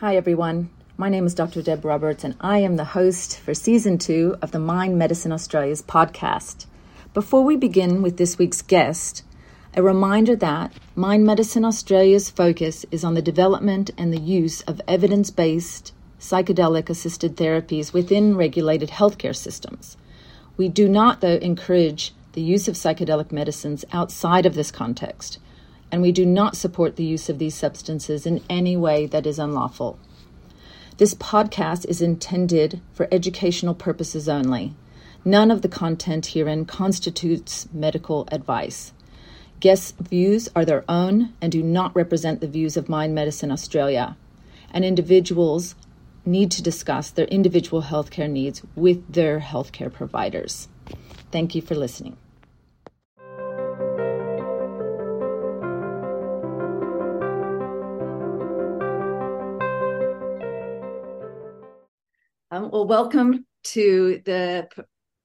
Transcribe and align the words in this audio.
Hi, 0.00 0.14
everyone. 0.14 0.70
My 0.96 1.08
name 1.08 1.26
is 1.26 1.34
Dr. 1.34 1.60
Deb 1.60 1.84
Roberts, 1.84 2.22
and 2.22 2.36
I 2.40 2.58
am 2.58 2.76
the 2.76 2.84
host 2.84 3.40
for 3.40 3.52
season 3.52 3.98
two 3.98 4.36
of 4.40 4.52
the 4.52 4.60
Mind 4.60 4.96
Medicine 4.96 5.32
Australia's 5.32 5.82
podcast. 5.82 6.66
Before 7.14 7.42
we 7.42 7.56
begin 7.56 8.00
with 8.00 8.16
this 8.16 8.38
week's 8.38 8.62
guest, 8.62 9.24
a 9.74 9.82
reminder 9.82 10.36
that 10.36 10.72
Mind 10.94 11.24
Medicine 11.24 11.64
Australia's 11.64 12.30
focus 12.30 12.86
is 12.92 13.02
on 13.02 13.14
the 13.14 13.20
development 13.20 13.90
and 13.98 14.12
the 14.12 14.20
use 14.20 14.60
of 14.68 14.80
evidence 14.86 15.32
based 15.32 15.92
psychedelic 16.20 16.88
assisted 16.88 17.36
therapies 17.36 17.92
within 17.92 18.36
regulated 18.36 18.90
healthcare 18.90 19.34
systems. 19.34 19.96
We 20.56 20.68
do 20.68 20.88
not, 20.88 21.22
though, 21.22 21.38
encourage 21.38 22.14
the 22.34 22.40
use 22.40 22.68
of 22.68 22.76
psychedelic 22.76 23.32
medicines 23.32 23.84
outside 23.92 24.46
of 24.46 24.54
this 24.54 24.70
context, 24.70 25.40
and 25.90 26.02
we 26.02 26.12
do 26.12 26.26
not 26.26 26.56
support 26.56 26.96
the 26.96 27.04
use 27.04 27.28
of 27.28 27.38
these 27.38 27.54
substances 27.54 28.26
in 28.26 28.42
any 28.48 28.76
way 28.76 29.06
that 29.06 29.26
is 29.26 29.38
unlawful. 29.38 29.98
This 30.98 31.14
podcast 31.14 31.86
is 31.86 32.02
intended 32.02 32.80
for 32.92 33.08
educational 33.12 33.74
purposes 33.74 34.28
only. 34.28 34.74
None 35.24 35.50
of 35.50 35.62
the 35.62 35.68
content 35.68 36.26
herein 36.26 36.64
constitutes 36.64 37.68
medical 37.72 38.28
advice. 38.32 38.92
Guests' 39.60 39.92
views 40.00 40.48
are 40.54 40.64
their 40.64 40.84
own 40.88 41.32
and 41.40 41.50
do 41.50 41.62
not 41.62 41.94
represent 41.94 42.40
the 42.40 42.48
views 42.48 42.76
of 42.76 42.88
Mind 42.88 43.14
Medicine 43.14 43.50
Australia, 43.50 44.16
and 44.72 44.84
individuals 44.84 45.74
need 46.24 46.50
to 46.52 46.62
discuss 46.62 47.10
their 47.10 47.26
individual 47.26 47.82
healthcare 47.82 48.30
needs 48.30 48.62
with 48.76 49.12
their 49.12 49.40
healthcare 49.40 49.92
providers. 49.92 50.68
Thank 51.32 51.54
you 51.54 51.62
for 51.62 51.74
listening. 51.74 52.16
Um, 62.50 62.70
well, 62.70 62.86
welcome 62.86 63.44
to 63.64 64.22
the 64.24 64.68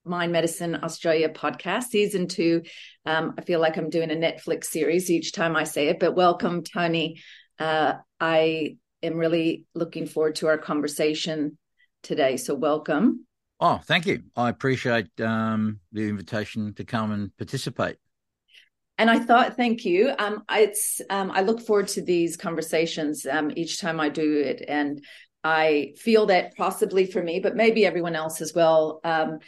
Mind 0.03 0.33
Medicine 0.33 0.75
Australia 0.83 1.29
podcast, 1.29 1.83
season 1.83 2.27
two. 2.27 2.63
Um, 3.05 3.35
I 3.37 3.43
feel 3.43 3.61
like 3.61 3.77
I'm 3.77 3.89
doing 3.89 4.11
a 4.11 4.15
Netflix 4.15 4.65
series 4.65 5.09
each 5.09 5.31
time 5.31 5.55
I 5.55 5.63
say 5.63 5.87
it, 5.87 6.01
but 6.01 6.15
welcome, 6.15 6.63
Tony. 6.63 7.21
Uh, 7.57 7.93
I 8.19 8.75
am 9.01 9.15
really 9.15 9.63
looking 9.73 10.05
forward 10.05 10.35
to 10.35 10.47
our 10.47 10.57
conversation 10.57 11.57
today. 12.01 12.35
So, 12.35 12.55
welcome. 12.55 13.25
Oh, 13.61 13.79
thank 13.85 14.05
you. 14.05 14.23
I 14.35 14.49
appreciate 14.49 15.07
um, 15.21 15.79
the 15.93 16.09
invitation 16.09 16.73
to 16.73 16.83
come 16.83 17.13
and 17.13 17.35
participate. 17.37 17.95
And 18.97 19.09
I 19.09 19.19
thought, 19.19 19.55
thank 19.55 19.85
you. 19.85 20.13
Um, 20.19 20.43
it's 20.51 21.01
um, 21.09 21.31
I 21.31 21.41
look 21.41 21.61
forward 21.61 21.87
to 21.89 22.01
these 22.01 22.37
conversations 22.37 23.25
um, 23.25 23.51
each 23.55 23.79
time 23.79 23.99
I 23.99 24.09
do 24.09 24.39
it, 24.39 24.63
and 24.67 25.03
I 25.43 25.93
feel 25.97 26.27
that 26.27 26.55
possibly 26.55 27.05
for 27.05 27.21
me, 27.21 27.39
but 27.39 27.55
maybe 27.55 27.85
everyone 27.85 28.15
else 28.15 28.41
as 28.41 28.53
well, 28.53 29.01
um, 29.03 29.39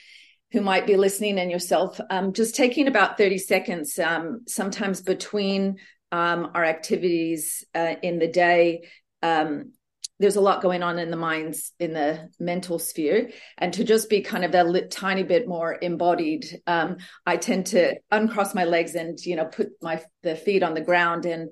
who 0.51 0.61
might 0.61 0.88
be 0.88 0.95
listening, 0.95 1.39
and 1.39 1.51
yourself, 1.51 1.99
um, 2.09 2.33
just 2.33 2.55
taking 2.55 2.88
about 2.88 3.17
thirty 3.17 3.38
seconds, 3.38 3.97
um, 3.99 4.41
sometimes 4.47 5.01
between 5.01 5.77
our 6.11 6.63
activities 6.63 7.66
uh, 7.75 7.95
in 8.01 8.19
the 8.19 8.27
day, 8.27 8.88
um, 9.21 9.73
there's 10.19 10.38
a 10.38 10.41
lot 10.41 10.61
going 10.61 10.81
on 10.81 10.97
in 10.97 11.11
the 11.11 11.17
minds 11.17 11.73
in 11.79 11.93
the 11.93 12.29
mental 12.39 12.79
sphere. 12.79 13.31
And 13.57 13.73
to 13.73 13.83
just 13.83 14.09
be 14.09 14.21
kind 14.21 14.45
of 14.45 14.55
a 14.55 14.88
tiny 14.88 15.23
bit 15.23 15.47
more 15.47 15.77
embodied 15.81 16.61
um, 16.67 16.97
i 17.25 17.35
tend 17.38 17.67
to 17.67 17.95
uncross 18.11 18.55
my 18.55 18.63
legs 18.63 18.95
and 18.95 19.19
you 19.19 19.35
know 19.35 19.45
put 19.45 19.71
my 19.81 20.01
the 20.23 20.35
feet 20.35 20.63
on 20.63 20.73
the 20.73 20.81
ground. 20.81 21.25
And 21.25 21.49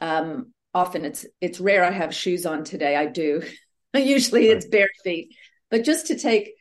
um, 0.00 0.52
often 0.74 1.04
it's 1.04 1.26
it's 1.40 1.60
rare 1.60 1.84
i 1.84 1.90
have 1.90 2.14
shoes 2.14 2.46
on 2.46 2.64
today. 2.64 2.96
I 2.96 3.06
do 3.06 3.42
usually 3.94 4.48
it's 4.48 4.66
bare 4.66 4.88
feet. 5.02 5.34
But 5.70 5.84
just 5.84 6.08
to 6.08 6.18
take 6.18 6.54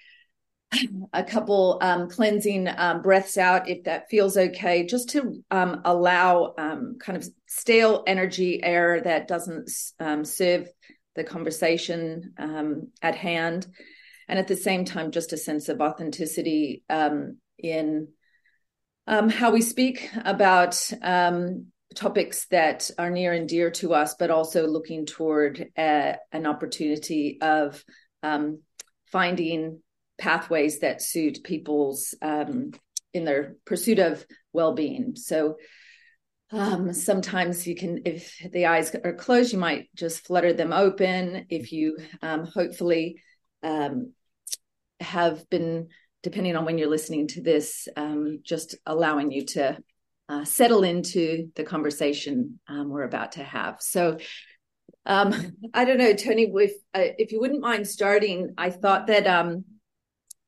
a 1.13 1.23
couple 1.23 1.79
um, 1.81 2.09
cleansing 2.09 2.67
um, 2.67 3.01
breaths 3.01 3.37
out 3.37 3.69
if 3.69 3.83
that 3.83 4.09
feels 4.09 4.37
okay 4.37 4.85
just 4.85 5.09
to 5.09 5.43
um, 5.51 5.81
allow 5.85 6.53
um, 6.57 6.97
kind 6.99 7.17
of 7.17 7.27
stale 7.47 8.03
energy 8.07 8.63
air 8.63 9.01
that 9.01 9.27
doesn't 9.27 9.69
um, 9.99 10.23
serve 10.23 10.67
the 11.15 11.23
conversation 11.23 12.33
um, 12.37 12.89
at 13.01 13.15
hand. 13.15 13.67
And 14.27 14.37
at 14.37 14.47
the 14.47 14.55
same 14.55 14.85
time 14.85 15.11
just 15.11 15.33
a 15.33 15.37
sense 15.37 15.69
of 15.69 15.81
authenticity 15.81 16.83
in 17.57 18.07
how 19.07 19.49
we 19.49 19.61
speak 19.61 20.07
about 20.23 20.79
topics 21.95 22.45
that 22.47 22.89
are 22.97 23.09
near 23.09 23.33
and 23.33 23.49
dear 23.49 23.71
to 23.71 23.93
us 23.93 24.15
but 24.19 24.29
also 24.29 24.67
looking 24.67 25.05
toward 25.05 25.69
uh, 25.77 26.13
an 26.31 26.45
opportunity 26.45 27.39
of 27.41 27.83
finding 29.11 29.81
pathways 30.19 30.79
that 30.79 31.01
suit 31.01 31.43
people's 31.43 32.13
um, 32.21 32.71
in 33.13 33.25
their 33.25 33.55
pursuit 33.65 33.99
of 33.99 34.25
well-being. 34.53 35.15
So 35.15 35.55
um, 36.51 36.93
sometimes 36.93 37.67
you 37.67 37.75
can 37.75 38.01
if 38.05 38.35
the 38.51 38.67
eyes 38.67 38.93
are 39.03 39.13
closed 39.13 39.53
you 39.53 39.59
might 39.59 39.89
just 39.95 40.25
flutter 40.25 40.53
them 40.53 40.73
open. 40.73 41.45
If 41.49 41.71
you 41.71 41.97
um, 42.21 42.45
hopefully 42.45 43.21
um, 43.63 44.13
have 44.99 45.49
been 45.49 45.89
depending 46.21 46.55
on 46.55 46.65
when 46.65 46.77
you're 46.77 46.89
listening 46.89 47.27
to 47.29 47.41
this 47.41 47.87
um, 47.95 48.39
just 48.43 48.75
allowing 48.85 49.31
you 49.31 49.45
to 49.45 49.77
uh, 50.29 50.45
settle 50.45 50.83
into 50.83 51.49
the 51.55 51.63
conversation 51.63 52.59
um, 52.67 52.89
we're 52.89 53.03
about 53.03 53.33
to 53.33 53.43
have 53.43 53.77
so 53.81 54.17
um, 55.05 55.33
I 55.73 55.85
don't 55.85 55.97
know, 55.97 56.13
Tony. 56.13 56.51
If 56.53 56.73
uh, 56.93 57.13
if 57.17 57.31
you 57.31 57.39
wouldn't 57.39 57.61
mind 57.61 57.87
starting, 57.87 58.53
I 58.57 58.69
thought 58.69 59.07
that 59.07 59.27
um, 59.27 59.63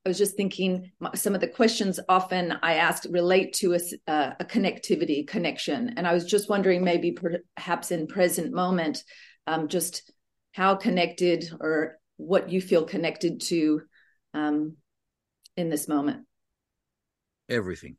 I 0.06 0.10
was 0.10 0.18
just 0.18 0.36
thinking 0.36 0.92
some 1.14 1.36
of 1.36 1.42
the 1.42 1.48
questions 1.48 2.00
often 2.10 2.58
I 2.64 2.76
ask 2.76 3.06
relate 3.10 3.54
to 3.56 3.76
a, 3.76 3.80
uh, 4.08 4.34
a 4.40 4.46
connectivity 4.46 5.28
connection. 5.28 5.94
And 5.96 6.08
I 6.08 6.14
was 6.14 6.26
just 6.26 6.50
wondering, 6.50 6.84
maybe 6.84 7.16
perhaps 7.56 7.92
in 7.92 8.08
present 8.08 8.52
moment, 8.52 9.04
um, 9.46 9.68
just 9.68 10.12
how 10.54 10.76
connected 10.76 11.52
or 11.60 12.00
what 12.18 12.50
you 12.50 12.62
feel 12.62 12.84
connected 12.84 13.42
to 13.42 13.82
um, 14.34 14.78
in 15.56 15.70
this 15.70 15.88
moment. 15.88 16.26
Everything. 17.48 17.98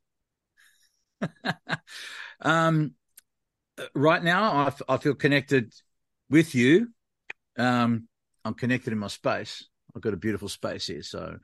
um, 2.40 2.94
right 3.94 4.22
now, 4.22 4.52
I, 4.52 4.66
f- 4.68 4.82
I 4.88 4.96
feel 4.98 5.14
connected 5.14 5.72
with 6.30 6.54
you. 6.54 6.88
Um, 7.58 8.08
I'm 8.44 8.54
connected 8.54 8.92
in 8.92 8.98
my 8.98 9.08
space. 9.08 9.64
I've 9.94 10.02
got 10.02 10.14
a 10.14 10.18
beautiful 10.18 10.48
space 10.48 10.86
here. 10.86 11.02
So 11.02 11.36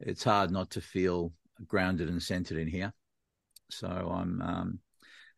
it's 0.00 0.24
hard 0.24 0.50
not 0.50 0.70
to 0.72 0.80
feel 0.80 1.32
grounded 1.66 2.08
and 2.08 2.22
centered 2.22 2.58
in 2.58 2.68
here. 2.68 2.92
So 3.70 3.88
I'm, 3.88 4.40
um, 4.40 4.78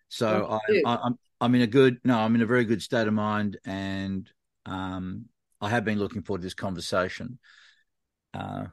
so 0.09 0.47
I, 0.51 0.81
I, 0.85 0.99
I'm, 1.05 1.19
I'm 1.41 1.55
in 1.55 1.63
a 1.63 1.67
good, 1.67 1.99
no, 2.05 2.19
I'm 2.19 2.35
in 2.35 2.43
a 2.43 2.47
very 2.47 2.65
good 2.65 2.83
state 2.83 3.07
of 3.07 3.15
mind, 3.15 3.59
and 3.65 4.29
um, 4.67 5.27
I 5.61 5.71
have 5.71 5.85
been 5.85 5.99
looking 5.99 6.23
forward 6.23 6.41
to 6.41 6.47
this 6.47 6.55
conversation, 6.55 7.39
uh, 8.35 8.65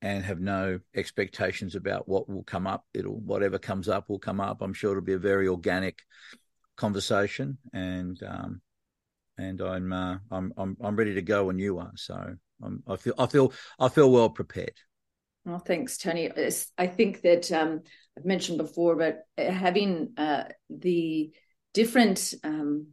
and 0.00 0.24
have 0.24 0.40
no 0.40 0.78
expectations 0.94 1.74
about 1.74 2.08
what 2.08 2.28
will 2.28 2.44
come 2.44 2.66
up. 2.66 2.84
It'll 2.94 3.18
whatever 3.18 3.58
comes 3.58 3.88
up 3.88 4.08
will 4.08 4.18
come 4.18 4.40
up. 4.40 4.62
I'm 4.62 4.74
sure 4.74 4.92
it'll 4.92 5.02
be 5.02 5.14
a 5.14 5.18
very 5.18 5.48
organic 5.48 6.00
conversation, 6.76 7.58
and 7.72 8.20
um, 8.22 8.60
and 9.36 9.60
I'm 9.60 9.92
uh, 9.92 10.18
I'm 10.30 10.52
I'm 10.56 10.76
I'm 10.80 10.96
ready 10.96 11.14
to 11.14 11.22
go 11.22 11.44
when 11.44 11.58
you 11.58 11.78
are. 11.78 11.92
So 11.96 12.36
I'm, 12.62 12.82
I 12.86 12.96
feel 12.96 13.14
I 13.18 13.26
feel 13.26 13.52
I 13.78 13.88
feel 13.88 14.10
well 14.10 14.30
prepared. 14.30 14.74
Well, 15.44 15.58
thanks, 15.58 15.96
Tony. 15.96 16.30
I 16.76 16.86
think 16.86 17.22
that 17.22 17.50
um, 17.52 17.80
I've 18.16 18.24
mentioned 18.26 18.58
before, 18.58 18.96
but 18.96 19.22
uh, 19.38 19.50
having 19.50 20.12
uh, 20.18 20.44
the 20.68 21.30
different 21.72 22.34
um, 22.44 22.88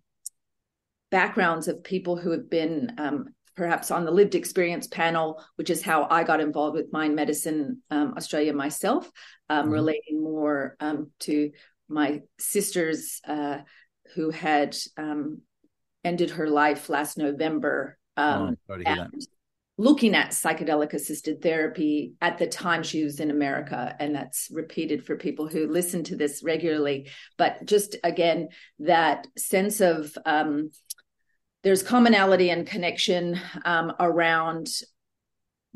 backgrounds 1.12 1.68
of 1.68 1.84
people 1.84 2.16
who 2.16 2.32
have 2.32 2.50
been 2.50 2.94
um, 2.98 3.34
perhaps 3.56 3.92
on 3.92 4.06
the 4.06 4.12
lived 4.12 4.36
experience 4.36 4.88
panel, 4.88 5.44
which 5.56 5.70
is 5.70 5.82
how 5.82 6.08
I 6.10 6.24
got 6.24 6.42
involved 6.42 6.76
with 6.76 6.92
Mind 6.92 7.16
Medicine 7.16 7.82
um, 7.90 8.14
Australia 8.18 8.54
myself, 8.54 9.10
um, 9.50 9.66
mm-hmm. 9.66 9.74
relating 9.74 10.24
more 10.24 10.76
um, 10.80 11.12
to 11.22 11.52
my 11.88 12.22
sisters 12.40 13.22
uh, 13.28 13.60
who 14.16 14.30
had 14.32 14.76
ended 16.04 16.32
her 16.32 16.48
life 16.48 16.90
last 16.90 17.18
November. 17.18 17.98
Oh, 18.18 18.56
and 18.70 19.28
looking 19.78 20.16
at 20.16 20.32
psychedelic 20.32 20.94
assisted 20.94 21.42
therapy 21.42 22.14
at 22.22 22.38
the 22.38 22.48
time 22.48 22.82
she 22.82 23.04
was 23.04 23.20
in 23.20 23.30
America. 23.30 23.94
And 24.00 24.16
that's 24.16 24.48
repeated 24.52 25.06
for 25.06 25.18
people 25.18 25.48
who 25.48 25.68
listen 25.68 26.04
to 26.06 26.16
this 26.16 26.42
regularly. 26.44 27.10
But 27.38 27.66
just 27.66 27.98
again, 28.04 28.50
that 28.80 29.28
sense 29.38 29.82
of 29.82 30.18
um, 30.26 30.72
there's 31.66 31.84
commonality 31.84 32.50
and 32.50 32.66
connection 32.66 33.38
um, 33.66 33.92
around 34.00 34.70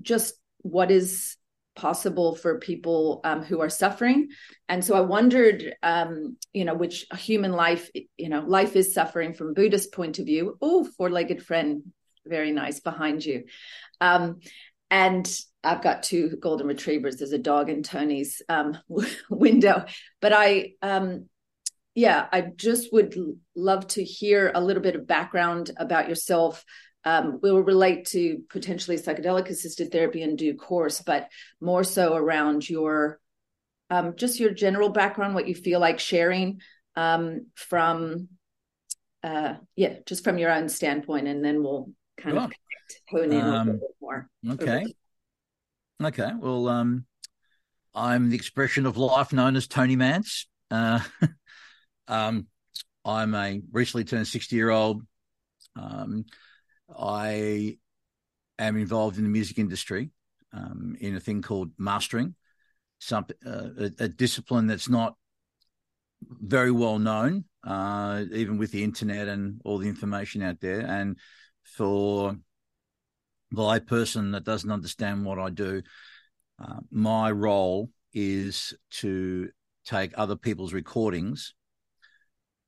just 0.01 0.35
what 0.61 0.89
is 0.89 1.35
possible 1.75 2.35
for 2.35 2.59
people 2.59 3.19
um, 3.25 3.43
who 3.43 3.59
are 3.59 3.69
suffering 3.69 4.29
and 4.69 4.83
so 4.83 4.95
i 4.95 5.01
wondered 5.01 5.75
um, 5.83 6.37
you 6.53 6.63
know 6.63 6.73
which 6.73 7.05
human 7.17 7.51
life 7.51 7.89
you 8.17 8.29
know 8.29 8.41
life 8.41 8.77
is 8.77 8.93
suffering 8.93 9.33
from 9.33 9.53
buddhist 9.53 9.91
point 9.91 10.19
of 10.19 10.25
view 10.25 10.57
oh 10.61 10.87
four-legged 10.97 11.45
friend 11.45 11.83
very 12.29 12.51
nice 12.51 12.79
behind 12.79 13.25
you. 13.25 13.45
Um, 13.99 14.39
and 14.89 15.29
I've 15.63 15.81
got 15.81 16.03
two 16.03 16.37
golden 16.39 16.67
retrievers. 16.67 17.17
There's 17.17 17.33
a 17.33 17.37
dog 17.37 17.69
in 17.69 17.83
Tony's 17.83 18.41
um, 18.47 18.77
window, 19.29 19.85
but 20.21 20.31
I, 20.33 20.73
um, 20.81 21.27
yeah, 21.95 22.27
I 22.31 22.41
just 22.41 22.93
would 22.93 23.15
love 23.55 23.87
to 23.87 24.03
hear 24.03 24.51
a 24.53 24.61
little 24.61 24.83
bit 24.83 24.95
of 24.95 25.07
background 25.07 25.71
about 25.77 26.07
yourself. 26.07 26.63
Um, 27.05 27.39
we'll 27.41 27.61
relate 27.61 28.05
to 28.07 28.43
potentially 28.49 28.97
psychedelic 28.97 29.49
assisted 29.49 29.91
therapy 29.91 30.21
in 30.21 30.35
due 30.35 30.55
course, 30.55 31.01
but 31.01 31.29
more 31.61 31.83
so 31.83 32.15
around 32.15 32.69
your 32.69 33.19
um, 33.89 34.13
just 34.15 34.39
your 34.39 34.51
general 34.51 34.89
background, 34.89 35.33
what 35.33 35.47
you 35.47 35.55
feel 35.55 35.79
like 35.79 35.99
sharing 35.99 36.61
um, 36.95 37.47
from, 37.55 38.27
uh, 39.23 39.55
yeah, 39.75 39.95
just 40.05 40.23
from 40.23 40.37
your 40.37 40.51
own 40.51 40.69
standpoint, 40.69 41.27
and 41.27 41.43
then 41.43 41.63
we'll 41.63 41.89
kind 42.17 42.37
of 42.37 42.51
hone 43.09 43.31
in 43.31 43.31
a 43.31 43.49
little 43.49 43.73
bit 43.73 43.95
more. 44.01 44.29
Okay. 44.47 44.85
Okay. 46.03 46.31
Well, 46.39 46.67
um, 46.67 47.05
I'm 47.95 48.29
the 48.29 48.35
expression 48.35 48.85
of 48.85 48.97
life 48.97 49.33
known 49.33 49.55
as 49.55 49.67
Tony 49.67 49.97
Mantz. 49.97 50.45
Uh, 50.69 50.99
um, 52.09 52.47
I'm 53.05 53.33
a 53.33 53.61
recently 53.71 54.03
turned 54.03 54.27
60 54.27 54.55
year 54.55 54.69
old. 54.69 55.03
Um, 55.75 56.25
I 56.97 57.77
am 58.57 58.75
involved 58.75 59.17
in 59.17 59.23
the 59.23 59.29
music 59.29 59.57
industry 59.57 60.11
um, 60.51 60.97
in 60.99 61.15
a 61.15 61.19
thing 61.19 61.41
called 61.41 61.71
mastering, 61.77 62.35
some 62.99 63.25
uh, 63.45 63.69
a, 63.77 63.91
a, 63.99 64.07
discipline 64.07 64.67
that's 64.67 64.89
not 64.89 65.15
very 66.41 66.71
well 66.71 66.99
known, 66.99 67.45
uh, 67.63 68.23
even 68.33 68.57
with 68.57 68.71
the 68.71 68.83
internet 68.83 69.27
and 69.27 69.61
all 69.63 69.77
the 69.77 69.87
information 69.87 70.41
out 70.41 70.59
there. 70.59 70.81
And 70.81 71.17
for 71.63 72.35
the 73.51 73.61
layperson 73.61 74.33
that 74.33 74.43
doesn't 74.43 74.71
understand 74.71 75.23
what 75.23 75.39
I 75.39 75.49
do, 75.49 75.81
uh, 76.61 76.79
my 76.91 77.31
role 77.31 77.89
is 78.13 78.73
to 78.89 79.49
take 79.85 80.11
other 80.15 80.35
people's 80.35 80.73
recordings, 80.73 81.53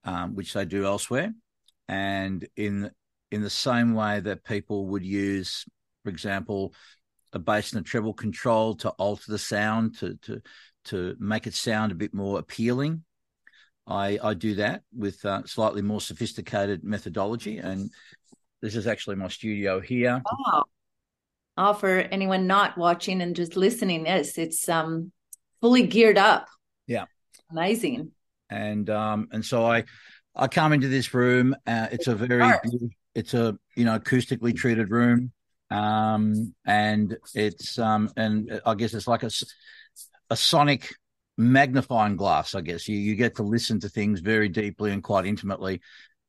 um, 0.04 0.36
which 0.36 0.54
they 0.54 0.66
do 0.66 0.86
elsewhere, 0.86 1.34
and 1.88 2.48
in 2.56 2.92
in 3.32 3.42
the 3.42 3.50
same 3.50 3.94
way 3.94 4.20
that 4.20 4.44
people 4.44 4.88
would 4.88 5.06
use, 5.06 5.66
for 6.04 6.10
example, 6.10 6.74
a 7.34 7.40
bass 7.40 7.72
and 7.72 7.82
a 7.82 7.84
treble 7.84 8.14
control 8.14 8.76
to 8.76 8.90
alter 8.92 9.32
the 9.32 9.40
sound 9.40 9.98
to 10.00 10.16
to 10.24 10.42
to 10.86 11.16
make 11.20 11.48
it 11.48 11.54
sound 11.54 11.92
a 11.92 11.96
bit 11.96 12.14
more 12.14 12.40
appealing. 12.40 13.04
I 13.88 14.20
I 14.22 14.34
do 14.34 14.56
that 14.56 14.84
with 14.96 15.24
uh, 15.26 15.44
slightly 15.46 15.82
more 15.82 16.02
sophisticated 16.02 16.84
methodology, 16.84 17.58
and 17.58 17.90
this 18.62 18.76
is 18.76 18.88
actually 18.88 19.16
my 19.16 19.28
studio 19.28 19.80
here. 19.80 20.22
Oh, 20.28 20.64
oh, 21.58 21.74
for 21.74 22.00
anyone 22.00 22.48
not 22.48 22.78
watching 22.78 23.22
and 23.22 23.36
just 23.36 23.56
listening, 23.56 24.04
this 24.04 24.38
it's 24.38 24.68
um 24.70 25.12
fully 25.62 25.88
geared 25.88 26.18
up. 26.18 26.48
Yeah, 26.88 27.06
amazing. 27.50 28.12
And 28.52 28.90
um 28.90 29.28
and 29.32 29.44
so 29.44 29.66
I 29.66 29.86
I 30.36 30.48
come 30.48 30.74
into 30.74 30.88
this 30.88 31.14
room. 31.14 31.56
Uh, 31.66 31.88
it's 31.92 32.08
a 32.08 32.16
very 32.16 32.52
it's 33.16 33.34
a 33.34 33.58
you 33.76 33.86
know 33.86 33.98
acoustically 33.98 34.56
treated 34.56 34.92
room, 34.92 35.32
um 35.70 36.54
and 36.66 37.18
it's 37.34 37.80
um 37.80 38.10
and 38.16 38.62
I 38.66 38.76
guess 38.76 38.94
it's 38.94 39.08
like 39.08 39.24
a 39.24 39.32
a 40.30 40.36
sonic 40.36 40.94
magnifying 41.38 42.18
glass. 42.18 42.54
I 42.54 42.62
guess 42.62 42.88
you 42.88 42.98
you 42.98 43.16
get 43.16 43.38
to 43.38 43.44
listen 43.44 43.80
to 43.80 43.90
things 43.90 44.20
very 44.20 44.50
deeply 44.50 44.92
and 44.92 45.04
quite 45.04 45.26
intimately 45.26 45.82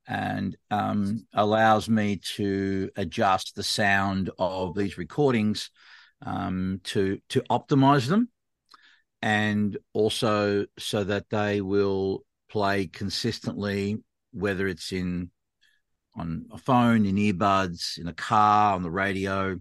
and 0.07 0.57
um, 0.71 1.27
allows 1.33 1.89
me 1.89 2.21
to 2.37 2.91
adjust 2.97 3.55
the 3.55 3.63
sound 3.63 4.31
of 4.39 4.75
these 4.75 4.99
recordings 4.99 5.71
um, 6.25 6.81
to 6.85 7.19
to 7.29 7.41
optimize 7.51 8.07
them, 8.07 8.29
and 9.23 9.79
also 9.93 10.67
so 10.79 11.05
that 11.05 11.31
they 11.31 11.61
will 11.61 12.25
play 12.51 12.87
consistently, 12.87 13.99
whether 14.33 14.67
it's 14.67 14.93
in 14.93 15.31
on 16.15 16.45
a 16.53 16.59
phone, 16.59 17.07
in 17.07 17.17
earbuds, 17.17 17.99
in 17.99 18.07
a 18.07 18.13
car, 18.13 18.75
on 18.75 18.83
the 18.83 18.91
radio, 18.91 19.59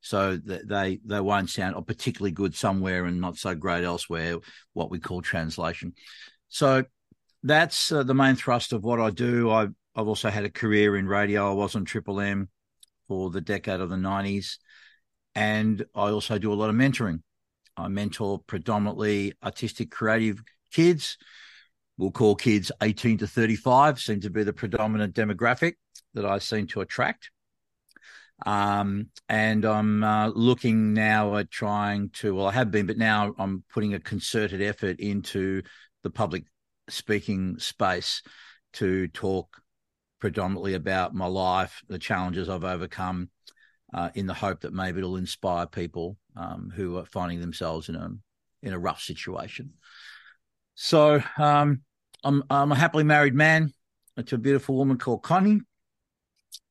so 0.00 0.36
that 0.36 0.68
they 0.68 1.00
they 1.04 1.20
won't 1.20 1.48
sound 1.48 1.86
particularly 1.86 2.32
good 2.32 2.54
somewhere 2.54 3.06
and 3.06 3.20
not 3.20 3.36
so 3.36 3.54
great 3.54 3.84
elsewhere. 3.84 4.36
What 4.72 4.90
we 4.90 4.98
call 4.98 5.22
translation. 5.22 5.94
So 6.48 6.84
that's 7.42 7.92
uh, 7.92 8.02
the 8.02 8.14
main 8.14 8.34
thrust 8.34 8.72
of 8.72 8.84
what 8.84 9.00
I 9.00 9.10
do. 9.10 9.50
I, 9.50 9.68
I've 9.94 10.08
also 10.08 10.30
had 10.30 10.44
a 10.44 10.50
career 10.50 10.96
in 10.96 11.06
radio. 11.06 11.50
I 11.50 11.54
was 11.54 11.74
on 11.76 11.84
Triple 11.84 12.20
M 12.20 12.48
for 13.08 13.30
the 13.30 13.40
decade 13.40 13.80
of 13.80 13.90
the 13.90 13.96
90s. 13.96 14.58
And 15.34 15.84
I 15.94 16.10
also 16.10 16.38
do 16.38 16.52
a 16.52 16.54
lot 16.54 16.70
of 16.70 16.76
mentoring. 16.76 17.22
I 17.80 17.88
mentor 17.88 18.40
predominantly 18.46 19.34
artistic, 19.42 19.90
creative 19.90 20.42
kids. 20.72 21.16
We'll 21.96 22.10
call 22.10 22.34
kids 22.34 22.72
18 22.82 23.18
to 23.18 23.26
35, 23.26 24.00
seem 24.00 24.20
to 24.20 24.30
be 24.30 24.42
the 24.42 24.52
predominant 24.52 25.14
demographic 25.14 25.74
that 26.14 26.24
I 26.24 26.38
seem 26.38 26.66
to 26.68 26.80
attract. 26.80 27.30
Um, 28.46 29.08
and 29.28 29.64
I'm 29.64 30.02
uh, 30.02 30.28
looking 30.28 30.94
now 30.94 31.36
at 31.36 31.50
trying 31.50 32.10
to, 32.20 32.34
well, 32.34 32.46
I 32.46 32.52
have 32.52 32.70
been, 32.70 32.86
but 32.86 32.96
now 32.96 33.34
I'm 33.38 33.64
putting 33.72 33.94
a 33.94 34.00
concerted 34.00 34.62
effort 34.62 34.98
into 34.98 35.62
the 36.02 36.10
public 36.10 36.44
speaking 36.88 37.58
space 37.58 38.22
to 38.74 39.08
talk 39.08 39.60
predominantly 40.20 40.74
about 40.74 41.14
my 41.14 41.26
life, 41.26 41.82
the 41.88 41.98
challenges 41.98 42.48
I've 42.48 42.64
overcome, 42.64 43.30
uh, 43.92 44.10
in 44.14 44.26
the 44.26 44.34
hope 44.34 44.60
that 44.60 44.72
maybe 44.72 44.98
it'll 44.98 45.16
inspire 45.16 45.66
people 45.66 46.16
um, 46.36 46.72
who 46.74 46.96
are 46.98 47.04
finding 47.04 47.40
themselves 47.40 47.88
in 47.88 47.96
a 47.96 48.10
in 48.62 48.72
a 48.72 48.78
rough 48.78 49.00
situation. 49.02 49.72
So 50.74 51.22
um, 51.38 51.82
I'm 52.24 52.42
I'm 52.50 52.72
a 52.72 52.76
happily 52.76 53.04
married 53.04 53.34
man 53.34 53.72
to 54.24 54.34
a 54.34 54.38
beautiful 54.38 54.76
woman 54.76 54.98
called 54.98 55.22
Connie. 55.22 55.60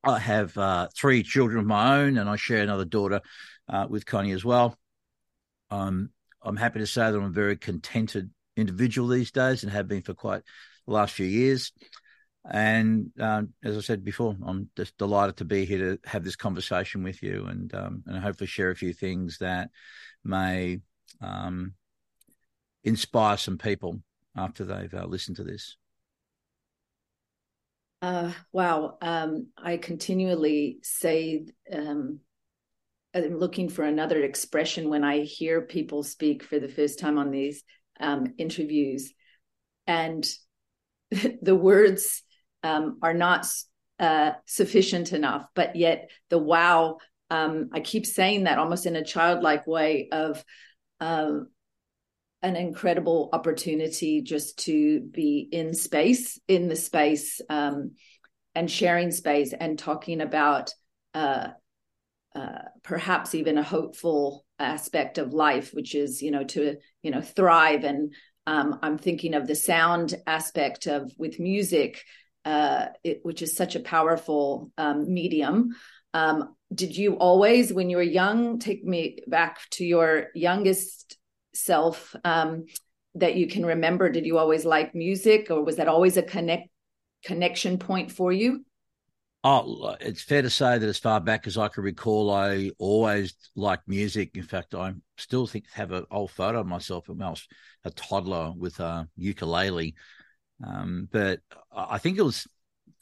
I 0.03 0.19
have 0.19 0.57
uh, 0.57 0.87
three 0.95 1.23
children 1.23 1.59
of 1.59 1.65
my 1.65 1.99
own, 1.99 2.17
and 2.17 2.29
I 2.29 2.35
share 2.35 2.61
another 2.61 2.85
daughter 2.85 3.21
uh, 3.67 3.87
with 3.89 4.05
Connie 4.05 4.31
as 4.31 4.45
well. 4.45 4.77
Um, 5.71 6.11
I'm 6.41 6.55
happy 6.55 6.79
to 6.79 6.87
say 6.87 7.11
that 7.11 7.17
I'm 7.17 7.25
a 7.25 7.29
very 7.29 7.57
contented 7.57 8.31
individual 8.55 9.07
these 9.07 9.31
days 9.31 9.63
and 9.63 9.71
have 9.71 9.87
been 9.87 10.01
for 10.01 10.13
quite 10.13 10.41
the 10.87 10.93
last 10.93 11.13
few 11.13 11.25
years. 11.25 11.71
And 12.49 13.11
um, 13.19 13.53
as 13.63 13.77
I 13.77 13.81
said 13.81 14.03
before, 14.03 14.35
I'm 14.43 14.69
just 14.75 14.97
delighted 14.97 15.37
to 15.37 15.45
be 15.45 15.65
here 15.65 15.97
to 15.97 16.09
have 16.09 16.23
this 16.23 16.35
conversation 16.35 17.03
with 17.03 17.21
you 17.21 17.45
and 17.45 17.73
um, 17.75 18.03
and 18.07 18.17
hopefully 18.23 18.47
share 18.47 18.71
a 18.71 18.75
few 18.75 18.93
things 18.93 19.37
that 19.37 19.69
may 20.23 20.79
um, 21.21 21.73
inspire 22.83 23.37
some 23.37 23.57
people 23.57 24.01
after 24.35 24.65
they've 24.65 24.93
uh, 24.93 25.05
listened 25.05 25.37
to 25.37 25.43
this. 25.43 25.77
Uh, 28.01 28.31
wow. 28.51 28.97
Um, 29.01 29.47
I 29.57 29.77
continually 29.77 30.79
say 30.81 31.45
um, 31.71 32.19
I'm 33.13 33.37
looking 33.37 33.69
for 33.69 33.83
another 33.83 34.23
expression 34.23 34.89
when 34.89 35.03
I 35.03 35.19
hear 35.19 35.61
people 35.61 36.03
speak 36.03 36.43
for 36.43 36.59
the 36.59 36.69
first 36.69 36.99
time 36.99 37.17
on 37.17 37.29
these 37.29 37.63
um, 37.99 38.33
interviews, 38.37 39.13
and 39.85 40.27
the 41.41 41.55
words 41.55 42.23
um, 42.63 42.99
are 43.01 43.13
not 43.13 43.47
uh, 43.99 44.31
sufficient 44.45 45.13
enough. 45.13 45.45
But 45.55 45.75
yet, 45.75 46.09
the 46.29 46.37
wow, 46.37 46.97
um, 47.29 47.69
I 47.73 47.79
keep 47.79 48.05
saying 48.05 48.45
that 48.45 48.57
almost 48.57 48.85
in 48.85 48.95
a 48.95 49.03
childlike 49.03 49.67
way 49.67 50.09
of 50.11 50.43
uh, 50.99 51.39
an 52.41 52.55
incredible 52.55 53.29
opportunity 53.33 54.21
just 54.21 54.59
to 54.65 55.01
be 55.01 55.47
in 55.51 55.73
space, 55.73 56.39
in 56.47 56.67
the 56.67 56.75
space, 56.75 57.41
um, 57.49 57.91
and 58.55 58.69
sharing 58.69 59.11
space 59.11 59.53
and 59.53 59.77
talking 59.77 60.21
about. 60.21 60.73
Uh, 61.13 61.49
uh, 62.35 62.59
perhaps 62.83 63.33
even 63.33 63.57
a 63.57 63.63
hopeful 63.63 64.45
aspect 64.59 65.17
of 65.17 65.33
life, 65.33 65.71
which 65.73 65.95
is 65.95 66.21
you 66.21 66.29
know 66.29 66.43
to 66.43 66.75
you 67.01 67.11
know 67.11 67.21
thrive. 67.21 67.83
And 67.83 68.13
um, 68.45 68.79
I'm 68.81 68.97
thinking 68.97 69.33
of 69.33 69.47
the 69.47 69.55
sound 69.55 70.15
aspect 70.27 70.85
of 70.85 71.11
with 71.17 71.39
music, 71.39 72.03
uh, 72.45 72.87
it, 73.03 73.19
which 73.23 73.41
is 73.41 73.55
such 73.55 73.75
a 73.75 73.79
powerful 73.79 74.71
um, 74.77 75.13
medium. 75.13 75.75
Um, 76.13 76.55
did 76.73 76.95
you 76.97 77.15
always, 77.15 77.73
when 77.73 77.89
you 77.89 77.97
were 77.97 78.03
young, 78.03 78.59
take 78.59 78.83
me 78.83 79.19
back 79.27 79.59
to 79.71 79.85
your 79.85 80.27
youngest 80.35 81.17
self 81.53 82.15
um, 82.23 82.65
that 83.15 83.35
you 83.35 83.47
can 83.47 83.65
remember? 83.65 84.09
Did 84.09 84.25
you 84.25 84.37
always 84.37 84.65
like 84.65 84.95
music, 84.95 85.51
or 85.51 85.63
was 85.63 85.77
that 85.77 85.87
always 85.87 86.17
a 86.17 86.23
connect 86.23 86.69
connection 87.23 87.77
point 87.77 88.11
for 88.11 88.31
you? 88.31 88.65
Oh, 89.43 89.95
it's 90.01 90.21
fair 90.21 90.41
to 90.41 90.49
say 90.49 90.77
that 90.77 90.89
as 90.89 90.99
far 90.99 91.21
back 91.21 91.47
as 91.47 91.57
I 91.57 91.69
can 91.69 91.83
recall, 91.83 92.29
I 92.29 92.71
always 92.77 93.33
liked 93.55 93.87
music. 93.87 94.35
In 94.35 94.43
fact, 94.43 94.75
I 94.75 94.93
still 95.17 95.47
think 95.47 95.65
have 95.71 95.91
an 95.91 96.05
old 96.11 96.31
photo 96.31 96.59
of 96.59 96.67
myself 96.67 97.07
when 97.07 97.21
I 97.21 97.29
was 97.29 97.47
a 97.85 97.91
toddler 97.91 98.51
with 98.51 98.79
a 98.81 99.07
ukulele. 99.15 99.95
Um, 100.65 101.07
but 101.11 101.39
I 101.75 101.97
think 101.97 102.17
it 102.17 102.23
was 102.23 102.47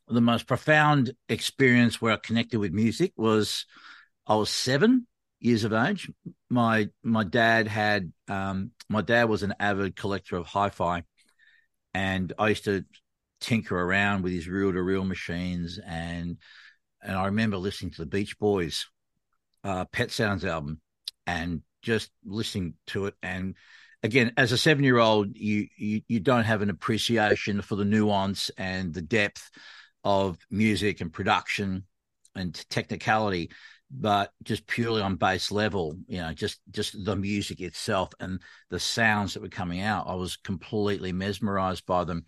the 0.08 0.22
most 0.22 0.48
profound 0.48 1.14
experience 1.28 2.02
where 2.02 2.14
I 2.14 2.18
connected 2.18 2.60
with 2.60 2.72
music 2.72 3.14
was 3.18 3.66
I 4.26 4.36
was 4.36 4.50
seven 4.50 5.08
years 5.40 5.64
of 5.64 5.74
age. 5.74 6.10
My 6.50 6.90
my 7.04 7.24
dad 7.24 7.68
had 7.68 8.12
um, 8.28 8.72
my 8.90 9.02
dad 9.02 9.26
was 9.26 9.44
an 9.44 9.56
avid 9.60 9.96
collector 9.96 10.38
of 10.38 10.46
hi-fi, 10.46 11.04
and 11.94 12.34
I 12.38 12.50
used 12.50 12.66
to 12.66 12.86
tinker 13.40 13.80
around 13.80 14.24
with 14.24 14.34
his 14.34 14.48
reel-to-reel 14.48 15.04
machines, 15.04 15.80
and 15.86 16.38
and 17.02 17.16
I 17.16 17.26
remember 17.26 17.58
listening 17.58 17.92
to 17.92 18.02
the 18.02 18.08
Beach 18.08 18.38
Boys, 18.40 18.88
uh, 19.64 19.86
Pet 19.86 20.12
Sounds 20.12 20.46
album, 20.46 20.82
and 21.26 21.62
just 21.82 22.12
listening 22.26 22.74
to 22.88 23.06
it 23.06 23.16
and 23.22 23.56
again, 24.04 24.34
as 24.38 24.52
a 24.52 24.58
seven 24.58 24.84
year 24.84 25.00
old, 25.00 25.36
you, 25.36 25.68
you 25.78 26.02
you 26.08 26.20
don't 26.20 26.44
have 26.44 26.62
an 26.62 26.70
appreciation 26.70 27.62
for 27.62 27.76
the 27.76 27.86
nuance 27.86 28.52
and 28.58 28.94
the 28.94 29.02
depth 29.02 29.50
of 30.04 30.38
music 30.50 31.02
and 31.02 31.12
production 31.12 31.84
and 32.36 32.54
technicality, 32.70 33.52
but 33.92 34.32
just 34.44 34.68
purely 34.68 35.02
on 35.02 35.16
base 35.16 35.52
level, 35.52 35.96
you 36.08 36.20
know, 36.20 36.34
just 36.34 36.60
just 36.72 37.04
the 37.04 37.16
music 37.16 37.62
itself 37.62 38.10
and 38.20 38.42
the 38.70 38.80
sounds 38.80 39.34
that 39.34 39.42
were 39.42 39.50
coming 39.50 39.82
out, 39.82 40.08
I 40.08 40.16
was 40.16 40.38
completely 40.38 41.12
mesmerized 41.12 41.86
by 41.86 42.04
them. 42.04 42.26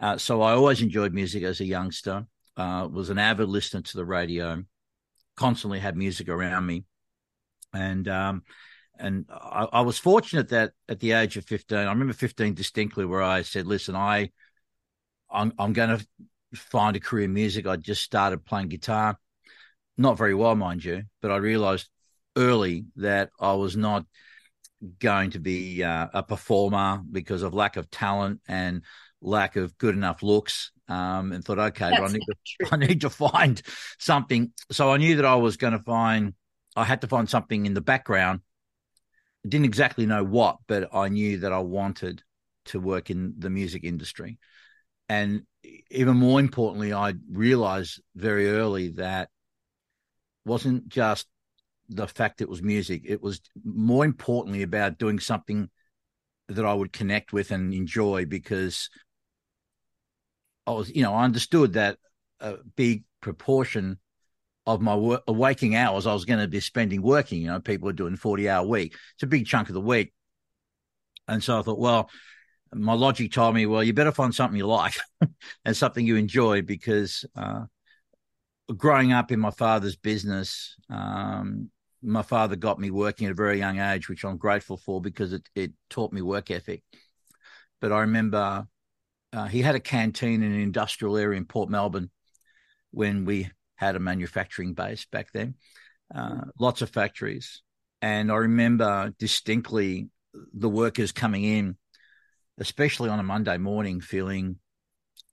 Uh, 0.00 0.16
so 0.16 0.42
I 0.42 0.52
always 0.52 0.80
enjoyed 0.82 1.12
music 1.12 1.42
as 1.42 1.60
a 1.60 1.64
youngster. 1.64 2.26
Uh, 2.56 2.88
was 2.90 3.08
an 3.08 3.18
avid 3.18 3.48
listener 3.48 3.82
to 3.82 3.96
the 3.96 4.04
radio. 4.04 4.62
Constantly 5.36 5.78
had 5.78 5.96
music 5.96 6.28
around 6.28 6.66
me, 6.66 6.84
and 7.72 8.08
um, 8.08 8.42
and 8.98 9.26
I, 9.30 9.66
I, 9.72 9.80
was 9.82 9.98
fortunate 9.98 10.48
that 10.50 10.72
at 10.88 11.00
the 11.00 11.12
age 11.12 11.36
of 11.36 11.44
15 11.44 11.78
i 11.78 11.90
remember 11.90 12.12
15 12.12 12.54
distinctly 12.54 13.04
where 13.04 13.22
i 13.22 13.42
said 13.42 13.66
listen 13.66 13.94
i 13.94 14.30
i'm, 15.30 15.52
I'm 15.58 15.72
going 15.72 15.98
to 15.98 16.06
find 16.54 16.96
a 16.96 17.00
career 17.00 17.24
in 17.24 17.34
music. 17.34 17.66
I 17.66 17.76
just 17.76 18.02
started 18.02 18.44
playing 18.44 18.68
guitar. 18.68 19.18
Not 19.96 20.16
very 20.16 20.34
well 20.34 20.54
mind 20.54 20.84
you 20.84 21.02
but 21.20 21.32
i 21.32 21.36
realized 21.36 21.88
early 22.36 22.86
that 22.96 23.30
i 23.40 23.52
was 23.54 23.76
not 23.76 24.06
going 25.00 25.30
to 25.30 25.40
be 25.40 25.82
uh, 25.82 26.06
a 26.14 26.22
performer 26.22 27.02
because 27.10 27.42
of 27.42 27.52
lack 27.52 27.76
of 27.76 27.90
talent 27.90 28.40
and 28.46 28.84
lack 29.20 29.56
of 29.56 29.76
good 29.76 29.96
enough 29.96 30.22
looks 30.22 30.70
um, 30.86 31.32
and 31.32 31.44
thought 31.44 31.58
okay 31.58 31.86
I 31.86 32.12
need, 32.12 32.22
to, 32.22 32.34
I 32.72 32.76
need 32.76 33.00
to 33.00 33.10
find 33.10 33.60
something. 33.98 34.52
So 34.70 34.92
i 34.92 34.96
knew 34.96 35.16
that 35.16 35.24
i 35.24 35.34
was 35.34 35.56
going 35.56 35.72
to 35.72 35.80
find 35.80 36.34
i 36.76 36.84
had 36.84 37.00
to 37.00 37.08
find 37.08 37.28
something 37.28 37.66
in 37.66 37.74
the 37.74 37.80
background 37.80 38.40
didn't 39.46 39.66
exactly 39.66 40.06
know 40.06 40.24
what, 40.24 40.58
but 40.66 40.94
I 40.94 41.08
knew 41.08 41.38
that 41.38 41.52
I 41.52 41.58
wanted 41.58 42.22
to 42.66 42.80
work 42.80 43.10
in 43.10 43.34
the 43.38 43.50
music 43.50 43.84
industry. 43.84 44.38
And 45.08 45.42
even 45.90 46.16
more 46.16 46.40
importantly, 46.40 46.92
I 46.92 47.14
realized 47.30 48.02
very 48.14 48.50
early 48.50 48.90
that 48.90 49.30
wasn't 50.44 50.88
just 50.88 51.26
the 51.88 52.06
fact 52.06 52.40
it 52.40 52.48
was 52.48 52.62
music. 52.62 53.02
It 53.04 53.22
was 53.22 53.40
more 53.64 54.04
importantly 54.04 54.62
about 54.62 54.98
doing 54.98 55.18
something 55.18 55.70
that 56.48 56.64
I 56.64 56.74
would 56.74 56.92
connect 56.92 57.32
with 57.32 57.50
and 57.50 57.72
enjoy 57.72 58.26
because 58.26 58.90
I 60.66 60.72
was, 60.72 60.90
you 60.94 61.02
know, 61.02 61.14
I 61.14 61.24
understood 61.24 61.74
that 61.74 61.98
a 62.40 62.56
big 62.76 63.04
proportion 63.20 63.98
of 64.74 64.82
my 64.82 64.94
work, 64.94 65.22
waking 65.26 65.74
hours 65.74 66.06
I 66.06 66.12
was 66.12 66.26
going 66.26 66.40
to 66.40 66.46
be 66.46 66.60
spending 66.60 67.00
working. 67.00 67.40
You 67.40 67.48
know, 67.48 67.60
people 67.60 67.88
are 67.88 67.94
doing 67.94 68.16
40 68.16 68.48
hour 68.50 68.66
week. 68.66 68.94
It's 69.14 69.22
a 69.22 69.26
big 69.26 69.46
chunk 69.46 69.68
of 69.68 69.74
the 69.74 69.80
week. 69.80 70.12
And 71.26 71.42
so 71.42 71.58
I 71.58 71.62
thought, 71.62 71.78
well, 71.78 72.10
my 72.74 72.92
logic 72.92 73.32
told 73.32 73.54
me, 73.54 73.64
well, 73.64 73.82
you 73.82 73.94
better 73.94 74.12
find 74.12 74.34
something 74.34 74.58
you 74.58 74.66
like 74.66 74.94
and 75.64 75.74
something 75.74 76.06
you 76.06 76.16
enjoy 76.16 76.60
because 76.60 77.24
uh, 77.34 77.64
growing 78.76 79.10
up 79.10 79.32
in 79.32 79.40
my 79.40 79.50
father's 79.50 79.96
business, 79.96 80.76
um, 80.90 81.70
my 82.02 82.22
father 82.22 82.54
got 82.54 82.78
me 82.78 82.90
working 82.90 83.26
at 83.26 83.32
a 83.32 83.34
very 83.34 83.58
young 83.58 83.80
age, 83.80 84.10
which 84.10 84.22
I'm 84.22 84.36
grateful 84.36 84.76
for 84.76 85.00
because 85.00 85.32
it, 85.32 85.48
it 85.54 85.72
taught 85.88 86.12
me 86.12 86.20
work 86.20 86.50
ethic. 86.50 86.82
But 87.80 87.90
I 87.90 88.00
remember 88.00 88.66
uh, 89.32 89.46
he 89.46 89.62
had 89.62 89.76
a 89.76 89.80
canteen 89.80 90.42
in 90.42 90.52
an 90.52 90.60
industrial 90.60 91.16
area 91.16 91.38
in 91.38 91.46
Port 91.46 91.70
Melbourne 91.70 92.10
when 92.90 93.24
we 93.24 93.50
had 93.78 93.96
a 93.96 94.00
manufacturing 94.00 94.74
base 94.74 95.06
back 95.06 95.32
then, 95.32 95.54
uh, 96.14 96.42
lots 96.58 96.82
of 96.82 96.90
factories. 96.90 97.62
And 98.02 98.30
I 98.30 98.36
remember 98.36 99.14
distinctly 99.18 100.08
the 100.52 100.68
workers 100.68 101.12
coming 101.12 101.44
in, 101.44 101.76
especially 102.58 103.08
on 103.08 103.20
a 103.20 103.24
Monday 103.24 103.56
morning, 103.56 104.00
feeling 104.00 104.56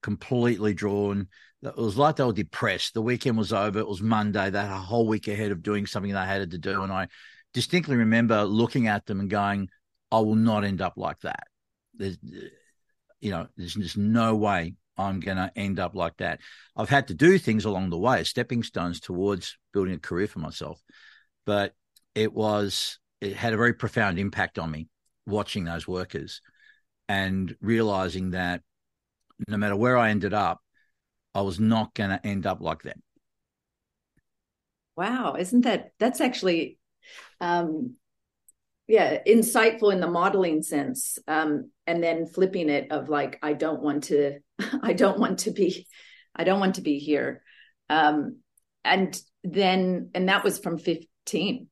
completely 0.02 0.76
drawn. 0.76 1.28
It 1.64 1.76
was 1.76 1.98
like 1.98 2.18
they 2.18 2.24
were 2.24 2.34
depressed. 2.34 2.94
The 2.94 3.02
weekend 3.02 3.38
was 3.38 3.52
over. 3.52 3.80
It 3.80 3.88
was 3.88 4.02
Monday. 4.02 4.52
They 4.52 4.62
had 4.62 4.70
a 4.70 4.78
whole 4.78 5.08
week 5.08 5.28
ahead 5.28 5.52
of 5.52 5.64
doing 5.64 5.88
something 5.88 6.12
they 6.12 6.20
had 6.20 6.52
to 6.52 6.58
do. 6.60 6.84
And 6.84 6.94
I 6.94 7.08
distinctly 7.54 7.96
remember 7.96 8.44
looking 8.44 8.88
at 8.88 9.08
them 9.08 9.20
and 9.20 9.30
going, 9.30 9.70
I 10.12 10.20
will 10.20 10.36
not 10.36 10.64
end 10.64 10.82
up 10.82 10.94
like 10.98 11.20
that. 11.22 11.48
There's, 11.96 12.18
you 13.20 13.32
know, 13.32 13.48
there's 13.58 13.74
just 13.74 13.98
no 13.98 14.36
way 14.36 14.76
I'm 14.98 15.20
going 15.20 15.38
to 15.38 15.52
end 15.56 15.80
up 15.80 15.96
like 15.96 16.18
that. 16.18 16.40
I've 16.76 16.90
had 16.90 17.08
to 17.10 17.14
do 17.14 17.38
things 17.38 17.66
along 17.66 17.90
the 17.90 17.98
way, 17.98 18.24
stepping 18.24 18.64
stones 18.64 19.00
towards 19.00 19.58
building 19.74 19.96
a 19.96 20.00
career 20.00 20.28
for 20.28 20.40
myself. 20.40 20.82
But 21.46 21.74
it 22.14 22.34
was, 22.34 23.00
it 23.22 23.36
had 23.36 23.54
a 23.54 23.58
very 23.58 23.74
profound 23.74 24.20
impact 24.20 24.58
on 24.58 24.72
me 24.72 24.88
watching 25.26 25.66
those 25.66 25.88
workers 25.88 26.42
and 27.10 27.56
realizing 27.62 28.32
that 28.32 28.62
no 29.48 29.58
matter 29.58 29.76
where 29.76 29.98
I 29.98 30.10
ended 30.10 30.34
up, 30.34 30.62
I 31.34 31.42
was 31.42 31.60
not 31.60 31.94
going 31.94 32.12
to 32.12 32.26
end 32.26 32.46
up 32.46 32.62
like 32.62 32.82
them. 32.82 33.02
Wow. 34.96 35.36
Isn't 35.38 35.62
that, 35.62 35.92
that's 36.00 36.22
actually, 36.22 36.78
um, 37.42 37.96
yeah, 38.88 39.20
insightful 39.28 39.92
in 39.92 40.00
the 40.00 40.08
modeling 40.08 40.62
sense. 40.62 41.18
Um, 41.28 41.72
and 41.88 42.04
then 42.04 42.28
flipping 42.28 42.70
it 42.70 42.92
of 42.92 43.10
like, 43.10 43.40
I 43.42 43.54
don't 43.54 43.82
want 43.82 44.06
to 44.06 44.40
I 44.82 44.94
don't 44.94 45.20
want 45.20 45.40
to 45.40 45.52
be, 45.52 45.88
I 46.36 46.44
don't 46.44 46.60
want 46.60 46.76
to 46.76 46.82
be 46.82 47.00
here. 47.00 47.42
Um, 47.90 48.38
and 48.84 49.20
then, 49.44 50.10
and 50.14 50.30
that 50.30 50.44
was 50.44 50.60
from 50.60 50.78
15. 50.78 51.68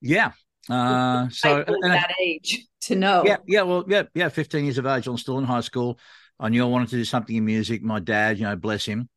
Yeah. 0.00 0.32
Uh, 0.68 1.28
so 1.28 1.60
at 1.60 1.66
that 1.66 2.14
age 2.20 2.66
to 2.82 2.96
know. 2.96 3.24
Yeah. 3.24 3.36
Yeah. 3.46 3.62
Well, 3.62 3.84
yeah. 3.86 4.04
Yeah. 4.14 4.28
15 4.28 4.64
years 4.64 4.78
of 4.78 4.86
age. 4.86 5.06
I'm 5.06 5.18
still 5.18 5.38
in 5.38 5.44
high 5.44 5.60
school. 5.60 5.98
I 6.38 6.48
knew 6.48 6.64
I 6.64 6.68
wanted 6.68 6.88
to 6.90 6.96
do 6.96 7.04
something 7.04 7.36
in 7.36 7.44
music. 7.44 7.82
My 7.82 8.00
dad, 8.00 8.38
you 8.38 8.44
know, 8.44 8.56
bless 8.56 8.84
him. 8.84 9.08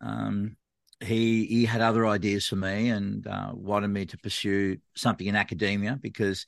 Um, 0.00 0.56
he 1.04 1.46
he 1.46 1.64
had 1.64 1.80
other 1.80 2.06
ideas 2.06 2.46
for 2.46 2.56
me 2.56 2.90
and 2.90 3.26
uh, 3.26 3.50
wanted 3.54 3.88
me 3.88 4.06
to 4.06 4.18
pursue 4.18 4.78
something 4.94 5.26
in 5.26 5.36
academia 5.36 5.98
because 6.00 6.46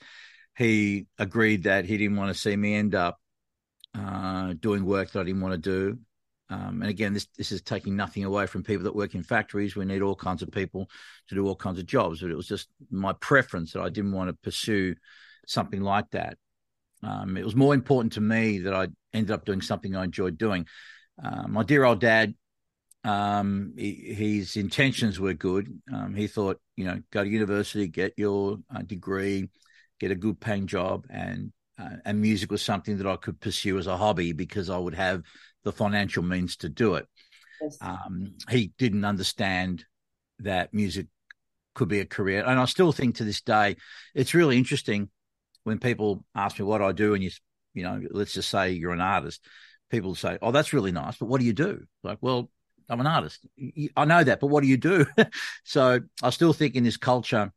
he 0.57 1.07
agreed 1.19 1.65
that 1.65 1.85
he 1.85 1.97
didn't 1.97 2.17
want 2.17 2.35
to 2.35 2.41
see 2.41 2.57
me 2.57 2.75
end 2.75 2.95
up 2.95 3.19
uh, 3.95 4.55
doing 4.59 4.85
work 4.85 5.11
that 5.11 5.21
I 5.21 5.25
didn't 5.25 5.41
want 5.41 5.53
to 5.53 5.59
do. 5.59 5.99
Um, 6.49 6.81
and 6.81 6.89
again, 6.89 7.13
this 7.13 7.27
this 7.37 7.51
is 7.51 7.63
taking 7.63 7.97
nothing 7.97 8.25
away 8.25 8.47
from 8.47 8.63
people 8.63 8.85
that 8.85 8.95
work 8.95 9.15
in 9.15 9.23
factories. 9.23 9.75
We 9.75 9.85
need 9.85 10.03
all 10.03 10.15
kinds 10.15 10.43
of 10.43 10.51
people 10.51 10.89
to 11.29 11.35
do 11.35 11.47
all 11.47 11.57
kinds 11.57 11.79
of 11.79 11.87
jobs, 11.87 12.21
but 12.21 12.31
it 12.31 12.37
was 12.37 12.47
just 12.47 12.69
my 12.91 13.13
preference 13.15 13.73
that 13.73 13.83
I 13.83 13.89
didn't 13.89 14.13
want 14.13 14.29
to 14.29 14.35
pursue 14.35 14.95
something 15.47 15.81
like 15.81 16.11
that. 16.13 16.39
Um, 17.03 17.37
it 17.37 17.45
was 17.45 17.57
more 17.57 17.75
important 17.75 18.15
to 18.15 18.21
me 18.21 18.61
that 18.61 18.75
I 18.75 18.89
ended 19.13 19.33
up 19.33 19.45
doing 19.45 19.61
something 19.61 19.95
I 19.95 20.05
enjoyed 20.05 20.39
doing. 20.39 20.67
Uh, 21.23 21.47
my 21.49 21.63
dear 21.63 21.85
old 21.85 22.01
dad, 22.01 22.35
um, 23.07 23.73
he, 23.77 23.93
his 23.93 24.57
intentions 24.57 25.21
were 25.21 25.33
good. 25.33 25.81
Um, 25.95 26.15
he 26.15 26.27
thought, 26.27 26.61
you 26.77 26.85
know, 26.85 27.01
go 27.13 27.23
to 27.23 27.31
university, 27.31 27.87
get 27.87 28.15
your 28.17 28.59
uh, 28.75 28.83
degree, 28.83 29.49
get 30.01 30.11
a 30.11 30.17
good 30.17 30.41
paying 30.41 30.67
job, 30.67 31.07
and 31.09 31.53
uh, 31.79 31.97
and 32.05 32.21
music 32.21 32.51
was 32.51 32.63
something 32.63 32.99
that 32.99 33.07
I 33.07 33.15
could 33.15 33.41
pursue 33.41 33.79
as 33.79 33.87
a 33.87 33.97
hobby 33.97 34.33
because 34.33 34.71
I 34.71 34.79
would 34.79 34.95
have 34.95 35.23
the 35.63 35.71
financial 35.71 36.25
means 36.25 36.57
to 36.59 36.69
do 36.69 36.97
it. 36.97 37.07
Yes. 37.63 37.79
Um, 37.81 38.35
he 38.51 38.73
didn't 38.77 39.05
understand 39.05 39.85
that 40.41 40.75
music 40.75 41.07
could 41.75 41.89
be 41.89 42.01
a 42.01 42.07
career, 42.07 42.43
and 42.45 42.59
I 42.59 42.65
still 42.65 42.91
think 42.91 43.17
to 43.17 43.25
this 43.25 43.41
day 43.41 43.77
it's 44.17 44.35
really 44.35 44.59
interesting 44.59 45.11
when 45.63 45.79
people 45.79 46.25
ask 46.35 46.59
me 46.59 46.65
what 46.65 46.83
I 46.83 46.91
do, 46.91 47.15
and 47.15 47.23
you, 47.23 47.31
you 47.73 47.85
know, 47.85 48.01
let's 48.11 48.33
just 48.33 48.51
say 48.51 48.73
you're 48.73 48.93
an 48.93 49.01
artist. 49.01 49.45
People 49.91 50.17
say, 50.17 50.39
"Oh, 50.43 50.51
that's 50.51 50.73
really 50.73 50.91
nice, 50.91 51.19
but 51.19 51.27
what 51.27 51.39
do 51.39 51.47
you 51.47 51.53
do?" 51.53 51.85
Like, 52.03 52.19
well, 52.21 52.51
I'm 52.89 53.01
an 53.01 53.07
artist. 53.07 53.47
I 53.97 54.05
know 54.05 54.23
that, 54.23 54.41
but 54.41 54.47
what 54.47 54.63
do 54.63 54.69
you 54.69 54.77
do? 54.77 55.07
so 55.65 56.01
I 56.23 56.31
still 56.31 56.53
think 56.53 56.75
in 56.75 56.85
this 56.85 56.97
culture 56.97 57.53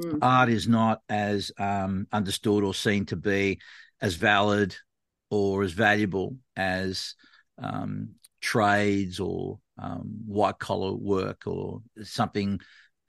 Mm. 0.00 0.18
Art 0.22 0.48
is 0.48 0.68
not 0.68 1.02
as 1.08 1.52
um, 1.58 2.06
understood 2.12 2.64
or 2.64 2.74
seen 2.74 3.06
to 3.06 3.16
be 3.16 3.60
as 4.00 4.14
valid 4.14 4.74
or 5.30 5.62
as 5.62 5.72
valuable 5.72 6.36
as 6.56 7.14
um, 7.58 8.10
trades 8.40 9.20
or 9.20 9.58
um, 9.78 10.22
white 10.26 10.58
collar 10.58 10.92
work 10.92 11.46
or 11.46 11.82
something 12.02 12.60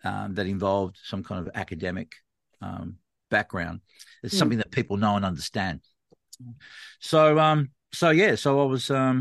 um, 0.03 0.33
that 0.35 0.47
involved 0.47 0.97
some 1.03 1.23
kind 1.23 1.47
of 1.47 1.53
academic 1.55 2.15
um, 2.61 2.97
background. 3.29 3.81
It's 4.23 4.35
mm. 4.35 4.39
something 4.39 4.57
that 4.57 4.71
people 4.71 4.97
know 4.97 5.15
and 5.15 5.25
understand. 5.25 5.81
So, 7.00 7.39
um, 7.39 7.69
so 7.93 8.09
yeah, 8.09 8.35
so 8.35 8.61
I 8.61 8.65
was, 8.65 8.89
I 8.89 9.13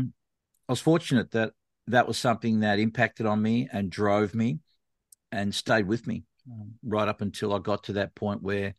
was 0.67 0.81
fortunate 0.81 1.31
that 1.31 1.53
that 1.91 2.07
was 2.07 2.17
something 2.17 2.61
that 2.61 2.79
impacted 2.79 3.25
on 3.25 3.41
me 3.41 3.69
and 3.71 3.89
drove 3.89 4.33
me 4.33 4.59
and 5.31 5.53
stayed 5.53 5.87
with 5.87 6.05
me 6.07 6.23
um, 6.51 6.73
right 6.83 7.07
up 7.07 7.21
until 7.21 7.53
I 7.53 7.59
got 7.59 7.85
to 7.85 7.93
that 7.93 8.15
point 8.15 8.41
where 8.41 8.75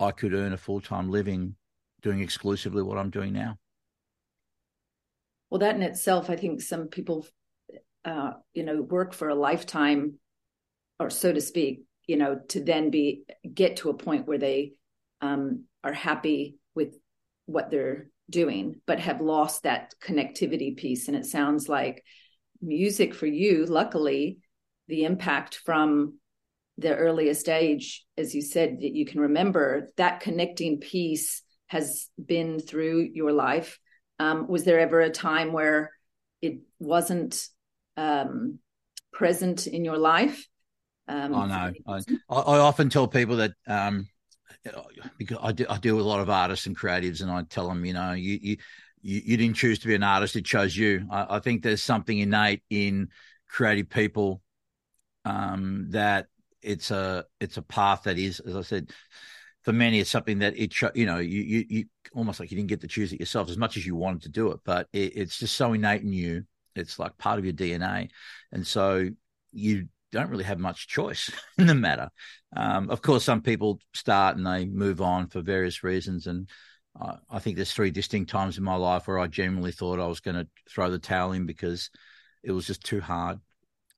I 0.00 0.10
could 0.10 0.34
earn 0.34 0.52
a 0.52 0.58
full 0.58 0.80
time 0.80 1.10
living 1.10 1.56
doing 2.02 2.20
exclusively 2.20 2.82
what 2.82 2.98
I'm 2.98 3.10
doing 3.10 3.32
now. 3.32 3.58
Well, 5.50 5.60
that 5.60 5.76
in 5.76 5.82
itself, 5.82 6.28
I 6.28 6.36
think 6.36 6.60
some 6.60 6.88
people, 6.88 7.26
uh, 8.04 8.32
you 8.52 8.64
know, 8.64 8.82
work 8.82 9.14
for 9.14 9.28
a 9.28 9.34
lifetime, 9.34 10.14
or 10.98 11.10
so 11.10 11.32
to 11.32 11.40
speak, 11.40 11.82
you 12.06 12.16
know, 12.16 12.40
to 12.48 12.62
then 12.62 12.90
be 12.90 13.22
get 13.52 13.78
to 13.78 13.90
a 13.90 13.94
point 13.94 14.26
where 14.26 14.38
they 14.38 14.72
um, 15.20 15.64
are 15.84 15.92
happy 15.92 16.56
with 16.74 16.98
what 17.46 17.70
they're 17.70 18.10
doing, 18.28 18.80
but 18.86 18.98
have 18.98 19.20
lost 19.20 19.62
that 19.62 19.94
connectivity 20.02 20.76
piece. 20.76 21.06
And 21.08 21.16
it 21.16 21.26
sounds 21.26 21.68
like 21.68 22.04
music 22.60 23.14
for 23.14 23.26
you, 23.26 23.66
luckily, 23.66 24.38
the 24.88 25.04
impact 25.04 25.60
from 25.64 26.18
the 26.78 26.94
earliest 26.94 27.48
age, 27.48 28.04
as 28.16 28.34
you 28.34 28.42
said, 28.42 28.80
that 28.80 28.94
you 28.94 29.06
can 29.06 29.20
remember, 29.20 29.88
that 29.96 30.20
connecting 30.20 30.78
piece 30.78 31.42
has 31.68 32.08
been 32.22 32.60
through 32.60 33.08
your 33.12 33.32
life. 33.32 33.78
Um, 34.18 34.46
was 34.48 34.64
there 34.64 34.78
ever 34.78 35.00
a 35.00 35.10
time 35.10 35.52
where 35.52 35.92
it 36.42 36.60
wasn't 36.78 37.46
um, 37.96 38.58
present 39.12 39.66
in 39.66 39.84
your 39.84 39.98
life? 39.98 40.46
Um, 41.08 41.34
I 41.34 41.46
know. 41.46 41.72
I, 41.86 42.00
I, 42.28 42.58
often 42.58 42.90
tell 42.90 43.06
people 43.06 43.36
that 43.36 43.52
um, 43.66 44.08
because 45.18 45.38
I, 45.40 45.52
do, 45.52 45.66
I 45.68 45.78
deal 45.78 45.96
with 45.96 46.04
a 46.04 46.08
lot 46.08 46.20
of 46.20 46.30
artists 46.30 46.66
and 46.66 46.76
creatives, 46.76 47.22
and 47.22 47.30
I 47.30 47.42
tell 47.42 47.68
them, 47.68 47.84
you 47.84 47.92
know, 47.92 48.12
you 48.12 48.38
you 48.40 48.56
you, 49.06 49.36
didn't 49.36 49.54
choose 49.54 49.78
to 49.80 49.86
be 49.86 49.94
an 49.94 50.02
artist; 50.02 50.36
it 50.36 50.44
chose 50.44 50.76
you. 50.76 51.06
I, 51.10 51.36
I 51.36 51.38
think 51.38 51.62
there's 51.62 51.82
something 51.82 52.18
innate 52.18 52.62
in 52.70 53.08
creative 53.48 53.88
people 53.88 54.42
um, 55.24 55.86
that 55.90 56.26
it's 56.62 56.90
a 56.90 57.24
it's 57.40 57.56
a 57.56 57.62
path 57.62 58.04
that 58.04 58.18
is, 58.18 58.40
as 58.40 58.56
I 58.56 58.62
said, 58.62 58.90
for 59.62 59.72
many, 59.72 60.00
it's 60.00 60.10
something 60.10 60.40
that 60.40 60.56
it 60.56 60.74
you 60.94 61.06
know 61.06 61.18
you 61.18 61.42
you, 61.42 61.64
you 61.68 61.84
almost 62.14 62.40
like 62.40 62.50
you 62.50 62.56
didn't 62.56 62.68
get 62.68 62.80
to 62.82 62.88
choose 62.88 63.12
it 63.12 63.20
yourself 63.20 63.48
as 63.48 63.56
much 63.56 63.76
as 63.76 63.86
you 63.86 63.96
wanted 63.96 64.22
to 64.22 64.28
do 64.28 64.50
it, 64.52 64.60
but 64.64 64.88
it, 64.92 65.16
it's 65.16 65.38
just 65.38 65.56
so 65.56 65.72
innate 65.72 66.02
in 66.02 66.12
you. 66.12 66.44
It's 66.74 66.98
like 66.98 67.16
part 67.18 67.38
of 67.38 67.44
your 67.44 67.54
DNA, 67.54 68.10
and 68.52 68.66
so 68.66 69.08
you 69.52 69.88
don't 70.12 70.30
really 70.30 70.44
have 70.44 70.58
much 70.58 70.88
choice 70.88 71.30
in 71.58 71.66
the 71.66 71.74
matter. 71.74 72.10
Um, 72.56 72.90
of 72.90 73.02
course, 73.02 73.24
some 73.24 73.42
people 73.42 73.80
start 73.94 74.36
and 74.36 74.46
they 74.46 74.66
move 74.66 75.00
on 75.00 75.28
for 75.28 75.40
various 75.40 75.82
reasons, 75.82 76.26
and 76.26 76.48
I, 77.00 77.16
I 77.30 77.38
think 77.38 77.56
there's 77.56 77.72
three 77.72 77.90
distinct 77.90 78.30
times 78.30 78.58
in 78.58 78.64
my 78.64 78.76
life 78.76 79.06
where 79.06 79.18
I 79.18 79.26
genuinely 79.26 79.72
thought 79.72 80.00
I 80.00 80.06
was 80.06 80.20
going 80.20 80.36
to 80.36 80.48
throw 80.70 80.90
the 80.90 80.98
towel 80.98 81.32
in 81.32 81.46
because 81.46 81.90
it 82.42 82.52
was 82.52 82.66
just 82.66 82.84
too 82.84 83.00
hard. 83.00 83.38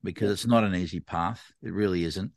Because 0.05 0.31
it's 0.31 0.47
not 0.47 0.63
an 0.63 0.77
easy 0.77 1.01
path, 1.01 1.43
it 1.61 1.73
really 1.73 2.05
isn't, 2.05 2.31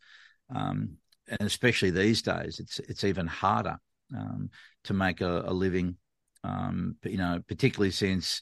um, 0.53 0.97
and 1.27 1.41
especially 1.41 1.91
these 1.91 2.23
days, 2.23 2.59
it's 2.59 2.79
it's 2.79 3.03
even 3.03 3.27
harder 3.27 3.77
um, 4.17 4.49
to 4.85 4.95
make 4.95 5.21
a, 5.21 5.43
a 5.45 5.53
living. 5.53 5.97
Um, 6.43 6.95
you 7.03 7.17
know, 7.17 7.39
particularly 7.47 7.91
since 7.91 8.41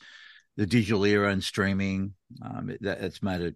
the 0.55 0.65
digital 0.65 1.03
era 1.03 1.33
and 1.33 1.43
streaming, 1.43 2.13
um, 2.41 2.69
it, 2.69 2.81
that, 2.81 3.01
it's 3.01 3.21
made 3.21 3.41
it 3.41 3.55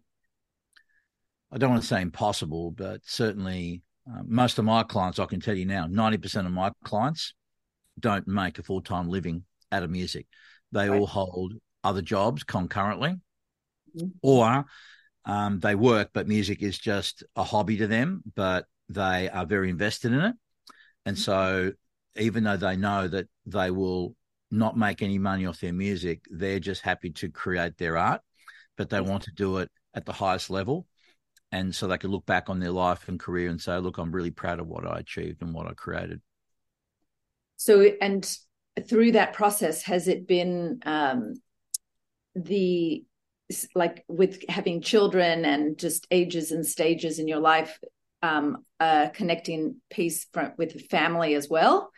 I 1.54 1.60
don't 1.60 1.70
want 1.70 1.84
to 1.84 1.88
say 1.88 2.02
impossible, 2.02 2.72
but 2.72 3.02
certainly 3.06 3.84
uh, 4.12 4.24
most 4.26 4.58
of 4.58 4.66
my 4.66 4.82
clients, 4.82 5.20
I 5.20 5.26
can 5.26 5.40
tell 5.40 5.56
you 5.56 5.68
now, 5.68 5.86
90% 5.86 6.48
of 6.48 6.52
my 6.52 6.72
clients 6.84 7.36
don't 8.00 8.28
make 8.28 8.60
a 8.60 8.64
full 8.64 8.82
time 8.82 9.10
living 9.10 9.44
out 9.72 9.84
of 9.84 9.90
music. 9.90 10.28
They 10.72 10.90
right. 10.90 11.00
all 11.00 11.08
hold 11.08 11.54
other 11.84 12.02
jobs 12.02 12.44
concurrently, 12.44 13.16
mm-hmm. 13.96 14.08
or 14.22 14.66
um, 15.26 15.60
they 15.60 15.76
work, 15.76 16.10
but 16.14 16.28
music 16.28 16.62
is 16.62 16.78
just 16.78 17.24
a 17.36 17.44
hobby 17.44 17.78
to 17.78 17.88
them, 17.88 18.24
but 18.36 18.66
they 18.90 19.30
are 19.30 19.46
very 19.46 19.70
invested 19.70 20.14
in 20.14 20.22
it. 20.22 20.36
And 21.06 21.16
mm-hmm. 21.16 21.24
so, 21.24 21.72
even 22.18 22.44
though 22.44 22.58
they 22.58 22.76
know 22.76 23.08
that 23.08 23.28
they 23.46 23.72
will 23.72 24.16
not 24.52 24.78
make 24.78 25.02
any 25.02 25.18
money 25.18 25.46
off 25.46 25.60
their 25.60 25.74
music, 25.74 26.24
they're 26.30 26.60
just 26.60 26.82
happy 26.82 27.10
to 27.10 27.30
create 27.30 27.78
their 27.78 27.98
art, 27.98 28.22
but 28.78 28.90
they 28.90 29.02
want 29.02 29.24
to 29.24 29.32
do 29.32 29.58
it 29.58 29.72
at 29.96 30.06
the 30.06 30.14
highest 30.14 30.50
level 30.50 30.88
and 31.54 31.74
so 31.74 31.86
they 31.86 32.00
could 32.00 32.10
look 32.10 32.26
back 32.26 32.50
on 32.50 32.60
their 32.60 32.72
life 32.72 33.08
and 33.08 33.20
career 33.20 33.48
and 33.48 33.62
say, 33.62 33.78
"Look, 33.78 34.00
I'm 34.00 34.12
really 34.12 34.32
proud 34.32 34.60
of 34.60 34.68
what 34.68 34.88
I 34.88 34.98
achieved 34.98 35.44
and 35.44 35.54
what 35.54 35.68
I 35.68 35.74
created." 35.74 36.20
So, 37.64 37.80
and 38.02 38.30
through 38.90 39.14
that 39.14 39.32
process, 39.32 39.84
has 39.84 40.10
it 40.10 40.28
been 40.28 40.82
um, 40.86 41.36
the 42.36 43.06
like 43.74 44.04
with 44.10 44.44
having 44.50 44.82
children 44.82 45.46
and 45.46 45.78
just 45.78 46.06
ages 46.12 46.52
and 46.52 46.66
stages 46.66 47.20
in 47.20 47.28
your 47.30 47.40
life, 47.40 47.80
um, 48.22 48.66
a 48.82 49.12
connecting 49.14 49.78
piece 49.90 50.26
from, 50.34 50.52
with 50.58 50.90
family 50.90 51.36
as 51.36 51.48
well? 51.50 51.90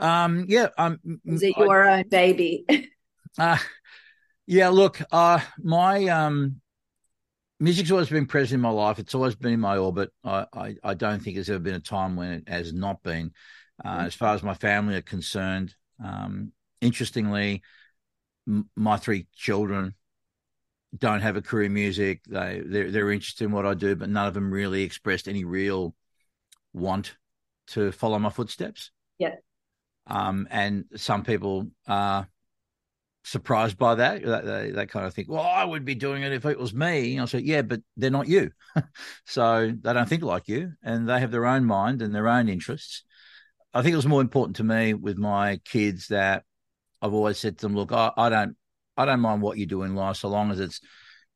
Um, 0.00 0.46
yeah. 0.48 0.70
Um, 0.76 0.98
Is 1.24 1.44
it 1.44 1.56
your 1.56 1.88
I, 1.88 1.98
own 2.00 2.08
baby? 2.08 2.64
uh, 3.38 3.58
yeah. 4.48 4.70
Look, 4.70 5.00
uh, 5.12 5.38
my 5.58 6.08
um, 6.08 6.60
music's 7.60 7.92
always 7.92 8.08
been 8.08 8.26
present 8.26 8.56
in 8.56 8.62
my 8.62 8.70
life. 8.70 8.98
It's 8.98 9.14
always 9.14 9.36
been 9.36 9.52
in 9.52 9.60
my 9.60 9.76
orbit. 9.76 10.10
I, 10.24 10.46
I, 10.52 10.74
I 10.82 10.94
don't 10.94 11.22
think 11.22 11.36
there's 11.36 11.48
ever 11.48 11.60
been 11.60 11.76
a 11.76 11.80
time 11.80 12.16
when 12.16 12.32
it 12.32 12.48
has 12.48 12.72
not 12.72 13.04
been. 13.04 13.30
Uh. 13.84 14.04
As 14.06 14.14
far 14.14 14.34
as 14.34 14.42
my 14.42 14.54
family 14.54 14.94
are 14.94 15.02
concerned, 15.02 15.74
um, 16.02 16.52
interestingly, 16.80 17.62
m- 18.46 18.68
my 18.76 18.96
three 18.96 19.26
children 19.34 19.94
don't 20.96 21.20
have 21.20 21.36
a 21.36 21.42
career 21.42 21.66
in 21.66 21.74
music. 21.74 22.22
They 22.28 22.62
they're, 22.64 22.90
they're 22.90 23.10
interested 23.10 23.44
in 23.44 23.52
what 23.52 23.66
I 23.66 23.74
do, 23.74 23.96
but 23.96 24.10
none 24.10 24.26
of 24.26 24.34
them 24.34 24.52
really 24.52 24.82
expressed 24.82 25.28
any 25.28 25.44
real 25.44 25.94
want 26.72 27.16
to 27.68 27.92
follow 27.92 28.18
my 28.18 28.30
footsteps. 28.30 28.90
Yeah. 29.18 29.36
Um, 30.06 30.48
and 30.50 30.84
some 30.96 31.22
people 31.22 31.68
are 31.86 32.26
surprised 33.24 33.78
by 33.78 33.94
that. 33.96 34.22
They, 34.22 34.70
they 34.70 34.86
kind 34.86 35.06
of 35.06 35.14
think, 35.14 35.28
well, 35.28 35.42
I 35.42 35.64
would 35.64 35.84
be 35.84 35.94
doing 35.94 36.22
it 36.22 36.32
if 36.32 36.44
it 36.44 36.58
was 36.58 36.74
me. 36.74 37.14
And 37.14 37.22
I 37.22 37.24
say, 37.26 37.38
yeah, 37.38 37.62
but 37.62 37.80
they're 37.96 38.10
not 38.10 38.28
you. 38.28 38.50
so 39.26 39.72
they 39.80 39.92
don't 39.92 40.08
think 40.08 40.22
like 40.22 40.48
you 40.48 40.72
and 40.82 41.08
they 41.08 41.20
have 41.20 41.30
their 41.30 41.46
own 41.46 41.64
mind 41.64 42.02
and 42.02 42.14
their 42.14 42.28
own 42.28 42.48
interests. 42.48 43.04
I 43.74 43.82
think 43.82 43.92
it 43.92 43.96
was 43.96 44.06
more 44.06 44.20
important 44.20 44.56
to 44.56 44.64
me 44.64 44.94
with 44.94 45.18
my 45.18 45.60
kids 45.64 46.08
that 46.08 46.44
I've 47.00 47.14
always 47.14 47.38
said 47.38 47.58
to 47.58 47.62
them, 47.62 47.74
look, 47.74 47.92
I, 47.92 48.10
I 48.16 48.28
don't, 48.28 48.56
I 48.96 49.04
don't 49.04 49.20
mind 49.20 49.42
what 49.42 49.58
you 49.58 49.66
do 49.66 49.82
in 49.82 49.94
life 49.94 50.16
so 50.16 50.28
long 50.28 50.50
as 50.50 50.60
it's, 50.60 50.80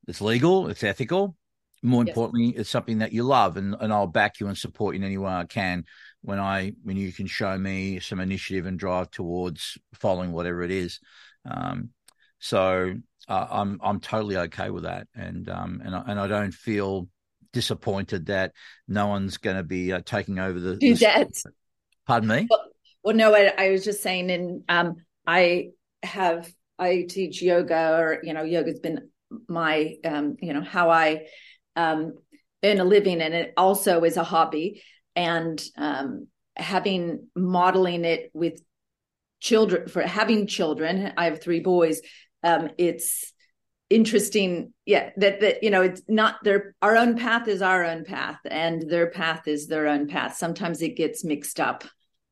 it's 0.07 0.21
legal, 0.21 0.69
it's 0.69 0.85
ethical. 0.85 1.37
More 1.83 2.05
yes. 2.05 2.09
importantly, 2.09 2.51
it's 2.51 2.71
something 2.71 2.99
that 2.99 3.13
you 3.13 3.23
love 3.23 3.57
and, 3.57 3.77
and 3.81 3.93
I'll 3.93 4.07
back 4.07 4.41
you 4.41 4.49
and 4.49 4.57
support 4.57 4.95
you 4.95 5.01
in 5.01 5.07
any 5.07 5.19
way 5.19 5.31
I 5.31 5.45
can 5.45 5.85
when 6.23 6.39
I, 6.39 6.73
when 6.83 6.97
you 6.97 7.13
can 7.13 7.27
show 7.27 7.57
me 7.57 8.01
some 8.01 8.21
initiative 8.21 8.67
and 8.67 8.79
drive 8.79 9.11
towards 9.11 9.79
following 9.95 10.33
whatever 10.33 10.63
it 10.63 10.71
is. 10.71 11.01
Um, 11.45 11.91
so 12.39 12.95
uh, 13.29 13.47
I'm 13.51 13.81
I'm 13.83 14.01
totally 14.01 14.37
okay 14.37 14.71
with 14.71 14.85
that, 14.85 15.09
and 15.15 15.49
um, 15.49 15.81
and 15.85 15.95
I, 15.95 16.03
and 16.07 16.21
I 16.21 16.27
don't 16.27 16.53
feel 16.53 17.09
disappointed 17.53 18.27
that 18.27 18.53
no 18.87 19.07
one's 19.09 19.39
going 19.39 19.57
to 19.57 19.63
be 19.63 19.93
uh, 19.93 20.01
taking 20.05 20.39
over 20.39 20.61
the. 20.61 20.77
Do 20.77 20.95
that. 20.97 21.29
Pardon 22.07 22.29
me. 22.29 22.47
Well, 22.49 22.65
well 23.03 23.17
no, 23.17 23.35
I, 23.35 23.53
I, 23.57 23.71
was 23.71 23.85
just 23.85 24.03
saying, 24.03 24.31
and 24.31 24.63
um, 24.69 24.97
I 25.27 25.71
have 26.03 26.51
I 26.79 27.07
teach 27.09 27.43
yoga, 27.43 27.97
or 27.99 28.21
you 28.23 28.33
know, 28.33 28.43
yoga's 28.43 28.81
been 28.81 29.11
my 29.49 29.97
um, 30.05 30.37
you 30.41 30.53
know 30.53 30.63
how 30.63 30.91
I 30.91 31.27
um, 31.75 32.15
earn 32.65 32.81
a 32.81 32.85
living, 32.85 33.21
and 33.21 33.35
it 33.35 33.53
also 33.57 34.05
is 34.05 34.17
a 34.17 34.25
hobby, 34.25 34.83
and 35.15 35.63
um, 35.77 36.29
having 36.57 37.29
modeling 37.35 38.05
it 38.05 38.31
with 38.33 38.61
children 39.41 39.87
for 39.89 40.03
having 40.03 40.47
children 40.47 41.13
i 41.17 41.27
have 41.27 41.43
three 41.43 41.61
boys 41.61 42.01
um 42.43 42.71
it's 42.79 43.33
interesting 43.89 44.73
yeah 44.85 45.11
that 45.17 45.41
that 45.41 45.63
you 45.63 45.71
know 45.71 45.83
it's 45.83 46.03
not 46.09 46.43
their 46.43 46.75
our 46.83 46.97
own 46.97 47.17
path 47.17 47.47
is 47.47 47.63
our 47.63 47.85
own 47.85 48.05
path 48.05 48.39
and 48.51 48.91
their 48.91 49.11
path 49.11 49.47
is 49.47 49.67
their 49.67 49.87
own 49.87 50.09
path. 50.09 50.37
Sometimes 50.37 50.83
it 50.83 50.97
gets 50.97 51.25
mixed 51.25 51.61
up. 51.61 51.85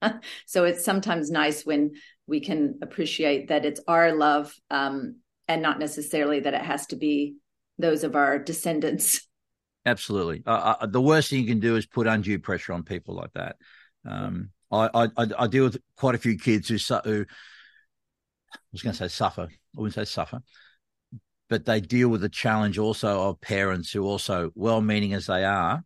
So 0.45 0.65
it's 0.65 0.85
sometimes 0.85 1.31
nice 1.31 1.65
when 1.65 1.93
we 2.27 2.41
can 2.41 2.79
appreciate 2.83 3.49
that 3.49 3.65
it's 3.65 3.81
our 3.89 4.15
love 4.15 4.55
um 4.71 5.21
and 5.49 5.63
not 5.63 5.79
necessarily 5.79 6.41
that 6.41 6.53
it 6.53 6.61
has 6.61 6.87
to 6.89 6.97
be 6.97 7.37
those 7.79 8.05
of 8.05 8.15
our 8.15 8.39
descendants. 8.39 9.27
Absolutely. 9.87 10.43
Uh, 10.47 10.75
uh, 10.81 10.87
the 10.87 11.01
worst 11.01 11.31
thing 11.31 11.41
you 11.41 11.47
can 11.47 11.61
do 11.61 11.77
is 11.77 11.87
put 11.87 12.07
undue 12.07 12.39
pressure 12.39 12.75
on 12.75 12.83
people 12.83 13.15
like 13.15 13.33
that. 13.33 13.57
Um 14.07 14.51
I, 14.71 15.09
I, 15.17 15.27
I 15.39 15.47
deal 15.47 15.65
with 15.65 15.79
quite 15.97 16.15
a 16.17 16.19
few 16.19 16.37
kids 16.37 16.69
who, 16.69 16.77
who 17.05 17.25
I 18.55 18.59
was 18.73 18.83
going 18.83 18.93
to 18.93 18.99
say 18.99 19.09
suffer. 19.09 19.49
I 19.51 19.81
wouldn't 19.81 19.95
say 19.95 20.05
suffer, 20.05 20.43
but 21.55 21.67
they 21.67 21.81
deal 21.81 22.09
with 22.09 22.21
the 22.21 22.29
challenge 22.29 22.79
also 22.79 23.29
of 23.29 23.41
parents 23.41 23.93
who 23.93 24.03
also, 24.03 24.51
well-meaning 24.57 25.15
as 25.15 25.27
they 25.27 25.45
are, 25.45 25.85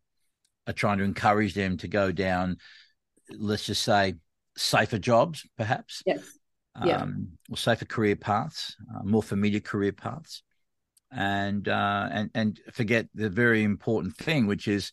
are 0.66 0.72
trying 0.72 0.96
to 0.96 1.04
encourage 1.04 1.52
them 1.52 1.76
to 1.76 1.88
go 1.88 2.10
down, 2.10 2.56
let's 3.38 3.66
just 3.66 3.82
say, 3.82 4.14
safer 4.56 4.98
jobs, 4.98 5.46
perhaps. 5.58 6.02
Yes. 6.06 6.24
Yeah. 6.82 7.02
Um, 7.02 7.32
or 7.50 7.58
safer 7.58 7.84
career 7.84 8.16
paths, 8.16 8.76
uh, 8.88 9.02
more 9.04 9.22
familiar 9.22 9.60
career 9.60 9.92
paths. 9.92 10.42
and 11.10 11.68
uh, 11.68 12.08
and 12.10 12.30
and 12.34 12.60
forget 12.72 13.08
the 13.14 13.30
very 13.30 13.62
important 13.62 14.16
thing, 14.16 14.46
which 14.46 14.68
is 14.68 14.92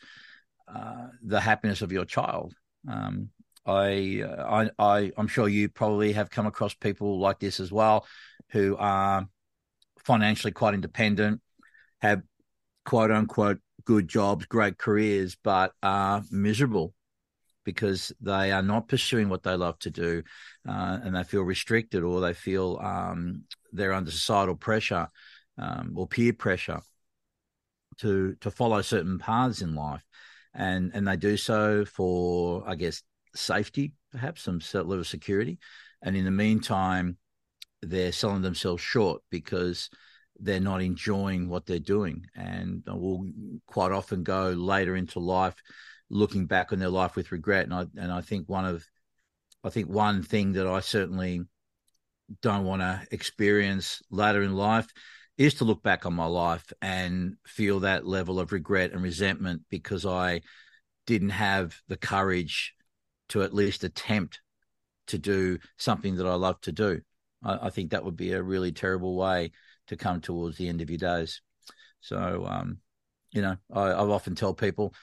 uh, 0.73 1.07
the 1.21 1.39
happiness 1.39 1.81
of 1.81 1.91
your 1.91 2.05
child. 2.05 2.53
Um, 2.88 3.29
I, 3.65 4.23
uh, 4.23 4.69
I, 4.79 4.97
I, 4.97 5.11
I'm 5.17 5.27
sure 5.27 5.47
you 5.47 5.69
probably 5.69 6.13
have 6.13 6.29
come 6.29 6.45
across 6.45 6.75
people 6.75 7.19
like 7.19 7.39
this 7.39 7.59
as 7.59 7.71
well, 7.71 8.05
who 8.51 8.75
are 8.77 9.27
financially 10.05 10.51
quite 10.51 10.73
independent, 10.73 11.41
have 12.01 12.21
quote 12.85 13.11
unquote 13.11 13.59
good 13.83 14.07
jobs, 14.07 14.45
great 14.45 14.77
careers, 14.77 15.35
but 15.43 15.73
are 15.83 16.23
miserable 16.31 16.93
because 17.63 18.13
they 18.21 18.51
are 18.51 18.61
not 18.61 18.87
pursuing 18.87 19.27
what 19.27 19.43
they 19.43 19.55
love 19.55 19.77
to 19.79 19.89
do, 19.89 20.23
uh, 20.67 20.99
and 21.03 21.15
they 21.15 21.23
feel 21.23 21.41
restricted 21.41 22.03
or 22.03 22.21
they 22.21 22.33
feel 22.33 22.79
um, 22.81 23.43
they're 23.73 23.93
under 23.93 24.11
societal 24.11 24.55
pressure 24.55 25.07
um, 25.57 25.93
or 25.95 26.07
peer 26.07 26.33
pressure 26.33 26.79
to 27.97 28.35
to 28.41 28.51
follow 28.51 28.81
certain 28.81 29.17
paths 29.17 29.61
in 29.61 29.73
life, 29.75 30.03
and 30.53 30.91
and 30.93 31.07
they 31.07 31.17
do 31.17 31.37
so 31.37 31.85
for 31.85 32.63
I 32.67 32.75
guess 32.75 33.01
safety, 33.33 33.93
perhaps 34.11 34.43
some 34.43 34.61
level 34.73 34.99
of 34.99 35.07
security, 35.07 35.57
and 36.01 36.15
in 36.15 36.25
the 36.25 36.31
meantime, 36.31 37.17
they're 37.89 38.11
selling 38.11 38.41
themselves 38.41 38.81
short 38.81 39.21
because 39.29 39.89
they're 40.39 40.59
not 40.59 40.81
enjoying 40.81 41.47
what 41.47 41.65
they're 41.65 41.79
doing, 41.79 42.25
and 42.35 42.83
will 42.87 43.25
quite 43.67 43.91
often 43.91 44.23
go 44.23 44.49
later 44.49 44.95
into 44.95 45.19
life 45.19 45.55
looking 46.09 46.45
back 46.45 46.71
on 46.71 46.79
their 46.79 46.89
life 46.89 47.15
with 47.15 47.31
regret. 47.31 47.65
And 47.65 47.73
I 47.73 47.85
and 47.97 48.11
I 48.11 48.21
think 48.21 48.49
one 48.49 48.65
of 48.65 48.85
I 49.63 49.69
think 49.69 49.89
one 49.89 50.23
thing 50.23 50.53
that 50.53 50.67
I 50.67 50.79
certainly 50.81 51.41
don't 52.41 52.65
want 52.65 52.81
to 52.81 53.01
experience 53.11 54.01
later 54.09 54.41
in 54.41 54.55
life 54.55 54.87
is 55.37 55.55
to 55.55 55.65
look 55.65 55.83
back 55.83 56.05
on 56.05 56.13
my 56.13 56.25
life 56.25 56.71
and 56.81 57.35
feel 57.45 57.81
that 57.81 58.05
level 58.05 58.39
of 58.39 58.51
regret 58.51 58.91
and 58.91 59.01
resentment 59.01 59.63
because 59.69 60.05
I 60.05 60.41
didn't 61.05 61.31
have 61.31 61.75
the 61.87 61.97
courage 61.97 62.73
to 63.29 63.43
at 63.43 63.53
least 63.53 63.83
attempt 63.83 64.39
to 65.07 65.17
do 65.17 65.59
something 65.77 66.15
that 66.15 66.27
I 66.27 66.35
love 66.35 66.59
to 66.61 66.71
do. 66.71 67.01
I, 67.45 67.67
I 67.67 67.69
think 67.69 67.91
that 67.91 68.03
would 68.03 68.17
be 68.17 68.34
a 68.34 68.43
really 68.43 68.71
terrible 68.71 69.15
way 69.15 69.51
to 69.88 69.95
come 69.95 70.19
towards 70.19 70.58
the 70.58 70.67
end 70.67 70.81
of 70.81 70.89
your 70.89 70.97
days. 70.97 71.41
So, 72.01 72.45
um, 72.47 72.79
you 73.31 73.41
know, 73.41 73.58
I, 73.71 73.81
I 73.81 74.05
often 74.05 74.36
tell 74.36 74.53
people, 74.53 74.93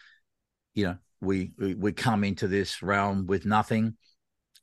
you 0.74 0.86
know, 0.86 0.96
we, 1.20 1.52
we, 1.58 1.92
come 1.92 2.24
into 2.24 2.48
this 2.48 2.82
realm 2.82 3.26
with 3.26 3.46
nothing, 3.46 3.96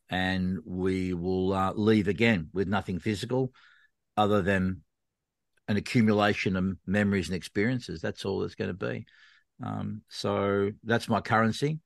and 0.10 0.60
we 0.65 1.13
will 1.13 1.54
uh, 1.54 1.72
leave 1.74 2.10
again 2.10 2.50
with 2.54 2.68
nothing 2.68 3.00
physical, 3.00 3.54
other 4.18 4.42
than 4.42 4.82
an 5.70 5.78
accumulation 5.78 6.58
of 6.58 6.76
memories 6.86 7.28
and 7.28 7.36
experiences. 7.36 8.02
That's 8.02 8.26
all 8.26 8.44
it's 8.44 8.56
going 8.56 8.70
to 8.70 8.74
be. 8.74 9.06
Um, 9.63 10.02
so 10.10 10.72
that's 10.84 11.08
my 11.08 11.22
currency, 11.22 11.80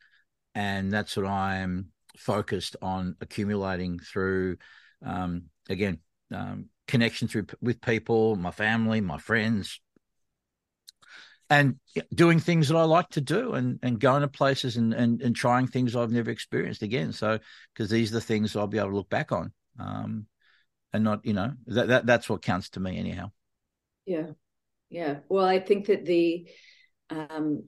and 0.55 0.91
that's 0.91 1.15
what 1.15 1.27
I'm 1.27 1.89
focused 2.17 2.75
on 2.81 3.15
accumulating 3.21 3.99
through. 3.99 4.57
Um, 5.05 5.49
again, 5.69 5.99
um, 6.33 6.69
connection 6.87 7.27
through 7.27 7.47
with 7.61 7.81
people, 7.81 8.35
my 8.35 8.51
family, 8.51 9.01
my 9.01 9.17
friends, 9.17 9.79
and 11.49 11.75
doing 12.13 12.39
things 12.39 12.69
that 12.69 12.77
I 12.77 12.83
like 12.83 13.09
to 13.09 13.21
do 13.21 13.53
and, 13.53 13.79
and 13.83 13.99
going 13.99 14.21
to 14.21 14.27
places 14.27 14.77
and, 14.77 14.93
and, 14.93 15.21
and 15.21 15.35
trying 15.35 15.67
things 15.67 15.95
I've 15.95 16.11
never 16.11 16.31
experienced 16.31 16.81
again. 16.81 17.11
So, 17.11 17.39
because 17.73 17.89
these 17.89 18.11
are 18.11 18.15
the 18.15 18.21
things 18.21 18.55
I'll 18.55 18.67
be 18.67 18.79
able 18.79 18.89
to 18.89 18.95
look 18.95 19.09
back 19.09 19.31
on. 19.31 19.51
Um, 19.79 20.25
and 20.93 21.03
not, 21.03 21.25
you 21.25 21.33
know, 21.33 21.53
that, 21.67 21.87
that 21.87 22.05
that's 22.05 22.29
what 22.29 22.41
counts 22.41 22.69
to 22.71 22.79
me 22.79 22.97
anyhow. 22.97 23.31
Yeah. 24.05 24.27
Yeah. 24.89 25.17
Well, 25.27 25.45
I 25.45 25.59
think 25.59 25.87
that 25.87 26.05
the, 26.05 26.47
um, 27.09 27.65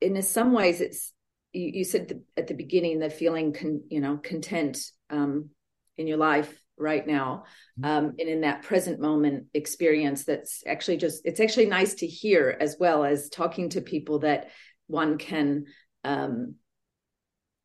in 0.00 0.20
some 0.22 0.52
ways 0.52 0.80
it's, 0.80 1.12
you, 1.52 1.70
you 1.74 1.84
said 1.84 2.08
the, 2.08 2.22
at 2.36 2.46
the 2.46 2.54
beginning, 2.54 2.98
the 2.98 3.10
feeling, 3.10 3.52
con, 3.52 3.82
you 3.88 4.00
know, 4.00 4.16
content, 4.18 4.78
um, 5.10 5.50
in 5.96 6.06
your 6.06 6.16
life 6.16 6.63
right 6.76 7.06
now 7.06 7.44
mm-hmm. 7.78 7.84
um, 7.84 8.14
and 8.18 8.28
in 8.28 8.40
that 8.40 8.62
present 8.62 9.00
moment 9.00 9.46
experience 9.54 10.24
that's 10.24 10.62
actually 10.66 10.96
just 10.96 11.22
it's 11.24 11.40
actually 11.40 11.66
nice 11.66 11.94
to 11.94 12.06
hear 12.06 12.56
as 12.60 12.76
well 12.78 13.04
as 13.04 13.28
talking 13.28 13.68
to 13.68 13.80
people 13.80 14.20
that 14.20 14.50
one 14.86 15.18
can 15.18 15.64
um 16.04 16.54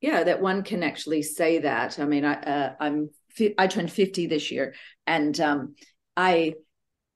yeah 0.02 0.24
that 0.24 0.42
one 0.42 0.64
can 0.64 0.84
actually 0.84 1.22
say 1.22 1.60
that 1.60 2.00
i 2.00 2.06
mean 2.06 2.24
i 2.24 2.34
uh, 2.34 2.74
i'm 2.80 3.10
i 3.58 3.68
turned 3.68 3.92
50 3.92 4.28
this 4.28 4.52
year 4.52 4.76
and 5.08 5.40
um 5.40 5.76
i 6.16 6.54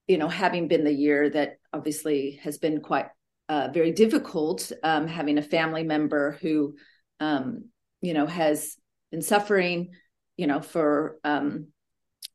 you 0.08 0.18
know 0.18 0.28
having 0.28 0.68
been 0.68 0.84
the 0.84 0.94
year 0.94 1.30
that 1.30 1.58
obviously 1.72 2.40
has 2.44 2.58
been 2.58 2.82
quite 2.82 3.08
uh, 3.50 3.70
very 3.74 3.92
difficult 3.92 4.72
um 4.84 5.08
having 5.08 5.38
a 5.38 5.44
family 5.44 5.84
member 5.84 6.38
who 6.42 6.76
um 7.20 7.66
you 8.02 8.14
know 8.14 8.26
has 8.26 8.78
been 9.12 9.22
suffering 9.22 9.92
you 10.38 10.48
know 10.48 10.62
for 10.62 11.18
um 11.24 11.68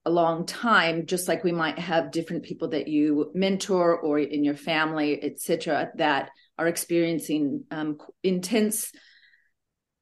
a 0.09 0.11
long 0.11 0.47
time 0.47 1.05
just 1.05 1.29
like 1.29 1.45
we 1.45 1.53
might 1.53 1.79
have 1.79 2.11
different 2.11 2.43
people 2.43 2.69
that 2.69 2.89
you 2.89 3.31
mentor 3.35 3.95
or 3.97 4.19
in 4.19 4.43
your 4.43 4.57
family 4.57 5.23
etc 5.23 5.91
that 5.97 6.31
are 6.57 6.67
experiencing 6.67 7.65
um, 7.71 7.99
intense 8.23 8.91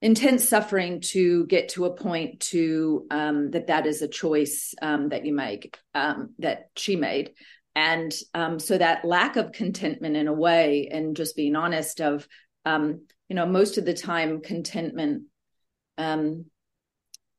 intense 0.02 0.48
suffering 0.48 1.00
to 1.00 1.46
get 1.46 1.70
to 1.70 1.86
a 1.86 1.96
point 1.96 2.38
to 2.38 3.06
um, 3.10 3.50
that 3.50 3.66
that 3.68 3.86
is 3.86 4.02
a 4.02 4.08
choice 4.08 4.74
um, 4.80 5.08
that 5.08 5.24
you 5.24 5.34
make 5.34 5.78
um, 5.94 6.34
that 6.38 6.70
she 6.76 6.96
made. 6.96 7.32
And 7.74 8.14
um, 8.32 8.58
so 8.58 8.78
that 8.78 9.04
lack 9.04 9.36
of 9.36 9.52
contentment 9.52 10.16
in 10.16 10.28
a 10.28 10.32
way 10.32 10.88
and 10.92 11.16
just 11.16 11.34
being 11.34 11.56
honest 11.56 12.00
of 12.00 12.28
um, 12.64 13.06
you 13.28 13.36
know 13.36 13.46
most 13.46 13.78
of 13.78 13.84
the 13.84 13.94
time 13.94 14.40
contentment 14.40 15.24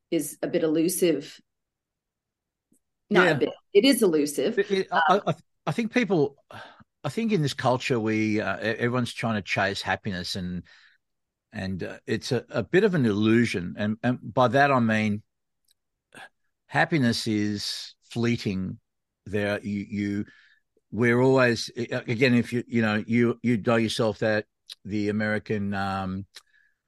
is 0.10 0.38
a 0.42 0.48
bit 0.48 0.64
elusive 0.64 1.40
not 3.10 3.26
yeah. 3.26 3.32
a 3.32 3.36
bit. 3.36 3.50
It 3.74 3.86
is 3.86 4.02
elusive. 4.02 4.60
It, 4.60 4.72
it, 4.72 4.88
I, 4.92 5.22
I, 5.26 5.34
I, 5.68 5.72
think 5.72 5.94
people, 5.94 6.36
I 7.04 7.10
think 7.10 7.32
in 7.32 7.42
this 7.42 7.54
culture, 7.54 8.00
we 8.00 8.42
uh, 8.42 8.58
everyone's 8.58 9.14
trying 9.14 9.36
to 9.36 9.42
chase 9.42 9.82
happiness, 9.82 10.36
and 10.36 10.64
and 11.54 11.84
uh, 11.84 11.98
it's 12.06 12.32
a, 12.32 12.46
a 12.50 12.64
bit 12.64 12.84
of 12.84 12.96
an 12.96 13.06
illusion. 13.06 13.76
And, 13.78 13.98
and 14.04 14.20
by 14.22 14.50
that 14.50 14.72
I 14.72 14.80
mean, 14.80 15.24
happiness 16.68 17.28
is 17.28 17.96
fleeting. 18.10 18.80
There, 19.26 19.60
you 19.62 19.86
you 19.90 20.26
we're 20.92 21.22
always 21.22 21.70
again 21.76 22.34
if 22.34 22.54
you 22.54 22.64
you 22.68 22.82
know 22.82 23.04
you 23.06 23.38
you 23.44 23.58
know 23.58 23.76
yourself 23.76 24.20
that 24.20 24.46
the 24.86 25.10
American 25.10 25.74
um, 25.74 26.26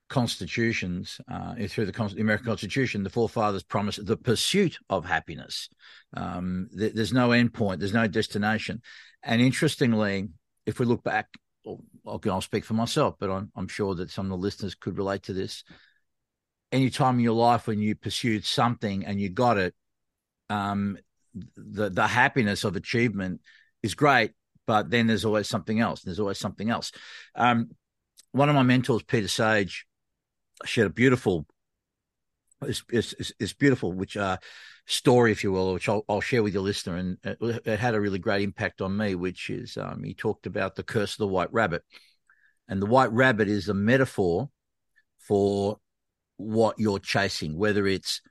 constitutions, 0.10 1.22
uh, 1.32 1.56
through 1.68 1.86
the, 1.86 1.92
the, 1.92 2.22
American 2.22 2.48
Constitution, 2.48 3.04
the 3.04 3.10
forefathers 3.10 3.64
promised 3.64 4.06
the 4.06 4.18
pursuit 4.18 4.78
of 4.90 5.06
happiness. 5.06 5.70
Um, 6.16 6.68
th- 6.78 6.94
there's 6.94 7.14
no 7.14 7.30
endpoint, 7.30 7.80
there's 7.80 7.94
no 7.94 8.08
destination. 8.08 8.82
And 9.24 9.42
interestingly, 9.42 10.30
if 10.66 10.80
we 10.80 10.86
look 10.86 11.04
back, 11.04 11.28
I'll, 11.66 12.22
I'll 12.26 12.42
speak 12.42 12.66
for 12.66 12.74
myself, 12.74 13.16
but 13.20 13.30
I'm, 13.30 13.52
I'm, 13.56 13.68
sure 13.68 13.96
that 13.96 14.10
some 14.10 14.26
of 14.26 14.32
the 14.32 14.38
listeners 14.38 14.76
could 14.76 14.98
relate 14.98 15.24
to 15.24 15.34
this. 15.34 15.64
Any 16.72 16.90
time 16.90 17.16
in 17.16 17.22
your 17.22 17.34
life 17.34 17.68
when 17.68 17.80
you 17.80 17.96
pursued 17.96 18.46
something 18.46 19.06
and 19.06 19.20
you 19.20 19.30
got 19.30 19.58
it, 19.58 19.74
um, 20.50 20.98
the 21.56 21.90
the 21.90 22.08
happiness 22.08 22.64
of 22.64 22.76
achievement 22.76 23.42
is 23.84 23.96
great, 23.96 24.32
but 24.66 24.90
then 24.90 25.08
there's 25.08 25.26
always 25.26 25.48
something 25.48 25.80
else. 25.80 26.02
There's 26.02 26.20
always 26.20 26.40
something 26.40 26.70
else. 26.70 26.92
Um, 27.36 27.72
one 28.32 28.50
of 28.50 28.56
my 28.56 28.64
mentors, 28.64 29.04
Peter 29.04 29.28
Sage, 29.28 29.86
she 30.66 30.82
had 30.82 30.90
a 30.90 30.94
beautiful 30.94 31.46
it's, 32.62 32.84
it's, 32.90 33.32
it's 33.40 33.54
beautiful, 33.54 33.94
which 33.94 34.18
uh, 34.18 34.38
story, 34.86 35.32
if 35.32 35.44
you 35.44 35.52
will, 35.52 35.74
which 35.74 35.88
I'll, 35.88 36.04
I'll, 36.10 36.22
share 36.22 36.44
with 36.44 36.54
your 36.54 36.64
listener, 36.64 36.98
and 36.98 37.18
it, 37.24 37.38
it, 37.66 37.80
had 37.80 37.96
a 37.96 38.02
really 38.02 38.20
great 38.20 38.42
impact 38.42 38.82
on 38.82 38.98
me. 38.98 39.16
Which 39.16 39.50
is, 39.50 39.78
um, 39.78 40.04
he 40.04 40.14
talked 40.14 40.46
about 40.46 40.76
the 40.76 40.84
curse 40.84 41.14
of 41.14 41.20
the 41.20 41.28
white 41.28 41.52
rabbit, 41.54 41.84
and 42.68 42.82
the 42.82 42.86
white 42.86 43.12
rabbit 43.12 43.48
is 43.48 43.70
a 43.70 43.74
metaphor 43.74 44.50
for 45.20 45.78
what 46.38 46.80
you're 46.80 47.00
chasing, 47.00 47.58
whether 47.58 47.88
it's 47.88 48.22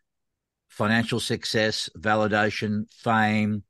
financial 0.68 1.20
success, 1.20 1.88
validation, 1.98 2.90
fame, 2.92 3.62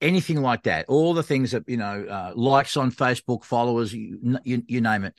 anything 0.00 0.40
like 0.42 0.64
that. 0.64 0.86
All 0.88 1.14
the 1.14 1.22
things 1.22 1.52
that 1.52 1.68
you 1.68 1.76
know, 1.76 2.04
uh, 2.08 2.32
likes 2.34 2.76
on 2.76 2.90
Facebook, 2.90 3.44
followers, 3.44 3.92
you, 3.92 4.38
you, 4.44 4.62
you 4.66 4.80
name 4.80 5.04
it. 5.04 5.14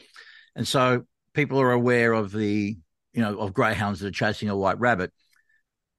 And 0.56 0.68
so 0.68 1.06
people 1.34 1.60
are 1.60 1.72
aware 1.72 2.13
of 2.13 2.32
the 2.32 2.78
you 3.13 3.22
know 3.22 3.38
of 3.39 3.54
greyhounds 3.54 4.00
that 4.00 4.08
are 4.08 4.12
chasing 4.12 4.50
a 4.50 4.58
white 4.58 4.80
rabbit 4.80 5.12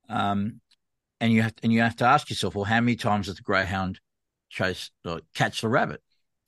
um 0.09 0.61
and 1.21 1.33
you 1.33 1.43
have 1.43 1.55
and 1.63 1.73
you 1.73 1.81
have 1.81 1.97
to 1.97 2.05
ask 2.05 2.29
yourself 2.31 2.55
well 2.55 2.65
how 2.65 2.81
many 2.81 2.97
times 2.97 3.27
does 3.27 3.37
the 3.37 3.43
greyhound 3.43 4.01
chase 4.49 4.91
or 5.05 5.21
catch 5.35 5.61
the 5.61 5.69
rabbit 5.69 6.03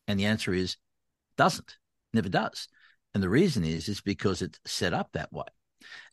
and 0.07 0.19
the 0.19 0.27
answer 0.27 0.53
is 0.53 0.77
doesn't 1.37 1.77
never 2.13 2.29
does 2.29 2.69
and 3.15 3.23
the 3.23 3.29
reason 3.29 3.65
is 3.65 3.89
is 3.89 4.01
because 4.01 4.43
it's 4.43 4.59
set 4.65 4.93
up 4.95 5.11
that 5.13 5.33
way 5.33 5.47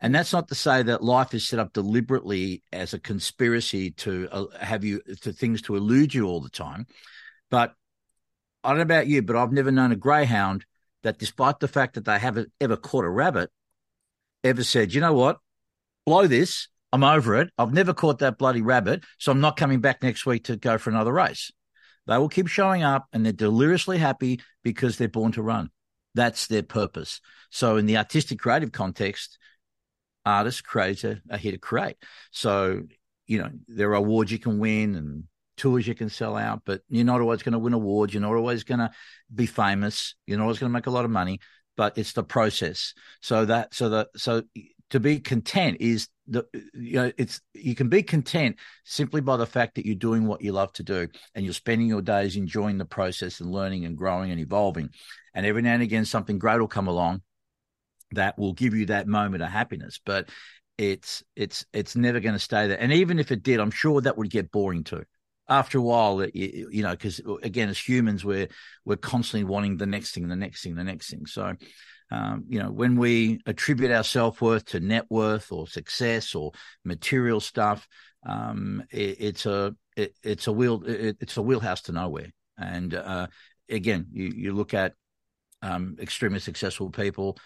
And 0.01 0.13
that's 0.13 0.33
not 0.33 0.47
to 0.49 0.55
say 0.55 0.83
that 0.83 1.03
life 1.03 1.33
is 1.33 1.47
set 1.47 1.59
up 1.59 1.73
deliberately 1.73 2.63
as 2.71 2.93
a 2.93 2.99
conspiracy 2.99 3.91
to 3.91 4.27
uh, 4.31 4.45
have 4.59 4.83
you 4.83 5.01
to 5.21 5.33
things 5.33 5.62
to 5.63 5.75
elude 5.75 6.13
you 6.13 6.25
all 6.27 6.41
the 6.41 6.49
time. 6.49 6.86
But 7.49 7.73
I 8.63 8.69
don't 8.69 8.77
know 8.77 8.83
about 8.83 9.07
you, 9.07 9.21
but 9.21 9.36
I've 9.36 9.51
never 9.51 9.71
known 9.71 9.91
a 9.91 9.95
greyhound 9.95 10.65
that, 11.03 11.19
despite 11.19 11.59
the 11.59 11.67
fact 11.67 11.95
that 11.95 12.05
they 12.05 12.19
haven't 12.19 12.51
ever 12.59 12.75
caught 12.75 13.05
a 13.05 13.09
rabbit, 13.09 13.49
ever 14.43 14.63
said, 14.63 14.93
you 14.93 15.01
know 15.01 15.13
what, 15.13 15.37
blow 16.05 16.27
this. 16.27 16.67
I'm 16.91 17.03
over 17.03 17.35
it. 17.41 17.49
I've 17.57 17.73
never 17.73 17.93
caught 17.93 18.19
that 18.19 18.37
bloody 18.37 18.61
rabbit, 18.61 19.03
so 19.17 19.31
I'm 19.31 19.41
not 19.41 19.57
coming 19.57 19.81
back 19.81 20.03
next 20.03 20.25
week 20.25 20.43
to 20.45 20.57
go 20.57 20.77
for 20.77 20.91
another 20.91 21.11
race. 21.11 21.51
They 22.05 22.17
will 22.17 22.29
keep 22.29 22.47
showing 22.47 22.83
up 22.83 23.07
and 23.13 23.25
they're 23.25 23.33
deliriously 23.33 23.97
happy 23.97 24.41
because 24.63 24.97
they're 24.97 25.07
born 25.07 25.31
to 25.33 25.41
run. 25.41 25.69
That's 26.13 26.47
their 26.47 26.61
purpose. 26.61 27.19
So, 27.49 27.77
in 27.77 27.87
the 27.87 27.97
artistic 27.97 28.39
creative 28.39 28.71
context, 28.71 29.39
artists, 30.25 30.61
creators 30.61 31.19
are 31.31 31.37
here 31.37 31.53
to 31.53 31.57
create. 31.57 31.97
So, 32.31 32.83
you 33.25 33.39
know, 33.39 33.49
there 33.67 33.89
are 33.91 33.95
awards 33.95 34.31
you 34.31 34.39
can 34.39 34.59
win 34.59 34.95
and 34.95 35.23
tours 35.57 35.87
you 35.87 35.95
can 35.95 36.09
sell 36.09 36.35
out, 36.35 36.61
but 36.65 36.81
you're 36.89 37.05
not 37.05 37.21
always 37.21 37.43
going 37.43 37.53
to 37.53 37.59
win 37.59 37.73
awards. 37.73 38.13
You're 38.13 38.21
not 38.21 38.35
always 38.35 38.63
going 38.63 38.79
to 38.79 38.91
be 39.33 39.45
famous. 39.45 40.15
You're 40.25 40.37
not 40.37 40.45
always 40.45 40.59
going 40.59 40.71
to 40.71 40.73
make 40.73 40.87
a 40.87 40.91
lot 40.91 41.05
of 41.05 41.11
money, 41.11 41.39
but 41.77 41.97
it's 41.97 42.13
the 42.13 42.23
process. 42.23 42.93
So 43.21 43.45
that, 43.45 43.73
so 43.73 43.89
that, 43.89 44.07
so 44.15 44.43
to 44.93 44.99
be 44.99 45.19
content 45.19 45.77
is 45.79 46.07
the 46.27 46.45
you 46.73 46.93
know 46.93 47.11
it's 47.17 47.41
you 47.55 47.73
can 47.73 47.89
be 47.89 48.03
content 48.03 48.57
simply 48.85 49.21
by 49.21 49.37
the 49.37 49.45
fact 49.45 49.73
that 49.73 49.87
you're 49.87 49.95
doing 49.95 50.27
what 50.27 50.41
you 50.41 50.51
love 50.51 50.71
to 50.71 50.83
do 50.83 51.07
and 51.33 51.43
you're 51.43 51.53
spending 51.53 51.87
your 51.87 52.01
days 52.03 52.35
enjoying 52.35 52.77
the 52.77 52.85
process 52.85 53.39
and 53.39 53.51
learning 53.51 53.85
and 53.85 53.97
growing 53.97 54.29
and 54.29 54.39
evolving 54.39 54.89
and 55.33 55.47
every 55.47 55.63
now 55.63 55.73
and 55.73 55.81
again 55.81 56.05
something 56.05 56.37
great 56.37 56.59
will 56.59 56.67
come 56.67 56.87
along 56.87 57.23
that 58.11 58.37
will 58.37 58.53
give 58.53 58.75
you 58.75 58.85
that 58.85 59.07
moment 59.07 59.41
of 59.41 59.49
happiness 59.49 59.99
but 60.05 60.29
it's 60.77 61.23
it's 61.35 61.65
it's 61.73 61.95
never 61.95 62.19
going 62.19 62.33
to 62.33 62.39
stay 62.39 62.67
there 62.67 62.79
and 62.79 62.93
even 62.93 63.17
if 63.17 63.31
it 63.31 63.41
did 63.41 63.59
i'm 63.59 63.71
sure 63.71 63.99
that 63.99 64.15
would 64.15 64.29
get 64.29 64.51
boring 64.51 64.83
too 64.83 65.03
after 65.49 65.77
a 65.77 65.82
while 65.82 66.25
you, 66.34 66.69
you 66.71 66.84
know 66.84 66.91
because 66.91 67.19
again 67.41 67.69
as 67.69 67.77
humans 67.77 68.23
we're 68.23 68.47
we're 68.86 68.95
constantly 68.95 69.43
wanting 69.43 69.77
the 69.77 69.86
next 69.86 70.13
thing 70.13 70.27
the 70.27 70.36
next 70.36 70.63
thing 70.63 70.75
the 70.75 70.84
next 70.84 71.10
thing 71.10 71.25
so 71.25 71.53
um, 72.13 72.45
you 72.47 72.60
know, 72.60 72.71
when 72.71 72.95
we 72.95 73.39
attribute 73.47 73.89
our 73.89 74.03
self 74.03 74.39
worth 74.39 74.65
to 74.65 74.79
net 74.79 75.06
worth 75.10 75.51
or 75.51 75.67
success 75.67 76.36
or 76.36 76.51
material 76.86 77.39
stuff, 77.39 77.88
um, 78.23 78.84
it, 78.91 79.17
it's 79.19 79.45
a 79.47 79.75
it, 79.97 80.15
it's 80.21 80.45
a 80.45 80.51
wheel 80.51 80.84
it, 80.86 81.17
it's 81.19 81.38
a 81.38 81.41
wheelhouse 81.41 81.82
to 81.84 81.91
nowhere. 81.91 82.32
And 82.56 82.93
uh, 82.93 83.27
again, 83.67 84.08
you 84.12 84.32
you 84.36 84.53
look 84.53 84.75
at 84.75 84.93
um, 85.63 85.95
extremely 85.99 86.39
successful 86.39 86.91
people. 86.91 87.38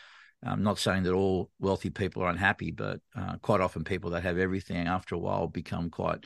I'm 0.43 0.63
not 0.63 0.79
saying 0.79 1.03
that 1.03 1.13
all 1.13 1.49
wealthy 1.59 1.89
people 1.89 2.23
are 2.23 2.29
unhappy, 2.29 2.71
but 2.71 2.99
uh, 3.15 3.37
quite 3.41 3.61
often 3.61 3.83
people 3.83 4.11
that 4.11 4.23
have 4.23 4.37
everything 4.37 4.87
after 4.87 5.15
a 5.15 5.19
while 5.19 5.47
become 5.47 5.89
quite 5.89 6.25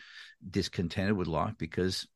discontented 0.49 1.15
with 1.15 1.27
life 1.27 1.53
because 1.57 2.07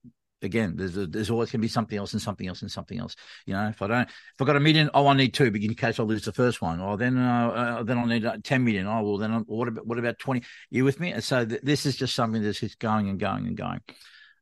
again, 0.41 0.75
there's 0.75 0.93
there's 0.93 1.29
always 1.29 1.51
going 1.51 1.59
to 1.59 1.65
be 1.65 1.67
something 1.67 1.97
else 1.97 2.13
and 2.13 2.21
something 2.21 2.47
else 2.47 2.61
and 2.61 2.71
something 2.71 2.99
else. 2.99 3.15
You 3.45 3.53
know, 3.53 3.67
if 3.67 3.81
I 3.81 3.87
don't, 3.87 4.07
if 4.09 4.41
I 4.41 4.45
got 4.45 4.55
a 4.55 4.61
million, 4.61 4.89
oh, 4.93 5.07
I 5.07 5.15
need 5.15 5.33
two, 5.33 5.51
but 5.51 5.61
in 5.61 5.73
case 5.73 5.99
I 5.99 6.03
lose 6.03 6.23
the 6.23 6.31
first 6.31 6.61
one, 6.61 6.79
oh, 6.79 6.95
then 6.95 7.17
uh, 7.17 7.47
uh, 7.49 7.83
then 7.83 7.97
I'll 7.97 8.05
need 8.05 8.25
uh, 8.25 8.37
ten 8.43 8.63
million. 8.63 8.87
Oh, 8.87 9.03
well, 9.03 9.17
then 9.17 9.31
uh, 9.31 9.39
what 9.39 9.67
about 9.67 9.87
what 9.87 9.99
about 9.99 10.19
twenty? 10.19 10.43
You 10.69 10.85
with 10.85 10.99
me? 10.99 11.11
And 11.11 11.23
so 11.23 11.45
th- 11.45 11.61
this 11.63 11.85
is 11.85 11.97
just 11.97 12.15
something 12.15 12.41
that's 12.41 12.59
just 12.59 12.79
going 12.79 13.09
and 13.09 13.19
going 13.19 13.47
and 13.47 13.57
going, 13.57 13.81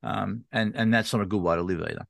um, 0.03 0.43
and 0.51 0.75
and 0.75 0.93
that's 0.93 1.13
not 1.13 1.21
a 1.21 1.27
good 1.27 1.41
way 1.41 1.55
to 1.55 1.61
live 1.61 1.81
either. 1.81 2.05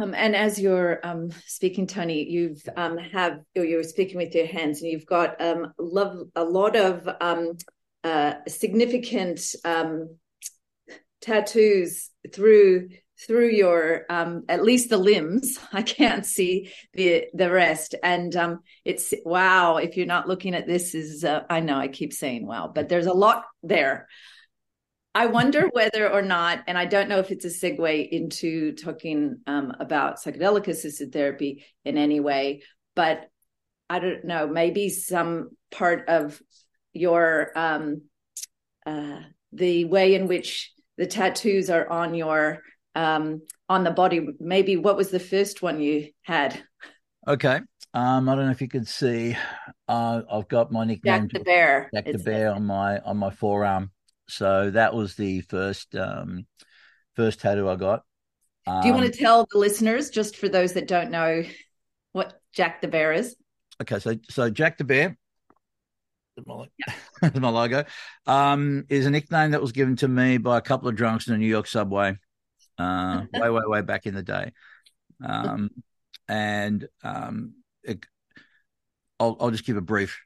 Um, 0.00 0.14
and 0.14 0.34
as 0.34 0.58
you're 0.58 1.00
um, 1.06 1.30
speaking, 1.46 1.86
Tony, 1.86 2.28
you've 2.28 2.62
um, 2.76 2.98
have 2.98 3.40
you're 3.54 3.82
speaking 3.84 4.16
with 4.16 4.34
your 4.34 4.46
hands, 4.46 4.82
and 4.82 4.90
you've 4.90 5.06
got 5.06 5.40
um, 5.40 5.72
love 5.78 6.28
a 6.34 6.44
lot 6.44 6.74
of 6.74 7.08
um, 7.20 7.52
uh, 8.02 8.34
significant 8.48 9.40
um, 9.64 10.16
tattoos 11.20 12.10
through 12.32 12.88
through 13.26 13.50
your 13.50 14.04
um, 14.10 14.42
at 14.48 14.64
least 14.64 14.90
the 14.90 14.96
limbs. 14.98 15.58
I 15.72 15.82
can't 15.82 16.26
see 16.26 16.72
the 16.92 17.26
the 17.32 17.50
rest. 17.50 17.94
And 18.02 18.36
it's 18.84 19.14
wow 19.24 19.76
if 19.76 19.96
you're 19.96 20.06
not 20.06 20.28
looking 20.28 20.54
at 20.54 20.66
this 20.66 20.94
is 20.94 21.24
uh, 21.24 21.42
i 21.48 21.60
know 21.60 21.76
i 21.76 21.88
keep 21.88 22.12
saying 22.12 22.46
wow 22.46 22.70
but 22.72 22.88
there's 22.88 23.06
a 23.06 23.12
lot 23.12 23.44
there 23.62 24.08
i 25.14 25.26
wonder 25.26 25.68
whether 25.72 26.10
or 26.10 26.22
not 26.22 26.62
and 26.66 26.76
i 26.76 26.84
don't 26.84 27.08
know 27.08 27.18
if 27.18 27.30
it's 27.30 27.44
a 27.44 27.48
segue 27.48 28.08
into 28.08 28.72
talking 28.72 29.38
um, 29.46 29.72
about 29.80 30.18
psychedelic 30.18 30.68
assisted 30.68 31.12
therapy 31.12 31.64
in 31.84 31.96
any 31.96 32.20
way 32.20 32.62
but 32.94 33.28
i 33.88 33.98
don't 33.98 34.24
know 34.24 34.46
maybe 34.46 34.88
some 34.88 35.50
part 35.70 36.08
of 36.08 36.40
your 36.92 37.50
um, 37.56 38.02
uh, 38.86 39.20
the 39.52 39.84
way 39.84 40.14
in 40.14 40.28
which 40.28 40.72
the 40.96 41.06
tattoos 41.06 41.70
are 41.70 41.88
on 41.88 42.14
your 42.14 42.62
um 42.94 43.42
on 43.68 43.84
the 43.84 43.90
body. 43.90 44.28
Maybe 44.38 44.76
what 44.76 44.96
was 44.96 45.10
the 45.10 45.20
first 45.20 45.62
one 45.62 45.80
you 45.80 46.10
had? 46.22 46.62
Okay. 47.26 47.60
Um 47.94 48.28
i 48.28 48.34
don't 48.34 48.46
know 48.46 48.50
if 48.50 48.60
you 48.60 48.68
can 48.68 48.84
see 48.84 49.36
uh 49.86 50.22
i've 50.30 50.48
got 50.48 50.72
my 50.72 50.84
nickname 50.84 51.28
jack 51.28 51.32
the 51.32 51.44
bear 51.44 51.90
jack 51.94 52.06
the 52.06 52.18
bear 52.18 52.50
on 52.50 52.64
my 52.64 52.98
on 52.98 53.18
my 53.18 53.30
forearm 53.30 53.92
so 54.28 54.70
that 54.70 54.94
was 54.94 55.14
the 55.16 55.40
first 55.42 55.94
um 55.94 56.46
first 57.16 57.40
tattoo 57.40 57.68
i 57.68 57.76
got 57.76 58.02
um, 58.66 58.80
do 58.80 58.88
you 58.88 58.94
want 58.94 59.04
to 59.06 59.12
um, 59.12 59.24
tell 59.24 59.46
the 59.50 59.58
listeners 59.58 60.10
just 60.10 60.36
for 60.36 60.48
those 60.48 60.72
that 60.72 60.88
don't 60.88 61.10
know 61.10 61.44
what 62.12 62.40
jack 62.52 62.80
the 62.80 62.88
bear 62.88 63.12
is 63.12 63.36
okay 63.80 63.98
so 63.98 64.16
so 64.30 64.50
jack 64.50 64.78
the 64.78 64.84
bear 64.84 65.16
my, 66.46 66.66
my 67.34 67.48
logo, 67.48 67.84
um, 68.26 68.84
is 68.88 69.06
a 69.06 69.10
nickname 69.10 69.52
that 69.52 69.62
was 69.62 69.72
given 69.72 69.96
to 69.96 70.08
me 70.08 70.38
by 70.38 70.58
a 70.58 70.62
couple 70.62 70.88
of 70.88 70.96
drunks 70.96 71.26
in 71.26 71.32
the 71.32 71.38
New 71.38 71.46
York 71.46 71.66
subway, 71.66 72.16
uh, 72.78 73.22
way, 73.34 73.50
way, 73.50 73.62
way 73.66 73.82
back 73.82 74.06
in 74.06 74.14
the 74.14 74.22
day. 74.22 74.52
Um, 75.24 75.70
and 76.28 76.88
um, 77.02 77.54
it, 77.82 78.04
I'll, 79.20 79.36
I'll 79.40 79.50
just 79.50 79.66
give 79.66 79.76
a 79.76 79.82
brief, 79.82 80.20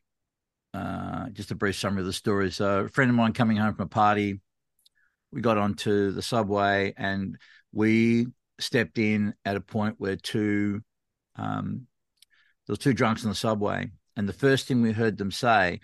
uh, 0.78 1.28
just 1.30 1.50
a 1.50 1.54
brief 1.54 1.76
summary 1.76 2.00
of 2.00 2.06
the 2.06 2.12
story. 2.12 2.50
So, 2.50 2.80
a 2.80 2.88
friend 2.88 3.10
of 3.10 3.16
mine 3.16 3.32
coming 3.32 3.56
home 3.56 3.74
from 3.74 3.86
a 3.86 3.88
party, 3.88 4.40
we 5.32 5.40
got 5.40 5.58
onto 5.58 6.10
the 6.10 6.22
subway 6.22 6.94
and 6.96 7.36
we 7.72 8.26
stepped 8.60 8.98
in 8.98 9.34
at 9.44 9.56
a 9.56 9.60
point 9.60 9.96
where 9.98 10.16
two, 10.16 10.80
um, 11.36 11.86
there 12.66 12.72
was 12.72 12.78
two 12.78 12.94
drunks 12.94 13.22
in 13.22 13.28
the 13.28 13.34
subway 13.34 13.90
and 14.18 14.28
the 14.28 14.32
first 14.32 14.66
thing 14.66 14.82
we 14.82 14.90
heard 14.90 15.16
them 15.16 15.30
say 15.30 15.78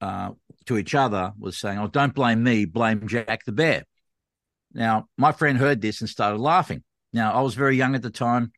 uh, 0.00 0.30
to 0.64 0.78
each 0.78 0.94
other 0.94 1.32
was 1.38 1.58
saying, 1.58 1.78
"Oh, 1.78 1.86
don't 1.86 2.14
blame 2.14 2.42
me, 2.42 2.64
blame 2.64 3.06
Jack 3.06 3.44
the 3.44 3.52
Bear." 3.52 3.84
Now, 4.72 5.08
my 5.18 5.32
friend 5.32 5.58
heard 5.58 5.82
this 5.82 6.00
and 6.00 6.08
started 6.08 6.38
laughing. 6.38 6.82
Now, 7.12 7.34
I 7.34 7.42
was 7.42 7.54
very 7.54 7.76
young 7.76 7.94
at 7.94 8.00
the 8.00 8.10
time. 8.10 8.52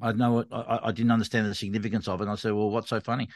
I 0.00 0.12
know 0.12 0.44
I, 0.52 0.80
I, 0.84 0.92
didn't 0.92 1.10
understand 1.10 1.46
the 1.46 1.54
significance 1.54 2.06
of 2.06 2.20
it. 2.20 2.24
And 2.24 2.30
I 2.30 2.36
said, 2.36 2.52
"Well, 2.52 2.70
what's 2.70 2.90
so 2.90 3.00
funny?" 3.00 3.28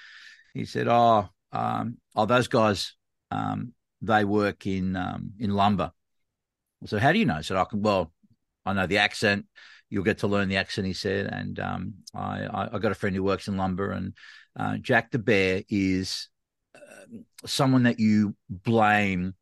He 0.55 0.65
said, 0.65 0.89
"Oh, 0.89 1.29
um, 1.53 1.99
oh, 2.15 2.27
those 2.27 2.49
guys, 2.49 2.95
um, 3.31 3.73
they 4.03 4.25
work 4.25 4.67
in 4.67 4.97
um, 4.97 5.33
in 5.39 5.55
lumber." 5.55 5.93
So, 6.87 6.99
how 6.99 7.13
do 7.13 7.19
you 7.19 7.27
know? 7.27 7.37
I 7.37 7.43
said, 7.43 7.57
"I 7.57 7.65
can." 7.65 7.83
Well, 7.83 8.13
I 8.65 8.73
know 8.73 8.87
the 8.87 8.99
accent. 8.99 9.47
You'll 9.89 10.05
get 10.05 10.19
to 10.19 10.29
learn 10.29 10.49
the 10.49 10.57
accent, 10.57 10.87
he 10.87 10.93
said. 10.93 11.27
And 11.27 11.59
um, 11.59 11.95
I, 12.15 12.45
I, 12.45 12.77
I 12.77 12.79
got 12.79 12.93
a 12.93 12.95
friend 12.95 13.15
who 13.15 13.25
works 13.25 13.49
in 13.49 13.57
lumber, 13.57 13.91
and 13.91 14.15
uh, 14.59 14.77
Jack 14.77 15.11
the 15.11 15.19
Bear 15.19 15.63
is 15.69 16.29
uh, 16.75 17.19
someone 17.47 17.85
that 17.85 17.99
you 17.99 18.37
blame. 18.49 19.35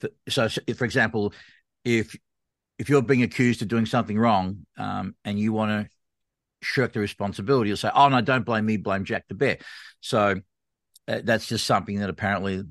For, 0.00 0.08
so, 0.28 0.48
for 0.48 0.84
example, 0.84 1.34
if 1.84 2.16
if 2.78 2.88
you're 2.88 3.02
being 3.02 3.22
accused 3.22 3.60
of 3.60 3.68
doing 3.68 3.84
something 3.84 4.18
wrong 4.18 4.66
um, 4.78 5.14
and 5.24 5.38
you 5.38 5.52
want 5.52 5.70
to 5.70 5.90
shirk 6.62 6.94
the 6.94 7.00
responsibility, 7.00 7.68
you'll 7.68 7.76
say, 7.76 7.90
"Oh 7.94 8.08
no, 8.08 8.20
don't 8.22 8.46
blame 8.46 8.66
me, 8.66 8.78
blame 8.78 9.04
Jack 9.04 9.28
the 9.28 9.34
Bear." 9.34 9.58
So 10.00 10.40
that's 11.24 11.46
just 11.46 11.66
something 11.66 11.98
that 12.00 12.10
apparently 12.10 12.62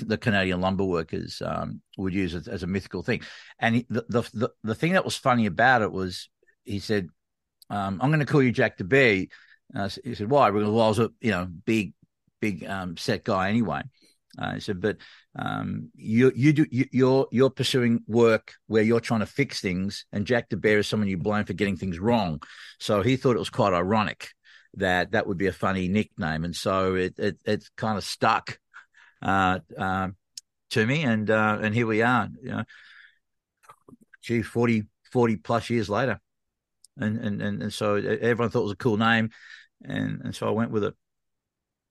the 0.00 0.18
Canadian 0.18 0.60
lumber 0.60 0.84
workers 0.84 1.42
um, 1.44 1.80
would 1.96 2.12
use 2.12 2.34
as, 2.34 2.48
as, 2.48 2.62
a 2.62 2.66
mythical 2.66 3.02
thing. 3.02 3.22
And 3.58 3.76
he, 3.76 3.86
the, 3.88 4.04
the, 4.08 4.22
the 4.34 4.50
the 4.64 4.74
thing 4.74 4.92
that 4.92 5.04
was 5.04 5.16
funny 5.16 5.46
about 5.46 5.82
it 5.82 5.92
was 5.92 6.28
he 6.64 6.80
said, 6.80 7.08
um, 7.70 7.98
"I'm 8.02 8.10
going 8.10 8.20
to 8.20 8.26
call 8.26 8.42
you 8.42 8.52
Jack 8.52 8.76
the 8.76 8.84
Bear." 8.84 9.24
Uh, 9.74 9.88
he 10.04 10.14
said, 10.14 10.30
"Why?" 10.30 10.50
Because 10.50 10.68
well, 10.68 10.82
I 10.82 10.88
was 10.88 10.98
a 10.98 11.10
you 11.20 11.30
know 11.30 11.46
big, 11.46 11.94
big 12.40 12.64
um, 12.64 12.96
set 12.96 13.24
guy 13.24 13.48
anyway. 13.48 13.82
Uh, 14.38 14.54
he 14.54 14.60
said, 14.60 14.80
"But 14.80 14.98
um, 15.36 15.90
you 15.94 16.32
you 16.34 16.52
do 16.52 16.66
you, 16.70 16.86
you're 16.92 17.28
you're 17.30 17.50
pursuing 17.50 18.00
work 18.06 18.54
where 18.66 18.82
you're 18.82 19.00
trying 19.00 19.20
to 19.20 19.26
fix 19.26 19.60
things, 19.60 20.04
and 20.12 20.26
Jack 20.26 20.48
the 20.48 20.56
Bear 20.56 20.78
is 20.78 20.88
someone 20.88 21.08
you 21.08 21.18
blame 21.18 21.44
for 21.44 21.54
getting 21.54 21.76
things 21.76 21.98
wrong." 21.98 22.42
So 22.80 23.02
he 23.02 23.16
thought 23.16 23.36
it 23.36 23.40
was 23.40 23.50
quite 23.50 23.72
ironic 23.72 24.30
that 24.74 25.12
that 25.12 25.26
would 25.26 25.38
be 25.38 25.46
a 25.46 25.52
funny 25.52 25.88
nickname, 25.88 26.44
and 26.44 26.54
so 26.54 26.94
it 26.94 27.14
it, 27.18 27.38
it 27.44 27.64
kind 27.76 27.98
of 27.98 28.04
stuck 28.04 28.58
uh, 29.22 29.58
uh, 29.76 30.08
to 30.70 30.86
me, 30.86 31.02
and 31.02 31.30
uh, 31.30 31.58
and 31.60 31.74
here 31.74 31.86
we 31.86 32.02
are. 32.02 32.28
You 32.42 32.50
know, 32.50 32.64
gee, 34.22 34.42
40, 34.42 34.84
40 35.12 35.36
plus 35.36 35.70
years 35.70 35.88
later 35.88 36.20
and 36.98 37.18
and 37.18 37.42
and, 37.42 37.62
and 37.62 37.72
so 37.72 37.94
everyone 37.96 38.50
thought 38.50 38.60
it 38.60 38.64
was 38.64 38.72
a 38.72 38.76
cool 38.76 38.96
name, 38.96 39.30
and 39.84 40.20
and 40.22 40.34
so 40.34 40.46
I 40.48 40.50
went 40.50 40.70
with 40.70 40.84
it. 40.84 40.94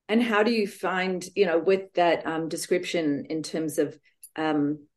and 0.09 0.21
how 0.23 0.43
do 0.43 0.51
you 0.51 0.67
find 0.67 1.25
you 1.35 1.45
know 1.45 1.59
with 1.59 1.93
that 1.93 2.25
um, 2.25 2.49
description 2.49 3.25
in 3.29 3.43
terms 3.43 3.77
of 3.77 3.97
um, 4.35 4.87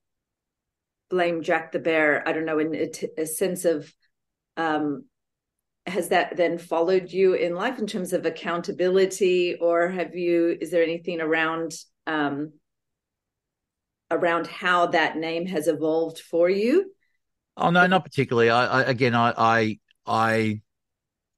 blame 1.09 1.43
jack 1.43 1.73
the 1.73 1.79
bear 1.79 2.27
i 2.29 2.33
don't 2.33 2.45
know 2.45 2.59
in 2.59 2.75
a, 2.75 3.21
a 3.23 3.27
sense 3.27 3.65
of 3.65 3.93
um, 4.57 5.05
has 5.87 6.09
that 6.09 6.37
then 6.37 6.59
followed 6.59 7.11
you 7.11 7.35
in 7.35 7.55
life 7.55 7.79
in 7.79 7.87
terms 7.87 8.13
of 8.13 8.27
accountability 8.27 9.57
or 9.61 9.89
have 9.89 10.15
you 10.15 10.57
is 10.61 10.71
there 10.71 10.83
anything 10.83 11.21
around 11.21 11.73
um, 12.07 12.53
around 14.11 14.47
how 14.47 14.87
that 14.87 15.17
name 15.17 15.47
has 15.47 15.69
evolved 15.69 16.19
for 16.19 16.51
you? 16.51 16.93
Oh 17.57 17.71
no 17.71 17.87
not 17.87 18.05
particularly. 18.05 18.51
I, 18.51 18.81
I 18.81 18.83
again 18.83 19.15
I, 19.15 19.35
I 19.37 19.79
i 20.07 20.61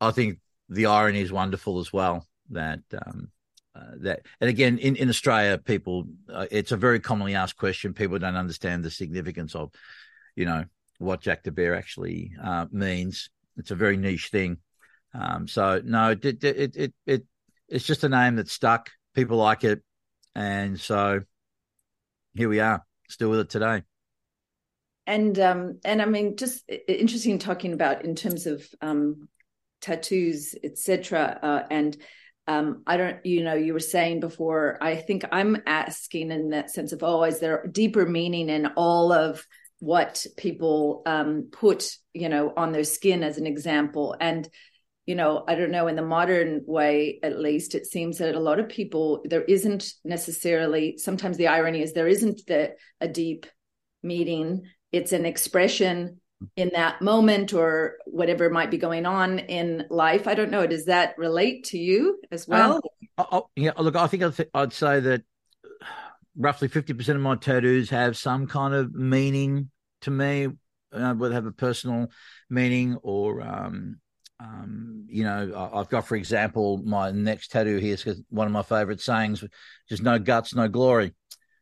i 0.01 0.11
think 0.13 0.39
the 0.69 0.87
irony 0.87 1.21
is 1.21 1.33
wonderful 1.33 1.81
as 1.81 1.93
well 1.93 2.27
that 2.51 2.81
um 3.05 3.31
uh, 3.75 3.93
that 4.01 4.27
and 4.41 4.49
again 4.49 4.79
in, 4.79 4.97
in 4.97 5.09
australia 5.09 5.59
people 5.59 6.05
uh, 6.33 6.47
it's 6.51 6.73
a 6.73 6.77
very 6.77 7.01
commonly 7.01 7.35
asked 7.35 7.57
question. 7.57 7.95
People 7.95 8.19
don't 8.19 8.37
understand 8.37 8.85
the 8.85 8.91
significance 8.91 9.55
of 9.55 9.71
you 10.37 10.45
know 10.45 10.65
what 10.99 11.21
jack 11.21 11.43
the 11.43 11.51
bear 11.51 11.75
actually 11.75 12.33
uh, 12.43 12.67
means 12.71 13.31
it's 13.57 13.71
a 13.71 13.77
very 13.77 13.97
niche 13.97 14.29
thing. 14.29 14.59
Um, 15.15 15.47
so 15.47 15.81
no 15.85 16.11
it, 16.11 16.25
it 16.25 16.77
it 16.77 16.95
it 17.07 17.25
it's 17.69 17.85
just 17.85 18.05
a 18.05 18.09
name 18.09 18.37
that 18.37 18.49
stuck. 18.49 18.91
People 19.15 19.37
like 19.37 19.65
it. 19.65 19.83
And 20.35 20.81
so 20.81 21.21
here 22.35 22.49
we 22.49 22.61
are 22.61 22.83
still 23.09 23.31
with 23.31 23.41
it 23.41 23.51
today. 23.51 23.83
And 25.07 25.39
um 25.39 25.81
and 25.85 26.01
i 26.01 26.05
mean 26.05 26.37
just 26.37 26.63
interesting 26.87 27.39
talking 27.39 27.73
about 27.73 28.05
in 28.05 28.15
terms 28.15 28.47
of 28.47 28.65
um 28.81 29.29
tattoos 29.81 30.55
etc 30.63 31.41
uh, 31.43 31.67
and 31.71 31.97
um, 32.49 32.83
I 32.87 32.97
don't, 32.97 33.25
you 33.25 33.45
know, 33.45 33.55
you 33.55 33.73
were 33.73 33.81
saying 33.81 34.21
before, 34.21 34.77
I 34.81 34.97
think 34.97 35.25
I'm 35.31 35.63
asking 35.67 36.33
in 36.33 36.51
that 36.51 36.71
sense 36.71 36.93
of, 36.93 37.03
oh, 37.03 37.23
is 37.23 37.39
there 37.39 37.67
deeper 37.71 38.05
meaning 38.05 38.49
in 38.49 38.67
all 38.77 39.13
of 39.13 39.47
what 39.83 40.25
people 40.37 41.03
um, 41.07 41.49
put, 41.51 41.91
you 42.15 42.29
know, 42.29 42.53
on 42.57 42.71
their 42.71 42.85
skin 42.85 43.25
as 43.25 43.37
an 43.37 43.49
example? 43.49 44.15
And, 44.21 44.49
you 45.07 45.17
know, 45.17 45.43
I 45.49 45.57
don't 45.57 45.73
know, 45.73 45.89
in 45.89 45.97
the 45.97 46.03
modern 46.03 46.63
way, 46.65 47.19
at 47.25 47.41
least, 47.41 47.75
it 47.75 47.87
seems 47.87 48.19
that 48.19 48.37
a 48.37 48.41
lot 48.41 48.61
of 48.61 48.69
people, 48.69 49.23
there 49.25 49.43
isn't 49.43 49.93
necessarily, 50.05 50.99
sometimes 50.99 51.37
the 51.37 51.49
irony 51.49 51.83
is 51.83 51.95
there 51.95 52.07
isn't 52.07 52.47
the, 52.47 52.77
a 53.01 53.09
deep 53.09 53.45
meaning. 54.05 54.63
It's 54.93 55.11
an 55.11 55.27
expression 55.27 56.21
in 56.55 56.71
that 56.75 57.03
moment 57.03 57.53
or 57.53 57.97
whatever 58.07 58.51
might 58.51 58.71
be 58.71 58.79
going 58.79 59.05
on 59.05 59.41
in 59.41 59.85
life. 59.91 60.29
I 60.29 60.35
don't 60.35 60.53
know. 60.53 60.69
Does 60.69 60.85
that 60.85 61.19
relate 61.19 61.65
to 61.67 61.79
you 61.79 62.21
as 62.31 62.47
well? 62.47 62.75
Um, 62.75 62.81
I, 63.19 63.25
I, 63.33 63.41
yeah, 63.57 63.73
look, 63.77 63.97
I 63.97 64.07
think 64.07 64.23
I'd, 64.23 64.37
th- 64.37 64.51
I'd 64.55 64.73
say 64.73 65.01
that 65.01 65.25
roughly 66.37 66.69
50% 66.69 67.09
of 67.09 67.21
my 67.21 67.35
tattoos 67.35 67.91
have 67.91 68.17
some 68.17 68.47
kind 68.47 68.75
of 68.75 68.95
meaning 68.95 69.71
to 70.03 70.11
me, 70.11 70.49
uh, 70.93 71.15
whether 71.15 71.35
have 71.35 71.47
a 71.47 71.53
personal 71.53 72.11
meaning 72.51 72.97
or, 73.03 73.41
um, 73.41 73.97
um, 74.41 75.07
you 75.09 75.25
know, 75.25 75.71
I've 75.75 75.89
got, 75.89 76.07
for 76.07 76.17
example, 76.17 76.79
my 76.79 77.11
next 77.13 77.53
tattoo 77.53 77.77
here 77.77 77.95
is 77.95 78.23
one 78.29 78.47
of 78.47 78.53
my 78.53 78.63
favorite 78.63 79.01
sayings, 79.01 79.45
just 79.89 80.03
no 80.03 80.19
guts, 80.19 80.55
no 80.55 80.69
glory. 80.69 81.15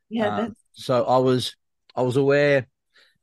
Yeah. 0.09 0.29
Uh, 0.29 0.49
so 0.73 1.05
I 1.05 1.19
was, 1.19 1.57
I 1.95 2.03
was 2.03 2.17
aware 2.17 2.67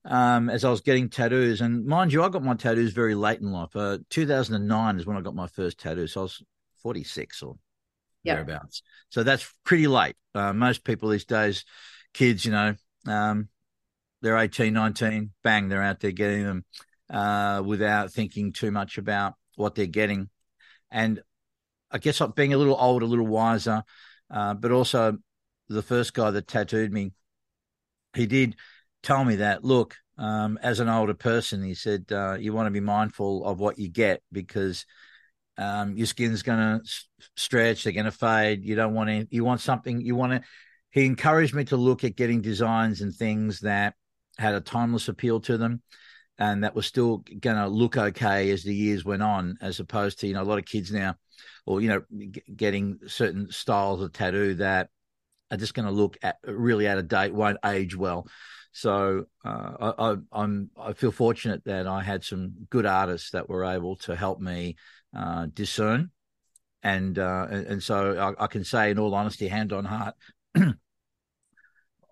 um, 0.06 0.50
as 0.50 0.64
I 0.64 0.70
was 0.70 0.82
getting 0.82 1.10
tattoos. 1.10 1.62
And 1.62 1.86
mind 1.86 2.14
you, 2.14 2.24
I 2.24 2.30
got 2.30 2.44
my 2.44 2.54
tattoos 2.54 2.94
very 2.94 3.16
late 3.16 3.40
in 3.40 3.52
life. 3.52 3.76
Uh, 3.76 4.00
2009 4.10 5.00
is 5.00 5.06
when 5.06 5.18
I 5.18 5.22
got 5.22 5.36
my 5.36 5.48
first 5.48 5.80
tattoo. 5.80 6.08
So 6.08 6.22
I 6.22 6.24
was 6.24 6.44
46 6.84 7.42
or 7.42 7.56
thereabouts. 8.24 8.84
So 9.10 9.24
that's 9.24 9.52
pretty 9.66 9.88
late. 9.88 10.16
Uh, 10.34 10.54
most 10.54 10.84
people 10.84 11.10
these 11.10 11.26
days, 11.26 11.66
kids, 12.14 12.46
you 12.46 12.52
know, 12.52 12.76
um, 13.08 13.50
they're 14.22 14.38
18, 14.38 14.74
19, 14.74 15.32
bang, 15.44 15.70
they're 15.70 15.84
out 15.84 16.00
there 16.00 16.12
getting 16.12 16.44
them 16.44 16.66
uh, 17.10 17.62
without 17.66 18.12
thinking 18.12 18.52
too 18.52 18.72
much 18.72 18.98
about 18.98 19.34
what 19.56 19.76
they're 19.76 19.86
getting. 19.86 20.30
And 20.92 21.22
I 21.92 21.98
guess 22.00 22.22
I'm 22.22 22.32
being 22.32 22.54
a 22.54 22.58
little 22.58 22.78
older, 22.80 23.06
a 23.06 23.10
little 23.10 23.28
wiser, 23.28 23.84
uh, 24.32 24.54
but 24.54 24.72
also 24.72 25.18
the 25.70 25.82
first 25.82 26.14
guy 26.14 26.32
that 26.32 26.48
tattooed 26.48 26.92
me, 26.92 27.12
he 28.16 28.26
did 28.26 28.56
tell 29.04 29.24
me 29.24 29.38
that, 29.38 29.64
look, 29.64 29.96
um, 30.18 30.58
as 30.62 30.80
an 30.80 30.90
older 30.90 31.14
person, 31.14 31.64
he 31.64 31.76
said, 31.76 32.06
uh, 32.12 32.38
you 32.40 32.54
want 32.54 32.68
to 32.68 32.72
be 32.72 32.80
mindful 32.80 33.46
of 33.46 33.60
what 33.60 33.78
you 33.78 33.90
get 33.90 34.22
because 34.32 34.86
um, 35.58 35.96
your 35.96 36.08
skin's 36.08 36.44
going 36.44 36.60
to 36.60 36.82
stretch, 37.36 37.84
they're 37.84 37.94
going 37.94 38.06
to 38.06 38.12
fade. 38.12 38.64
You 38.64 38.76
don't 38.76 38.94
want 38.94 39.10
to, 39.10 39.28
you 39.30 39.44
want 39.44 39.62
something, 39.62 40.02
you 40.02 40.16
want 40.16 40.34
to. 40.34 40.42
He 40.92 41.06
encouraged 41.06 41.54
me 41.54 41.66
to 41.66 41.78
look 41.78 42.04
at 42.04 42.16
getting 42.16 42.42
designs 42.42 43.02
and 43.02 43.14
things 43.14 43.62
that 43.62 43.94
had 44.38 44.56
a 44.56 44.62
timeless 44.62 45.08
appeal 45.08 45.40
to 45.42 45.58
them 45.58 45.82
and 46.40 46.64
that 46.64 46.76
was 46.76 46.86
still 46.86 47.24
going 47.40 47.58
to 47.58 47.68
look 47.68 47.98
okay 47.98 48.52
as 48.52 48.64
the 48.64 48.74
years 48.74 49.04
went 49.04 49.24
on, 49.24 49.58
as 49.62 49.80
opposed 49.80 50.20
to, 50.20 50.28
you 50.28 50.34
know, 50.34 50.42
a 50.42 50.44
lot 50.44 50.60
of 50.60 50.66
kids 50.66 50.92
now, 50.92 51.16
or, 51.66 51.82
you 51.82 51.88
know, 51.88 52.04
g- 52.16 52.44
getting 52.56 53.00
certain 53.08 53.50
styles 53.52 54.02
of 54.02 54.14
tattoo 54.14 54.56
that 54.56 54.90
are 55.50 55.58
just 55.58 55.74
going 55.74 55.88
to 55.88 55.92
look 55.92 56.18
at 56.22 56.38
really 56.44 56.88
out 56.88 56.98
of 56.98 57.08
date, 57.08 57.34
won't 57.34 57.58
age 57.66 57.96
well. 57.96 58.28
So 58.72 59.26
uh, 59.44 59.94
I, 59.98 60.16
I'm 60.32 60.70
I 60.78 60.94
feel 60.94 61.12
fortunate 61.12 61.64
that 61.66 61.88
I 61.88 62.04
had 62.04 62.24
some 62.24 62.54
good 62.70 62.86
artists 62.86 63.32
that 63.32 63.50
were 63.50 63.66
able 63.66 63.96
to 63.98 64.16
help 64.16 64.40
me 64.40 64.76
uh, 65.18 65.48
discern, 65.52 66.12
and, 66.84 67.18
uh, 67.18 67.48
and 67.50 67.82
so 67.82 68.36
I, 68.40 68.44
I, 68.44 68.48
can 68.48 68.64
say 68.64 68.92
in 68.92 69.00
all 69.00 69.16
honesty, 69.16 69.48
hand 69.48 69.74
on 69.74 69.86
heart, 69.86 70.14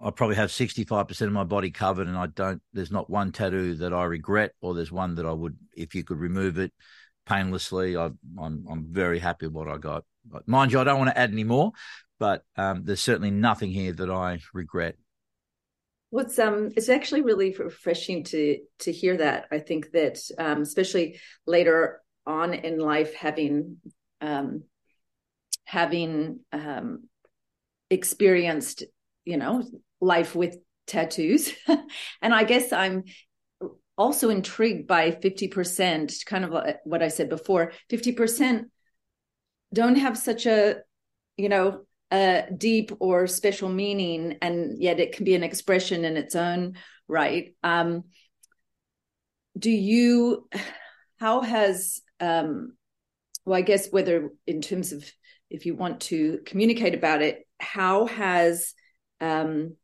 I 0.06 0.12
probably 0.12 0.36
have 0.36 0.52
sixty 0.52 0.84
five 0.84 1.08
percent 1.08 1.28
of 1.28 1.34
my 1.34 1.44
body 1.44 1.72
covered, 1.72 2.08
and 2.08 2.18
I 2.18 2.28
don't. 2.28 2.62
There's 2.74 2.92
not 2.92 3.10
one 3.10 3.32
tattoo 3.32 3.76
that 3.76 3.94
I 3.94 4.04
regret, 4.04 4.52
or 4.62 4.74
there's 4.74 4.92
one 4.92 5.16
that 5.16 5.26
I 5.26 5.32
would, 5.32 5.58
if 5.76 5.96
you 5.96 6.04
could 6.04 6.20
remove 6.20 6.60
it 6.60 6.72
painlessly. 7.26 7.98
I, 7.98 8.12
I'm 8.40 8.66
I'm 8.70 8.86
very 8.90 9.20
happy 9.20 9.48
with 9.48 9.56
what 9.56 9.68
I 9.68 9.78
got. 9.78 10.06
But 10.26 10.48
mind 10.48 10.72
you, 10.72 10.80
I 10.80 10.84
don't 10.84 11.00
want 11.00 11.10
to 11.10 11.18
add 11.18 11.32
any 11.32 11.44
more, 11.44 11.72
but 12.20 12.44
um, 12.56 12.84
there's 12.86 13.02
certainly 13.02 13.32
nothing 13.32 13.72
here 13.72 13.92
that 13.94 14.10
I 14.10 14.40
regret 14.54 14.96
What's 16.16 16.40
um 16.40 16.72
it's 16.78 16.88
actually 16.88 17.24
really 17.24 17.54
refreshing 17.58 18.24
to 18.26 18.60
to 18.80 18.92
hear 18.92 19.18
that. 19.18 19.48
I 19.52 19.60
think 19.60 19.92
that 19.92 20.18
um 20.38 20.62
especially 20.62 21.20
later 21.46 22.02
on 22.26 22.54
in 22.54 22.80
life 22.80 23.14
having 23.16 23.78
um 24.22 24.64
having 25.66 26.40
um 26.54 27.10
experienced, 27.90 28.84
you 29.26 29.36
know, 29.36 29.64
life 30.02 30.36
with 30.36 30.58
tattoos. 30.88 31.52
and 32.22 32.34
I 32.34 32.44
guess 32.44 32.72
I'm 32.72 33.04
also 33.98 34.30
intrigued 34.30 34.88
by 34.88 35.12
50%, 35.12 36.26
kind 36.26 36.46
of 36.46 36.66
what 36.84 37.02
I 37.02 37.08
said 37.08 37.30
before, 37.30 37.72
50% 37.90 38.66
don't 39.74 39.96
have 39.96 40.18
such 40.18 40.46
a, 40.46 40.78
you 41.38 41.50
know, 41.50 41.86
a 42.12 42.46
deep 42.56 42.92
or 43.00 43.28
special 43.28 43.70
meaning, 43.70 44.38
and 44.42 44.82
yet 44.82 45.00
it 45.00 45.14
can 45.14 45.26
be 45.26 45.36
an 45.36 45.44
expression 45.44 46.06
in 46.06 46.18
its 46.18 46.36
own 46.36 46.76
right. 47.08 47.56
Um, 47.64 48.06
do 49.58 49.72
you? 49.72 50.48
How 51.20 51.42
has? 51.42 52.02
Um, 52.20 52.76
well, 53.46 53.58
I 53.58 53.62
guess 53.62 53.90
whether 53.90 54.30
in 54.48 54.62
terms 54.62 54.92
of 54.92 55.04
if 55.50 55.66
you 55.66 55.76
want 55.76 56.02
to 56.02 56.40
communicate 56.46 56.94
about 56.94 57.22
it, 57.22 57.48
how 57.60 58.06
has 58.06 58.74
um, 59.22 59.76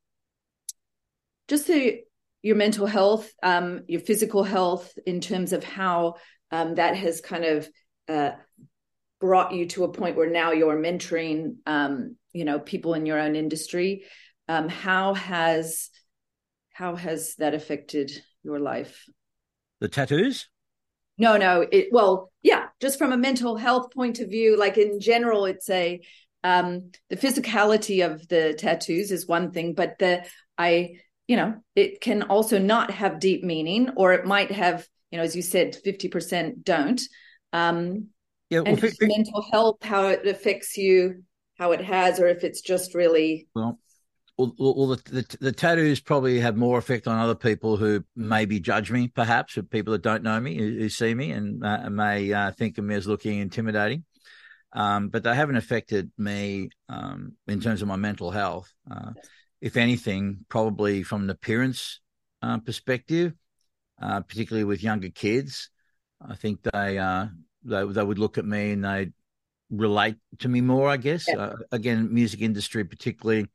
just 1.52 1.68
the 1.68 2.00
your 2.42 2.56
mental 2.56 2.88
health, 2.88 3.30
um, 3.44 3.82
your 3.88 4.00
physical 4.00 4.44
health, 4.44 4.98
in 5.06 5.20
terms 5.20 5.52
of 5.54 5.64
how 5.64 6.16
um, 6.50 6.76
that 6.76 6.96
has 6.96 7.20
kind 7.20 7.44
of 7.44 7.70
uh, 8.08 8.32
brought 9.20 9.52
you 9.52 9.68
to 9.68 9.84
a 9.84 9.92
point 9.92 10.16
where 10.16 10.30
now 10.30 10.54
you're 10.54 10.82
mentoring 10.82 11.58
um, 11.66 12.16
you 12.32 12.46
know 12.46 12.58
people 12.58 12.94
in 12.94 13.06
your 13.06 13.20
own 13.20 13.36
industry 13.36 14.06
um, 14.48 14.70
how 14.70 15.14
has 15.14 15.90
how 16.72 16.95
has 16.95 17.36
that 17.36 17.54
affected 17.54 18.12
your 18.43 18.60
life? 18.60 19.06
The 19.82 19.89
tattoos? 19.89 20.47
No 21.18 21.36
no 21.36 21.68
it 21.70 21.89
well 21.91 22.32
yeah 22.41 22.68
just 22.80 22.97
from 22.97 23.12
a 23.12 23.18
mental 23.18 23.58
health 23.58 23.93
point 23.93 24.20
of 24.20 24.30
view 24.30 24.58
like 24.58 24.78
in 24.78 25.02
general 25.02 25.45
it's 25.45 25.70
a 25.70 25.99
um 26.43 26.91
the 27.10 27.18
physicality 27.18 28.04
of 28.04 28.26
the 28.30 28.56
tattoos 28.58 29.12
is 29.12 29.28
one 29.28 29.52
thing 29.52 29.76
but 29.76 29.99
the 29.99 30.26
i 30.58 30.95
you 31.32 31.38
know 31.38 31.55
it 31.75 32.01
can 32.01 32.23
also 32.23 32.59
not 32.59 32.91
have 32.91 33.19
deep 33.19 33.43
meaning 33.43 33.89
or 33.95 34.13
it 34.13 34.25
might 34.25 34.51
have 34.51 34.88
you 35.11 35.17
know 35.17 35.23
as 35.23 35.36
you 35.36 35.41
said 35.41 35.77
50% 35.86 36.63
don't 36.63 37.01
um 37.53 38.09
yeah, 38.51 38.59
well, 38.59 38.73
and 38.73 38.93
mental 39.01 39.45
health, 39.49 39.77
how 39.82 40.07
it 40.07 40.27
affects 40.27 40.75
you, 40.75 41.23
how 41.57 41.71
it 41.71 41.79
has, 41.79 42.19
or 42.19 42.27
if 42.27 42.43
it's 42.43 42.59
just 42.59 42.93
really 42.93 43.47
well. 43.55 43.79
Well, 44.38 44.53
well 44.59 44.88
the, 44.88 44.97
the, 45.05 45.38
the 45.39 45.51
tattoos 45.53 46.01
probably 46.01 46.38
have 46.41 46.57
more 46.57 46.77
effect 46.77 47.07
on 47.07 47.17
other 47.17 47.34
people 47.34 47.77
who 47.77 48.03
maybe 48.13 48.59
judge 48.59 48.91
me, 48.91 49.07
perhaps, 49.07 49.57
or 49.57 49.63
people 49.63 49.93
that 49.93 50.01
don't 50.01 50.21
know 50.21 50.38
me, 50.38 50.57
who, 50.57 50.79
who 50.79 50.89
see 50.89 51.13
me 51.13 51.32
and 51.32 51.63
uh, 51.63 51.89
may 51.89 52.34
uh, 52.34 52.51
think 52.51 52.77
of 52.77 52.84
me 52.84 52.95
as 52.95 53.07
looking 53.07 53.39
intimidating. 53.39 54.03
um, 54.73 55.07
but 55.07 55.23
they 55.23 55.34
haven't 55.34 55.55
affected 55.55 56.11
me 56.17 56.71
um, 56.89 57.38
in 57.47 57.61
terms 57.61 57.82
of 57.82 57.88
my 57.88 57.95
mental 57.95 58.32
health. 58.32 58.69
Uh, 58.89 59.11
if 59.62 59.78
anything, 59.78 60.45
probably 60.49 61.03
from 61.03 61.24
an 61.24 61.30
appearance 61.30 61.99
uh, 62.41 62.57
perspective, 62.57 63.34
uh, 64.01 64.22
particularly 64.22 64.64
with 64.64 64.84
younger 64.84 65.09
kids, 65.09 65.70
I 66.28 66.36
think 66.36 66.64
they, 66.64 66.97
uh, 66.97 67.28
they 67.64 67.86
they 67.86 68.03
would 68.03 68.20
look 68.20 68.38
at 68.38 68.45
me 68.45 68.72
and 68.72 68.84
they 68.84 69.12
relate 69.70 70.16
to 70.39 70.49
me 70.49 70.62
more. 70.62 70.89
I 70.89 70.97
guess 70.97 71.26
yeah. 71.28 71.38
Uh, 71.38 71.55
again, 71.72 72.14
music 72.14 72.41
industry 72.41 72.84
particularly 72.84 73.47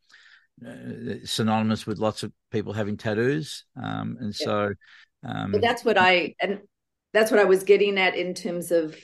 uh, 0.67 1.25
synonymous 1.25 1.87
with 1.87 1.99
lots 1.99 2.23
of 2.23 2.33
people 2.53 2.73
having 2.73 2.97
tattoos, 2.97 3.65
um, 3.77 4.17
and 4.21 4.35
yeah. 4.41 4.47
so. 4.47 4.75
Um, 5.25 5.51
but 5.51 5.61
that's 5.61 5.85
what 5.85 5.99
I 5.99 6.37
and 6.41 6.61
that's 7.13 7.33
what 7.33 7.41
I 7.41 7.45
was 7.45 7.65
getting 7.65 7.99
at 7.99 8.15
in 8.17 8.35
terms 8.35 8.71
of 8.71 8.97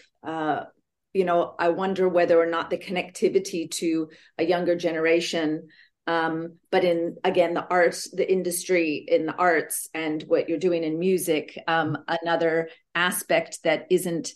you 1.14 1.24
know, 1.24 1.54
I 1.58 1.68
wonder 1.68 2.08
whether 2.08 2.40
or 2.40 2.46
not 2.46 2.70
the 2.70 2.78
connectivity 2.78 3.70
to 3.72 4.08
a 4.38 4.44
younger 4.44 4.74
generation. 4.74 5.68
Um, 6.06 6.54
but 6.70 6.84
in 6.84 7.16
again, 7.22 7.54
the 7.54 7.66
arts, 7.66 8.10
the 8.10 8.30
industry 8.30 9.04
in 9.06 9.26
the 9.26 9.34
arts 9.34 9.88
and 9.94 10.22
what 10.24 10.48
you're 10.48 10.58
doing 10.58 10.82
in 10.82 10.98
music, 10.98 11.56
um, 11.68 11.98
another 12.08 12.70
aspect 12.94 13.60
that 13.64 13.86
isn't 13.90 14.30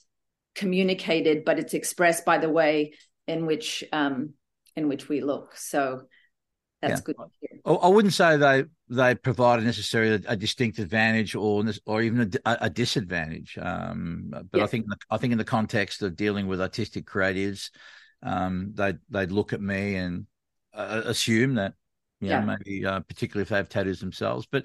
communicated, 0.54 1.44
but 1.44 1.58
it's 1.58 1.74
expressed 1.74 2.24
by 2.24 2.38
the 2.38 2.48
way 2.48 2.94
in 3.26 3.46
which 3.46 3.82
um, 3.92 4.34
in 4.76 4.88
which 4.88 5.08
we 5.08 5.20
look. 5.20 5.56
So 5.56 6.02
that's 6.82 7.02
yeah. 7.06 7.14
good. 7.14 7.76
I 7.82 7.88
wouldn't 7.88 8.14
say 8.14 8.36
they 8.36 8.64
they 8.88 9.14
provide 9.16 9.62
necessarily 9.62 10.24
a, 10.24 10.32
a 10.32 10.36
distinct 10.36 10.78
advantage 10.78 11.34
or 11.34 11.64
or 11.84 12.02
even 12.02 12.32
a, 12.44 12.56
a 12.62 12.70
disadvantage. 12.70 13.58
Um, 13.60 14.28
but 14.30 14.58
yeah. 14.58 14.64
I 14.64 14.66
think 14.66 14.86
I 15.10 15.16
think 15.16 15.32
in 15.32 15.38
the 15.38 15.44
context 15.44 16.02
of 16.02 16.14
dealing 16.14 16.46
with 16.46 16.60
artistic 16.60 17.06
creatives, 17.06 17.70
um, 18.22 18.72
they 18.74 18.94
they'd 19.10 19.32
look 19.32 19.52
at 19.52 19.60
me 19.60 19.96
and 19.96 20.26
uh, 20.76 21.02
assume 21.04 21.54
that 21.54 21.74
you 22.20 22.28
know, 22.28 22.38
yeah. 22.38 22.44
maybe 22.44 22.86
uh, 22.86 23.00
particularly 23.00 23.42
if 23.42 23.50
they 23.50 23.56
have 23.56 23.68
tattoos 23.68 24.00
themselves. 24.00 24.46
But 24.50 24.64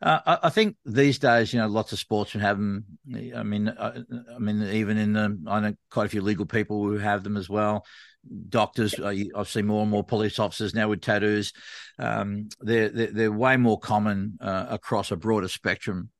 uh, 0.00 0.20
I, 0.24 0.38
I, 0.44 0.50
think 0.50 0.76
these 0.84 1.18
days, 1.18 1.52
you 1.52 1.58
know, 1.58 1.66
lots 1.66 1.92
of 1.92 1.98
sportsmen 1.98 2.42
have 2.42 2.58
them. 2.58 2.84
I 3.34 3.42
mean, 3.42 3.68
I, 3.68 3.72
uh, 3.72 4.02
I, 4.36 4.38
mean, 4.38 4.62
even 4.62 4.98
in 4.98 5.12
the, 5.14 5.38
I 5.48 5.60
know 5.60 5.74
quite 5.90 6.06
a 6.06 6.08
few 6.08 6.22
legal 6.22 6.46
people 6.46 6.84
who 6.84 6.98
have 6.98 7.24
them 7.24 7.36
as 7.36 7.48
well 7.48 7.84
doctors. 8.48 8.98
Uh, 8.98 9.14
I've 9.36 9.48
seen 9.48 9.66
more 9.66 9.82
and 9.82 9.90
more 9.90 10.04
police 10.04 10.38
officers 10.38 10.74
now 10.74 10.88
with 10.88 11.00
tattoos. 11.00 11.52
Um, 11.98 12.48
they're, 12.60 12.88
they're, 12.88 13.12
they're 13.12 13.32
way 13.32 13.56
more 13.56 13.78
common 13.78 14.38
uh, 14.40 14.66
across 14.70 15.10
a 15.10 15.16
broader 15.16 15.48
spectrum 15.48 16.10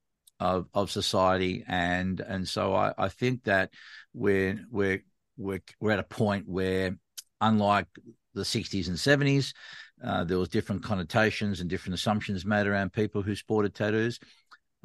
of 0.40 0.66
of 0.74 0.90
society, 0.90 1.64
and 1.68 2.18
and 2.20 2.48
so 2.48 2.74
I, 2.74 2.92
I 2.98 3.08
think 3.08 3.44
that 3.44 3.70
we're 4.12 4.58
we're 4.70 5.04
we're 5.36 5.62
we're 5.80 5.92
at 5.92 6.00
a 6.00 6.04
point 6.04 6.48
where, 6.48 6.96
unlike 7.40 7.86
the 8.34 8.42
60s 8.42 8.88
and 8.88 8.96
70s, 8.96 9.52
uh, 10.04 10.24
there 10.24 10.38
was 10.38 10.48
different 10.48 10.82
connotations 10.82 11.60
and 11.60 11.70
different 11.70 11.94
assumptions 11.94 12.44
made 12.44 12.66
around 12.66 12.92
people 12.92 13.22
who 13.22 13.36
sported 13.36 13.74
tattoos. 13.74 14.18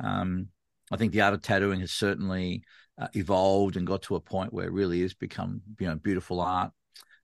Um, 0.04 0.50
I 0.92 0.98
think 0.98 1.12
the 1.12 1.22
art 1.22 1.34
of 1.34 1.42
tattooing 1.42 1.80
has 1.82 1.92
certainly 1.92 2.64
uh, 3.00 3.08
evolved 3.14 3.78
and 3.78 3.88
got 3.88 4.04
to 4.04 4.16
a 4.16 4.22
point 4.22 4.54
where 4.54 4.68
it 4.68 4.72
really 4.74 5.02
has 5.02 5.14
become 5.14 5.62
you 5.80 5.88
know 5.88 5.96
beautiful 5.96 6.40
art 6.40 6.72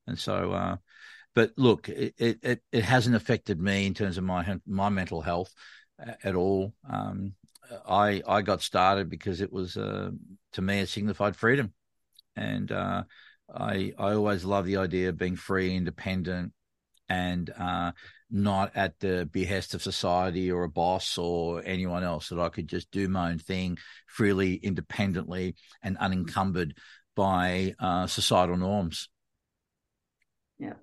and 0.08 0.18
so, 0.18 0.52
uh, 0.52 0.78
but 1.36 1.52
look, 1.58 1.90
it, 1.90 2.14
it 2.18 2.62
it 2.72 2.84
hasn't 2.84 3.16
affected 3.16 3.60
me 3.60 3.86
in 3.86 3.94
terms 3.94 4.18
of 4.18 4.24
my 4.24 4.58
my 4.68 4.90
mental 4.90 5.22
health 5.22 5.54
at 6.24 6.36
all. 6.36 6.74
Um, 6.90 7.34
I 7.88 8.22
I 8.28 8.42
got 8.42 8.62
started 8.62 9.10
because 9.10 9.42
it 9.42 9.52
was 9.52 9.78
uh, 9.78 10.12
to 10.54 10.62
me 10.62 10.80
it 10.80 10.90
signified 10.90 11.36
freedom, 11.36 11.74
and 12.36 12.72
uh, 12.72 13.04
I 13.54 13.94
I 13.98 14.14
always 14.14 14.46
love 14.46 14.66
the 14.66 14.78
idea 14.78 15.10
of 15.10 15.18
being 15.18 15.36
free, 15.36 15.76
independent, 15.76 16.54
and 17.10 17.50
uh, 17.58 17.92
not 18.30 18.72
at 18.76 19.00
the 19.00 19.30
behest 19.32 19.74
of 19.74 19.82
society 19.82 20.52
or 20.52 20.64
a 20.64 20.70
boss 20.70 21.18
or 21.18 21.64
anyone 21.66 22.04
else. 22.04 22.30
That 22.30 22.40
I 22.40 22.50
could 22.50 22.68
just 22.68 22.92
do 22.92 23.08
my 23.08 23.32
own 23.32 23.40
thing 23.40 23.78
freely, 24.08 24.56
independently, 24.56 25.56
and 25.82 25.98
unencumbered 25.98 26.76
by 27.16 27.76
uh, 27.80 28.08
societal 28.08 28.58
norms 28.58 29.10
yeah 30.60 30.74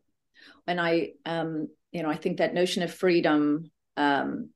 and 0.67 0.81
i 0.81 1.11
um 1.25 1.69
you 1.93 2.03
know 2.03 2.11
i 2.11 2.17
think 2.17 2.39
that 2.39 2.55
notion 2.55 2.83
of 2.83 2.93
freedom 2.93 3.71
um 3.97 4.51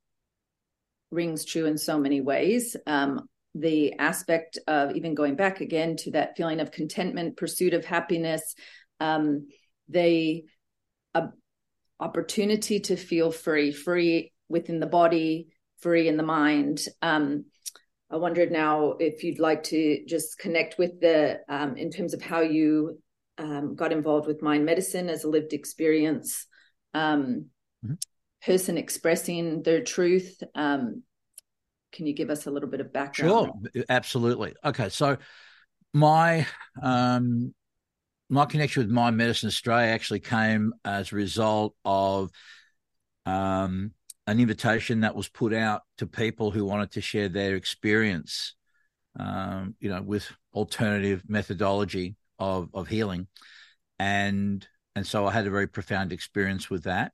rings 1.11 1.45
true 1.45 1.67
in 1.67 1.79
so 1.79 1.99
many 1.99 2.21
ways 2.21 2.77
um 2.87 3.21
the 3.55 3.95
aspect 3.95 4.59
of 4.67 4.97
even 4.97 5.15
going 5.15 5.37
back 5.37 5.61
again 5.61 5.97
to 5.97 6.11
that 6.13 6.37
feeling 6.37 6.61
of 6.61 6.71
contentment 6.71 7.37
pursuit 7.37 7.75
of 7.75 7.85
happiness 7.85 8.55
um 9.01 9.47
the 9.89 10.45
uh, 11.15 11.27
opportunity 12.01 12.81
to 12.81 12.97
feel 12.97 13.31
free 13.31 13.71
free 13.71 14.33
within 14.49 14.81
the 14.81 14.87
body 14.87 15.49
free 15.81 16.09
in 16.09 16.17
the 16.17 16.23
mind 16.23 16.81
um 17.03 17.45
I 18.11 18.17
wondered 18.17 18.53
now 18.53 18.93
if 19.01 19.25
you'd 19.25 19.41
like 19.41 19.65
to 19.65 20.05
just 20.07 20.39
connect 20.39 20.79
with 20.79 21.01
the 21.01 21.41
um, 21.49 21.77
in 21.77 21.91
terms 21.91 22.15
of 22.15 22.23
how 22.23 22.43
you 22.43 23.01
um, 23.39 23.75
got 23.75 23.93
involved 23.93 24.27
with 24.27 24.43
mind 24.43 24.65
medicine 24.65 25.09
as 25.09 25.25
a 25.25 25.29
lived 25.29 25.53
experience 25.53 26.47
um, 26.93 27.47
mm-hmm. 27.85 27.95
person 28.45 28.79
expressing 28.79 29.63
their 29.63 29.83
truth. 29.83 30.43
Can 31.95 32.07
you 32.07 32.13
give 32.13 32.29
us 32.29 32.47
a 32.47 32.51
little 32.51 32.69
bit 32.69 32.81
of 32.81 32.93
background? 32.93 33.71
Sure, 33.73 33.85
absolutely. 33.89 34.55
Okay, 34.65 34.89
so 34.89 35.17
my 35.93 36.45
um, 36.83 37.55
my 38.29 38.47
connection 38.47 38.83
with 38.83 38.91
Mind 38.91 39.17
Medicine 39.17 39.47
Australia 39.47 39.93
actually 39.93 40.19
came 40.19 40.75
as 40.85 41.13
a 41.13 41.17
result 41.17 41.77
of 41.85 42.33
um, 43.27 43.93
an 44.27 44.41
invitation 44.41 45.03
that 45.03 45.15
was 45.15 45.29
put 45.29 45.55
out 45.55 45.83
to 45.99 46.07
people 46.09 46.51
who 46.51 46.65
wanted 46.65 46.91
to 46.93 47.01
share 47.01 47.29
their 47.29 47.55
experience, 47.55 48.57
um, 49.19 49.77
you 49.79 49.89
know, 49.89 50.03
with 50.03 50.29
alternative 50.53 51.23
methodology 51.29 52.17
of 52.41 52.71
of 52.75 52.89
healing, 52.89 53.29
and 54.01 54.67
and 54.97 55.07
so 55.07 55.29
I 55.29 55.31
had 55.31 55.47
a 55.47 55.51
very 55.51 55.69
profound 55.69 56.13
experience 56.13 56.69
with 56.69 56.85
that. 56.85 57.13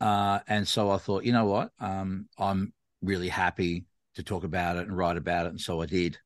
Uh, 0.00 0.40
and 0.48 0.66
so 0.66 0.90
I 0.90 0.96
thought, 0.96 1.22
you 1.22 1.30
know 1.30 1.44
what, 1.44 1.70
um, 1.78 2.28
I'm 2.36 2.72
really 3.02 3.28
happy 3.28 3.84
to 4.14 4.22
talk 4.22 4.44
about 4.44 4.76
it 4.76 4.86
and 4.86 4.96
write 4.96 5.16
about 5.16 5.46
it, 5.46 5.50
and 5.50 5.60
so 5.60 5.82
I 5.82 5.86
did, 5.86 6.18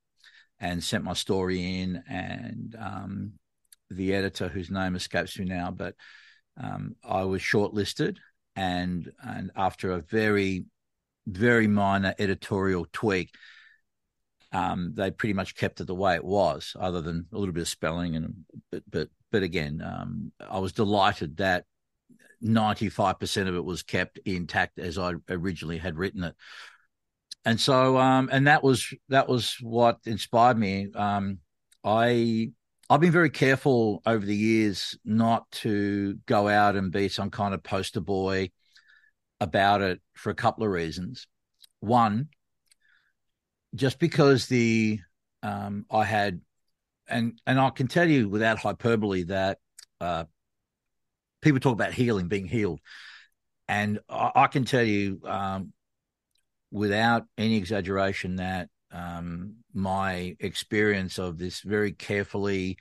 and 0.58 0.82
sent 0.82 1.04
my 1.04 1.14
story 1.14 1.80
in, 1.80 2.02
and 2.08 2.76
um, 2.78 3.32
the 3.90 4.14
editor, 4.14 4.48
whose 4.48 4.70
name 4.70 4.94
escapes 4.94 5.38
me 5.38 5.44
now, 5.44 5.70
but 5.70 5.94
um, 6.62 6.96
I 7.04 7.24
was 7.24 7.42
shortlisted, 7.42 8.18
and 8.54 9.10
and 9.22 9.50
after 9.56 9.92
a 9.92 10.00
very 10.00 10.66
very 11.26 11.66
minor 11.66 12.14
editorial 12.18 12.86
tweak, 12.92 13.34
um, 14.52 14.92
they 14.94 15.10
pretty 15.10 15.32
much 15.32 15.56
kept 15.56 15.80
it 15.80 15.86
the 15.86 15.94
way 15.94 16.14
it 16.14 16.24
was, 16.24 16.76
other 16.78 17.00
than 17.00 17.26
a 17.32 17.38
little 17.38 17.52
bit 17.52 17.62
of 17.62 17.68
spelling. 17.68 18.16
And 18.16 18.34
but 18.70 18.82
but 18.88 19.08
but 19.32 19.42
again, 19.42 19.82
um, 19.82 20.32
I 20.48 20.58
was 20.58 20.72
delighted 20.72 21.38
that 21.38 21.64
ninety 22.40 22.88
five 22.88 23.18
percent 23.18 23.48
of 23.48 23.54
it 23.54 23.64
was 23.64 23.82
kept 23.82 24.18
intact 24.24 24.78
as 24.78 24.98
I 24.98 25.12
originally 25.28 25.78
had 25.78 25.96
written 25.96 26.24
it. 26.24 26.34
And 27.44 27.60
so, 27.60 27.96
um, 27.96 28.28
and 28.32 28.48
that 28.48 28.62
was 28.62 28.92
that 29.08 29.28
was 29.28 29.56
what 29.60 29.98
inspired 30.04 30.58
me. 30.58 30.88
Um, 30.94 31.38
I 31.84 32.50
I've 32.90 33.00
been 33.00 33.12
very 33.12 33.30
careful 33.30 34.02
over 34.04 34.24
the 34.24 34.34
years 34.34 34.96
not 35.04 35.50
to 35.62 36.18
go 36.26 36.48
out 36.48 36.76
and 36.76 36.92
be 36.92 37.08
some 37.08 37.30
kind 37.30 37.54
of 37.54 37.62
poster 37.62 38.00
boy 38.00 38.50
about 39.40 39.80
it 39.82 40.00
for 40.14 40.30
a 40.30 40.34
couple 40.34 40.64
of 40.64 40.70
reasons. 40.70 41.26
One, 41.80 42.28
just 43.74 43.98
because 43.98 44.46
the 44.46 45.00
um, 45.42 45.86
I 45.90 46.04
had, 46.04 46.40
and 47.08 47.40
and 47.46 47.60
I 47.60 47.70
can 47.70 47.86
tell 47.86 48.08
you 48.08 48.28
without 48.28 48.58
hyperbole 48.58 49.24
that 49.24 49.58
uh, 50.00 50.24
people 51.46 51.60
talk 51.60 51.72
about 51.72 51.94
healing, 51.94 52.28
being 52.28 52.46
healed, 52.46 52.80
and 53.68 54.00
I, 54.08 54.32
I 54.34 54.46
can 54.48 54.64
tell 54.64 54.82
you 54.82 55.20
um, 55.24 55.72
without 56.70 57.24
any 57.38 57.56
exaggeration 57.56 58.36
that 58.36 58.68
um, 58.90 59.56
my 59.72 60.36
experience 60.40 61.18
of 61.18 61.38
this 61.38 61.60
very 61.60 61.92
carefully 61.92 62.78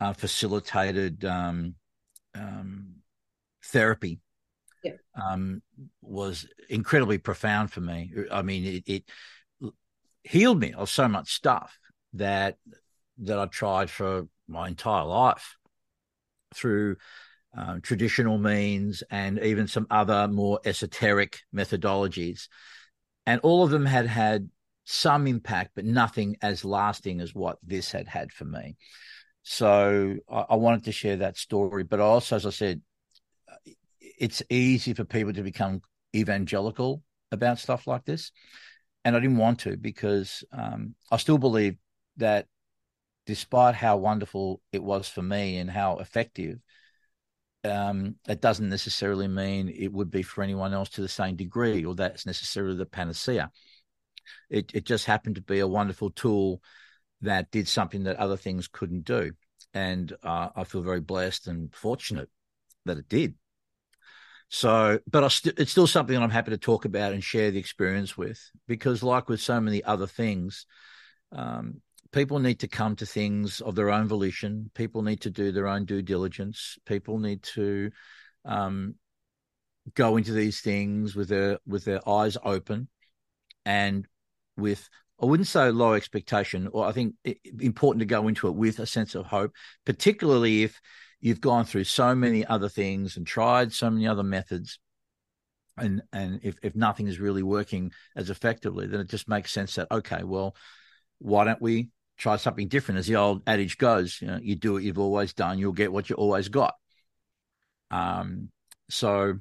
uh, 0.00 0.12
facilitated 0.12 1.24
um, 1.24 1.74
um, 2.34 2.94
therapy 3.64 4.20
yeah. 4.82 4.92
um, 5.14 5.62
was 6.00 6.46
incredibly 6.68 7.18
profound 7.18 7.70
for 7.70 7.80
me. 7.80 8.12
I 8.30 8.42
mean, 8.42 8.64
it, 8.64 8.82
it, 8.86 9.04
healed 10.24 10.60
me 10.60 10.72
of 10.72 10.88
so 10.88 11.08
much 11.08 11.32
stuff 11.34 11.78
that 12.14 12.56
that 13.18 13.38
I 13.38 13.46
tried 13.46 13.90
for 13.90 14.28
my 14.48 14.68
entire 14.68 15.04
life 15.04 15.56
through 16.54 16.96
um, 17.56 17.80
traditional 17.80 18.38
means 18.38 19.02
and 19.10 19.38
even 19.40 19.66
some 19.66 19.86
other 19.90 20.28
more 20.28 20.60
esoteric 20.64 21.40
methodologies, 21.54 22.48
and 23.26 23.40
all 23.42 23.62
of 23.64 23.70
them 23.70 23.86
had 23.86 24.06
had 24.06 24.48
some 24.84 25.26
impact, 25.26 25.72
but 25.74 25.84
nothing 25.84 26.36
as 26.42 26.64
lasting 26.64 27.20
as 27.20 27.34
what 27.34 27.58
this 27.62 27.92
had 27.92 28.08
had 28.08 28.32
for 28.32 28.44
me. 28.44 28.76
So 29.42 30.16
I, 30.30 30.44
I 30.50 30.56
wanted 30.56 30.84
to 30.84 30.92
share 30.92 31.18
that 31.18 31.36
story, 31.36 31.84
but 31.84 32.00
also, 32.00 32.36
as 32.36 32.46
I 32.46 32.50
said, 32.50 32.82
it's 34.00 34.42
easy 34.50 34.94
for 34.94 35.04
people 35.04 35.32
to 35.32 35.42
become 35.42 35.82
evangelical 36.14 37.02
about 37.30 37.58
stuff 37.58 37.86
like 37.86 38.04
this. 38.04 38.32
And 39.04 39.16
I 39.16 39.20
didn't 39.20 39.38
want 39.38 39.60
to 39.60 39.76
because 39.76 40.44
um, 40.52 40.94
I 41.10 41.16
still 41.16 41.38
believe 41.38 41.76
that 42.18 42.46
despite 43.26 43.74
how 43.74 43.96
wonderful 43.96 44.60
it 44.72 44.82
was 44.82 45.08
for 45.08 45.22
me 45.22 45.58
and 45.58 45.70
how 45.70 45.98
effective, 45.98 46.58
um, 47.64 48.16
it 48.28 48.40
doesn't 48.40 48.68
necessarily 48.68 49.28
mean 49.28 49.68
it 49.68 49.92
would 49.92 50.10
be 50.10 50.22
for 50.22 50.42
anyone 50.42 50.72
else 50.72 50.90
to 50.90 51.00
the 51.00 51.08
same 51.08 51.36
degree, 51.36 51.84
or 51.84 51.94
that's 51.94 52.26
necessarily 52.26 52.76
the 52.76 52.86
panacea. 52.86 53.50
It, 54.50 54.72
it 54.74 54.84
just 54.84 55.06
happened 55.06 55.36
to 55.36 55.42
be 55.42 55.60
a 55.60 55.66
wonderful 55.66 56.10
tool 56.10 56.62
that 57.22 57.50
did 57.50 57.68
something 57.68 58.04
that 58.04 58.16
other 58.16 58.36
things 58.36 58.68
couldn't 58.68 59.04
do. 59.04 59.32
And 59.74 60.12
uh, 60.22 60.48
I 60.54 60.64
feel 60.64 60.82
very 60.82 61.00
blessed 61.00 61.46
and 61.46 61.74
fortunate 61.74 62.28
that 62.84 62.98
it 62.98 63.08
did. 63.08 63.34
So, 64.48 64.98
but 65.10 65.26
st- 65.30 65.58
it's 65.58 65.70
still 65.70 65.86
something 65.86 66.14
that 66.14 66.22
I'm 66.22 66.30
happy 66.30 66.50
to 66.50 66.58
talk 66.58 66.84
about 66.84 67.12
and 67.12 67.24
share 67.24 67.50
the 67.50 67.58
experience 67.58 68.18
with 68.18 68.38
because, 68.68 69.02
like 69.02 69.28
with 69.28 69.40
so 69.40 69.60
many 69.60 69.82
other 69.82 70.06
things, 70.06 70.66
um, 71.30 71.80
people 72.12 72.38
need 72.38 72.60
to 72.60 72.68
come 72.68 72.94
to 72.96 73.06
things 73.06 73.60
of 73.60 73.74
their 73.74 73.90
own 73.90 74.06
volition. 74.06 74.70
People 74.74 75.02
need 75.02 75.22
to 75.22 75.30
do 75.30 75.50
their 75.50 75.66
own 75.66 75.84
due 75.84 76.02
diligence. 76.02 76.78
People 76.86 77.18
need 77.18 77.42
to 77.42 77.90
um, 78.44 78.94
go 79.94 80.16
into 80.16 80.32
these 80.32 80.60
things 80.60 81.16
with 81.16 81.28
their 81.28 81.58
with 81.66 81.84
their 81.84 82.06
eyes 82.08 82.36
open 82.44 82.88
and 83.64 84.06
with 84.56 84.88
I 85.20 85.26
wouldn't 85.26 85.48
say 85.48 85.70
low 85.70 85.94
expectation, 85.94 86.68
or 86.72 86.84
I 86.86 86.92
think 86.92 87.14
it, 87.24 87.38
important 87.60 88.00
to 88.00 88.06
go 88.06 88.26
into 88.26 88.48
it 88.48 88.54
with 88.54 88.80
a 88.80 88.86
sense 88.86 89.14
of 89.14 89.26
hope, 89.26 89.52
particularly 89.86 90.64
if 90.64 90.80
you've 91.20 91.40
gone 91.40 91.64
through 91.64 91.84
so 91.84 92.14
many 92.14 92.44
other 92.44 92.68
things 92.68 93.16
and 93.16 93.26
tried 93.26 93.72
so 93.72 93.88
many 93.88 94.06
other 94.06 94.24
methods 94.24 94.78
and 95.78 96.02
and 96.12 96.40
if, 96.42 96.56
if 96.62 96.74
nothing 96.76 97.06
is 97.06 97.18
really 97.18 97.42
working 97.42 97.92
as 98.14 98.28
effectively 98.28 98.86
then 98.86 99.00
it 99.00 99.08
just 99.08 99.26
makes 99.26 99.50
sense 99.50 99.76
that 99.76 99.90
okay 99.90 100.22
well 100.22 100.54
why 101.18 101.44
don't 101.44 101.62
we 101.62 101.88
try 102.16 102.36
something 102.36 102.68
different 102.68 102.98
as 102.98 103.06
the 103.06 103.16
old 103.16 103.42
adage 103.46 103.78
goes 103.78 104.20
you 104.20 104.26
know 104.28 104.38
you 104.42 104.54
do 104.54 104.74
what 104.74 104.82
you've 104.82 104.98
always 104.98 105.32
done 105.32 105.58
you'll 105.58 105.72
get 105.72 105.92
what 105.92 106.08
you 106.10 106.16
always 106.16 106.48
got 106.48 106.74
um 107.90 108.48
so 108.88 109.38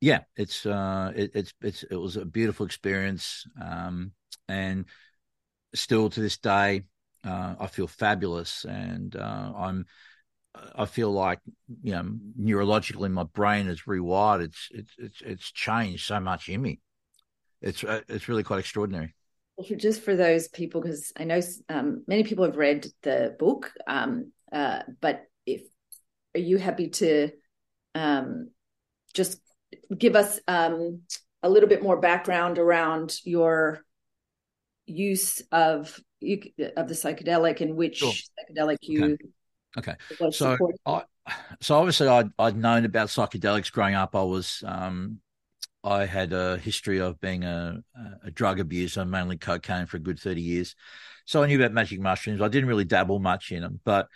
yeah 0.00 0.20
it's 0.36 0.66
uh 0.66 1.12
it, 1.14 1.30
it's 1.34 1.52
it's 1.60 1.82
it 1.84 1.96
was 1.96 2.16
a 2.16 2.24
beautiful 2.24 2.66
experience 2.66 3.46
um 3.60 4.12
and 4.48 4.84
still 5.74 6.10
to 6.10 6.20
this 6.20 6.38
day 6.38 6.82
uh, 7.24 7.54
I 7.60 7.66
feel 7.66 7.86
fabulous 7.86 8.64
and 8.64 9.14
uh, 9.14 9.52
I'm 9.56 9.86
I 10.74 10.86
feel 10.86 11.12
like 11.12 11.40
you 11.82 11.92
know 11.92 12.12
neurologically 12.40 13.10
my 13.10 13.24
brain 13.24 13.68
is 13.68 13.82
rewired. 13.82 14.42
It's 14.42 14.68
it's 14.72 14.92
it's 14.98 15.22
it's 15.22 15.52
changed 15.52 16.06
so 16.06 16.20
much 16.20 16.48
in 16.48 16.62
me. 16.62 16.80
It's 17.62 17.84
uh, 17.84 18.00
it's 18.08 18.28
really 18.28 18.42
quite 18.42 18.60
extraordinary. 18.60 19.14
Just 19.62 20.02
for 20.02 20.16
those 20.16 20.48
people, 20.48 20.80
because 20.80 21.12
I 21.16 21.24
know 21.24 21.40
um, 21.68 22.04
many 22.06 22.24
people 22.24 22.44
have 22.44 22.56
read 22.56 22.86
the 23.02 23.34
book, 23.38 23.72
um, 23.86 24.32
uh, 24.52 24.80
but 25.00 25.26
if 25.46 25.62
are 26.34 26.40
you 26.40 26.58
happy 26.58 26.88
to 26.88 27.30
um, 27.94 28.50
just 29.14 29.40
give 29.96 30.16
us 30.16 30.40
um, 30.46 31.02
a 31.42 31.48
little 31.48 31.68
bit 31.68 31.82
more 31.82 32.00
background 32.00 32.58
around 32.58 33.18
your 33.24 33.84
use 34.86 35.42
of 35.52 36.00
of 36.22 36.88
the 36.88 36.94
psychedelic 36.94 37.60
and 37.60 37.76
which 37.76 37.98
sure. 37.98 38.12
psychedelic 38.12 38.76
you 38.82 39.04
okay 39.04 39.16
Okay. 39.76 39.94
So 40.32 40.56
I, 40.86 41.02
so 41.60 41.76
obviously 41.76 42.08
I'd, 42.08 42.30
I'd 42.38 42.56
known 42.56 42.84
about 42.84 43.08
psychedelics 43.08 43.72
growing 43.72 43.94
up. 43.94 44.16
I 44.16 44.22
was, 44.22 44.64
um, 44.66 45.20
I 45.82 46.06
had 46.06 46.32
a 46.32 46.58
history 46.58 47.00
of 47.00 47.20
being 47.20 47.44
a, 47.44 47.82
a 48.24 48.30
drug 48.30 48.60
abuser, 48.60 49.04
mainly 49.04 49.38
cocaine 49.38 49.86
for 49.86 49.96
a 49.96 50.00
good 50.00 50.18
30 50.18 50.40
years. 50.40 50.74
So 51.24 51.42
I 51.42 51.46
knew 51.46 51.58
about 51.58 51.72
magic 51.72 52.00
mushrooms. 52.00 52.40
I 52.40 52.48
didn't 52.48 52.68
really 52.68 52.84
dabble 52.84 53.18
much 53.18 53.52
in 53.52 53.62
them, 53.62 53.80
but 53.84 54.08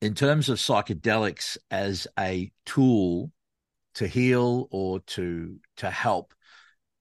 in 0.00 0.14
terms 0.14 0.48
of 0.48 0.58
psychedelics 0.58 1.56
as 1.70 2.06
a 2.18 2.50
tool 2.66 3.32
to 3.94 4.06
heal 4.06 4.68
or 4.70 5.00
to 5.00 5.58
to 5.78 5.90
help, 5.90 6.34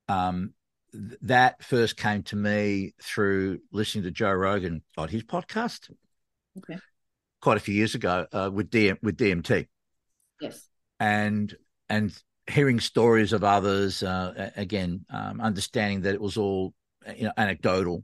um, 0.07 0.53
th- 0.91 1.19
that 1.23 1.63
first 1.63 1.97
came 1.97 2.23
to 2.23 2.35
me 2.35 2.93
through 3.01 3.59
listening 3.71 4.05
to 4.05 4.11
Joe 4.11 4.31
Rogan 4.31 4.81
on 4.97 5.09
his 5.09 5.23
podcast. 5.23 5.91
Okay 6.57 6.79
quite 7.41 7.57
a 7.57 7.61
few 7.61 7.73
years 7.73 7.95
ago 7.95 8.25
uh, 8.33 8.49
with 8.51 8.69
DM, 8.69 8.97
with 9.01 9.17
DMT. 9.17 9.67
Yes. 10.41 10.67
And 10.99 11.53
and 11.89 12.13
hearing 12.49 12.79
stories 12.79 13.33
of 13.33 13.43
others 13.43 14.03
uh, 14.03 14.51
again, 14.55 15.05
um, 15.09 15.41
understanding 15.41 16.01
that 16.01 16.13
it 16.13 16.21
was 16.21 16.37
all 16.37 16.73
you 17.15 17.25
know 17.25 17.33
anecdotal, 17.37 18.03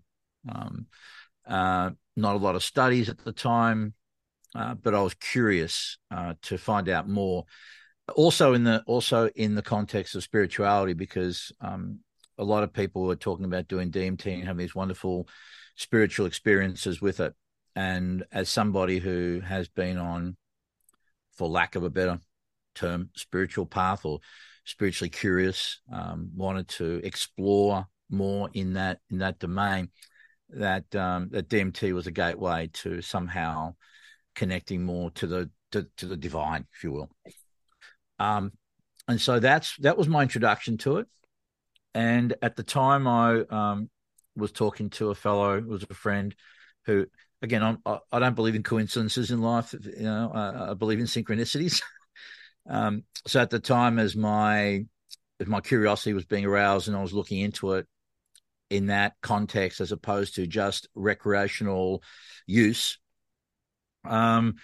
um, 0.49 0.87
uh, 1.47 1.91
not 2.15 2.35
a 2.35 2.39
lot 2.39 2.55
of 2.55 2.63
studies 2.63 3.09
at 3.09 3.17
the 3.19 3.31
time, 3.31 3.93
uh, 4.55 4.73
but 4.75 4.93
I 4.93 5.01
was 5.01 5.13
curious 5.13 5.97
uh, 6.11 6.33
to 6.43 6.57
find 6.57 6.89
out 6.89 7.07
more. 7.07 7.45
Also 8.15 8.53
in 8.53 8.65
the 8.65 8.83
also 8.85 9.29
in 9.35 9.55
the 9.55 9.61
context 9.61 10.15
of 10.15 10.23
spirituality, 10.23 10.93
because 10.93 11.51
um, 11.61 11.99
a 12.37 12.43
lot 12.43 12.63
of 12.63 12.73
people 12.73 13.03
were 13.03 13.15
talking 13.15 13.45
about 13.45 13.67
doing 13.67 13.91
DMT 13.91 14.33
and 14.33 14.43
having 14.43 14.57
these 14.57 14.75
wonderful 14.75 15.27
spiritual 15.75 16.25
experiences 16.25 17.01
with 17.01 17.19
it. 17.19 17.33
And 17.75 18.25
as 18.31 18.49
somebody 18.49 18.99
who 18.99 19.41
has 19.43 19.67
been 19.67 19.97
on, 19.97 20.37
for 21.31 21.47
lack 21.47 21.75
of 21.75 21.83
a 21.83 21.89
better 21.89 22.19
term, 22.75 23.09
spiritual 23.15 23.65
path 23.65 24.05
or 24.05 24.19
spiritually 24.65 25.09
curious, 25.09 25.81
um, 25.91 26.29
wanted 26.35 26.67
to 26.67 27.01
explore 27.03 27.87
more 28.09 28.49
in 28.53 28.73
that 28.73 28.99
in 29.09 29.19
that 29.19 29.39
domain, 29.39 29.89
that 30.49 30.93
um, 30.95 31.29
that 31.31 31.49
DMT 31.49 31.93
was 31.93 32.07
a 32.07 32.11
gateway 32.11 32.69
to 32.73 33.01
somehow 33.01 33.75
connecting 34.35 34.83
more 34.83 35.11
to 35.11 35.27
the 35.27 35.49
to, 35.71 35.87
to 35.97 36.05
the 36.05 36.17
divine, 36.17 36.65
if 36.73 36.83
you 36.83 36.91
will. 36.91 37.09
Um, 38.19 38.51
and 39.07 39.19
so 39.19 39.39
that's 39.39 39.75
that 39.77 39.97
was 39.97 40.07
my 40.07 40.21
introduction 40.21 40.77
to 40.79 40.97
it. 40.97 41.07
And 41.93 42.33
at 42.41 42.55
the 42.55 42.63
time, 42.63 43.07
I 43.07 43.41
um, 43.49 43.89
was 44.35 44.51
talking 44.51 44.89
to 44.91 45.09
a 45.11 45.15
fellow, 45.15 45.61
was 45.61 45.83
a 45.83 45.93
friend, 45.93 46.33
who 46.85 47.05
again, 47.41 47.61
I'm, 47.61 47.79
I, 47.85 47.99
I 48.11 48.19
don't 48.19 48.35
believe 48.35 48.55
in 48.55 48.63
coincidences 48.63 49.29
in 49.29 49.41
life. 49.41 49.73
You 49.73 50.03
know, 50.03 50.31
I, 50.33 50.71
I 50.71 50.73
believe 50.73 50.99
in 50.99 51.05
synchronicities. 51.05 51.81
um, 52.67 53.03
so 53.27 53.41
at 53.41 53.49
the 53.49 53.59
time, 53.59 53.99
as 53.99 54.15
my 54.15 54.85
as 55.39 55.47
my 55.47 55.61
curiosity 55.61 56.13
was 56.13 56.25
being 56.25 56.45
aroused 56.45 56.87
and 56.87 56.95
I 56.95 57.01
was 57.01 57.13
looking 57.13 57.39
into 57.39 57.73
it 57.73 57.87
in 58.69 58.87
that 58.87 59.13
context, 59.21 59.81
as 59.81 59.91
opposed 59.91 60.35
to 60.35 60.47
just 60.47 60.87
recreational 60.95 62.01
use, 62.47 62.97
um, 64.05 64.55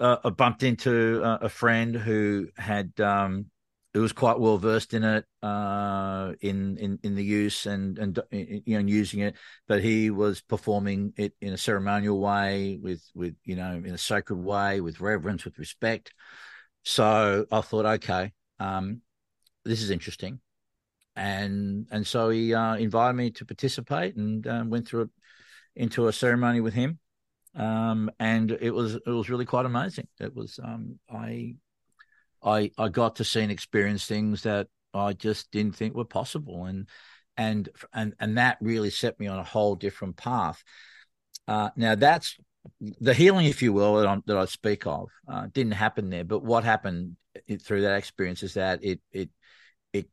uh, 0.00 0.16
I 0.24 0.30
bumped 0.30 0.62
into 0.62 1.22
a, 1.22 1.46
a 1.46 1.48
friend 1.48 1.94
who 1.94 2.48
had 2.56 2.92
um, 3.00 3.46
who 3.94 4.00
was 4.00 4.12
quite 4.12 4.38
well 4.38 4.58
versed 4.58 4.94
in 4.94 5.04
it, 5.04 5.24
uh, 5.42 6.32
in 6.40 6.76
in 6.78 6.98
in 7.02 7.14
the 7.14 7.24
use 7.24 7.66
and 7.66 7.98
and 7.98 8.18
you 8.30 8.78
know 8.78 8.86
using 8.86 9.20
it. 9.20 9.36
But 9.68 9.82
he 9.82 10.10
was 10.10 10.40
performing 10.40 11.12
it 11.16 11.34
in 11.40 11.52
a 11.52 11.58
ceremonial 11.58 12.18
way, 12.18 12.78
with 12.80 13.02
with 13.14 13.34
you 13.44 13.56
know 13.56 13.72
in 13.72 13.94
a 13.94 13.98
sacred 13.98 14.38
way, 14.38 14.80
with 14.80 15.00
reverence, 15.00 15.44
with 15.44 15.58
respect. 15.58 16.12
So 16.84 17.46
I 17.50 17.60
thought, 17.60 17.86
okay, 17.86 18.32
um, 18.58 19.02
this 19.64 19.82
is 19.82 19.90
interesting, 19.90 20.40
and 21.14 21.86
and 21.90 22.06
so 22.06 22.30
he 22.30 22.54
uh, 22.54 22.76
invited 22.76 23.14
me 23.14 23.30
to 23.32 23.44
participate 23.44 24.16
and 24.16 24.46
um, 24.46 24.70
went 24.70 24.88
through 24.88 25.02
it 25.02 25.10
into 25.76 26.08
a 26.08 26.12
ceremony 26.12 26.60
with 26.60 26.74
him. 26.74 26.98
Um, 27.54 28.10
and 28.18 28.50
it 28.50 28.70
was 28.70 28.94
it 28.94 29.06
was 29.06 29.30
really 29.30 29.44
quite 29.44 29.66
amazing. 29.66 30.08
It 30.18 30.34
was 30.34 30.58
um, 30.62 30.98
I 31.10 31.56
I 32.42 32.70
I 32.78 32.88
got 32.88 33.16
to 33.16 33.24
see 33.24 33.42
and 33.42 33.52
experience 33.52 34.06
things 34.06 34.42
that 34.42 34.68
I 34.94 35.12
just 35.12 35.50
didn't 35.50 35.76
think 35.76 35.94
were 35.94 36.04
possible, 36.04 36.64
and 36.64 36.88
and 37.36 37.68
and 37.92 38.14
and 38.18 38.38
that 38.38 38.58
really 38.60 38.90
set 38.90 39.20
me 39.20 39.26
on 39.26 39.38
a 39.38 39.44
whole 39.44 39.74
different 39.74 40.16
path. 40.16 40.62
Uh, 41.46 41.70
now 41.76 41.94
that's 41.94 42.36
the 43.00 43.14
healing, 43.14 43.46
if 43.46 43.62
you 43.62 43.72
will, 43.72 43.96
that, 43.96 44.06
i 44.06 44.18
that 44.26 44.36
I 44.36 44.44
speak 44.46 44.86
of, 44.86 45.08
uh, 45.28 45.46
didn't 45.52 45.72
happen 45.72 46.10
there. 46.10 46.24
But 46.24 46.44
what 46.44 46.64
happened 46.64 47.16
through 47.60 47.82
that 47.82 47.96
experience 47.96 48.42
is 48.42 48.54
that 48.54 48.84
it 48.84 49.00
it 49.10 49.30
it 49.92 50.08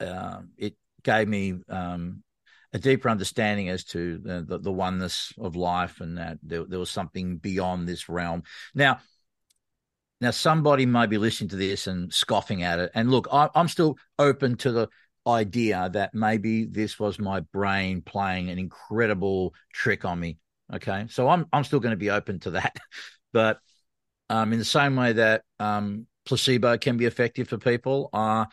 uh, 0.00 0.40
it 0.56 0.74
gave 1.02 1.28
me 1.28 1.54
um, 1.68 2.22
a 2.72 2.78
deeper 2.78 3.08
understanding 3.10 3.68
as 3.68 3.84
to 3.84 4.18
the, 4.18 4.44
the, 4.46 4.58
the 4.58 4.72
oneness 4.72 5.32
of 5.38 5.56
life, 5.56 6.00
and 6.00 6.18
that 6.18 6.38
there, 6.42 6.64
there 6.64 6.78
was 6.78 6.90
something 6.90 7.36
beyond 7.36 7.88
this 7.88 8.08
realm. 8.08 8.42
Now 8.74 9.00
now, 10.22 10.30
somebody 10.30 10.86
may 10.86 11.06
be 11.06 11.18
listening 11.18 11.50
to 11.50 11.56
this 11.56 11.88
and 11.88 12.14
scoffing 12.14 12.62
at 12.62 12.78
it. 12.78 12.92
And 12.94 13.10
look, 13.10 13.26
I, 13.32 13.48
I'm 13.56 13.66
still 13.66 13.98
open 14.20 14.56
to 14.58 14.70
the 14.70 14.88
idea 15.26 15.90
that 15.94 16.14
maybe 16.14 16.64
this 16.64 16.96
was 16.96 17.18
my 17.18 17.40
brain 17.40 18.02
playing 18.02 18.48
an 18.48 18.56
incredible 18.56 19.52
trick 19.72 20.04
on 20.04 20.20
me. 20.20 20.38
Okay, 20.74 21.06
so 21.10 21.28
I'm 21.28 21.46
I'm 21.52 21.64
still 21.64 21.80
going 21.80 21.92
to 21.92 21.96
be 21.98 22.10
open 22.10 22.40
to 22.40 22.52
that, 22.52 22.76
but 23.32 23.60
um, 24.30 24.52
in 24.52 24.58
the 24.58 24.64
same 24.64 24.96
way 24.96 25.14
that 25.14 25.42
um, 25.60 26.06
placebo 26.24 26.78
can 26.78 26.96
be 26.96 27.04
effective 27.06 27.48
for 27.48 27.58
people, 27.58 28.08
uh, 28.12 28.46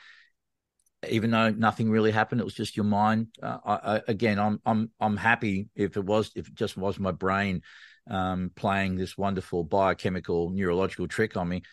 even 1.08 1.32
though 1.32 1.50
nothing 1.50 1.90
really 1.90 2.12
happened, 2.12 2.42
it 2.42 2.44
was 2.44 2.54
just 2.54 2.76
your 2.76 2.84
mind. 2.84 3.28
Uh, 3.42 3.58
I, 3.66 3.74
I, 3.96 4.02
again, 4.08 4.38
I'm 4.38 4.60
I'm 4.66 4.92
I'm 5.00 5.16
happy 5.18 5.70
if 5.76 5.96
it 5.96 6.04
was 6.04 6.32
if 6.36 6.48
it 6.48 6.56
just 6.56 6.76
was 6.78 7.00
my 7.00 7.12
brain 7.12 7.62
um, 8.10 8.52
playing 8.56 8.96
this 8.98 9.18
wonderful 9.18 9.64
biochemical 9.64 10.50
neurological 10.50 11.08
trick 11.08 11.38
on 11.38 11.48
me. 11.48 11.64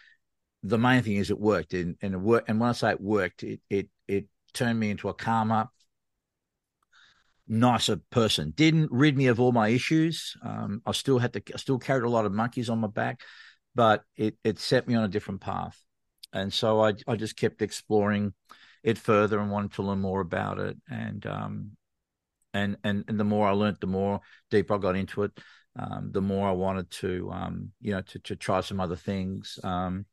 The 0.62 0.78
main 0.78 1.02
thing 1.02 1.16
is 1.16 1.30
it 1.30 1.38
worked, 1.40 1.74
and, 1.74 1.96
and 2.02 2.14
it 2.14 2.18
worked. 2.20 2.48
And 2.48 2.60
when 2.60 2.68
I 2.70 2.72
say 2.72 2.90
it 2.90 3.00
worked, 3.00 3.42
it 3.42 3.60
it 3.68 3.88
it 4.06 4.26
turned 4.52 4.78
me 4.78 4.90
into 4.90 5.08
a 5.08 5.14
calmer, 5.14 5.68
nicer 7.48 8.00
person. 8.10 8.52
Didn't 8.56 8.90
rid 8.90 9.16
me 9.16 9.26
of 9.26 9.40
all 9.40 9.52
my 9.52 9.68
issues. 9.68 10.36
Um, 10.42 10.82
I 10.86 10.92
still 10.92 11.18
had 11.18 11.32
to, 11.34 11.42
I 11.54 11.58
still 11.58 11.78
carried 11.78 12.04
a 12.04 12.10
lot 12.10 12.26
of 12.26 12.32
monkeys 12.32 12.68
on 12.70 12.80
my 12.80 12.88
back, 12.88 13.20
but 13.74 14.02
it 14.16 14.36
it 14.44 14.58
set 14.58 14.88
me 14.88 14.94
on 14.94 15.04
a 15.04 15.08
different 15.08 15.40
path. 15.40 15.80
And 16.32 16.52
so 16.52 16.82
I 16.82 16.94
I 17.06 17.16
just 17.16 17.36
kept 17.36 17.62
exploring 17.62 18.34
it 18.82 18.98
further 18.98 19.38
and 19.40 19.50
wanted 19.50 19.72
to 19.74 19.82
learn 19.82 20.00
more 20.00 20.20
about 20.20 20.58
it. 20.58 20.76
And 20.88 21.24
um, 21.26 21.70
and 22.52 22.76
and 22.84 23.04
and 23.08 23.20
the 23.20 23.24
more 23.24 23.46
I 23.46 23.52
learned, 23.52 23.78
the 23.80 23.86
more 23.86 24.20
deeper 24.50 24.74
I 24.74 24.78
got 24.78 24.96
into 24.96 25.22
it. 25.22 25.32
Um, 25.78 26.10
the 26.10 26.22
more 26.22 26.48
I 26.48 26.52
wanted 26.52 26.90
to 27.02 27.30
um, 27.32 27.72
you 27.80 27.92
know 27.92 28.00
to 28.00 28.18
to 28.20 28.36
try 28.36 28.60
some 28.60 28.80
other 28.80 28.96
things. 28.96 29.58
Um, 29.62 30.06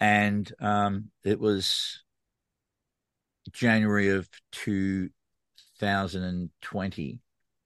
and 0.00 0.52
um, 0.60 1.10
it 1.24 1.40
was 1.40 2.02
January 3.52 4.08
of 4.10 4.28
two 4.52 5.10
2020, 5.80 7.20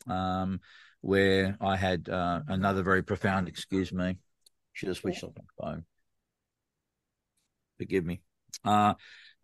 um, 0.07 0.61
where 1.01 1.57
I 1.61 1.77
had 1.77 2.09
uh, 2.09 2.41
another 2.49 2.83
very 2.83 3.03
profound, 3.03 3.49
excuse 3.49 3.93
me, 3.93 4.19
should 4.73 4.89
have 4.89 4.97
switched 4.97 5.25
off 5.25 5.33
my 5.37 5.65
phone. 5.65 5.85
Forgive 7.79 8.05
me. 8.05 8.21
Uh, 8.65 8.95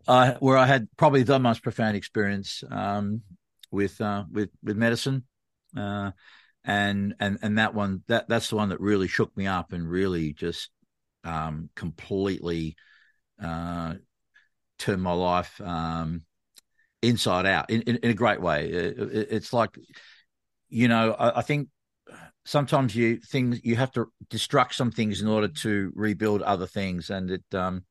uh, 0.07 0.33
where 0.39 0.57
I 0.57 0.65
had 0.65 0.87
probably 0.97 1.23
the 1.23 1.39
most 1.39 1.63
profound 1.63 1.95
experience 1.95 2.63
um, 2.69 3.21
with 3.71 3.99
uh, 4.01 4.25
with 4.31 4.49
with 4.63 4.77
medicine, 4.77 5.23
uh, 5.75 6.11
and 6.63 7.15
and 7.19 7.39
and 7.41 7.57
that 7.57 7.73
one 7.73 8.03
that 8.07 8.27
that's 8.27 8.49
the 8.49 8.55
one 8.55 8.69
that 8.69 8.79
really 8.79 9.07
shook 9.07 9.35
me 9.35 9.47
up 9.47 9.73
and 9.73 9.89
really 9.89 10.33
just 10.33 10.69
um, 11.23 11.69
completely 11.75 12.75
uh, 13.41 13.95
turned 14.77 15.01
my 15.01 15.13
life 15.13 15.59
um, 15.61 16.21
inside 17.07 17.45
out 17.45 17.69
in, 17.69 17.81
in, 17.83 17.97
in 17.97 18.11
a 18.11 18.15
great 18.15 18.41
way. 18.41 18.69
It, 18.69 18.99
it, 18.99 19.27
it's 19.31 19.53
like, 19.53 19.77
you 20.69 20.87
know, 20.87 21.13
I, 21.13 21.39
I, 21.39 21.41
think 21.41 21.69
sometimes 22.45 22.95
you 22.95 23.17
things 23.17 23.59
you 23.63 23.75
have 23.75 23.91
to 23.93 24.07
destruct 24.29 24.73
some 24.73 24.91
things 24.91 25.21
in 25.21 25.27
order 25.27 25.47
to 25.47 25.91
rebuild 25.95 26.41
other 26.41 26.67
things, 26.67 27.09
and 27.09 27.31
it 27.31 27.43
um, 27.53 27.83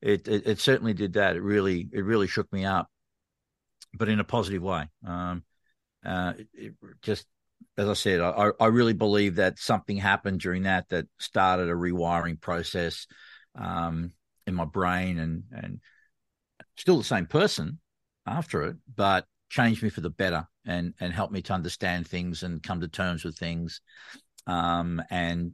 it, 0.00 0.26
it, 0.28 0.46
it 0.46 0.60
certainly 0.60 0.94
did 0.94 1.14
that. 1.14 1.36
It 1.36 1.42
really 1.42 1.88
it 1.92 2.04
really 2.04 2.26
shook 2.26 2.52
me 2.52 2.64
up, 2.64 2.88
but 3.94 4.08
in 4.08 4.20
a 4.20 4.24
positive 4.24 4.62
way. 4.62 4.88
Um, 5.06 5.44
uh, 6.04 6.34
it, 6.54 6.74
just 7.02 7.26
as 7.76 7.88
I 7.88 7.94
said, 7.94 8.20
I, 8.20 8.50
I 8.60 8.66
really 8.66 8.92
believe 8.92 9.36
that 9.36 9.58
something 9.58 9.96
happened 9.96 10.40
during 10.40 10.64
that 10.64 10.88
that 10.90 11.06
started 11.18 11.68
a 11.68 11.74
rewiring 11.74 12.40
process 12.40 13.06
um, 13.54 14.12
in 14.46 14.54
my 14.54 14.64
brain, 14.64 15.18
and 15.18 15.44
and 15.52 15.80
still 16.76 16.98
the 16.98 17.04
same 17.04 17.26
person, 17.26 17.78
after 18.26 18.62
it, 18.64 18.76
but 18.94 19.26
changed 19.48 19.82
me 19.82 19.90
for 19.90 20.00
the 20.00 20.10
better 20.10 20.46
and 20.64 20.94
and 21.00 21.12
helped 21.12 21.32
me 21.32 21.42
to 21.42 21.52
understand 21.52 22.06
things 22.06 22.42
and 22.42 22.62
come 22.62 22.80
to 22.80 22.88
terms 22.88 23.24
with 23.24 23.36
things, 23.36 23.80
um, 24.46 25.02
and 25.10 25.52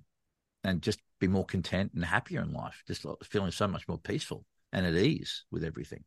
and 0.64 0.82
just 0.82 1.00
be 1.18 1.28
more 1.28 1.44
content 1.44 1.92
and 1.94 2.04
happier 2.04 2.42
in 2.42 2.52
life. 2.52 2.82
Just 2.86 3.04
feeling 3.24 3.50
so 3.50 3.66
much 3.66 3.86
more 3.88 3.98
peaceful 3.98 4.44
and 4.72 4.86
at 4.86 4.94
ease 4.94 5.44
with 5.50 5.64
everything. 5.64 6.04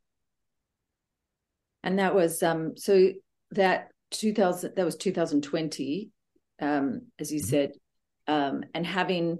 And 1.84 2.00
that 2.00 2.14
was 2.14 2.44
um 2.44 2.74
so 2.78 3.12
that 3.52 3.90
2000 4.12 4.76
that 4.76 4.86
was 4.86 4.96
2020 4.98 6.10
um 6.62 7.02
as 7.18 7.32
you 7.32 7.40
mm-hmm. 7.40 7.50
said 7.50 7.72
um 8.28 8.64
and 8.74 8.86
having 8.86 9.40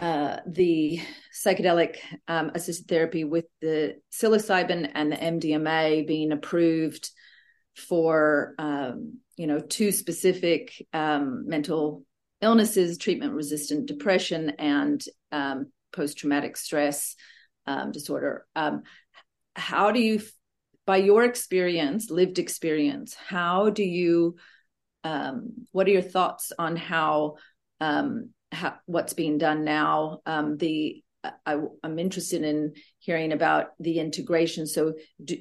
uh, 0.00 0.38
the 0.46 0.98
psychedelic 1.32 1.96
um, 2.26 2.50
assisted 2.54 2.88
therapy 2.88 3.22
with 3.24 3.44
the 3.60 3.96
psilocybin 4.10 4.90
and 4.94 5.12
the 5.12 5.16
MDMA 5.16 6.06
being 6.06 6.32
approved 6.32 7.10
for 7.76 8.54
um, 8.58 9.18
you 9.36 9.46
know 9.46 9.60
two 9.60 9.92
specific 9.92 10.86
um, 10.94 11.46
mental 11.46 12.04
illnesses: 12.40 12.96
treatment-resistant 12.96 13.86
depression 13.86 14.50
and 14.58 15.04
um, 15.32 15.70
post-traumatic 15.92 16.56
stress 16.56 17.14
um, 17.66 17.92
disorder. 17.92 18.46
Um, 18.56 18.84
how 19.54 19.92
do 19.92 20.00
you, 20.00 20.22
by 20.86 20.96
your 20.96 21.24
experience, 21.24 22.10
lived 22.10 22.38
experience, 22.38 23.14
how 23.14 23.70
do 23.70 23.84
you? 23.84 24.36
what 25.72 25.86
are 25.86 25.92
your 25.92 26.02
thoughts 26.02 26.52
on 26.58 26.76
how 26.76 27.36
what's 28.86 29.12
being 29.12 29.38
done 29.38 29.64
now. 29.64 30.20
Um, 30.26 30.56
the 30.56 31.02
I, 31.46 31.58
am 31.84 31.98
interested 31.98 32.42
in 32.42 32.74
hearing 32.98 33.32
about 33.32 33.68
the 33.78 33.98
integration. 33.98 34.66
So 34.66 34.94
do, 35.22 35.36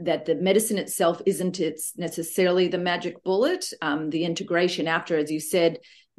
that 0.00 0.24
the 0.24 0.34
medicine 0.34 0.78
itself 0.78 1.20
isn't 1.26 1.60
it's 1.60 1.96
necessarily 1.96 2.68
the 2.68 2.78
magic 2.78 3.22
bullet. 3.22 3.66
Um, 3.82 4.10
the 4.10 4.24
integration 4.24 4.88
after, 4.88 5.16
as 5.16 5.30
you 5.30 5.40
said, 5.40 5.78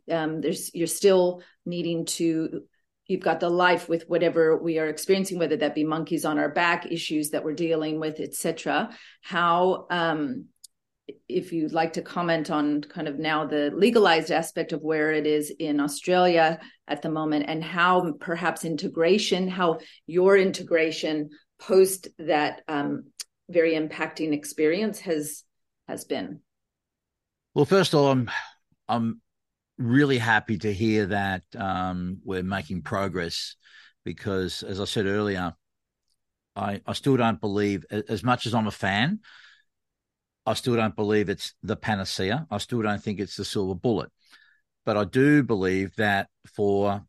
um, 0.10 0.42
there's 0.42 0.74
you're 0.74 0.88
still 0.88 1.42
needing 1.66 2.06
to. 2.06 2.62
You've 3.08 3.22
got 3.22 3.42
the 3.42 3.50
life 3.50 3.90
with 3.90 4.08
whatever 4.08 4.56
we 4.56 4.80
are 4.80 4.88
experiencing, 4.88 5.38
whether 5.38 5.58
that 5.58 5.76
be 5.76 5.84
monkeys 5.84 6.24
on 6.24 6.40
our 6.40 6.48
back, 6.48 6.86
issues 6.86 7.32
that 7.32 7.44
we're 7.44 7.54
dealing 7.54 8.00
with, 8.00 8.22
etc. 8.22 8.90
How 9.22 9.88
um, 9.90 10.46
if 11.28 11.52
you'd 11.52 11.74
like 11.74 11.94
to 11.94 12.02
comment 12.02 12.50
on 12.50 12.82
kind 12.82 13.08
of 13.08 13.20
now 13.20 13.46
the 13.46 13.72
legalized 13.74 14.32
aspect 14.32 14.74
of 14.74 14.82
where 14.82 15.12
it 15.12 15.26
is 15.26 15.52
in 15.60 15.80
Australia 15.80 16.60
at 16.88 17.02
the 17.02 17.10
moment 17.10 17.46
and 17.48 17.64
how 17.64 18.14
perhaps 18.20 18.66
integration, 18.66 19.48
how 19.48 19.80
your 20.08 20.38
integration 20.38 21.30
post 21.60 22.08
that 22.18 22.62
um, 22.68 23.06
very 23.50 23.74
impacting 23.74 24.34
experience 24.34 25.00
has 25.00 25.44
has 25.88 26.06
been. 26.06 26.40
Well, 27.54 27.66
first 27.66 27.94
of 27.94 28.00
all, 28.00 28.12
I'm 28.12 28.30
I'm 28.88 29.22
really 29.78 30.18
happy 30.18 30.58
to 30.60 30.74
hear 30.74 31.08
that 31.08 31.44
um, 31.58 32.20
we're 32.24 32.44
making 32.44 32.84
progress 32.84 33.56
because, 34.04 34.64
as 34.64 34.80
I 34.80 34.86
said 34.86 35.06
earlier, 35.06 35.54
I 36.56 36.82
I 36.86 36.94
still 36.94 37.18
don't 37.18 37.42
believe 37.42 37.86
as 37.90 38.24
much 38.24 38.46
as 38.46 38.54
I'm 38.54 38.68
a 38.68 38.72
fan. 38.72 39.20
I 40.46 40.54
still 40.54 40.76
don't 40.76 40.96
believe 40.96 41.30
it's 41.30 41.54
the 41.62 41.76
panacea. 41.76 42.48
I 42.50 42.58
still 42.58 42.82
don't 42.82 43.02
think 43.02 43.20
it's 43.20 43.36
the 43.36 43.46
silver 43.46 43.76
bullet. 43.76 44.10
But 44.86 44.98
I 44.98 45.04
do 45.04 45.44
believe 45.44 45.96
that 45.98 46.30
for 46.56 47.06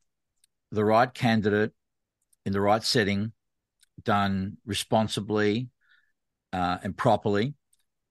the 0.70 0.84
right 0.84 1.12
candidate 1.12 1.72
in 2.44 2.52
the 2.52 2.60
right 2.60 2.82
setting, 2.82 3.32
done 4.04 4.56
responsibly 4.66 5.70
uh, 6.52 6.78
and 6.82 6.96
properly, 6.96 7.54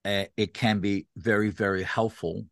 uh, 0.05 0.25
it 0.35 0.53
can 0.53 0.79
be 0.79 1.07
very, 1.15 1.49
very 1.49 1.83
helpful 1.83 2.45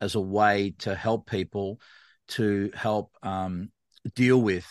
as 0.00 0.14
a 0.14 0.20
way 0.20 0.74
to 0.78 0.94
help 0.94 1.28
people 1.28 1.80
to 2.28 2.70
help 2.74 3.12
um, 3.22 3.70
deal 4.14 4.40
with 4.40 4.66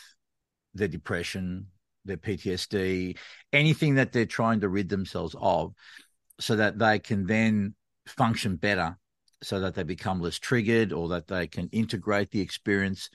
their 0.73 0.89
depression, 0.89 1.67
their 2.03 2.17
PTSD, 2.17 3.17
anything 3.53 3.95
that 3.95 4.11
they're 4.11 4.25
trying 4.25 4.59
to 4.59 4.69
rid 4.69 4.89
themselves 4.89 5.35
of 5.39 5.73
so 6.39 6.55
that 6.55 6.77
they 6.77 6.99
can 6.99 7.25
then 7.25 7.75
function 8.07 8.55
better 8.55 8.97
so 9.41 9.59
that 9.59 9.75
they 9.75 9.83
become 9.83 10.21
less 10.21 10.39
triggered 10.39 10.91
or 10.91 11.09
that 11.09 11.27
they 11.27 11.47
can 11.47 11.69
integrate 11.71 12.31
the 12.31 12.41
experience. 12.41 13.09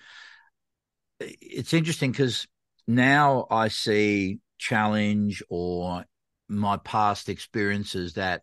It's 1.18 1.74
interesting 1.74 2.12
because 2.12 2.46
now 2.86 3.46
i 3.50 3.68
see 3.68 4.40
challenge 4.58 5.42
or 5.48 6.04
my 6.48 6.76
past 6.78 7.28
experiences 7.28 8.14
that 8.14 8.42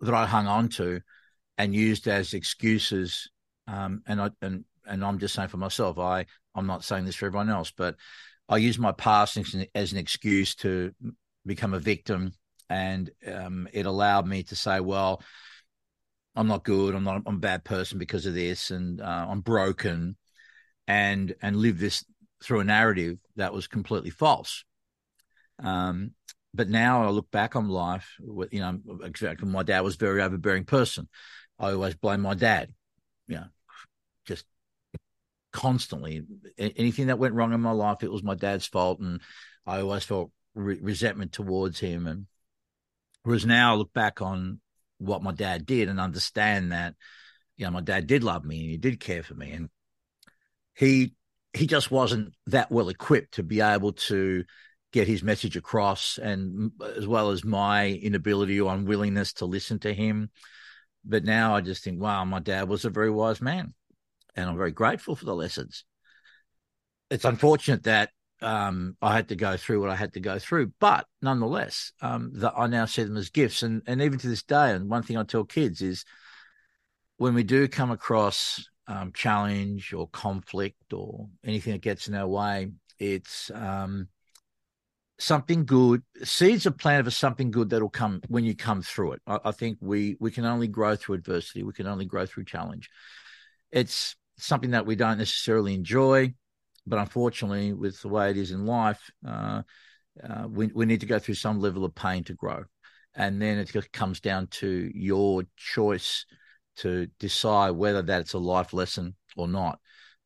that 0.00 0.14
i 0.14 0.26
hung 0.26 0.46
on 0.46 0.68
to 0.68 1.00
and 1.58 1.74
used 1.74 2.06
as 2.08 2.34
excuses. 2.34 3.28
Um, 3.66 4.02
and 4.06 4.20
i 4.20 4.30
and 4.40 4.64
and 4.86 5.04
i'm 5.04 5.18
just 5.18 5.34
saying 5.34 5.48
for 5.48 5.56
myself 5.56 5.98
i 5.98 6.26
i'm 6.54 6.66
not 6.66 6.84
saying 6.84 7.04
this 7.04 7.14
for 7.14 7.26
everyone 7.26 7.48
else 7.48 7.72
but 7.76 7.94
i 8.48 8.56
use 8.56 8.76
my 8.76 8.90
past 8.90 9.36
as 9.36 9.54
an, 9.54 9.66
as 9.72 9.92
an 9.92 9.98
excuse 9.98 10.56
to 10.56 10.92
become 11.46 11.72
a 11.72 11.78
victim 11.78 12.32
and 12.72 13.10
um, 13.30 13.68
it 13.74 13.84
allowed 13.84 14.26
me 14.26 14.44
to 14.44 14.56
say, 14.56 14.80
well, 14.80 15.22
I'm 16.34 16.46
not 16.46 16.64
good. 16.64 16.94
I'm 16.94 17.04
not. 17.04 17.22
I'm 17.26 17.36
a 17.36 17.38
bad 17.38 17.64
person 17.64 17.98
because 17.98 18.24
of 18.24 18.32
this, 18.32 18.70
and 18.70 18.98
uh, 18.98 19.26
I'm 19.28 19.42
broken, 19.42 20.16
and 20.88 21.34
and 21.42 21.56
live 21.56 21.78
this 21.78 22.02
through 22.42 22.60
a 22.60 22.64
narrative 22.64 23.18
that 23.36 23.52
was 23.52 23.66
completely 23.66 24.08
false. 24.08 24.64
Um, 25.62 26.12
but 26.54 26.70
now 26.70 27.04
I 27.04 27.10
look 27.10 27.30
back 27.30 27.56
on 27.56 27.68
life. 27.68 28.08
You 28.18 28.60
know, 28.60 28.78
exactly. 29.02 29.46
My 29.46 29.62
dad 29.62 29.80
was 29.80 29.96
a 29.96 29.98
very 29.98 30.22
overbearing 30.22 30.64
person. 30.64 31.08
I 31.58 31.72
always 31.72 31.94
blame 31.94 32.22
my 32.22 32.34
dad. 32.34 32.72
you 33.28 33.36
know, 33.36 33.46
just 34.24 34.46
constantly 35.52 36.22
anything 36.56 37.08
that 37.08 37.18
went 37.18 37.34
wrong 37.34 37.52
in 37.52 37.60
my 37.60 37.72
life, 37.72 38.02
it 38.02 38.10
was 38.10 38.22
my 38.22 38.34
dad's 38.34 38.66
fault, 38.66 39.00
and 39.00 39.20
I 39.66 39.82
always 39.82 40.04
felt 40.04 40.30
re- 40.54 40.80
resentment 40.80 41.32
towards 41.32 41.78
him. 41.78 42.06
And 42.06 42.26
whereas 43.22 43.46
now 43.46 43.72
I 43.72 43.76
look 43.76 43.92
back 43.92 44.22
on 44.22 44.60
what 44.98 45.22
my 45.22 45.32
dad 45.32 45.66
did 45.66 45.88
and 45.88 45.98
understand 45.98 46.72
that, 46.72 46.94
you 47.56 47.64
know, 47.64 47.70
my 47.72 47.80
dad 47.80 48.06
did 48.06 48.22
love 48.22 48.44
me 48.44 48.60
and 48.60 48.70
he 48.70 48.76
did 48.76 49.00
care 49.00 49.22
for 49.22 49.34
me, 49.34 49.50
and 49.52 49.68
he 50.74 51.14
he 51.52 51.66
just 51.66 51.90
wasn't 51.90 52.34
that 52.46 52.70
well 52.70 52.88
equipped 52.88 53.34
to 53.34 53.42
be 53.42 53.60
able 53.60 53.92
to 53.92 54.44
get 54.92 55.08
his 55.08 55.22
message 55.22 55.56
across, 55.56 56.18
and 56.18 56.70
as 56.96 57.06
well 57.06 57.30
as 57.30 57.44
my 57.44 57.88
inability 57.88 58.60
or 58.60 58.72
unwillingness 58.74 59.34
to 59.34 59.46
listen 59.46 59.78
to 59.80 59.94
him. 59.94 60.30
But 61.04 61.24
now 61.24 61.56
I 61.56 61.62
just 61.62 61.82
think, 61.82 62.00
wow, 62.00 62.24
my 62.24 62.40
dad 62.40 62.68
was 62.68 62.84
a 62.84 62.90
very 62.90 63.10
wise 63.10 63.40
man, 63.40 63.74
and 64.36 64.48
I'm 64.48 64.56
very 64.56 64.70
grateful 64.70 65.16
for 65.16 65.24
the 65.24 65.34
lessons. 65.34 65.84
It's 67.10 67.24
unfortunate 67.24 67.84
that 67.84 68.10
um, 68.42 68.96
I 69.00 69.14
had 69.14 69.28
to 69.28 69.36
go 69.36 69.56
through 69.56 69.80
what 69.80 69.90
I 69.90 69.96
had 69.96 70.14
to 70.14 70.20
go 70.20 70.38
through, 70.38 70.72
but 70.80 71.06
nonetheless, 71.20 71.92
um, 72.00 72.30
that 72.34 72.54
I 72.56 72.66
now 72.66 72.84
see 72.84 73.04
them 73.04 73.16
as 73.16 73.30
gifts, 73.30 73.62
and 73.62 73.82
and 73.86 74.02
even 74.02 74.18
to 74.18 74.28
this 74.28 74.42
day, 74.42 74.72
and 74.72 74.90
one 74.90 75.02
thing 75.02 75.16
I 75.16 75.24
tell 75.24 75.44
kids 75.44 75.82
is 75.82 76.04
when 77.16 77.34
we 77.34 77.42
do 77.42 77.68
come 77.68 77.90
across 77.90 78.68
um, 78.86 79.12
challenge 79.12 79.92
or 79.92 80.08
conflict 80.08 80.92
or 80.92 81.28
anything 81.44 81.72
that 81.72 81.82
gets 81.82 82.08
in 82.08 82.14
our 82.14 82.26
way, 82.26 82.72
it's 82.98 83.50
um, 83.54 84.08
something 85.18 85.64
good. 85.64 86.02
Seeds 86.24 86.66
are 86.66 86.72
planted 86.72 87.04
for 87.04 87.10
something 87.10 87.50
good 87.50 87.70
that'll 87.70 87.88
come 87.88 88.20
when 88.28 88.44
you 88.44 88.56
come 88.56 88.82
through 88.82 89.12
it. 89.12 89.22
I, 89.26 89.38
I, 89.44 89.52
think 89.52 89.78
we 89.80 90.16
we 90.20 90.30
can 90.30 90.44
only 90.44 90.68
grow 90.68 90.96
through 90.96 91.16
adversity. 91.16 91.62
We 91.62 91.72
can 91.72 91.86
only 91.86 92.06
grow 92.06 92.26
through 92.26 92.44
challenge. 92.44 92.90
It's 93.70 94.16
something 94.38 94.72
that 94.72 94.86
we 94.86 94.96
don't 94.96 95.18
necessarily 95.18 95.74
enjoy, 95.74 96.34
but 96.86 96.98
unfortunately, 96.98 97.72
with 97.72 98.00
the 98.00 98.08
way 98.08 98.30
it 98.30 98.36
is 98.36 98.50
in 98.50 98.66
life, 98.66 99.10
uh, 99.26 99.62
uh, 100.22 100.46
we 100.48 100.66
we 100.68 100.86
need 100.86 101.00
to 101.00 101.06
go 101.06 101.18
through 101.18 101.34
some 101.34 101.60
level 101.60 101.84
of 101.84 101.94
pain 101.94 102.24
to 102.24 102.34
grow, 102.34 102.64
and 103.14 103.40
then 103.40 103.58
it 103.58 103.92
comes 103.92 104.20
down 104.20 104.46
to 104.48 104.90
your 104.94 105.44
choice 105.56 106.26
to 106.76 107.06
decide 107.18 107.70
whether 107.72 108.02
that's 108.02 108.32
a 108.32 108.38
life 108.38 108.72
lesson 108.72 109.14
or 109.36 109.48
not. 109.48 109.78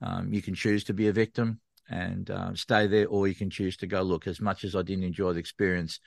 Um, 0.02 0.32
you 0.32 0.42
can 0.42 0.54
choose 0.54 0.84
to 0.84 0.94
be 0.94 1.08
a 1.08 1.12
victim 1.12 1.60
and 1.88 2.30
uh, 2.30 2.54
stay 2.54 2.86
there, 2.86 3.06
or 3.06 3.28
you 3.28 3.34
can 3.34 3.50
choose 3.50 3.76
to 3.78 3.86
go. 3.86 4.02
Look, 4.02 4.26
as 4.26 4.40
much 4.40 4.64
as 4.64 4.74
I 4.74 4.82
didn't 4.82 5.04
enjoy 5.04 5.32
the 5.32 5.40
experience, 5.40 6.00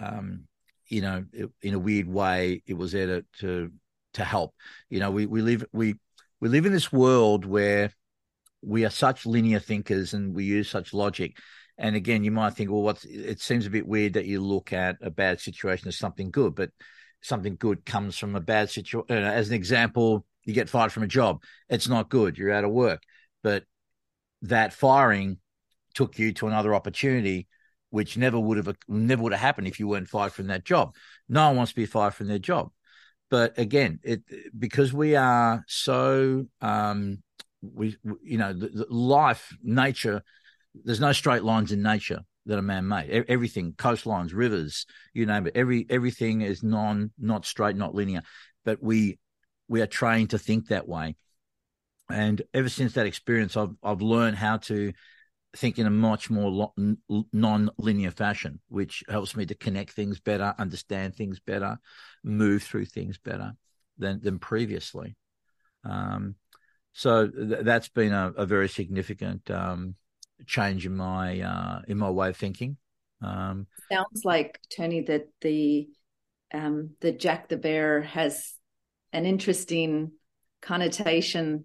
um, 0.00 0.44
you 0.88 1.00
know, 1.00 1.24
it, 1.32 1.50
in 1.62 1.74
a 1.74 1.78
weird 1.78 2.08
way, 2.08 2.62
it 2.66 2.74
was 2.74 2.92
there 2.92 3.06
to, 3.06 3.24
to 3.40 3.72
to 4.14 4.24
help. 4.24 4.54
You 4.90 5.00
know, 5.00 5.10
we 5.10 5.26
we 5.26 5.42
live 5.42 5.64
we 5.72 5.94
we 6.40 6.48
live 6.48 6.66
in 6.66 6.72
this 6.72 6.92
world 6.92 7.44
where 7.44 7.92
we 8.62 8.84
are 8.84 8.90
such 8.90 9.26
linear 9.26 9.58
thinkers 9.58 10.14
and 10.14 10.34
we 10.34 10.44
use 10.44 10.70
such 10.70 10.94
logic. 10.94 11.36
And 11.78 11.96
again, 11.96 12.22
you 12.22 12.30
might 12.30 12.54
think, 12.54 12.70
well, 12.70 12.82
what's 12.82 13.04
it 13.04 13.40
seems 13.40 13.66
a 13.66 13.70
bit 13.70 13.86
weird 13.86 14.14
that 14.14 14.26
you 14.26 14.40
look 14.40 14.72
at 14.72 14.96
a 15.02 15.10
bad 15.10 15.40
situation 15.40 15.88
as 15.88 15.98
something 15.98 16.30
good, 16.30 16.54
but 16.54 16.70
something 17.22 17.56
good 17.56 17.84
comes 17.84 18.16
from 18.16 18.36
a 18.36 18.40
bad 18.40 18.70
situation. 18.70 19.06
Uh, 19.10 19.14
as 19.14 19.48
an 19.48 19.54
example, 19.54 20.24
you 20.44 20.54
get 20.54 20.68
fired 20.68 20.92
from 20.92 21.02
a 21.02 21.08
job. 21.08 21.42
It's 21.68 21.88
not 21.88 22.10
good. 22.10 22.38
You're 22.38 22.52
out 22.52 22.64
of 22.64 22.70
work. 22.70 23.02
But 23.42 23.64
that 24.42 24.72
firing 24.72 25.38
took 25.94 26.18
you 26.18 26.32
to 26.34 26.46
another 26.46 26.74
opportunity, 26.74 27.48
which 27.90 28.16
never 28.16 28.38
would 28.38 28.58
have 28.58 28.76
never 28.88 29.22
would 29.22 29.32
have 29.32 29.40
happened 29.40 29.66
if 29.66 29.80
you 29.80 29.88
weren't 29.88 30.08
fired 30.08 30.32
from 30.32 30.48
that 30.48 30.64
job. 30.64 30.94
No 31.28 31.48
one 31.48 31.56
wants 31.56 31.72
to 31.72 31.76
be 31.76 31.86
fired 31.86 32.14
from 32.14 32.28
their 32.28 32.38
job. 32.38 32.70
But 33.30 33.58
again, 33.58 33.98
it 34.02 34.22
because 34.56 34.92
we 34.92 35.16
are 35.16 35.64
so 35.66 36.46
um, 36.60 37.22
we 37.62 37.96
you 38.22 38.38
know 38.38 38.52
the, 38.52 38.68
the 38.68 38.86
life 38.90 39.56
nature. 39.62 40.22
There's 40.74 41.00
no 41.00 41.12
straight 41.12 41.44
lines 41.44 41.72
in 41.72 41.82
nature 41.82 42.20
that 42.46 42.58
are 42.58 42.62
man-made. 42.62 43.24
Everything, 43.28 43.72
coastlines, 43.74 44.34
rivers, 44.34 44.86
you 45.14 45.26
name 45.26 45.46
it. 45.46 45.56
Every 45.56 45.86
everything 45.88 46.40
is 46.40 46.62
non, 46.62 47.12
not 47.18 47.46
straight, 47.46 47.76
not 47.76 47.94
linear. 47.94 48.22
But 48.64 48.82
we 48.82 49.18
we 49.68 49.80
are 49.80 49.86
trained 49.86 50.30
to 50.30 50.38
think 50.38 50.68
that 50.68 50.88
way. 50.88 51.16
And 52.10 52.42
ever 52.52 52.68
since 52.68 52.94
that 52.94 53.06
experience, 53.06 53.56
I've 53.56 53.74
I've 53.82 54.02
learned 54.02 54.36
how 54.36 54.58
to 54.58 54.92
think 55.56 55.78
in 55.78 55.86
a 55.86 55.90
much 55.90 56.30
more 56.30 56.72
non-linear 57.32 58.10
fashion, 58.10 58.60
which 58.68 59.04
helps 59.08 59.36
me 59.36 59.44
to 59.46 59.54
connect 59.54 59.92
things 59.92 60.18
better, 60.18 60.54
understand 60.58 61.14
things 61.14 61.40
better, 61.40 61.78
move 62.24 62.62
through 62.62 62.86
things 62.86 63.18
better 63.18 63.52
than 63.98 64.20
than 64.22 64.38
previously. 64.38 65.14
Um, 65.84 66.36
so 66.92 67.28
th- 67.28 67.60
that's 67.62 67.88
been 67.88 68.12
a, 68.12 68.32
a 68.36 68.46
very 68.46 68.68
significant 68.68 69.50
um, 69.50 69.94
change 70.46 70.86
in 70.86 70.96
my 70.96 71.40
uh, 71.40 71.80
in 71.88 71.98
my 71.98 72.10
way 72.10 72.28
of 72.28 72.36
thinking. 72.36 72.76
Um, 73.22 73.66
Sounds 73.90 74.24
like 74.24 74.58
Tony 74.74 75.02
that 75.02 75.28
the 75.40 75.88
um, 76.52 76.90
the 77.00 77.12
Jack 77.12 77.48
the 77.48 77.56
Bear 77.56 78.02
has 78.02 78.54
an 79.12 79.26
interesting 79.26 80.12
connotation 80.60 81.64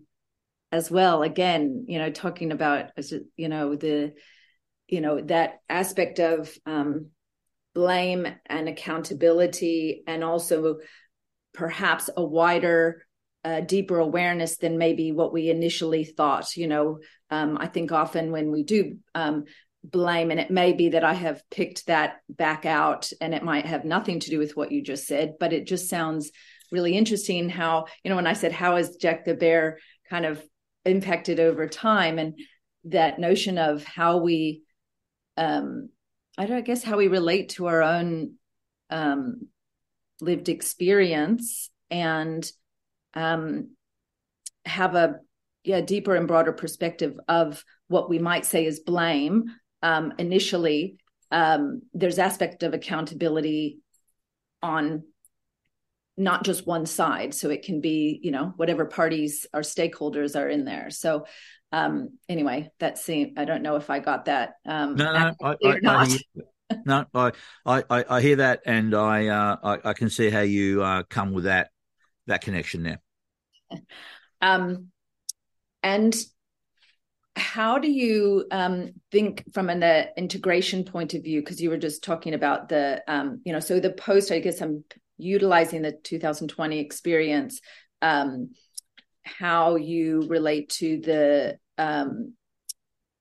as 0.71 0.89
well. 0.91 1.23
Again, 1.23 1.85
you 1.87 1.99
know, 1.99 2.11
talking 2.11 2.51
about 2.51 2.91
you 3.35 3.49
know 3.49 3.75
the 3.75 4.13
you 4.87 5.01
know 5.01 5.21
that 5.21 5.59
aspect 5.69 6.19
of 6.19 6.55
um, 6.65 7.07
blame 7.73 8.27
and 8.45 8.69
accountability, 8.69 10.03
and 10.07 10.23
also 10.23 10.77
perhaps 11.53 12.09
a 12.15 12.23
wider 12.23 13.06
a 13.43 13.61
deeper 13.61 13.99
awareness 13.99 14.57
than 14.57 14.77
maybe 14.77 15.11
what 15.11 15.33
we 15.33 15.49
initially 15.49 16.03
thought. 16.03 16.55
You 16.55 16.67
know, 16.67 16.99
um, 17.29 17.57
I 17.59 17.67
think 17.67 17.91
often 17.91 18.31
when 18.31 18.51
we 18.51 18.63
do 18.63 18.97
um, 19.15 19.45
blame, 19.83 20.31
and 20.31 20.39
it 20.39 20.51
may 20.51 20.73
be 20.73 20.89
that 20.89 21.03
I 21.03 21.13
have 21.13 21.41
picked 21.49 21.87
that 21.87 22.17
back 22.29 22.65
out, 22.65 23.11
and 23.21 23.33
it 23.33 23.43
might 23.43 23.65
have 23.65 23.85
nothing 23.85 24.19
to 24.21 24.29
do 24.29 24.39
with 24.39 24.55
what 24.55 24.71
you 24.71 24.81
just 24.81 25.07
said, 25.07 25.35
but 25.39 25.53
it 25.53 25.67
just 25.67 25.89
sounds 25.89 26.31
really 26.71 26.97
interesting 26.97 27.49
how, 27.49 27.85
you 28.03 28.09
know, 28.09 28.15
when 28.15 28.27
I 28.27 28.33
said, 28.33 28.51
How 28.51 28.75
is 28.77 28.97
Jack 28.97 29.25
the 29.25 29.33
Bear 29.33 29.79
kind 30.09 30.25
of 30.25 30.43
impacted 30.85 31.39
over 31.39 31.67
time? 31.67 32.19
And 32.19 32.37
that 32.85 33.19
notion 33.19 33.57
of 33.57 33.83
how 33.83 34.17
we, 34.17 34.63
um, 35.35 35.89
I 36.37 36.45
don't 36.45 36.57
I 36.57 36.61
guess, 36.61 36.83
how 36.83 36.97
we 36.97 37.07
relate 37.07 37.49
to 37.49 37.67
our 37.67 37.81
own 37.81 38.33
um, 38.89 39.47
lived 40.21 40.49
experience 40.49 41.69
and 41.89 42.49
um, 43.17 43.71
have 44.65 44.95
a 44.95 45.15
yeah 45.63 45.81
deeper 45.81 46.15
and 46.15 46.27
broader 46.27 46.53
perspective 46.53 47.19
of 47.27 47.63
what 47.87 48.09
we 48.09 48.19
might 48.19 48.45
say 48.45 48.65
is 48.65 48.79
blame. 48.79 49.45
Um, 49.81 50.13
initially 50.17 50.97
um, 51.31 51.81
there's 51.93 52.19
aspect 52.19 52.63
of 52.63 52.73
accountability 52.73 53.79
on 54.61 55.03
not 56.15 56.43
just 56.43 56.65
one 56.65 56.85
side. 56.85 57.33
So 57.33 57.49
it 57.49 57.63
can 57.63 57.81
be 57.81 58.19
you 58.21 58.31
know 58.31 58.53
whatever 58.55 58.85
parties 58.85 59.45
or 59.53 59.61
stakeholders 59.61 60.39
are 60.39 60.47
in 60.47 60.63
there. 60.63 60.89
So 60.89 61.25
um 61.71 62.17
anyway 62.29 62.69
that 62.79 62.97
seemed 62.97 63.37
i 63.37 63.43
don't 63.43 63.61
know 63.61 63.75
if 63.75 63.89
i 63.89 63.99
got 63.99 64.25
that 64.25 64.53
um 64.65 64.95
no 64.95 65.11
no 65.11 65.33
I, 65.41 65.49
I, 65.49 65.55
I, 65.85 66.05
hear, 66.05 66.21
no 66.85 66.97
I, 67.65 67.83
I 67.89 68.05
i 68.09 68.21
hear 68.21 68.37
that 68.37 68.61
and 68.65 68.95
i 68.95 69.27
uh 69.27 69.57
i, 69.63 69.89
I 69.89 69.93
can 69.93 70.09
see 70.09 70.29
how 70.29 70.41
you 70.41 70.81
uh 70.81 71.03
come 71.09 71.33
with 71.33 71.43
that 71.43 71.71
that 72.27 72.41
connection 72.41 72.83
there 72.83 72.99
um, 74.41 74.87
and 75.83 76.15
how 77.35 77.77
do 77.77 77.89
you 77.89 78.45
um, 78.51 78.91
think 79.11 79.43
from 79.53 79.69
an 79.69 79.83
uh, 79.83 80.05
integration 80.17 80.83
point 80.83 81.13
of 81.13 81.23
view? 81.23 81.41
Because 81.41 81.61
you 81.61 81.69
were 81.69 81.77
just 81.77 82.03
talking 82.03 82.33
about 82.33 82.69
the, 82.69 83.03
um, 83.07 83.41
you 83.45 83.53
know, 83.53 83.59
so 83.59 83.79
the 83.79 83.91
post, 83.91 84.31
I 84.31 84.39
guess 84.39 84.61
I'm 84.61 84.83
utilizing 85.17 85.83
the 85.83 85.91
2020 85.91 86.79
experience, 86.79 87.61
um, 88.01 88.51
how 89.23 89.75
you 89.75 90.25
relate 90.27 90.69
to 90.69 90.99
the, 90.99 91.57
um, 91.77 92.33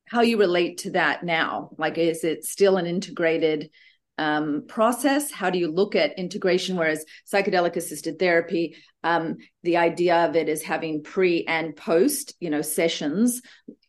how 0.06 0.22
you 0.22 0.38
relate 0.38 0.78
to 0.78 0.90
that 0.92 1.24
now. 1.24 1.70
Like, 1.76 1.98
is 1.98 2.24
it 2.24 2.44
still 2.44 2.76
an 2.76 2.86
integrated 2.86 3.70
um, 4.18 4.64
process? 4.66 5.30
How 5.30 5.50
do 5.50 5.58
you 5.58 5.70
look 5.70 5.94
at 5.94 6.18
integration? 6.18 6.76
Whereas 6.76 7.04
psychedelic 7.30 7.76
assisted 7.76 8.18
therapy, 8.18 8.76
um, 9.04 9.36
the 9.62 9.76
idea 9.76 10.26
of 10.26 10.36
it 10.36 10.48
is 10.48 10.62
having 10.62 11.02
pre 11.02 11.44
and 11.44 11.76
post, 11.76 12.34
you 12.40 12.50
know, 12.50 12.62
sessions 12.62 13.42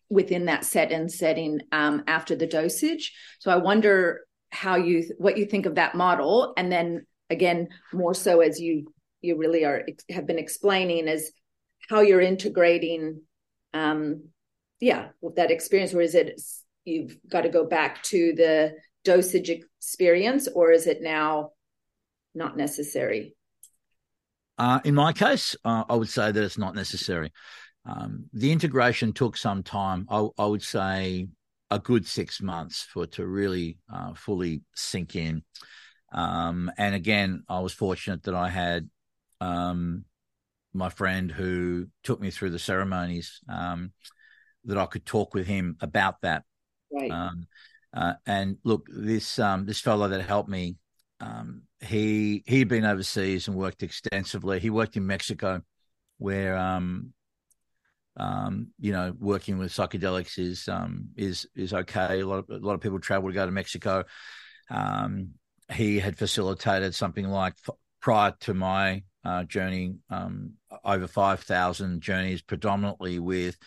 within 0.09 0.45
that 0.45 0.63
set 0.63 0.91
and 0.91 1.11
setting 1.11 1.59
um, 1.71 2.03
after 2.07 2.35
the 2.35 2.47
dosage. 2.47 3.13
So 3.39 3.51
I 3.51 3.57
wonder 3.57 4.21
how 4.49 4.75
you 4.75 5.03
what 5.17 5.37
you 5.37 5.45
think 5.45 5.65
of 5.65 5.75
that 5.75 5.95
model, 5.95 6.53
and 6.57 6.71
then 6.71 7.05
again, 7.29 7.69
more 7.93 8.13
so 8.13 8.41
as 8.41 8.59
you 8.59 8.93
you 9.21 9.37
really 9.37 9.65
are 9.65 9.83
have 10.09 10.27
been 10.27 10.39
explaining 10.39 11.07
is 11.07 11.31
how 11.89 12.01
you're 12.01 12.21
integrating 12.21 13.21
um 13.73 14.23
yeah 14.79 15.07
that 15.35 15.51
experience 15.51 15.93
or 15.93 16.01
is 16.01 16.15
it 16.15 16.39
you've 16.85 17.17
got 17.29 17.41
to 17.41 17.49
go 17.49 17.65
back 17.65 18.01
to 18.03 18.33
the 18.33 18.73
dosage 19.03 19.51
experience 19.79 20.47
or 20.47 20.71
is 20.71 20.87
it 20.87 21.01
now 21.01 21.51
not 22.33 22.57
necessary 22.57 23.33
Uh, 24.57 24.79
in 24.83 24.95
my 24.95 25.13
case, 25.13 25.55
uh, 25.63 25.83
I 25.87 25.95
would 25.95 26.09
say 26.09 26.31
that 26.31 26.43
it's 26.43 26.57
not 26.57 26.73
necessary. 26.73 27.31
Um, 27.85 28.25
the 28.33 28.51
integration 28.51 29.13
took 29.13 29.37
some 29.37 29.61
time. 29.61 30.07
I, 30.09 30.27
I, 30.37 30.45
would 30.45 30.63
say 30.63 31.27
a 31.69 31.79
good 31.79 32.05
six 32.05 32.41
months 32.41 32.81
for 32.81 33.03
it 33.03 33.13
to 33.13 33.25
really 33.25 33.77
uh, 33.93 34.13
fully 34.13 34.63
sink 34.75 35.15
in. 35.15 35.43
Um, 36.11 36.71
and 36.77 36.95
again, 36.95 37.43
I 37.47 37.59
was 37.59 37.73
fortunate 37.73 38.23
that 38.23 38.35
I 38.35 38.49
had 38.49 38.89
um, 39.39 40.05
my 40.73 40.89
friend 40.89 41.31
who 41.31 41.87
took 42.03 42.19
me 42.19 42.31
through 42.31 42.51
the 42.51 42.59
ceremonies 42.59 43.41
um, 43.47 43.93
that 44.65 44.77
I 44.77 44.85
could 44.85 45.05
talk 45.05 45.33
with 45.33 45.47
him 45.47 45.77
about 45.79 46.21
that. 46.21 46.43
Right. 46.91 47.11
Uh, 47.93 48.13
and 48.25 48.57
look, 48.63 48.87
this 48.89 49.39
um, 49.39 49.65
this 49.65 49.79
fellow 49.79 50.07
that 50.07 50.21
helped 50.21 50.49
me, 50.49 50.75
um, 51.19 51.63
he 51.79 52.43
he'd 52.45 52.67
been 52.67 52.85
overseas 52.85 53.47
and 53.47 53.57
worked 53.57 53.83
extensively. 53.83 54.59
He 54.59 54.69
worked 54.69 54.97
in 54.97 55.07
Mexico, 55.07 55.61
where 56.17 56.57
um, 56.57 57.13
um, 58.17 58.67
you 58.79 58.91
know, 58.91 59.13
working 59.19 59.57
with 59.57 59.71
psychedelics 59.71 60.39
is 60.39 60.67
um, 60.67 61.09
is 61.15 61.47
is 61.55 61.73
okay. 61.73 62.21
A 62.21 62.27
lot 62.27 62.39
of 62.39 62.49
a 62.49 62.65
lot 62.65 62.73
of 62.73 62.81
people 62.81 62.99
travel 62.99 63.29
to 63.29 63.33
go 63.33 63.45
to 63.45 63.51
Mexico. 63.51 64.03
Um, 64.69 65.31
he 65.71 65.99
had 65.99 66.17
facilitated 66.17 66.95
something 66.95 67.27
like 67.27 67.53
prior 68.01 68.33
to 68.41 68.53
my 68.53 69.03
uh, 69.23 69.43
journey 69.43 69.95
um, 70.09 70.53
over 70.83 71.07
five 71.07 71.41
thousand 71.41 72.01
journeys, 72.01 72.41
predominantly 72.41 73.19
with 73.19 73.57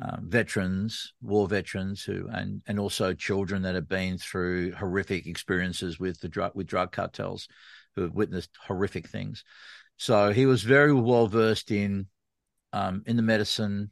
um, 0.00 0.26
veterans, 0.28 1.12
war 1.20 1.48
veterans 1.48 2.02
who, 2.04 2.28
and 2.28 2.62
and 2.66 2.78
also 2.78 3.14
children 3.14 3.62
that 3.62 3.74
have 3.74 3.88
been 3.88 4.16
through 4.16 4.72
horrific 4.72 5.26
experiences 5.26 5.98
with 5.98 6.20
the 6.20 6.28
drug 6.28 6.52
with 6.54 6.68
drug 6.68 6.92
cartels, 6.92 7.48
who 7.96 8.02
have 8.02 8.14
witnessed 8.14 8.50
horrific 8.66 9.08
things. 9.08 9.44
So 9.96 10.30
he 10.32 10.46
was 10.46 10.62
very 10.62 10.92
well 10.92 11.26
versed 11.26 11.72
in 11.72 12.06
um, 12.72 13.02
in 13.06 13.16
the 13.16 13.22
medicine, 13.22 13.90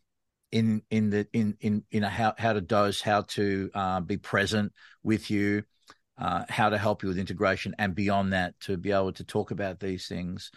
in 0.52 0.82
in 0.90 1.10
the 1.10 1.26
in 1.32 1.56
in 1.60 1.82
in 1.90 2.04
how 2.04 2.34
how 2.38 2.52
to 2.52 2.60
dose, 2.60 3.00
how 3.00 3.22
to 3.22 3.70
uh, 3.74 4.00
be 4.00 4.16
present 4.16 4.72
with 5.02 5.28
you, 5.28 5.64
uh, 6.18 6.44
how 6.48 6.68
to 6.68 6.78
help 6.78 7.02
you 7.02 7.08
with 7.08 7.18
integration, 7.18 7.74
and 7.80 7.96
beyond 7.96 8.32
that, 8.32 8.58
to 8.60 8.76
be 8.76 8.92
able 8.92 9.12
to 9.14 9.24
talk 9.24 9.50
about 9.50 9.80
these 9.80 10.06
things. 10.06 10.52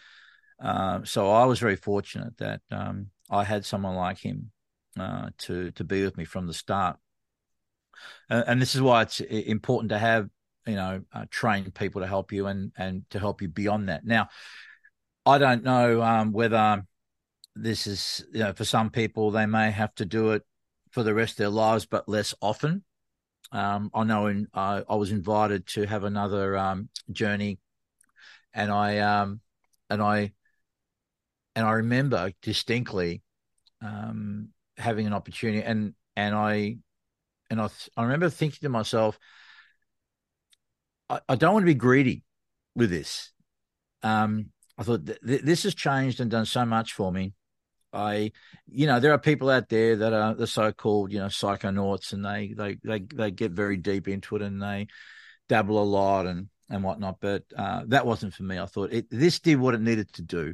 Uh, 0.62 1.00
so 1.06 1.32
I 1.32 1.46
was 1.46 1.58
very 1.58 1.78
fortunate 1.78 2.38
that 2.38 2.62
um, 2.70 3.08
I 3.32 3.46
had 3.46 3.66
someone 3.66 3.96
like 3.96 4.20
him 4.20 4.52
uh, 5.00 5.30
to 5.40 5.72
to 5.72 5.84
be 5.84 6.04
with 6.04 6.18
me 6.18 6.26
from 6.26 6.48
the 6.48 6.54
start. 6.54 6.98
and 8.30 8.62
this 8.62 8.76
is 8.76 8.82
why 8.82 9.02
it's 9.02 9.20
important 9.20 9.90
to 9.90 9.98
have 9.98 10.30
you 10.66 10.76
know 10.76 11.02
uh, 11.14 11.26
trained 11.30 11.74
people 11.74 12.02
to 12.02 12.08
help 12.08 12.32
you 12.32 12.48
and 12.48 12.72
and 12.78 13.10
to 13.10 13.20
help 13.20 13.42
you 13.42 13.48
beyond 13.48 13.90
that. 13.90 14.06
Now, 14.06 14.30
I 15.26 15.38
don't 15.38 15.64
know 15.64 16.02
um, 16.02 16.32
whether 16.32 16.86
this 17.56 17.88
is 17.88 18.26
you 18.32 18.40
know 18.40 18.54
for 18.54 18.66
some 18.66 18.90
people 18.90 19.32
they 19.32 19.46
may 19.46 19.72
have 19.72 19.94
to 19.96 20.06
do 20.06 20.32
it 20.32 20.44
for 20.92 21.04
the 21.04 21.14
rest 21.14 21.34
of 21.34 21.38
their 21.38 21.50
lives, 21.50 21.86
but 21.86 22.08
less 22.10 22.34
often. 22.42 22.84
Um, 23.52 23.90
I 23.94 24.04
know 24.04 24.28
in, 24.28 24.48
uh, 24.54 24.84
I 24.88 24.96
was 24.96 25.12
invited 25.12 25.66
to 25.68 25.86
have 25.86 26.04
another 26.04 26.56
um, 26.58 26.90
journey, 27.12 27.60
and 28.54 28.72
I 28.72 29.00
um, 29.00 29.42
and 29.90 30.02
I 30.02 30.34
and 31.56 31.66
I 31.66 31.72
remember 31.72 32.32
distinctly 32.42 33.24
um, 33.82 34.50
having 34.80 35.06
an 35.06 35.14
opportunity, 35.14 35.62
and 35.62 35.94
and 36.16 36.34
I 36.34 36.78
and 37.50 37.62
I 37.62 37.70
I 37.96 38.04
remember 38.04 38.30
thinking 38.30 38.60
to 38.62 38.70
myself, 38.70 39.20
I, 41.10 41.20
I 41.30 41.36
don't 41.36 41.54
want 41.54 41.64
to 41.64 41.74
be 41.74 41.76
greedy 41.76 42.24
with 42.76 42.90
this. 42.90 43.32
Um, 44.02 44.48
I 44.78 44.84
thought 44.84 45.06
th- 45.06 45.20
th- 45.26 45.42
this 45.42 45.64
has 45.64 45.76
changed 45.76 46.20
and 46.20 46.32
done 46.32 46.46
so 46.46 46.66
much 46.66 46.94
for 46.94 47.12
me. 47.12 47.34
I, 47.92 48.32
you 48.68 48.86
know, 48.86 49.00
there 49.00 49.14
are 49.14 49.20
people 49.20 49.50
out 49.50 49.68
there 49.70 49.96
that 49.96 50.14
are 50.14 50.36
the 50.36 50.48
so-called, 50.48 51.12
you 51.12 51.20
know, 51.20 51.26
psychonauts, 51.26 52.14
and 52.14 52.24
they 52.24 52.54
they 52.56 52.78
they 52.84 53.00
they 53.00 53.32
get 53.32 53.52
very 53.52 53.78
deep 53.78 54.08
into 54.08 54.36
it 54.36 54.42
and 54.42 54.62
they 54.62 54.88
dabble 55.48 55.82
a 55.82 55.84
lot 55.84 56.26
and 56.28 56.50
and 56.70 56.84
whatnot. 56.84 57.18
But 57.20 57.44
uh, 57.58 57.84
that 57.88 58.06
wasn't 58.06 58.36
for 58.36 58.44
me. 58.44 58.60
I 58.60 58.68
thought 58.68 58.94
it, 58.94 59.08
this 59.10 59.40
did 59.40 59.60
what 59.60 59.74
it 59.74 59.82
needed 59.82 60.14
to 60.14 60.22
do. 60.22 60.54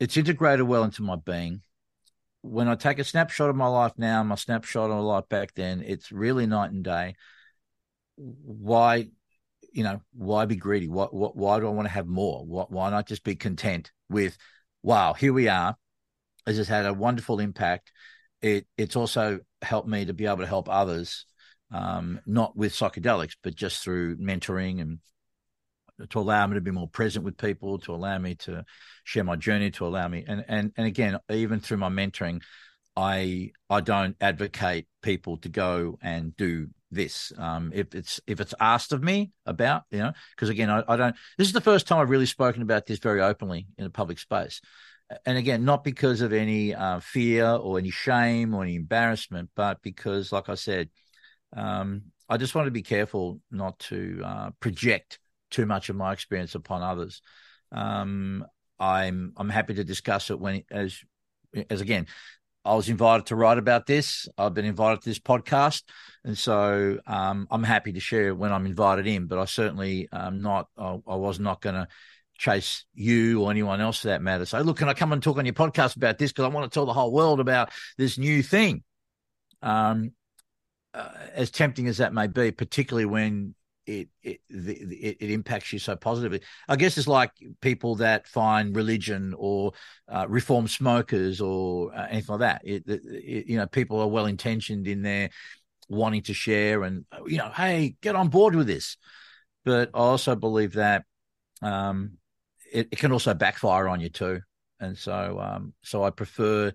It's 0.00 0.16
integrated 0.16 0.66
well 0.66 0.84
into 0.84 1.02
my 1.02 1.16
being. 1.16 1.62
When 2.48 2.68
I 2.68 2.74
take 2.76 2.98
a 2.98 3.04
snapshot 3.04 3.50
of 3.50 3.56
my 3.56 3.66
life 3.66 3.92
now, 3.96 4.22
my 4.22 4.36
snapshot 4.36 4.90
of 4.90 4.96
my 4.96 5.02
life 5.02 5.28
back 5.28 5.54
then, 5.54 5.82
it's 5.82 6.12
really 6.12 6.46
night 6.46 6.70
and 6.70 6.84
day. 6.84 7.16
Why, 8.16 9.08
you 9.72 9.82
know, 9.82 10.00
why 10.12 10.46
be 10.46 10.56
greedy? 10.56 10.88
What, 10.88 11.12
what, 11.12 11.36
why 11.36 11.58
do 11.58 11.66
I 11.66 11.70
want 11.70 11.86
to 11.86 11.92
have 11.92 12.06
more? 12.06 12.46
What, 12.46 12.70
why 12.70 12.90
not 12.90 13.06
just 13.06 13.24
be 13.24 13.34
content 13.34 13.90
with, 14.08 14.38
wow, 14.82 15.12
here 15.12 15.32
we 15.32 15.48
are 15.48 15.76
This 16.46 16.58
has 16.58 16.68
had 16.68 16.86
a 16.86 16.94
wonderful 16.94 17.40
impact. 17.40 17.92
It 18.40 18.66
it's 18.78 18.96
also 18.96 19.40
helped 19.62 19.88
me 19.88 20.04
to 20.04 20.14
be 20.14 20.26
able 20.26 20.38
to 20.38 20.46
help 20.46 20.68
others, 20.68 21.26
um, 21.72 22.20
not 22.26 22.56
with 22.56 22.72
psychedelics, 22.72 23.36
but 23.42 23.54
just 23.54 23.82
through 23.82 24.18
mentoring 24.18 24.80
and 24.80 25.00
to 26.10 26.18
allow 26.18 26.46
me 26.46 26.54
to 26.54 26.60
be 26.60 26.70
more 26.70 26.88
present 26.88 27.24
with 27.24 27.36
people, 27.36 27.78
to 27.80 27.94
allow 27.94 28.18
me 28.18 28.34
to 28.36 28.64
share 29.04 29.24
my 29.24 29.36
journey, 29.36 29.70
to 29.72 29.86
allow 29.86 30.08
me 30.08 30.24
and 30.26 30.44
and 30.48 30.72
and 30.76 30.86
again, 30.86 31.18
even 31.30 31.60
through 31.60 31.78
my 31.78 31.88
mentoring, 31.88 32.42
I 32.96 33.52
I 33.70 33.80
don't 33.80 34.16
advocate 34.20 34.86
people 35.02 35.38
to 35.38 35.48
go 35.48 35.98
and 36.02 36.36
do 36.36 36.68
this. 36.90 37.32
Um, 37.36 37.72
if 37.74 37.94
it's 37.94 38.20
if 38.26 38.40
it's 38.40 38.54
asked 38.60 38.92
of 38.92 39.02
me 39.02 39.32
about, 39.44 39.84
you 39.90 39.98
know, 39.98 40.12
because 40.34 40.48
again, 40.48 40.70
I, 40.70 40.82
I, 40.86 40.96
don't. 40.96 41.16
This 41.38 41.48
is 41.48 41.54
the 41.54 41.60
first 41.60 41.86
time 41.86 41.98
I've 41.98 42.10
really 42.10 42.26
spoken 42.26 42.62
about 42.62 42.86
this 42.86 42.98
very 42.98 43.20
openly 43.20 43.66
in 43.78 43.86
a 43.86 43.90
public 43.90 44.18
space 44.18 44.60
and 45.24 45.38
again, 45.38 45.64
not 45.64 45.84
because 45.84 46.20
of 46.20 46.32
any 46.32 46.74
uh, 46.74 47.00
fear 47.00 47.48
or 47.48 47.78
any 47.78 47.90
shame 47.90 48.54
or 48.54 48.62
any 48.62 48.74
embarrassment, 48.74 49.50
but 49.54 49.80
because, 49.82 50.32
like 50.32 50.48
I 50.48 50.54
said, 50.54 50.88
um, 51.56 52.02
I 52.28 52.36
just 52.36 52.54
want 52.54 52.66
to 52.66 52.72
be 52.72 52.82
careful 52.82 53.40
not 53.50 53.78
to 53.80 54.20
uh, 54.24 54.50
project 54.58 55.20
too 55.56 55.66
much 55.66 55.88
of 55.88 55.96
my 55.96 56.12
experience 56.12 56.54
upon 56.54 56.82
others. 56.82 57.22
Um, 57.72 58.44
I'm 58.78 59.32
I'm 59.36 59.48
happy 59.48 59.74
to 59.74 59.84
discuss 59.84 60.30
it 60.30 60.38
when 60.38 60.62
as 60.70 61.02
as 61.70 61.80
again, 61.80 62.06
I 62.62 62.74
was 62.74 62.90
invited 62.90 63.26
to 63.26 63.36
write 63.36 63.56
about 63.56 63.86
this. 63.86 64.28
I've 64.36 64.52
been 64.52 64.66
invited 64.66 65.00
to 65.02 65.08
this 65.08 65.18
podcast, 65.18 65.82
and 66.24 66.36
so 66.36 66.98
um, 67.06 67.48
I'm 67.50 67.62
happy 67.62 67.92
to 67.92 68.00
share 68.00 68.34
when 68.34 68.52
I'm 68.52 68.66
invited 68.66 69.06
in. 69.06 69.26
But 69.26 69.38
I 69.38 69.46
certainly 69.46 70.08
am 70.12 70.42
not. 70.42 70.68
I, 70.76 70.98
I 71.06 71.16
was 71.16 71.40
not 71.40 71.62
going 71.62 71.76
to 71.76 71.88
chase 72.38 72.84
you 72.92 73.42
or 73.42 73.50
anyone 73.50 73.80
else 73.80 74.00
for 74.00 74.08
that 74.08 74.20
matter. 74.20 74.44
Say, 74.44 74.60
look, 74.60 74.76
can 74.76 74.90
I 74.90 74.94
come 74.94 75.14
and 75.14 75.22
talk 75.22 75.38
on 75.38 75.46
your 75.46 75.54
podcast 75.54 75.96
about 75.96 76.18
this? 76.18 76.32
Because 76.32 76.44
I 76.44 76.48
want 76.48 76.70
to 76.70 76.74
tell 76.74 76.84
the 76.84 76.92
whole 76.92 77.12
world 77.12 77.40
about 77.40 77.70
this 77.96 78.18
new 78.18 78.42
thing. 78.42 78.82
Um, 79.62 80.12
uh, 80.92 81.08
as 81.34 81.50
tempting 81.50 81.88
as 81.88 81.98
that 81.98 82.12
may 82.12 82.26
be, 82.26 82.50
particularly 82.50 83.06
when 83.06 83.54
it 83.86 84.08
it, 84.22 84.40
it 84.50 85.16
it 85.20 85.30
impacts 85.30 85.72
you 85.72 85.78
so 85.78 85.96
positively. 85.96 86.40
I 86.68 86.76
guess 86.76 86.98
it's 86.98 87.08
like 87.08 87.30
people 87.60 87.96
that 87.96 88.26
find 88.26 88.74
religion 88.74 89.34
or 89.38 89.72
uh, 90.08 90.26
reform 90.28 90.68
smokers 90.68 91.40
or 91.40 91.94
uh, 91.94 92.06
anything 92.10 92.38
like 92.38 92.40
that. 92.40 92.62
It, 92.64 92.82
it, 92.86 93.46
you 93.46 93.56
know, 93.56 93.66
people 93.66 94.00
are 94.00 94.08
well 94.08 94.26
intentioned 94.26 94.86
in 94.86 95.02
their 95.02 95.30
wanting 95.88 96.22
to 96.22 96.34
share 96.34 96.82
and 96.82 97.04
you 97.26 97.38
know, 97.38 97.50
hey, 97.50 97.96
get 98.00 98.16
on 98.16 98.28
board 98.28 98.54
with 98.54 98.66
this. 98.66 98.96
But 99.64 99.90
I 99.94 99.98
also 99.98 100.36
believe 100.36 100.74
that 100.74 101.04
um, 101.62 102.18
it, 102.72 102.88
it, 102.90 102.98
can 102.98 103.12
also 103.12 103.34
backfire 103.34 103.88
on 103.88 104.00
you 104.00 104.08
too. 104.08 104.40
And 104.80 104.96
so, 104.96 105.40
um, 105.40 105.72
so 105.82 106.04
I 106.04 106.10
prefer, 106.10 106.72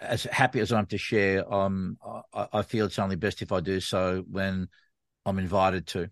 as 0.00 0.24
happy 0.24 0.60
as 0.60 0.72
I'm 0.72 0.86
to 0.86 0.98
share, 0.98 1.52
um, 1.52 1.98
I, 2.32 2.46
I 2.52 2.62
feel 2.62 2.86
it's 2.86 2.98
only 2.98 3.16
best 3.16 3.42
if 3.42 3.52
I 3.52 3.60
do 3.60 3.80
so 3.80 4.24
when 4.30 4.68
I'm 5.26 5.38
invited 5.38 5.86
to. 5.88 6.10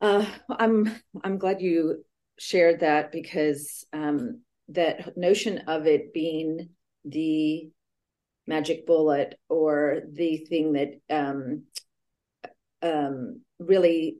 Uh, 0.00 0.26
I'm 0.50 0.94
I'm 1.24 1.38
glad 1.38 1.60
you 1.60 2.04
shared 2.38 2.80
that 2.80 3.12
because 3.12 3.84
um, 3.92 4.42
that 4.68 5.16
notion 5.16 5.62
of 5.66 5.86
it 5.86 6.12
being 6.12 6.70
the 7.04 7.70
magic 8.46 8.86
bullet 8.86 9.38
or 9.48 10.02
the 10.12 10.38
thing 10.38 10.74
that 10.74 11.00
um, 11.10 11.62
um, 12.82 13.40
really 13.58 14.18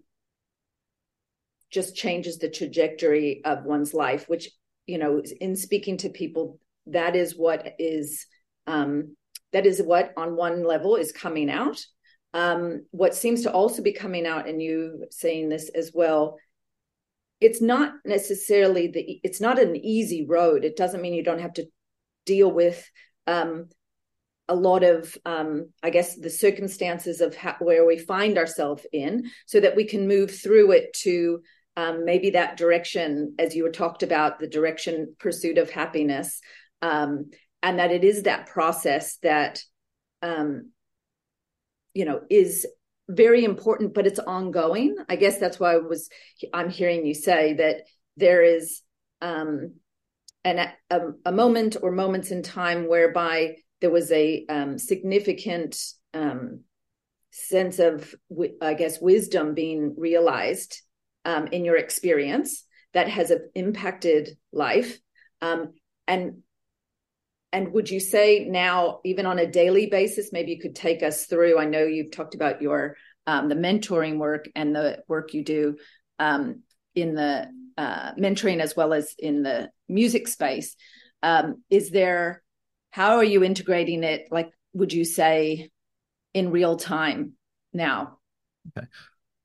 just 1.71 1.95
changes 1.95 2.39
the 2.39 2.49
trajectory 2.49 3.43
of 3.45 3.65
one's 3.65 3.93
life 3.93 4.29
which 4.29 4.49
you 4.87 4.99
know 4.99 5.21
in 5.41 5.57
speaking 5.57 5.97
to 5.99 6.09
people 6.09 6.59
that 6.87 7.17
is 7.17 7.37
what 7.37 7.75
is 7.79 8.27
um, 8.67 9.17
that 9.53 9.67
is 9.67 9.83
what 9.83 10.13
on 10.17 10.37
one 10.37 10.65
level 10.65 10.97
is 10.97 11.13
coming 11.13 11.51
out 11.51 11.85
um, 12.37 12.85
what 12.91 13.15
seems 13.15 13.43
to 13.43 13.53
also 13.53 13.83
be 13.83 13.93
coming 13.93 14.27
out 14.27 14.47
and 14.47 14.61
you 14.61 15.07
saying 15.11 15.49
this 15.49 15.71
as 15.71 15.91
well 15.95 16.37
it's 17.41 17.61
not 17.61 17.95
necessarily 18.05 18.89
the 18.89 19.21
it's 19.23 19.41
not 19.41 19.59
an 19.59 19.77
easy 19.77 20.25
road. 20.27 20.65
It 20.65 20.77
doesn't 20.77 21.03
mean 21.03 21.15
you 21.15 21.23
don't 21.23 21.41
have 21.41 21.53
to 21.55 21.67
deal 22.25 22.51
with 22.51 22.89
um, 23.27 23.69
a 24.49 24.55
lot 24.55 24.85
of 24.85 25.17
um, 25.25 25.71
i 25.83 25.91
guess 25.91 26.17
the 26.17 26.31
circumstances 26.31 27.21
of 27.21 27.35
how, 27.35 27.57
where 27.59 27.85
we 27.85 27.99
find 27.99 28.39
ourselves 28.39 28.87
in 28.93 29.25
so 29.47 29.59
that 29.61 29.75
we 29.75 29.85
can 29.85 30.07
move 30.07 30.31
through 30.31 30.71
it 30.71 30.93
to 30.95 31.41
um, 31.77 32.05
maybe 32.05 32.31
that 32.31 32.57
direction, 32.57 33.35
as 33.39 33.55
you 33.55 33.63
were 33.63 33.71
talked 33.71 34.03
about, 34.03 34.39
the 34.39 34.49
direction 34.49 35.15
pursuit 35.19 35.59
of 35.59 35.69
happiness, 35.69 36.41
um, 36.81 37.31
and 37.63 37.79
that 37.79 37.91
it 37.91 38.03
is 38.03 38.23
that 38.23 38.47
process 38.47 39.19
that, 39.23 39.63
um, 40.23 40.71
you 41.97 42.05
know, 42.05 42.21
is 42.29 42.67
very 43.09 43.43
important, 43.43 43.95
but 43.95 44.07
it's 44.07 44.19
ongoing. 44.19 44.97
I 45.09 45.17
guess 45.17 45.39
that's 45.39 45.59
why 45.59 45.73
I 45.73 45.79
was 45.79 46.11
I'm 46.53 46.69
hearing 46.69 47.07
you 47.07 47.15
say 47.15 47.55
that 47.55 47.77
there 48.19 48.43
is 48.43 48.83
um, 49.23 49.77
an, 50.45 50.71
a, 50.91 51.01
a 51.25 51.33
moment 51.33 51.77
or 51.83 51.91
moments 51.91 52.31
in 52.31 52.43
time 52.43 52.87
whereby 52.87 53.57
there 53.81 53.91
was 53.91 54.13
a 54.13 54.45
um, 54.49 54.79
significant 54.79 55.79
um, 56.13 56.61
sense 57.31 57.79
of, 57.79 58.15
I 58.61 58.75
guess, 58.75 59.01
wisdom 59.01 59.55
being 59.55 59.95
realized 59.97 60.83
um, 61.25 61.47
in 61.49 61.65
your 61.65 61.77
experience 61.77 62.65
that 62.93 63.09
has 63.09 63.33
impacted 63.55 64.37
life. 64.53 64.99
Um, 65.41 65.73
and 66.07 66.43
and 67.53 67.73
would 67.73 67.89
you 67.89 68.01
say 68.01 68.47
now, 68.49 69.01
even 69.05 69.27
on 69.27 69.39
a 69.39 69.51
daily 69.51 69.87
basis, 69.87 70.33
maybe 70.33 70.53
you 70.53 70.61
could 70.61 70.75
take 70.75 71.03
us 71.03 71.27
through? 71.27 71.59
I 71.59 71.65
know 71.65 71.85
you've 71.85 72.11
talked 72.11 72.35
about 72.35 72.61
your 72.61 72.97
um, 73.27 73.49
the 73.49 73.55
mentoring 73.55 74.19
work 74.19 74.49
and 74.55 74.75
the 74.75 75.03
work 75.09 75.35
you 75.35 75.45
do 75.45 75.77
um, 76.19 76.63
in 76.95 77.15
the 77.15 77.49
uh, 77.77 78.13
mentoring 78.15 78.61
as 78.61 78.77
well 78.77 78.93
as 78.93 79.15
in 79.19 79.43
the 79.43 79.71
music 79.89 80.29
space. 80.29 80.77
Um, 81.23 81.63
is 81.71 81.91
there 81.91 82.43
how 82.91 83.17
are 83.17 83.25
you 83.25 83.45
integrating 83.45 84.05
it? 84.05 84.29
Like, 84.31 84.51
would 84.73 84.93
you 84.93 85.05
say 85.05 85.71
in 86.35 86.51
real 86.51 86.77
time 86.77 87.33
now? 87.73 88.19
Okay. 88.77 88.87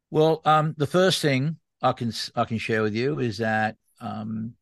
Well, 0.10 0.42
um, 0.46 0.74
the 0.78 0.88
first 0.88 1.22
thing 1.22 1.58
I 1.82 1.94
can 1.94 2.14
I 2.36 2.46
can 2.46 2.58
share 2.58 2.82
with 2.82 2.96
you 2.96 3.20
is 3.20 3.38
that 3.40 3.78
um, 4.00 4.54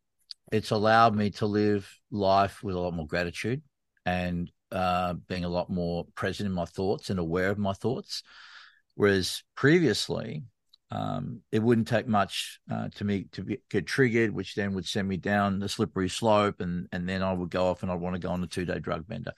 it's 0.51 0.71
allowed 0.71 1.15
me 1.15 1.29
to 1.31 1.45
live 1.45 1.91
life 2.11 2.63
with 2.63 2.75
a 2.75 2.79
lot 2.79 2.93
more 2.93 3.07
gratitude 3.07 3.61
and 4.05 4.51
uh, 4.71 5.13
being 5.27 5.43
a 5.43 5.49
lot 5.49 5.69
more 5.69 6.05
present 6.15 6.47
in 6.47 6.53
my 6.53 6.65
thoughts 6.65 7.09
and 7.09 7.19
aware 7.19 7.49
of 7.49 7.57
my 7.57 7.73
thoughts. 7.73 8.23
Whereas 8.95 9.43
previously, 9.55 10.43
um, 10.91 11.41
it 11.51 11.59
wouldn't 11.59 11.87
take 11.87 12.07
much 12.07 12.59
uh, 12.71 12.89
to 12.95 13.03
me 13.03 13.27
to 13.33 13.43
be, 13.43 13.59
get 13.69 13.85
triggered, 13.85 14.31
which 14.31 14.55
then 14.55 14.73
would 14.73 14.85
send 14.85 15.07
me 15.07 15.17
down 15.17 15.59
the 15.59 15.69
slippery 15.69 16.09
slope, 16.09 16.61
and 16.61 16.87
and 16.91 17.07
then 17.07 17.21
I 17.21 17.31
would 17.31 17.51
go 17.51 17.67
off 17.67 17.83
and 17.83 17.91
I'd 17.91 17.99
want 17.99 18.15
to 18.15 18.19
go 18.19 18.29
on 18.29 18.43
a 18.43 18.47
two 18.47 18.65
day 18.65 18.79
drug 18.79 19.07
bender. 19.07 19.33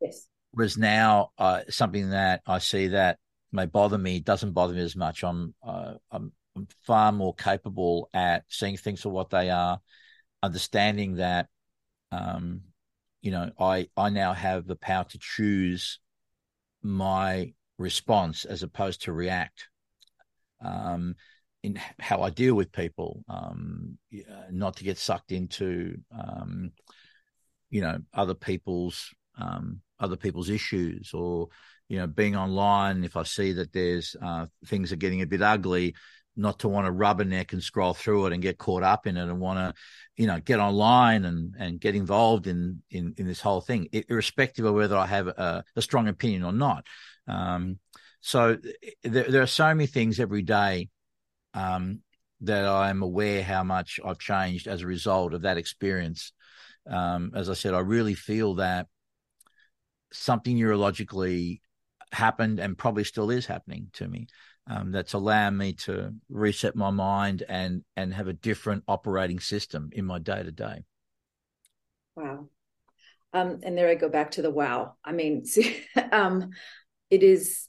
Yes. 0.00 0.28
Whereas 0.52 0.78
now, 0.78 1.32
uh, 1.36 1.62
something 1.68 2.10
that 2.10 2.42
I 2.46 2.58
see 2.58 2.88
that 2.88 3.18
may 3.50 3.66
bother 3.66 3.98
me 3.98 4.20
doesn't 4.20 4.52
bother 4.52 4.74
me 4.74 4.82
as 4.82 4.94
much. 4.94 5.24
I'm 5.24 5.54
uh, 5.66 5.94
I'm, 6.12 6.32
I'm 6.56 6.68
far 6.86 7.10
more 7.10 7.34
capable 7.34 8.08
at 8.14 8.44
seeing 8.48 8.76
things 8.76 9.00
for 9.00 9.10
what 9.10 9.30
they 9.30 9.50
are, 9.50 9.80
understanding 10.44 11.16
that, 11.16 11.48
um, 12.12 12.60
you 13.22 13.30
know, 13.30 13.50
I 13.58 13.88
I 13.96 14.10
now 14.10 14.32
have 14.32 14.66
the 14.66 14.76
power 14.76 15.04
to 15.04 15.18
choose 15.18 15.98
my 16.82 17.54
response 17.78 18.44
as 18.44 18.62
opposed 18.62 19.02
to 19.02 19.12
react 19.12 19.68
um, 20.60 21.16
in 21.62 21.80
how 21.98 22.22
I 22.22 22.30
deal 22.30 22.54
with 22.54 22.72
people, 22.72 23.24
um, 23.28 23.98
not 24.50 24.76
to 24.76 24.84
get 24.84 24.98
sucked 24.98 25.32
into, 25.32 25.96
um, 26.12 26.72
you 27.70 27.80
know, 27.80 27.98
other 28.12 28.34
people's 28.34 29.10
um, 29.38 29.80
other 29.98 30.16
people's 30.16 30.50
issues, 30.50 31.12
or 31.14 31.48
you 31.88 31.98
know, 31.98 32.06
being 32.06 32.36
online. 32.36 33.04
If 33.04 33.16
I 33.16 33.22
see 33.24 33.52
that 33.52 33.72
there's 33.72 34.14
uh, 34.20 34.46
things 34.66 34.92
are 34.92 34.96
getting 34.96 35.22
a 35.22 35.26
bit 35.26 35.42
ugly, 35.42 35.94
not 36.36 36.60
to 36.60 36.68
want 36.68 36.86
to 36.86 36.92
rubberneck 36.92 37.52
and 37.52 37.62
scroll 37.62 37.94
through 37.94 38.26
it 38.26 38.32
and 38.32 38.42
get 38.42 38.58
caught 38.58 38.82
up 38.82 39.06
in 39.06 39.16
it, 39.16 39.22
and 39.22 39.40
want 39.40 39.58
to, 39.58 39.80
you 40.16 40.26
know, 40.26 40.40
get 40.40 40.60
online 40.60 41.24
and 41.24 41.54
and 41.58 41.80
get 41.80 41.94
involved 41.94 42.46
in 42.46 42.82
in 42.90 43.14
in 43.16 43.26
this 43.26 43.40
whole 43.40 43.60
thing, 43.60 43.88
irrespective 43.92 44.64
of 44.64 44.74
whether 44.74 44.96
I 44.96 45.06
have 45.06 45.28
a, 45.28 45.64
a 45.76 45.82
strong 45.82 46.08
opinion 46.08 46.44
or 46.44 46.52
not. 46.52 46.86
Um, 47.26 47.78
so 48.20 48.56
there, 49.02 49.24
there, 49.24 49.42
are 49.42 49.46
so 49.46 49.66
many 49.66 49.86
things 49.86 50.18
every 50.18 50.42
day 50.42 50.88
um, 51.52 52.00
that 52.40 52.66
I'm 52.66 53.02
aware 53.02 53.42
how 53.42 53.62
much 53.62 54.00
I've 54.04 54.18
changed 54.18 54.66
as 54.66 54.82
a 54.82 54.86
result 54.86 55.34
of 55.34 55.42
that 55.42 55.58
experience. 55.58 56.32
Um, 56.88 57.32
as 57.34 57.48
I 57.48 57.54
said, 57.54 57.74
I 57.74 57.80
really 57.80 58.14
feel 58.14 58.54
that 58.54 58.86
something 60.12 60.56
neurologically 60.56 61.60
happened 62.12 62.60
and 62.60 62.78
probably 62.78 63.04
still 63.04 63.30
is 63.30 63.46
happening 63.46 63.88
to 63.94 64.08
me. 64.08 64.26
Um, 64.66 64.92
that's 64.92 65.12
allowing 65.12 65.58
me 65.58 65.74
to 65.84 66.14
reset 66.30 66.74
my 66.74 66.90
mind 66.90 67.42
and 67.46 67.84
and 67.96 68.14
have 68.14 68.28
a 68.28 68.32
different 68.32 68.84
operating 68.88 69.38
system 69.38 69.90
in 69.92 70.06
my 70.06 70.18
day 70.18 70.42
to 70.42 70.50
day. 70.50 70.84
Wow. 72.16 72.48
Um, 73.34 73.60
and 73.62 73.76
there 73.76 73.90
I 73.90 73.94
go 73.94 74.08
back 74.08 74.32
to 74.32 74.42
the 74.42 74.50
wow. 74.50 74.94
I 75.04 75.12
mean, 75.12 75.44
see, 75.44 75.76
um, 76.12 76.50
it 77.10 77.22
is 77.22 77.68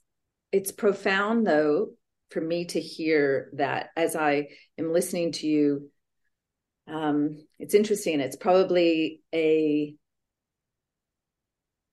it's 0.52 0.72
profound 0.72 1.46
though 1.46 1.89
for 2.30 2.39
me 2.39 2.66
to 2.66 2.80
hear 2.80 3.50
that 3.54 3.89
as 3.96 4.16
I 4.16 4.48
am 4.78 4.93
listening 4.93 5.34
to 5.34 5.48
you. 5.48 5.89
Um, 6.88 7.46
it's 7.60 7.74
interesting. 7.74 8.20
It's 8.20 8.36
probably 8.36 9.22
a 9.34 9.96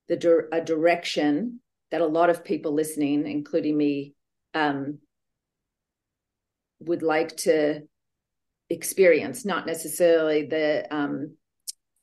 the 0.08 0.48
a 0.52 0.60
direction 0.60 1.60
that 1.90 2.00
a 2.00 2.06
lot 2.06 2.30
of 2.30 2.44
people 2.44 2.72
listening, 2.72 3.26
including 3.26 3.76
me, 3.76 4.14
um, 4.54 4.98
would 6.80 7.02
like 7.02 7.36
to 7.38 7.82
experience. 8.70 9.44
Not 9.44 9.66
necessarily 9.66 10.46
the 10.46 10.86
um, 10.90 11.36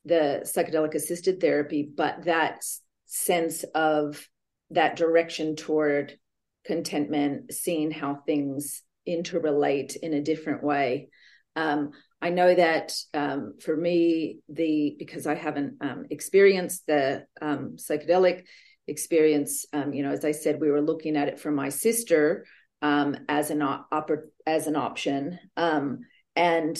the 0.06 0.42
psychedelic 0.44 0.96
assisted 0.96 1.40
therapy, 1.40 1.90
but 1.96 2.26
that 2.26 2.64
sense 3.06 3.64
of 3.76 4.28
that 4.72 4.96
direction 4.96 5.56
toward 5.56 6.18
contentment, 6.66 7.54
seeing 7.54 7.92
how 7.92 8.16
things 8.26 8.84
interrelate 9.08 9.96
in 9.98 10.14
a 10.14 10.22
different 10.22 10.64
way. 10.64 11.10
Um, 11.56 11.92
I 12.22 12.30
know 12.30 12.54
that 12.54 12.94
um, 13.14 13.56
for 13.62 13.76
me, 13.76 14.40
the 14.50 14.96
because 15.00 15.26
I 15.26 15.36
haven't 15.36 15.78
um, 15.82 16.06
experienced 16.10 16.86
the 16.86 17.26
um, 17.42 17.78
psychedelic 17.78 18.44
experience, 18.90 19.66
um, 19.74 19.94
you 19.94 20.04
know, 20.04 20.12
as 20.12 20.26
I 20.26 20.32
said, 20.32 20.60
we 20.60 20.72
were 20.72 20.82
looking 20.82 21.16
at 21.16 21.28
it 21.28 21.40
for 21.40 21.52
my 21.52 21.70
sister 21.70 22.46
um, 22.82 23.16
as 23.28 23.50
an 23.52 23.62
op- 23.62 24.12
as 24.46 24.68
an 24.68 24.76
option, 24.76 25.40
and 25.56 26.78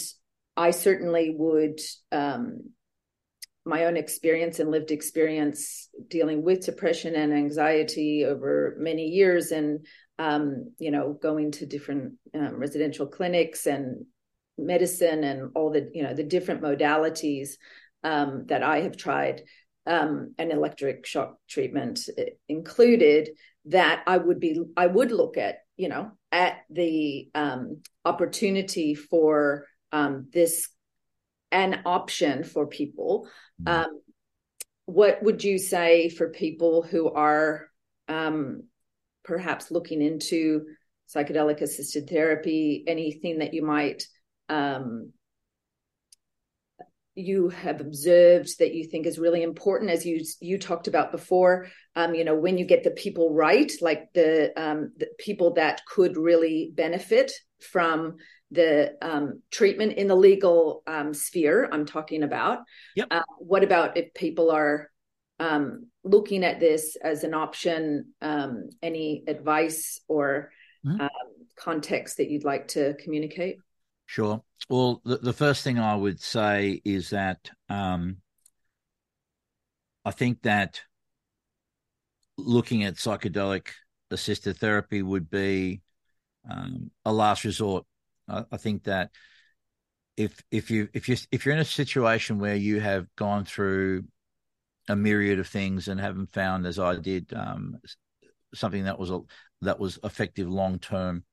I 0.58 0.72
certainly 0.72 1.36
would 1.38 1.80
my 3.70 3.86
own 3.86 3.96
experience 3.98 4.60
and 4.60 4.72
lived 4.72 4.92
experience 4.92 5.90
dealing 6.08 6.44
with 6.44 6.66
depression 6.66 7.16
and 7.16 7.34
anxiety 7.34 8.26
over 8.26 8.76
many 8.80 9.06
years 9.06 9.52
and 9.52 9.86
um, 10.18 10.72
you 10.80 10.92
know 10.92 11.18
going 11.22 11.52
to 11.52 11.66
different 11.66 12.14
um, 12.34 12.56
residential 12.56 13.08
clinics 13.08 13.68
and 13.68 14.06
medicine 14.58 15.24
and 15.24 15.52
all 15.56 15.72
the 15.72 15.90
you 15.94 16.04
know 16.04 16.14
the 16.14 16.24
different 16.24 16.62
modalities 16.62 17.52
um, 18.04 18.46
that 18.48 18.64
i 18.64 18.82
have 18.82 18.98
tried 18.98 19.44
um, 19.90 20.34
and 20.38 20.52
electric 20.52 21.06
shock 21.06 21.36
treatment 21.50 22.00
included 22.48 23.30
that 23.66 24.04
i 24.08 24.16
would 24.18 24.40
be 24.40 24.62
i 24.78 24.88
would 24.88 25.12
look 25.12 25.38
at 25.38 25.58
you 25.76 25.90
know 25.90 26.12
at 26.32 26.60
the 26.70 27.30
um, 27.36 27.82
opportunity 28.06 28.96
for 28.96 29.66
um, 29.92 30.28
this 30.32 30.70
an 31.52 31.82
option 31.86 32.44
for 32.44 32.68
people. 32.68 33.28
Mm-hmm. 33.62 33.86
Um, 33.86 34.02
what 34.86 35.22
would 35.22 35.44
you 35.44 35.58
say 35.58 36.10
for 36.10 36.30
people 36.30 36.82
who 36.82 37.12
are 37.12 37.68
um, 38.08 38.64
perhaps 39.24 39.72
looking 39.72 40.02
into 40.02 40.66
psychedelic 41.14 41.62
assisted 41.62 42.10
therapy? 42.10 42.84
Anything 42.88 43.40
that 43.40 43.54
you 43.54 43.64
might 43.64 44.06
um, 44.48 45.12
you 47.16 47.50
have 47.50 47.82
observed 47.82 48.60
that 48.60 48.74
you 48.74 48.86
think 48.86 49.06
is 49.06 49.20
really 49.20 49.44
important 49.44 49.92
as 49.92 50.06
you 50.06 50.24
you 50.40 50.58
talked 50.58 50.88
about 50.88 51.12
before 51.12 51.68
um, 51.96 52.16
you 52.16 52.24
know 52.24 52.36
when 52.36 52.58
you 52.58 52.66
get 52.66 52.84
the 52.84 52.92
people 52.92 53.34
right 53.34 53.72
like 53.82 54.12
the, 54.14 54.52
um, 54.62 54.92
the 54.98 55.08
people 55.18 55.54
that 55.54 55.82
could 55.86 56.18
really 56.18 56.72
benefit 56.74 57.32
from 57.60 58.16
the 58.52 58.94
um, 59.02 59.42
treatment 59.52 59.94
in 59.94 60.08
the 60.08 60.16
legal 60.16 60.84
um, 60.88 61.14
sphere 61.14 61.68
i'm 61.72 61.86
talking 61.86 62.24
about 62.24 62.60
yep. 62.96 63.08
Uh, 63.12 63.22
what 63.40 63.64
about 63.64 63.98
if 63.98 64.14
people 64.14 64.52
are 64.52 64.90
um, 65.40 65.88
looking 66.04 66.44
at 66.44 66.60
this 66.60 66.96
as 67.02 67.24
an 67.24 67.34
option 67.34 68.14
um, 68.22 68.70
any 68.82 69.24
advice 69.28 70.00
or 70.08 70.52
mm-hmm. 70.86 71.02
Um, 71.02 71.10
context 71.58 72.18
that 72.18 72.30
you'd 72.30 72.46
like 72.46 72.70
to 72.70 72.94
communicate 73.04 73.58
sure. 74.10 74.44
Well 74.70 75.02
the, 75.06 75.18
the 75.18 75.34
first 75.34 75.64
thing 75.64 75.80
i 75.80 75.96
would 75.96 76.20
say 76.20 76.82
is 76.84 77.12
that 77.12 77.50
um, 77.70 78.18
i 80.04 80.12
think 80.12 80.42
that 80.42 80.82
looking 82.38 82.84
at 82.84 82.96
psychedelic 82.96 83.68
assisted 84.12 84.58
therapy 84.58 85.02
would 85.02 85.30
be 85.30 85.82
um, 86.50 86.92
a 87.06 87.14
last 87.14 87.44
resort. 87.44 87.86
I, 88.28 88.46
I 88.52 88.58
think 88.58 88.86
that 88.86 89.12
if 90.18 90.42
if 90.52 90.72
you 90.72 90.90
if 90.94 91.08
you 91.08 91.18
if 91.32 91.46
you're 91.46 91.56
in 91.56 91.62
a 91.62 91.66
situation 91.66 92.40
where 92.40 92.56
you 92.56 92.80
have 92.80 93.08
gone 93.16 93.46
through 93.46 94.04
a 94.88 94.96
myriad 94.96 95.40
of 95.40 95.48
things 95.48 95.88
and 95.88 96.00
haven't 96.00 96.34
found, 96.34 96.66
as 96.66 96.80
I 96.80 96.96
did, 96.96 97.32
um, 97.34 97.78
something 98.54 98.86
that 98.86 99.00
was 99.00 99.12
a, 99.12 99.20
that 99.62 99.80
was 99.80 100.00
effective 100.04 100.50
long 100.50 100.80
term, 100.80 101.24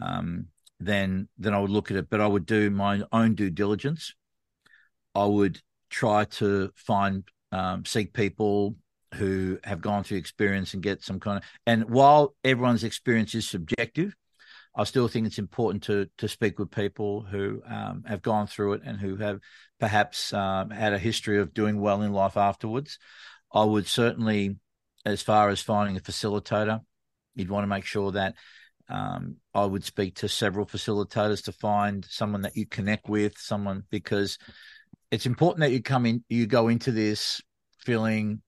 um, 0.00 0.46
then 0.80 1.28
then 1.38 1.54
I 1.54 1.60
would 1.60 1.70
look 1.70 1.90
at 1.90 1.96
it. 1.96 2.10
But 2.10 2.20
I 2.20 2.26
would 2.26 2.46
do 2.46 2.70
my 2.70 3.02
own 3.12 3.34
due 3.34 3.50
diligence. 3.50 4.14
I 5.14 5.24
would 5.24 5.60
try 5.90 6.24
to 6.24 6.70
find 6.76 7.24
um, 7.52 7.84
seek 7.84 8.12
people 8.12 8.76
who 9.14 9.58
have 9.64 9.80
gone 9.80 10.04
through 10.04 10.18
experience 10.18 10.74
and 10.74 10.82
get 10.82 11.02
some 11.02 11.18
kind 11.18 11.38
of. 11.38 11.44
And 11.66 11.88
while 11.88 12.34
everyone's 12.44 12.84
experience 12.84 13.34
is 13.34 13.48
subjective, 13.48 14.14
I 14.74 14.84
still 14.84 15.08
think 15.08 15.26
it's 15.26 15.38
important 15.38 15.82
to 15.84 16.08
to 16.18 16.28
speak 16.28 16.58
with 16.58 16.70
people 16.70 17.22
who 17.22 17.62
um, 17.66 18.04
have 18.06 18.22
gone 18.22 18.46
through 18.46 18.74
it 18.74 18.82
and 18.84 18.98
who 19.00 19.16
have 19.16 19.40
perhaps 19.80 20.32
um, 20.32 20.70
had 20.70 20.92
a 20.92 20.98
history 20.98 21.38
of 21.38 21.54
doing 21.54 21.80
well 21.80 22.02
in 22.02 22.12
life 22.12 22.36
afterwards. 22.36 22.98
I 23.52 23.64
would 23.64 23.86
certainly, 23.86 24.56
as 25.04 25.22
far 25.22 25.48
as 25.48 25.62
finding 25.62 25.96
a 25.96 26.00
facilitator, 26.00 26.80
you'd 27.34 27.50
want 27.50 27.64
to 27.64 27.68
make 27.68 27.84
sure 27.84 28.12
that 28.12 28.34
um, 28.88 29.36
I 29.54 29.64
would 29.64 29.84
speak 29.84 30.16
to 30.16 30.28
several 30.28 30.66
facilitators 30.66 31.44
to 31.44 31.52
find 31.52 32.06
someone 32.08 32.42
that 32.42 32.56
you 32.56 32.66
connect 32.66 33.08
with, 33.08 33.36
someone 33.38 33.84
because 33.90 34.38
it's 35.10 35.26
important 35.26 35.60
that 35.60 35.72
you 35.72 35.82
come 35.82 36.06
in, 36.06 36.24
you 36.28 36.46
go 36.46 36.68
into 36.68 36.92
this 36.92 37.40
feeling 37.78 38.42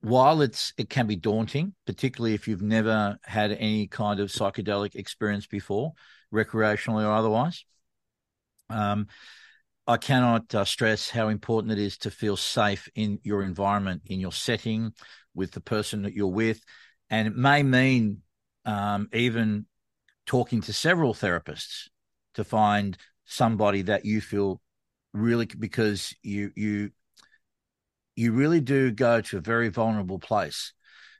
while 0.00 0.42
it's 0.42 0.72
it 0.78 0.88
can 0.88 1.06
be 1.06 1.16
daunting, 1.16 1.74
particularly 1.86 2.34
if 2.34 2.46
you've 2.46 2.62
never 2.62 3.18
had 3.24 3.52
any 3.52 3.86
kind 3.86 4.20
of 4.20 4.30
psychedelic 4.30 4.94
experience 4.94 5.46
before, 5.46 5.92
recreationally 6.32 7.04
or 7.04 7.12
otherwise. 7.12 7.64
Um, 8.70 9.08
I 9.86 9.96
cannot 9.96 10.54
uh, 10.54 10.64
stress 10.64 11.08
how 11.08 11.28
important 11.28 11.72
it 11.72 11.78
is 11.78 11.96
to 11.98 12.10
feel 12.10 12.36
safe 12.36 12.88
in 12.94 13.18
your 13.22 13.42
environment, 13.42 14.02
in 14.06 14.20
your 14.20 14.32
setting, 14.32 14.92
with 15.34 15.52
the 15.52 15.60
person 15.60 16.02
that 16.02 16.14
you're 16.14 16.26
with, 16.26 16.62
and 17.10 17.26
it 17.26 17.34
may 17.34 17.62
mean 17.62 18.22
um, 18.68 19.08
even 19.14 19.64
talking 20.26 20.60
to 20.60 20.74
several 20.74 21.14
therapists 21.14 21.88
to 22.34 22.44
find 22.44 22.98
somebody 23.24 23.82
that 23.82 24.04
you 24.04 24.20
feel 24.20 24.60
really 25.14 25.46
because 25.46 26.14
you 26.22 26.52
you 26.54 26.90
you 28.14 28.32
really 28.32 28.60
do 28.60 28.90
go 28.90 29.22
to 29.22 29.38
a 29.38 29.40
very 29.40 29.70
vulnerable 29.70 30.18
place. 30.18 30.74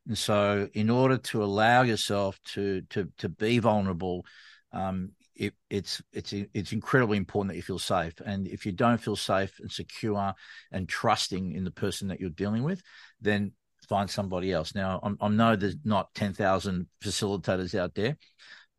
And 0.07 0.19
so, 0.19 0.69
in 0.75 0.91
order 0.91 1.17
to 1.17 1.43
allow 1.43 1.83
yourself 1.83 2.39
to 2.53 2.83
to 2.91 3.09
to 3.17 3.31
be 3.31 3.59
vulnerable, 3.61 4.27
um, 4.73 5.13
it, 5.35 5.55
it's 5.71 6.03
it's 6.13 6.35
it's 6.53 6.73
incredibly 6.73 7.17
important 7.17 7.49
that 7.51 7.57
you 7.57 7.63
feel 7.63 7.79
safe. 7.79 8.21
And 8.27 8.47
if 8.47 8.67
you 8.67 8.73
don't 8.73 9.01
feel 9.01 9.17
safe 9.17 9.59
and 9.61 9.73
secure 9.73 10.35
and 10.71 10.87
trusting 10.87 11.53
in 11.53 11.65
the 11.65 11.71
person 11.71 12.09
that 12.09 12.21
you're 12.21 12.31
dealing 12.31 12.63
with, 12.63 12.83
then 13.23 13.53
find 13.89 14.09
somebody 14.09 14.53
else. 14.53 14.75
Now, 14.75 15.01
I, 15.03 15.27
I 15.27 15.29
know 15.29 15.57
there's 15.57 15.77
not 15.85 16.15
ten 16.15 16.35
thousand 16.35 16.87
facilitators 17.03 17.79
out 17.79 17.95
there, 17.95 18.17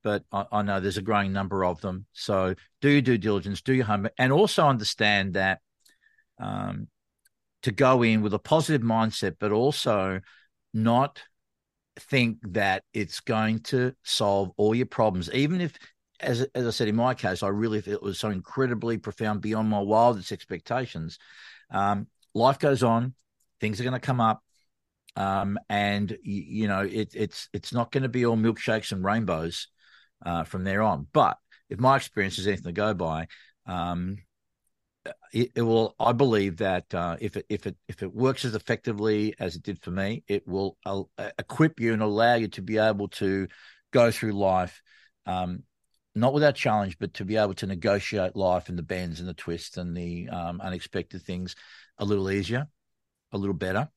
but 0.03 0.24
I, 0.32 0.45
I, 0.51 0.62
know 0.62 0.80
there's 0.80 0.97
a 0.97 1.01
growing 1.01 1.34
number 1.34 1.66
of 1.66 1.82
them. 1.82 2.05
So 2.14 2.55
do 2.82 2.89
your 2.89 3.01
due 3.01 3.18
diligence, 3.18 3.62
do 3.62 3.74
your 3.74 3.86
homework, 3.86 4.14
and 4.18 4.32
also 4.32 4.68
understand 4.68 5.34
that 5.34 5.60
um, 6.39 6.88
to 7.64 7.72
go 7.72 8.03
in 8.03 8.22
with 8.22 8.34
a 8.34 8.39
positive 8.39 8.86
mindset, 8.86 9.36
but 9.39 9.51
also 9.51 10.22
not 10.74 11.22
think 11.99 12.38
that 12.53 12.84
it's 12.93 13.20
going 13.20 13.60
to 13.60 13.93
solve 14.03 14.51
all 14.57 14.74
your 14.74 14.86
problems, 14.86 15.30
even 15.34 15.62
if, 15.62 15.78
as 16.20 16.41
as 16.55 16.68
I 16.68 16.72
said 16.72 16.88
in 16.88 16.95
my 16.95 17.14
case, 17.14 17.43
I 17.43 17.47
really 17.47 17.82
it 17.86 18.01
was 18.01 18.20
so 18.20 18.30
incredibly 18.30 18.97
profound 18.97 19.41
beyond 19.41 19.70
my 19.70 19.80
wildest 19.80 20.32
expectations. 20.32 21.18
Um, 21.72 22.07
life 22.34 22.60
goes 22.60 22.84
on, 22.84 23.14
things 23.60 23.80
are 23.80 23.84
going 23.84 23.93
to 23.93 23.99
come 23.99 24.22
up, 24.22 24.43
um, 25.16 25.57
and 25.70 26.18
you, 26.24 26.68
know 26.68 26.82
it, 26.82 27.12
it's 27.14 27.49
it's 27.53 27.74
not 27.74 27.91
going 27.91 28.03
to 28.03 28.10
be 28.10 28.26
all 28.26 28.38
milkshakes 28.38 28.91
and 28.91 29.03
rainbows 29.03 29.68
uh, 30.26 30.43
from 30.43 30.64
there 30.64 30.82
on. 30.82 31.07
But 31.12 31.38
if 31.70 31.80
my 31.80 31.97
experience 31.97 32.38
is 32.38 32.47
anything 32.47 32.66
to 32.66 32.72
go 32.72 32.93
by, 32.93 33.28
um, 33.66 34.18
it, 35.34 35.51
it, 35.55 35.62
will. 35.62 35.95
I 35.99 36.12
believe 36.12 36.57
that 36.57 36.93
uh, 36.93 37.18
if 37.20 37.38
it 37.38 37.45
if 37.49 37.68
it 37.68 37.76
if 37.88 38.03
it 38.03 38.14
works 38.14 38.45
as 38.45 38.55
effectively 38.55 39.34
as 39.39 39.55
it 39.55 39.64
did 39.64 39.82
for 39.82 39.91
me, 39.91 40.24
it 40.28 40.47
will 40.47 40.78
uh, 40.86 41.03
equip 41.38 41.80
you 41.80 41.93
and 41.93 42.01
allow 42.01 42.36
you 42.36 42.47
to 42.49 42.62
be 42.62 42.78
able 42.78 43.07
to 43.10 43.47
go 43.91 44.12
through 44.12 44.34
life, 44.34 44.82
um, 45.26 45.64
not 46.16 46.34
without 46.34 46.55
challenge, 46.55 46.97
but 46.99 47.14
to 47.16 47.26
be 47.26 47.38
able 47.38 47.55
to 47.55 47.68
negotiate 47.68 48.36
life 48.36 48.70
and 48.70 48.78
the 48.78 48.84
bends 48.84 49.20
and 49.20 49.30
the 49.30 49.34
twists 49.34 49.78
and 49.78 49.95
the 49.95 50.30
um, 50.30 50.62
unexpected 50.62 51.22
things 51.22 51.55
a 51.97 52.05
little 52.05 52.30
easier, 52.30 52.68
a 53.32 53.38
little 53.38 53.55
better. 53.55 53.89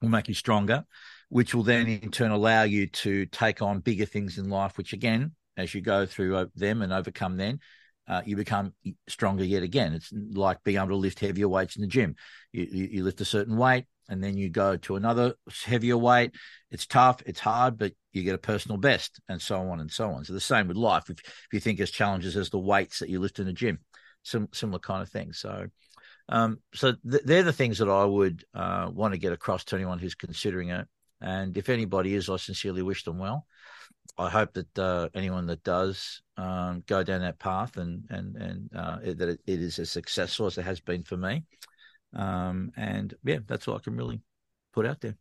Will 0.00 0.08
make 0.08 0.28
you 0.28 0.34
stronger, 0.34 0.84
which 1.28 1.54
will 1.54 1.62
then 1.62 1.86
in 1.86 2.10
turn 2.10 2.30
allow 2.30 2.64
you 2.64 2.86
to 2.86 3.26
take 3.26 3.62
on 3.62 3.80
bigger 3.80 4.04
things 4.04 4.38
in 4.38 4.50
life. 4.50 4.76
Which 4.76 4.92
again, 4.92 5.32
as 5.56 5.74
you 5.74 5.80
go 5.80 6.06
through 6.06 6.36
uh, 6.36 6.46
them 6.54 6.82
and 6.82 6.92
overcome 6.92 7.36
them, 7.36 7.60
uh, 8.08 8.22
you 8.24 8.36
become 8.36 8.72
stronger 9.08 9.44
yet 9.44 9.62
again. 9.62 9.92
It's 9.92 10.12
like 10.12 10.62
being 10.64 10.76
able 10.76 10.88
to 10.88 10.96
lift 10.96 11.18
heavier 11.18 11.48
weights 11.48 11.76
in 11.76 11.82
the 11.82 11.88
gym. 11.88 12.14
You, 12.52 12.64
you, 12.70 13.04
lift 13.04 13.20
a 13.20 13.24
certain 13.24 13.56
weight 13.56 13.86
and 14.08 14.22
then 14.22 14.36
you 14.36 14.48
go 14.48 14.76
to 14.76 14.96
another 14.96 15.34
heavier 15.64 15.96
weight. 15.96 16.32
It's 16.70 16.86
tough, 16.86 17.20
it's 17.26 17.40
hard, 17.40 17.78
but 17.78 17.92
you 18.12 18.22
get 18.22 18.34
a 18.34 18.38
personal 18.38 18.78
best 18.78 19.20
and 19.28 19.42
so 19.42 19.58
on 19.58 19.80
and 19.80 19.90
so 19.90 20.10
on. 20.10 20.24
So 20.24 20.34
the 20.34 20.40
same 20.40 20.68
with 20.68 20.76
life. 20.76 21.10
If, 21.10 21.18
if 21.18 21.48
you 21.52 21.60
think 21.60 21.80
as 21.80 21.90
challenges 21.90 22.36
as 22.36 22.50
the 22.50 22.58
weights 22.58 23.00
that 23.00 23.08
you 23.08 23.18
lift 23.18 23.40
in 23.40 23.46
the 23.46 23.52
gym, 23.52 23.80
some 24.22 24.48
similar 24.52 24.78
kind 24.78 25.02
of 25.02 25.08
thing. 25.08 25.32
So, 25.32 25.66
um, 26.28 26.58
so 26.74 26.94
th- 27.08 27.22
they're 27.24 27.42
the 27.42 27.52
things 27.52 27.78
that 27.78 27.88
I 27.88 28.04
would 28.04 28.44
uh, 28.54 28.90
want 28.92 29.14
to 29.14 29.18
get 29.18 29.32
across 29.32 29.64
to 29.66 29.76
anyone 29.76 29.98
who's 29.98 30.14
considering 30.14 30.70
it. 30.70 30.86
And 31.20 31.56
if 31.56 31.68
anybody 31.68 32.14
is, 32.14 32.28
I 32.28 32.36
sincerely 32.36 32.82
wish 32.82 33.04
them 33.04 33.18
well. 33.18 33.46
I 34.18 34.28
hope 34.28 34.52
that 34.54 34.78
uh, 34.78 35.08
anyone 35.14 35.46
that 35.46 35.62
does 35.62 36.22
um, 36.36 36.82
go 36.86 37.02
down 37.02 37.22
that 37.22 37.38
path 37.38 37.76
and 37.76 38.04
and 38.10 38.36
and 38.36 38.70
uh, 38.74 38.98
it, 39.02 39.18
that 39.18 39.28
it, 39.30 39.40
it 39.46 39.60
is 39.60 39.78
as 39.78 39.90
successful 39.90 40.46
as 40.46 40.58
it 40.58 40.64
has 40.64 40.80
been 40.80 41.02
for 41.02 41.16
me. 41.16 41.44
Um, 42.14 42.72
and 42.76 43.14
yeah, 43.24 43.38
that's 43.46 43.66
all 43.68 43.76
I 43.76 43.80
can 43.80 43.96
really 43.96 44.20
put 44.72 44.86
out 44.86 45.00
there. 45.00 45.16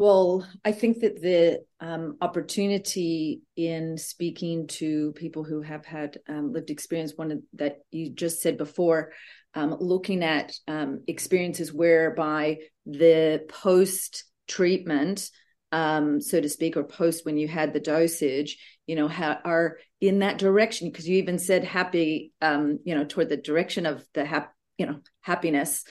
Well, 0.00 0.48
I 0.64 0.72
think 0.72 1.00
that 1.00 1.20
the 1.20 1.62
um, 1.78 2.16
opportunity 2.22 3.42
in 3.54 3.98
speaking 3.98 4.66
to 4.68 5.12
people 5.12 5.44
who 5.44 5.60
have 5.60 5.84
had 5.84 6.16
um, 6.26 6.54
lived 6.54 6.70
experience, 6.70 7.12
one 7.16 7.42
that 7.52 7.80
you 7.90 8.08
just 8.08 8.40
said 8.40 8.56
before, 8.56 9.12
um, 9.52 9.76
looking 9.78 10.24
at 10.24 10.54
um, 10.66 11.02
experiences 11.06 11.70
whereby 11.70 12.60
the 12.86 13.44
post 13.50 14.24
treatment 14.48 15.28
um, 15.70 16.22
so 16.22 16.40
to 16.40 16.48
speak, 16.48 16.78
or 16.78 16.84
post 16.84 17.26
when 17.26 17.36
you 17.36 17.46
had 17.46 17.74
the 17.74 17.78
dosage, 17.78 18.56
you 18.86 18.96
know, 18.96 19.06
ha- 19.06 19.42
are 19.44 19.76
in 20.00 20.20
that 20.20 20.38
direction 20.38 20.88
because 20.90 21.06
you 21.06 21.18
even 21.18 21.38
said 21.38 21.62
happy, 21.62 22.32
um, 22.40 22.78
you 22.84 22.94
know, 22.94 23.04
toward 23.04 23.28
the 23.28 23.36
direction 23.36 23.84
of 23.84 24.02
the 24.14 24.24
hap- 24.24 24.54
you 24.78 24.86
know, 24.86 25.00
happiness, 25.20 25.84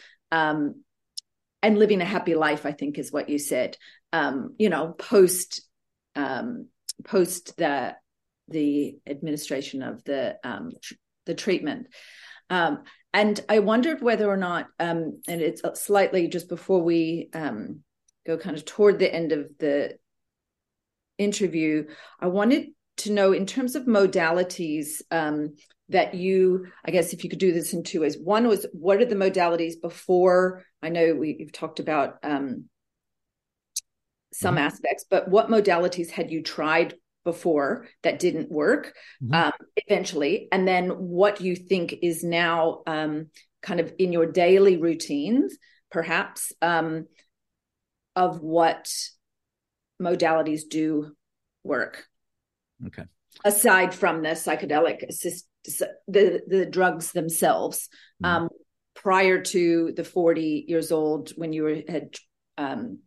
and 1.62 1.78
living 1.78 2.02
a 2.02 2.06
happy 2.06 2.36
life. 2.36 2.66
I 2.66 2.72
think 2.72 2.98
is 2.98 3.12
what 3.12 3.30
you 3.30 3.38
said. 3.38 3.78
Um, 4.12 4.56
you 4.58 4.70
know, 4.70 4.90
post 4.98 5.62
um, 6.16 6.68
post 7.06 7.58
the 7.58 7.96
the 8.48 8.98
administration 9.08 9.84
of 9.84 10.04
the 10.04 10.38
um, 10.44 10.72
tr- 10.82 10.96
the 11.26 11.36
treatment. 11.36 11.88
Um, 12.50 12.84
and 13.14 13.40
I 13.50 13.60
wondered 13.60 14.02
whether 14.02 14.30
or 14.30 14.38
not, 14.38 14.68
um, 14.80 15.22
and 15.28 15.42
it's 15.42 15.62
slightly 15.80 16.28
just 16.28 16.50
before 16.50 16.82
we 16.82 17.30
um, 17.34 17.82
go 18.26 18.38
kind 18.38 18.56
of 18.56 18.66
toward 18.66 19.00
the 19.00 19.14
end 19.14 19.32
of 19.32 19.50
the 19.60 19.98
interview, 21.18 21.86
I 22.20 22.28
wanted 22.28 22.68
to 22.98 23.12
know 23.12 23.34
in 23.34 23.46
terms 23.46 23.76
of 23.76 23.86
modalities 23.86 25.02
um, 25.12 25.56
that 25.90 26.14
you, 26.14 26.68
I 26.86 26.92
guess, 26.92 27.14
if 27.14 27.24
you 27.24 27.30
could 27.30 27.40
do 27.40 27.52
this 27.52 27.74
in 27.74 27.84
two 27.84 28.02
ways. 28.02 28.18
One 28.18 28.48
was 28.48 28.66
what 28.74 29.02
are 29.02 29.06
the 29.06 29.16
modalities 29.16 29.82
before? 29.82 30.64
I 30.82 30.90
know 30.90 31.14
we, 31.14 31.38
have 31.40 31.52
talked 31.52 31.80
about 31.80 32.18
um, 32.24 32.66
some 34.34 34.56
mm-hmm. 34.56 34.66
aspects, 34.66 35.06
but 35.10 35.30
what 35.30 35.50
modalities 35.50 36.10
had 36.10 36.32
you 36.32 36.44
tried 36.44 36.96
before 37.24 37.88
that 38.04 38.20
didn't 38.20 38.52
work 38.52 38.94
mm-hmm. 39.24 39.34
um, 39.34 39.52
eventually? 39.76 40.48
And 40.52 40.68
then 40.68 40.90
what 40.90 41.42
you 41.42 41.56
think 41.56 41.96
is 42.02 42.24
now 42.24 42.82
um, 42.88 43.28
kind 43.62 43.80
of 43.80 43.94
in 43.98 44.14
your 44.14 44.32
daily 44.32 44.78
routines, 44.78 45.58
perhaps 45.92 46.52
um, 46.62 47.08
of 48.16 48.42
what 48.42 48.92
modalities 50.02 50.62
do 50.70 51.16
work. 51.64 52.06
Okay. 52.88 53.04
Aside 53.44 53.94
from 53.94 54.22
the 54.22 54.30
psychedelic 54.30 55.04
assist, 55.08 55.46
the 56.08 56.42
the 56.48 56.66
drugs 56.66 57.12
themselves, 57.12 57.90
mm 58.24 58.28
um, 58.28 58.50
prior 58.96 59.42
to 59.42 59.94
the 59.96 60.04
forty 60.04 60.66
years 60.68 60.92
old 60.92 61.30
when 61.38 61.54
you 61.54 61.64
were 61.64 61.78
had 61.88 62.16
um, 62.58 63.00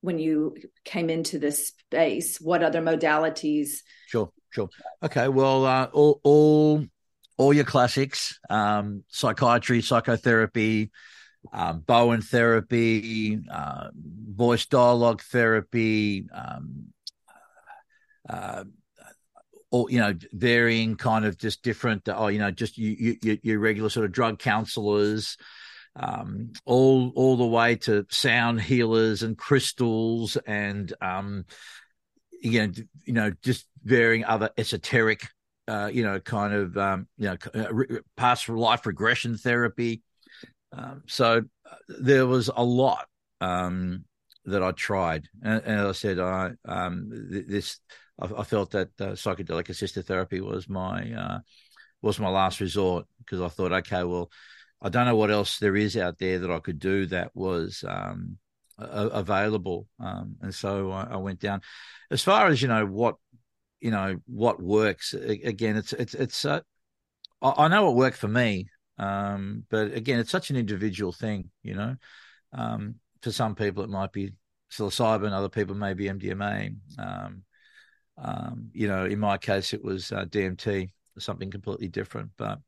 when 0.00 0.18
you 0.18 0.56
came 0.84 1.10
into 1.10 1.38
this 1.38 1.68
space 1.68 2.40
what 2.40 2.62
other 2.62 2.80
modalities? 2.80 3.78
Sure 4.06 4.30
sure. 4.50 4.68
Okay 5.02 5.28
well 5.28 5.64
uh, 5.64 5.88
all 5.92 6.20
all 6.24 6.84
all 7.36 7.52
your 7.54 7.64
classics 7.64 8.38
um, 8.48 9.04
psychiatry 9.08 9.82
psychotherapy 9.82 10.90
um, 11.52 11.80
bowen 11.80 12.20
therapy 12.20 13.38
uh, 13.50 13.88
voice 13.94 14.66
dialogue 14.66 15.22
therapy 15.22 16.26
um, 16.34 16.86
uh, 18.28 18.64
or 19.70 19.90
you 19.90 19.98
know 19.98 20.14
varying 20.32 20.96
kind 20.96 21.24
of 21.24 21.38
just 21.38 21.62
different 21.62 22.08
oh 22.08 22.28
you 22.28 22.38
know 22.38 22.50
just 22.50 22.76
you, 22.76 23.16
you 23.22 23.38
your 23.42 23.58
regular 23.58 23.88
sort 23.88 24.04
of 24.04 24.12
drug 24.12 24.38
counselors 24.38 25.36
um, 25.96 26.52
all 26.64 27.12
all 27.16 27.36
the 27.36 27.46
way 27.46 27.76
to 27.76 28.06
sound 28.10 28.60
healers 28.60 29.22
and 29.22 29.36
crystals 29.36 30.36
and 30.46 30.92
um, 31.00 31.44
you 32.40 32.66
know 32.66 32.72
you 33.04 33.12
know 33.12 33.32
just 33.42 33.66
varying 33.82 34.24
other 34.24 34.50
esoteric 34.56 35.26
uh, 35.68 35.90
you 35.92 36.02
know 36.02 36.20
kind 36.20 36.54
of 36.54 36.76
um, 36.76 37.08
you 37.16 37.26
know 37.26 37.36
uh, 37.54 37.98
past 38.16 38.48
life 38.48 38.86
regression 38.86 39.36
therapy. 39.36 40.02
Um, 40.72 41.02
so 41.06 41.42
uh, 41.70 41.76
there 41.88 42.26
was 42.26 42.48
a 42.54 42.62
lot 42.62 43.06
um, 43.40 44.04
that 44.44 44.62
I 44.62 44.70
tried. 44.72 45.28
And, 45.42 45.62
and, 45.64 45.80
as 45.80 45.86
I 45.86 45.92
said 45.92 46.18
I 46.20 46.52
um, 46.64 47.08
this 47.48 47.78
I, 48.20 48.26
I, 48.38 48.44
felt 48.44 48.70
that 48.72 48.88
uh, 49.00 49.12
psychedelic 49.12 49.68
assisted 49.68 50.06
therapy 50.06 50.40
was 50.40 50.68
my 50.68 51.12
uh, 51.12 51.38
was 52.02 52.18
my 52.20 52.28
last 52.28 52.60
resort 52.60 53.06
because 53.18 53.40
I 53.40 53.48
thought 53.48 53.72
okay 53.72 54.04
well 54.04 54.30
I 54.82 54.88
don't 54.88 55.06
know 55.06 55.16
what 55.16 55.30
else 55.30 55.58
there 55.58 55.76
is 55.76 55.96
out 55.96 56.18
there 56.18 56.38
that 56.38 56.50
I 56.50 56.58
could 56.58 56.78
do 56.78 57.06
that 57.06 57.34
was 57.34 57.84
um, 57.86 58.38
available. 58.78 59.86
Um, 59.98 60.36
and 60.40 60.54
so 60.54 60.90
I, 60.90 61.04
I, 61.12 61.16
went 61.16 61.40
down. 61.40 61.60
As 62.10 62.22
far 62.22 62.46
as 62.46 62.62
you 62.62 62.68
know, 62.68 62.86
what 62.86 63.16
you 63.80 63.90
know, 63.90 64.16
what 64.26 64.62
works. 64.62 65.14
Again, 65.14 65.76
it's 65.76 65.92
it's 65.92 66.14
it's. 66.14 66.44
Uh, 66.44 66.60
I 67.42 67.68
know 67.68 67.86
what 67.86 67.96
worked 67.96 68.18
for 68.18 68.28
me, 68.28 68.68
um, 68.98 69.64
but 69.70 69.94
again, 69.94 70.18
it's 70.18 70.30
such 70.30 70.50
an 70.50 70.56
individual 70.56 71.12
thing. 71.12 71.50
You 71.62 71.74
know, 71.74 71.96
um, 72.52 72.96
for 73.22 73.32
some 73.32 73.54
people 73.54 73.82
it 73.82 73.90
might 73.90 74.12
be 74.12 74.32
psilocybin, 74.70 75.32
other 75.32 75.48
people 75.48 75.74
may 75.74 75.94
be 75.94 76.04
MDMA. 76.04 76.76
Um, 76.98 77.42
um, 78.18 78.70
you 78.72 78.86
know, 78.86 79.06
in 79.06 79.18
my 79.18 79.38
case, 79.38 79.72
it 79.72 79.82
was 79.82 80.12
uh, 80.12 80.26
DMT, 80.26 80.90
something 81.18 81.50
completely 81.50 81.88
different, 81.88 82.30
but. 82.36 82.58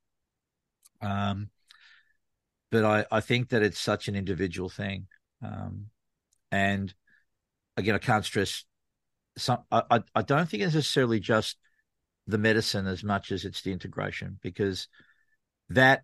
Um, 1.01 1.51
but 2.73 2.85
I, 2.87 3.05
I 3.17 3.21
think 3.21 3.51
that 3.51 3.63
it's 3.63 3.79
such 3.79 4.09
an 4.09 4.17
individual 4.17 4.71
thing. 4.71 5.07
Um, 5.45 5.87
and 6.51 6.93
again, 7.77 7.95
I 7.95 7.99
can't 7.99 8.25
stress 8.25 8.65
some, 9.37 9.59
I, 9.71 10.01
I 10.15 10.23
don't 10.23 10.49
think 10.49 10.63
it's 10.63 10.75
necessarily 10.75 11.21
just 11.21 11.59
the 12.27 12.39
medicine 12.39 12.87
as 12.87 13.05
much 13.05 13.31
as 13.31 13.45
it's 13.45 13.61
the 13.61 13.73
integration 13.73 14.39
because 14.43 14.89
that 15.69 16.03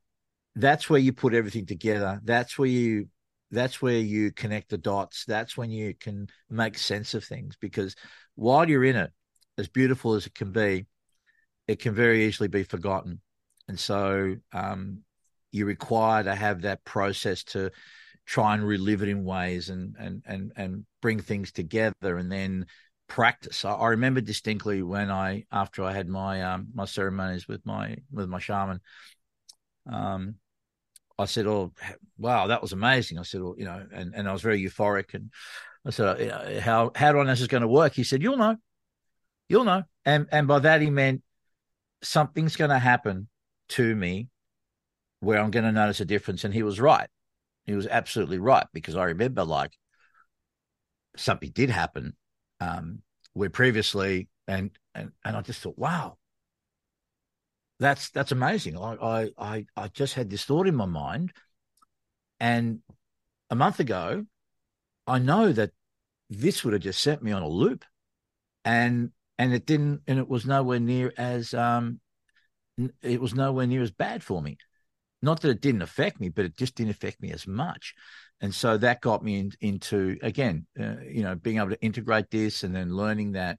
that's 0.57 0.90
where 0.90 1.01
you 1.01 1.12
put 1.12 1.35
everything 1.35 1.65
together. 1.65 2.20
That's 2.23 2.59
where 2.59 2.69
you 2.69 3.09
that's 3.51 3.81
where 3.81 3.99
you 3.99 4.31
connect 4.31 4.69
the 4.69 4.78
dots. 4.78 5.24
That's 5.27 5.57
when 5.57 5.70
you 5.70 5.95
can 5.95 6.28
make 6.51 6.77
sense 6.77 7.15
of 7.15 7.24
things 7.24 7.57
because 7.59 7.97
while 8.35 8.69
you're 8.69 8.85
in 8.85 8.97
it, 8.97 9.11
as 9.57 9.69
beautiful 9.69 10.15
as 10.15 10.27
it 10.27 10.35
can 10.35 10.53
be, 10.53 10.86
it 11.66 11.81
can 11.81 11.95
very 11.95 12.27
easily 12.27 12.49
be 12.49 12.62
forgotten. 12.62 13.20
And 13.69 13.78
so 13.78 14.36
um, 14.53 15.03
you 15.53 15.66
require 15.66 16.23
to 16.23 16.35
have 16.35 16.62
that 16.62 16.85
process 16.85 17.45
to 17.45 17.70
try 18.27 18.55
and 18.55 18.66
relive 18.66 19.03
it 19.03 19.09
in 19.09 19.25
ways 19.25 19.70
and 19.70 19.97
and 19.99 20.23
and 20.27 20.53
and 20.57 20.87
bring 21.01 21.19
things 21.19 21.51
together 21.51 22.19
and 22.19 22.31
then 22.31 22.66
practice. 23.09 23.65
I, 23.65 23.73
I 23.73 23.89
remember 23.89 24.20
distinctly 24.20 24.83
when 24.83 25.11
I 25.11 25.45
after 25.51 25.83
I 25.83 25.93
had 25.93 26.09
my 26.09 26.43
um 26.43 26.69
my 26.75 26.85
ceremonies 26.85 27.49
with 27.49 27.65
my 27.65 27.97
with 28.12 28.29
my 28.29 28.39
shaman, 28.39 28.81
um, 29.91 30.35
I 31.19 31.25
said, 31.25 31.47
"Oh, 31.47 31.73
wow, 32.19 32.49
that 32.49 32.62
was 32.62 32.73
amazing." 32.73 33.19
I 33.19 33.23
said, 33.23 33.41
"Well, 33.41 33.55
you 33.59 33.65
know," 33.65 33.87
and 33.93 34.15
and 34.15 34.29
I 34.29 34.33
was 34.33 34.43
very 34.43 34.62
euphoric 34.62 35.15
and 35.15 35.31
I 35.87 35.91
said, 35.91 36.61
"How 36.61 36.93
how 36.95 37.12
do 37.12 37.20
I 37.20 37.25
know 37.25 37.31
this 37.31 37.41
is 37.41 37.49
going 37.49 37.62
to 37.62 37.69
work?" 37.69 37.95
He 37.95 38.05
said, 38.05 38.23
"You'll 38.23 38.37
know, 38.37 38.57
you'll 39.49 39.65
know," 39.65 39.85
and 40.05 40.27
and 40.31 40.47
by 40.47 40.59
that 40.61 40.83
he 40.83 40.91
meant 40.91 41.23
something's 42.03 42.57
going 42.57 42.70
to 42.70 42.79
happen 42.79 43.29
to 43.70 43.97
me 43.97 44.29
where 45.20 45.40
I'm 45.40 45.51
going 45.51 45.65
to 45.65 45.73
notice 45.73 46.01
a 46.01 46.05
difference. 46.05 46.45
And 46.45 46.55
he 46.55 46.62
was 46.62 46.81
right. 46.81 47.09
He 47.65 47.74
was 47.74 47.86
absolutely 47.86 48.39
right 48.39 48.66
because 48.73 48.97
I 48.97 49.05
remember 49.05 49.45
like 49.45 49.73
something 51.16 51.51
did 51.51 51.70
happen 51.70 52.16
um, 52.61 53.03
where 53.35 53.51
previously, 53.51 54.28
and 54.47 54.70
and 54.95 55.12
and 55.24 55.36
I 55.36 55.43
just 55.43 55.61
thought, 55.61 55.78
wow, 55.78 56.16
that's 57.78 58.11
that's 58.11 58.32
amazing. 58.32 58.78
I 58.78 59.31
I 59.39 59.66
I 59.77 59.89
just 59.89 60.15
had 60.15 60.31
this 60.31 60.45
thought 60.45 60.66
in 60.66 60.74
my 60.74 60.86
mind, 60.86 61.32
and 62.40 62.81
a 63.51 63.55
month 63.55 63.81
ago, 63.81 64.24
I 65.07 65.19
know 65.19 65.53
that 65.53 65.73
this 66.31 66.65
would 66.65 66.73
have 66.73 66.82
just 66.82 67.03
sent 67.03 67.23
me 67.23 67.32
on 67.32 67.43
a 67.43 67.49
loop, 67.49 67.85
and 68.65 69.11
and 69.39 69.53
it 69.53 69.66
didn't, 69.66 70.03
and 70.07 70.19
it 70.19 70.28
was 70.28 70.47
nowhere 70.47 70.81
near 70.81 71.12
as 71.16 71.53
um, 71.55 72.01
it 73.03 73.20
was 73.20 73.35
nowhere 73.35 73.66
near 73.66 73.82
as 73.82 73.90
bad 73.90 74.23
for 74.23 74.40
me 74.40 74.57
not 75.20 75.40
that 75.40 75.51
it 75.51 75.61
didn't 75.61 75.82
affect 75.82 76.20
me, 76.20 76.28
but 76.28 76.45
it 76.45 76.57
just 76.57 76.74
didn't 76.74 76.90
affect 76.90 77.20
me 77.20 77.32
as 77.32 77.47
much. 77.47 77.95
And 78.40 78.55
so 78.55 78.77
that 78.78 79.01
got 79.01 79.24
me 79.24 79.40
in, 79.40 79.53
into 79.61 80.16
again, 80.23 80.66
uh, 80.78 80.97
you 81.09 81.23
know, 81.23 81.35
being 81.35 81.59
able 81.59 81.70
to 81.70 81.82
integrate 81.82 82.31
this 82.31 82.62
and 82.62 82.74
then 82.74 82.95
learning 82.95 83.32
that, 83.32 83.59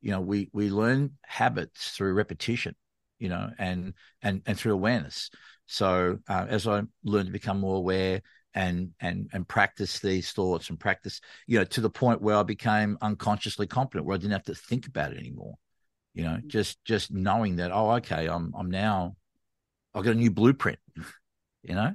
you 0.00 0.12
know, 0.12 0.20
we 0.20 0.48
we 0.52 0.70
learn 0.70 1.12
habits 1.24 1.90
through 1.90 2.14
repetition, 2.14 2.76
you 3.18 3.28
know, 3.28 3.50
and 3.58 3.94
and 4.22 4.42
and 4.46 4.58
through 4.58 4.74
awareness. 4.74 5.30
So 5.66 6.18
uh, 6.28 6.46
as 6.48 6.68
I 6.68 6.82
learned 7.02 7.26
to 7.26 7.32
become 7.32 7.58
more 7.58 7.76
aware 7.76 8.22
and 8.54 8.90
and 9.00 9.28
and 9.32 9.48
practice 9.48 9.98
these 9.98 10.30
thoughts 10.30 10.70
and 10.70 10.78
practice, 10.78 11.20
you 11.48 11.58
know, 11.58 11.64
to 11.64 11.80
the 11.80 11.90
point 11.90 12.22
where 12.22 12.36
I 12.36 12.44
became 12.44 12.96
unconsciously 13.02 13.66
competent, 13.66 14.06
where 14.06 14.14
I 14.14 14.18
didn't 14.18 14.32
have 14.32 14.44
to 14.44 14.54
think 14.54 14.86
about 14.86 15.12
it 15.12 15.18
anymore. 15.18 15.54
You 16.14 16.24
know, 16.24 16.38
just 16.46 16.82
just 16.84 17.12
knowing 17.12 17.56
that, 17.56 17.72
oh, 17.72 17.90
okay, 17.96 18.28
I'm 18.28 18.54
I'm 18.56 18.70
now 18.70 19.16
I've 19.96 20.04
got 20.04 20.12
a 20.12 20.18
new 20.18 20.30
blueprint, 20.30 20.78
you 21.62 21.74
know? 21.74 21.94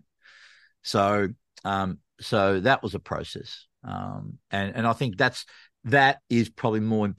So, 0.82 1.30
um, 1.64 2.00
so 2.20 2.60
that 2.62 2.82
was 2.82 2.96
a 2.96 3.00
process. 3.00 3.68
Um, 3.84 4.40
and, 4.50 4.76
and 4.76 4.88
I 4.88 4.94
think 4.94 5.18
that's, 5.18 5.46
that 5.84 6.20
is 6.30 6.50
probably 6.50 6.80
more, 6.80 7.14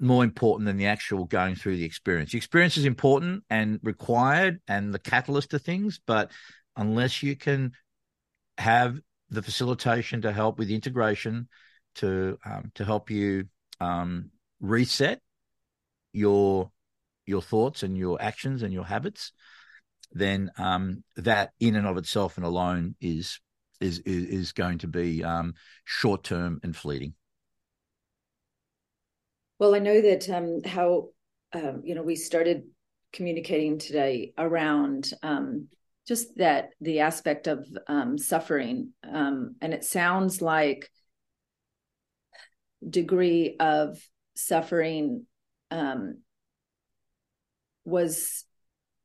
more 0.00 0.24
important 0.24 0.66
than 0.66 0.78
the 0.78 0.86
actual 0.86 1.26
going 1.26 1.54
through 1.54 1.76
the 1.76 1.84
experience. 1.84 2.32
The 2.32 2.38
experience 2.38 2.78
is 2.78 2.86
important 2.86 3.44
and 3.50 3.80
required 3.82 4.60
and 4.66 4.94
the 4.94 4.98
catalyst 4.98 5.50
to 5.50 5.58
things, 5.58 6.00
but 6.06 6.30
unless 6.74 7.22
you 7.22 7.36
can 7.36 7.72
have 8.56 8.98
the 9.28 9.42
facilitation 9.42 10.22
to 10.22 10.32
help 10.32 10.58
with 10.58 10.70
integration, 10.70 11.48
to 11.96 12.38
um, 12.44 12.72
to 12.74 12.84
help 12.84 13.10
you 13.10 13.44
um, 13.80 14.30
reset 14.60 15.20
your 16.12 16.70
your 17.26 17.42
thoughts 17.42 17.82
and 17.82 17.96
your 17.96 18.20
actions 18.20 18.62
and 18.62 18.72
your 18.72 18.84
habits, 18.84 19.32
then 20.12 20.50
um, 20.58 21.02
that 21.16 21.52
in 21.60 21.76
and 21.76 21.86
of 21.86 21.96
itself 21.96 22.36
and 22.36 22.46
alone 22.46 22.94
is 23.00 23.40
is 23.80 23.98
is, 24.00 24.52
going 24.52 24.78
to 24.78 24.86
be 24.86 25.22
um, 25.22 25.54
short 25.84 26.24
term 26.24 26.60
and 26.62 26.76
fleeting. 26.76 27.14
Well, 29.58 29.74
I 29.74 29.78
know 29.78 30.00
that 30.00 30.28
um, 30.30 30.62
how 30.64 31.08
um, 31.52 31.82
you 31.84 31.94
know 31.94 32.02
we 32.02 32.16
started 32.16 32.64
communicating 33.12 33.78
today 33.78 34.32
around 34.38 35.12
um, 35.22 35.68
just 36.06 36.36
that 36.36 36.70
the 36.80 37.00
aspect 37.00 37.46
of 37.46 37.66
um, 37.88 38.16
suffering, 38.18 38.92
and 39.02 39.56
it 39.60 39.84
sounds 39.84 40.40
like 40.40 40.90
degree 42.88 43.56
of 43.58 43.98
suffering 44.36 45.26
was 47.84 48.44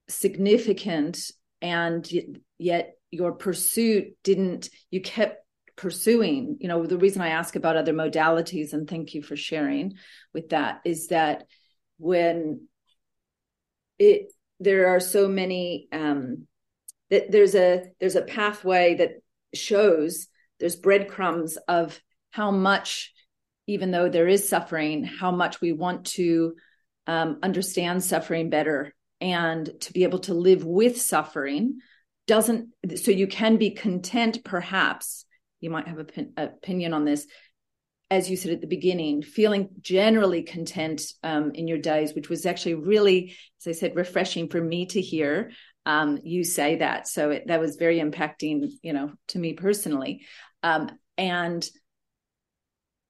significant 0.10 1.32
and 1.62 2.10
yet 2.58 2.96
your 3.12 3.32
pursuit 3.34 4.16
didn't 4.24 4.70
you 4.92 5.02
kept 5.02 5.44
pursuing. 5.76 6.58
You 6.60 6.68
know 6.68 6.86
the 6.86 6.98
reason 6.98 7.22
i 7.22 7.30
ask 7.30 7.56
about 7.56 7.78
other 7.78 7.94
modalities 7.94 8.74
and 8.74 8.90
thank 8.90 9.14
you 9.14 9.22
for 9.22 9.36
sharing 9.36 9.94
with 10.34 10.50
that 10.50 10.82
is 10.84 11.08
that 11.08 11.46
when 11.98 12.68
it 13.98 14.32
there 14.60 14.90
are 14.90 15.00
so 15.00 15.28
many 15.28 15.88
um 15.92 16.48
that 17.10 17.32
there's 17.32 17.56
a 17.56 17.86
there's 18.00 18.16
a 18.16 18.22
pathway 18.22 18.96
that 18.96 19.22
shows 19.54 20.28
there's 20.60 20.76
breadcrumbs 20.76 21.58
of 21.68 22.00
how 22.32 22.52
much 22.52 23.14
even 23.68 23.92
though 23.92 24.10
there 24.10 24.28
is 24.28 24.50
suffering 24.50 25.04
how 25.04 25.32
much 25.32 25.62
we 25.62 25.72
want 25.72 26.06
to 26.06 26.56
um, 27.08 27.40
understand 27.42 28.04
suffering 28.04 28.50
better 28.50 28.94
and 29.22 29.70
to 29.82 29.94
be 29.94 30.04
able 30.04 30.20
to 30.20 30.34
live 30.34 30.64
with 30.64 31.02
suffering 31.02 31.80
doesn't 32.28 32.70
so 32.96 33.12
you 33.12 33.28
can 33.28 33.58
be 33.58 33.72
content 33.72 34.44
perhaps 34.44 35.26
you 35.60 35.70
might 35.70 35.88
have 35.88 35.98
an 35.98 36.34
opinion 36.38 36.94
on 36.94 37.06
this 37.06 37.26
as 38.12 38.30
you 38.30 38.36
said 38.36 38.52
at 38.52 38.62
the 38.62 38.68
beginning, 38.68 39.22
feeling 39.22 39.70
generally 39.82 40.42
content 40.42 41.02
um, 41.24 41.52
in 41.54 41.68
your 41.68 41.78
days, 41.78 42.14
which 42.14 42.30
was 42.30 42.46
actually 42.46 42.74
really, 42.74 43.36
as 43.60 43.68
I 43.68 43.72
said, 43.80 43.96
refreshing 43.96 44.50
for 44.50 44.60
me 44.60 44.88
to 44.88 45.02
hear 45.02 45.52
um, 45.86 46.20
you 46.24 46.44
say 46.44 46.78
that. 46.78 47.08
So 47.08 47.32
it, 47.32 47.48
that 47.48 47.60
was 47.60 47.76
very 47.76 48.00
impacting, 48.00 48.72
you 48.82 48.94
know, 48.94 49.14
to 49.30 49.40
me 49.40 49.54
personally. 49.54 50.26
Um, 50.64 50.90
and 51.18 51.68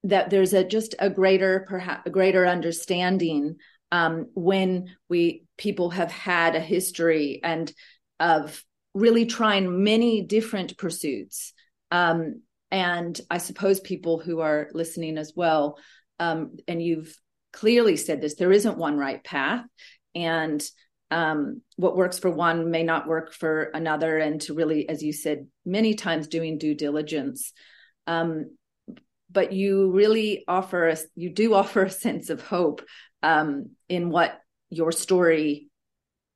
that 0.04 0.30
there's 0.30 0.52
a 0.52 0.64
just 0.64 0.94
a 0.98 1.10
greater, 1.10 1.64
perhaps 1.68 2.02
a 2.06 2.10
greater 2.10 2.46
understanding 2.46 3.56
um, 3.92 4.26
when 4.34 4.94
we 5.08 5.44
people 5.56 5.90
have 5.90 6.10
had 6.10 6.54
a 6.54 6.60
history 6.60 7.40
and 7.42 7.72
of 8.18 8.64
really 8.94 9.26
trying 9.26 9.82
many 9.82 10.22
different 10.22 10.76
pursuits. 10.76 11.52
Um, 11.90 12.42
and 12.70 13.20
I 13.30 13.38
suppose 13.38 13.80
people 13.80 14.18
who 14.18 14.40
are 14.40 14.68
listening 14.72 15.18
as 15.18 15.32
well, 15.34 15.78
um, 16.18 16.56
and 16.68 16.82
you've 16.82 17.16
clearly 17.52 17.96
said 17.96 18.20
this, 18.20 18.36
there 18.36 18.52
isn't 18.52 18.78
one 18.78 18.96
right 18.96 19.22
path. 19.22 19.64
And 20.14 20.62
um, 21.10 21.62
what 21.76 21.96
works 21.96 22.18
for 22.18 22.30
one 22.30 22.70
may 22.70 22.84
not 22.84 23.08
work 23.08 23.32
for 23.32 23.64
another. 23.74 24.18
And 24.18 24.40
to 24.42 24.54
really, 24.54 24.88
as 24.88 25.02
you 25.02 25.12
said 25.12 25.46
many 25.64 25.94
times, 25.94 26.28
doing 26.28 26.58
due 26.58 26.74
diligence. 26.74 27.52
Um, 28.06 28.56
but 29.32 29.52
you 29.52 29.90
really 29.90 30.44
offer 30.46 30.88
us, 30.88 31.04
you 31.16 31.30
do 31.30 31.54
offer 31.60 31.84
a 31.84 31.90
sense 31.90 32.30
of 32.30 32.40
hope 32.40 32.82
um, 33.22 33.70
in 33.88 34.10
what 34.10 34.40
your 34.70 34.92
story 34.92 35.70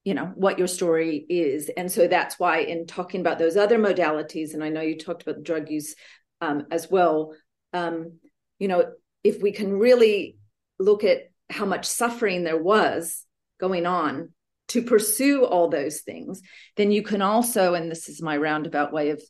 you 0.04 0.12
know 0.12 0.30
what 0.34 0.58
your 0.58 0.68
story 0.68 1.24
is. 1.28 1.70
And 1.74 1.90
so 1.90 2.06
that's 2.06 2.38
why 2.38 2.58
in 2.58 2.86
talking 2.86 3.20
about 3.22 3.38
those 3.38 3.56
other 3.56 3.78
modalities 3.78 4.54
and 4.54 4.62
i 4.62 4.68
know 4.68 4.82
you 4.82 4.98
talked 4.98 5.22
about 5.22 5.42
drug 5.42 5.70
use 5.70 5.94
um, 6.40 6.66
as 6.70 6.90
well 6.90 7.34
um, 7.72 8.18
you 8.58 8.68
know 8.68 8.92
if 9.24 9.42
we 9.42 9.50
can 9.52 9.72
really 9.72 10.36
look 10.78 11.04
at 11.04 11.30
how 11.50 11.64
much 11.64 11.86
suffering 11.86 12.44
there 12.44 12.62
was 12.62 13.24
going 13.58 13.86
on 13.86 14.30
to 14.68 14.82
pursue 14.82 15.44
all 15.44 15.68
those 15.68 16.00
things 16.00 16.42
then 16.76 16.90
you 16.90 17.02
can 17.02 17.22
also 17.22 17.74
and 17.74 17.90
this 17.90 18.08
is 18.08 18.20
my 18.20 18.36
roundabout 18.36 18.92
way 18.92 19.10
of 19.10 19.22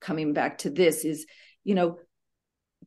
coming 0.00 0.32
back 0.32 0.58
to 0.58 0.70
this 0.70 1.04
is 1.04 1.26
you 1.64 1.74
know 1.74 1.98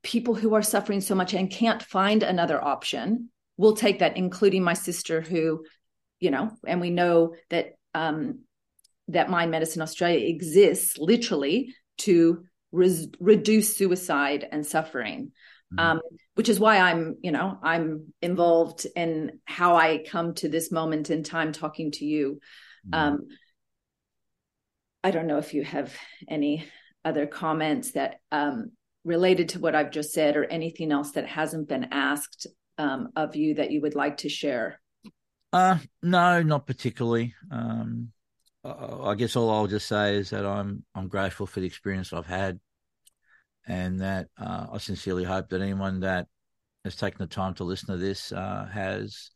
people 0.04 0.36
who 0.36 0.54
are 0.54 0.64
suffering 0.64 1.02
so 1.02 1.16
much 1.16 1.34
and 1.34 1.52
can't 1.52 1.84
find 1.84 2.24
another 2.24 2.64
option 2.64 3.30
will 3.62 3.76
take 3.76 4.00
that 4.00 4.18
including 4.18 4.64
my 4.64 4.74
sister 4.74 5.22
who 5.22 5.64
you 6.22 6.32
know, 6.32 6.52
and 6.66 6.80
we 6.80 6.92
know 6.92 7.36
that 7.50 7.74
um, 7.94 8.44
that 9.10 9.30
Mind 9.30 9.52
Medicine 9.52 9.82
Australia 9.82 10.26
exists 10.26 10.98
literally 10.98 11.76
to 11.98 12.46
res- 12.72 13.10
reduce 13.20 13.76
suicide 13.76 14.48
and 14.50 14.66
suffering. 14.66 15.32
Mm-hmm. 15.74 15.80
Um, 15.80 16.02
which 16.36 16.48
is 16.48 16.60
why 16.60 16.78
I'm, 16.78 17.18
you 17.22 17.32
know, 17.32 17.58
I'm 17.62 18.14
involved 18.22 18.88
in 18.96 19.40
how 19.46 19.76
I 19.76 20.04
come 20.10 20.34
to 20.36 20.48
this 20.48 20.72
moment 20.72 21.10
in 21.10 21.24
time 21.24 21.52
talking 21.52 21.92
to 21.92 22.06
you. 22.06 22.40
Mm-hmm. 22.90 22.94
Um, 22.94 23.28
I 25.04 25.12
don't 25.12 25.28
know 25.28 25.40
if 25.40 25.54
you 25.54 25.64
have 25.64 25.94
any 26.30 26.66
other 27.04 27.26
comments 27.26 27.94
that 27.94 28.18
um, 28.32 28.72
related 29.04 29.50
to 29.50 29.60
what 29.60 29.76
I've 29.76 29.92
just 29.92 30.14
said 30.14 30.38
or 30.38 30.46
anything 30.46 30.92
else 30.92 31.12
that 31.12 31.28
hasn't 31.28 31.68
been 31.68 31.88
asked 31.92 32.48
um, 32.78 33.10
of 33.16 33.36
you 33.36 33.56
that 33.56 33.72
you 33.72 33.82
would 33.82 33.96
like 33.96 34.18
to 34.18 34.30
share. 34.30 34.80
Uh, 35.54 35.78
no, 36.02 36.42
not 36.42 36.66
particularly. 36.66 37.34
Um, 37.52 38.12
I 38.64 39.16
guess 39.16 39.36
all 39.36 39.50
I'll 39.50 39.68
just 39.68 39.88
say 39.88 40.16
is 40.16 40.30
that 40.30 40.46
I'm 40.46 40.84
I'm 40.94 41.08
grateful 41.08 41.48
for 41.48 41.60
the 41.60 41.66
experience 41.66 42.14
I've 42.14 42.28
had, 42.28 42.60
and 43.68 44.00
that 44.02 44.28
uh, 44.38 44.68
I 44.72 44.78
sincerely 44.78 45.24
hope 45.24 45.50
that 45.50 45.62
anyone 45.62 46.02
that 46.02 46.28
has 46.86 46.96
taken 46.96 47.18
the 47.20 47.28
time 47.28 47.54
to 47.56 47.64
listen 47.64 47.88
to 47.88 47.98
this 47.98 48.32
uh, 48.32 48.68
has 48.72 49.32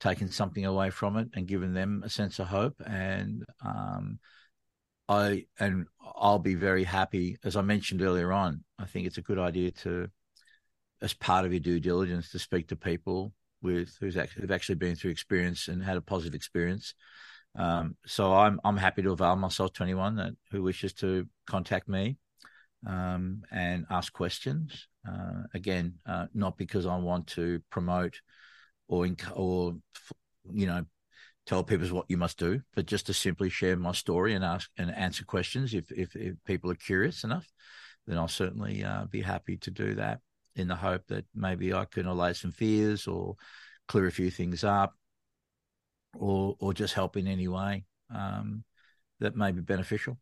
taken 0.00 0.30
something 0.30 0.64
away 0.64 0.90
from 0.90 1.16
it 1.16 1.28
and 1.34 1.46
given 1.46 1.74
them 1.74 2.02
a 2.04 2.08
sense 2.08 2.38
of 2.38 2.46
hope. 2.48 2.80
And 2.86 3.44
um, 3.64 4.18
I 5.08 5.46
and 5.58 5.86
I'll 6.00 6.38
be 6.38 6.54
very 6.54 6.84
happy, 6.84 7.36
as 7.44 7.56
I 7.56 7.62
mentioned 7.62 8.02
earlier 8.02 8.32
on. 8.32 8.64
I 8.78 8.86
think 8.86 9.06
it's 9.06 9.18
a 9.18 9.22
good 9.22 9.38
idea 9.38 9.72
to, 9.72 10.08
as 11.02 11.14
part 11.14 11.44
of 11.44 11.52
your 11.52 11.60
due 11.60 11.80
diligence, 11.80 12.30
to 12.30 12.38
speak 12.38 12.68
to 12.68 12.76
people 12.76 13.32
with 13.62 13.96
who's 14.00 14.16
actually, 14.16 14.42
who've 14.42 14.50
actually 14.50 14.76
been 14.76 14.96
through 14.96 15.10
experience 15.10 15.68
and 15.68 15.82
had 15.82 15.96
a 15.96 16.02
positive 16.02 16.34
experience. 16.34 16.94
Um, 17.56 17.96
so 18.06 18.32
I'm 18.32 18.60
I'm 18.64 18.76
happy 18.76 19.02
to 19.02 19.12
avail 19.12 19.36
myself 19.36 19.72
to 19.74 19.82
anyone 19.82 20.16
that 20.16 20.32
who 20.50 20.62
wishes 20.62 20.92
to 20.94 21.26
contact 21.46 21.88
me 21.88 22.16
um, 22.86 23.42
and 23.50 23.86
ask 23.90 24.12
questions. 24.12 24.86
Uh, 25.08 25.42
again, 25.54 25.94
uh, 26.06 26.26
not 26.34 26.56
because 26.56 26.86
I 26.86 26.96
want 26.96 27.26
to 27.28 27.60
promote 27.70 28.20
or 28.88 29.04
inc- 29.04 29.36
or 29.36 29.76
you 30.52 30.66
know 30.66 30.84
tell 31.46 31.64
people 31.64 31.88
what 31.88 32.06
you 32.08 32.16
must 32.16 32.38
do, 32.38 32.60
but 32.74 32.86
just 32.86 33.06
to 33.06 33.14
simply 33.14 33.48
share 33.48 33.76
my 33.76 33.92
story 33.92 34.34
and 34.34 34.44
ask 34.44 34.70
and 34.76 34.94
answer 34.94 35.24
questions 35.24 35.74
if 35.74 35.90
if, 35.90 36.14
if 36.14 36.36
people 36.44 36.70
are 36.70 36.76
curious 36.76 37.24
enough, 37.24 37.46
then 38.06 38.18
I'll 38.18 38.28
certainly 38.28 38.84
uh, 38.84 39.06
be 39.06 39.22
happy 39.22 39.56
to 39.58 39.70
do 39.70 39.94
that 39.94 40.20
in 40.56 40.68
the 40.68 40.76
hope 40.76 41.06
that 41.08 41.24
maybe 41.34 41.72
I 41.72 41.84
can 41.84 42.06
allay 42.06 42.32
some 42.32 42.52
fears 42.52 43.06
or 43.06 43.36
clear 43.88 44.06
a 44.06 44.12
few 44.12 44.30
things 44.30 44.64
up 44.64 44.94
or 46.14 46.56
or 46.58 46.72
just 46.72 46.94
help 46.94 47.16
in 47.16 47.26
any 47.26 47.48
way 47.48 47.84
um, 48.14 48.64
that 49.20 49.36
may 49.36 49.52
be 49.52 49.60
beneficial. 49.60 50.18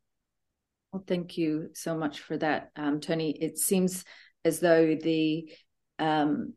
Well, 0.92 1.05
thank 1.06 1.36
you 1.36 1.70
so 1.74 1.96
much 1.96 2.20
for 2.20 2.36
that, 2.38 2.70
um, 2.76 3.00
Tony. 3.00 3.30
It 3.30 3.59
seems 3.59 4.05
as 4.44 4.60
though 4.60 4.94
the 4.94 5.50
um, 5.98 6.55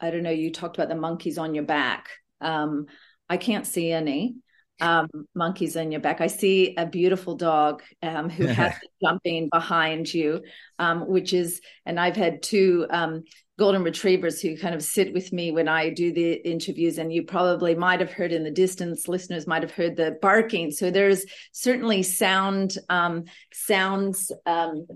I 0.00 0.10
don't 0.10 0.22
know. 0.24 0.30
You 0.30 0.52
talked 0.52 0.76
about 0.76 0.88
the 0.88 0.96
monkeys 0.96 1.38
on 1.38 1.54
your 1.54 1.64
back. 1.64 2.08
Um, 2.40 2.86
I 3.28 3.36
can't 3.36 3.66
see 3.66 3.92
any, 3.92 4.36
um, 4.80 5.08
monkeys 5.34 5.76
on 5.76 5.92
your 5.92 6.00
back. 6.00 6.20
I 6.20 6.26
see 6.26 6.74
a 6.76 6.86
beautiful 6.86 7.36
dog 7.36 7.82
um, 8.02 8.28
who 8.28 8.46
has 8.46 8.74
jumping 9.02 9.48
behind 9.50 10.12
you, 10.12 10.42
um, 10.78 11.06
which 11.06 11.32
is, 11.32 11.60
and 11.86 12.00
I've 12.00 12.16
had 12.16 12.42
two 12.42 12.86
um, 12.90 13.22
golden 13.58 13.84
retrievers 13.84 14.40
who 14.40 14.56
kind 14.56 14.74
of 14.74 14.82
sit 14.82 15.12
with 15.12 15.32
me 15.32 15.52
when 15.52 15.68
I 15.68 15.90
do 15.90 16.12
the 16.12 16.32
interviews. 16.32 16.98
And 16.98 17.12
you 17.12 17.22
probably 17.22 17.74
might 17.74 18.00
have 18.00 18.12
heard 18.12 18.32
in 18.32 18.44
the 18.44 18.50
distance, 18.50 19.06
listeners 19.06 19.46
might 19.46 19.62
have 19.62 19.72
heard 19.72 19.96
the 19.96 20.16
barking. 20.20 20.70
So 20.70 20.90
there's 20.90 21.24
certainly 21.52 22.02
sound 22.02 22.76
um, 22.88 23.24
sounds 23.52 24.32
um, 24.46 24.86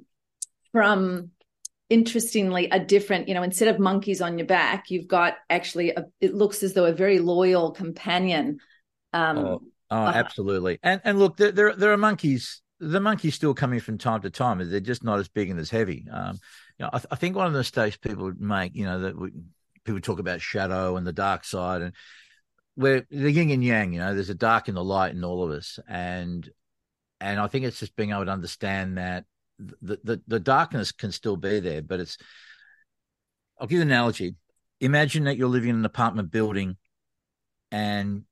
from 0.72 1.30
interestingly 1.88 2.68
a 2.70 2.80
different 2.80 3.28
you 3.28 3.34
know 3.34 3.44
instead 3.44 3.68
of 3.68 3.78
monkeys 3.78 4.20
on 4.20 4.38
your 4.38 4.46
back 4.46 4.90
you've 4.90 5.06
got 5.06 5.34
actually 5.48 5.90
a, 5.90 6.04
it 6.20 6.34
looks 6.34 6.64
as 6.64 6.74
though 6.74 6.84
a 6.84 6.92
very 6.92 7.20
loyal 7.20 7.70
companion 7.70 8.58
um, 9.16 9.38
oh, 9.38 9.62
Oh, 9.90 9.96
uh-huh. 9.96 10.18
absolutely. 10.18 10.78
And 10.82 11.00
and 11.04 11.18
look, 11.18 11.36
there, 11.36 11.52
there 11.52 11.74
there 11.74 11.92
are 11.92 11.96
monkeys. 11.96 12.60
The 12.80 13.00
monkeys 13.00 13.34
still 13.34 13.54
coming 13.54 13.80
from 13.80 13.98
time 13.98 14.20
to 14.22 14.30
time. 14.30 14.58
They're 14.68 14.80
just 14.80 15.04
not 15.04 15.18
as 15.18 15.28
big 15.28 15.48
and 15.48 15.58
as 15.58 15.70
heavy. 15.70 16.04
Um, 16.10 16.38
you 16.78 16.84
know, 16.84 16.90
I, 16.92 17.00
I 17.12 17.16
think 17.16 17.36
one 17.36 17.46
of 17.46 17.52
the 17.52 17.60
mistakes 17.60 17.96
people 17.96 18.32
make, 18.38 18.74
you 18.74 18.84
know, 18.84 19.00
that 19.00 19.18
we, 19.18 19.30
people 19.84 20.00
talk 20.00 20.18
about 20.18 20.40
shadow 20.42 20.96
and 20.96 21.06
the 21.06 21.12
dark 21.12 21.44
side, 21.44 21.82
and 21.82 21.94
where 22.74 23.06
the 23.10 23.30
yin 23.30 23.50
and 23.50 23.64
yang. 23.64 23.92
You 23.92 24.00
know, 24.00 24.14
there's 24.14 24.28
a 24.28 24.34
dark 24.34 24.68
and 24.68 24.76
the 24.76 24.84
light 24.84 25.14
in 25.14 25.24
all 25.24 25.44
of 25.44 25.52
us, 25.52 25.78
and 25.88 26.48
and 27.20 27.38
I 27.38 27.46
think 27.46 27.64
it's 27.64 27.78
just 27.78 27.94
being 27.96 28.10
able 28.10 28.24
to 28.24 28.32
understand 28.32 28.98
that 28.98 29.24
the 29.58 30.00
the, 30.02 30.22
the 30.26 30.40
darkness 30.40 30.90
can 30.90 31.12
still 31.12 31.36
be 31.36 31.60
there, 31.60 31.82
but 31.82 32.00
it's. 32.00 32.18
I'll 33.58 33.68
give 33.68 33.76
you 33.76 33.82
an 33.82 33.88
analogy. 33.88 34.34
Imagine 34.80 35.24
that 35.24 35.38
you're 35.38 35.48
living 35.48 35.70
in 35.70 35.76
an 35.76 35.84
apartment 35.84 36.30
building, 36.30 36.76
and 37.70 38.24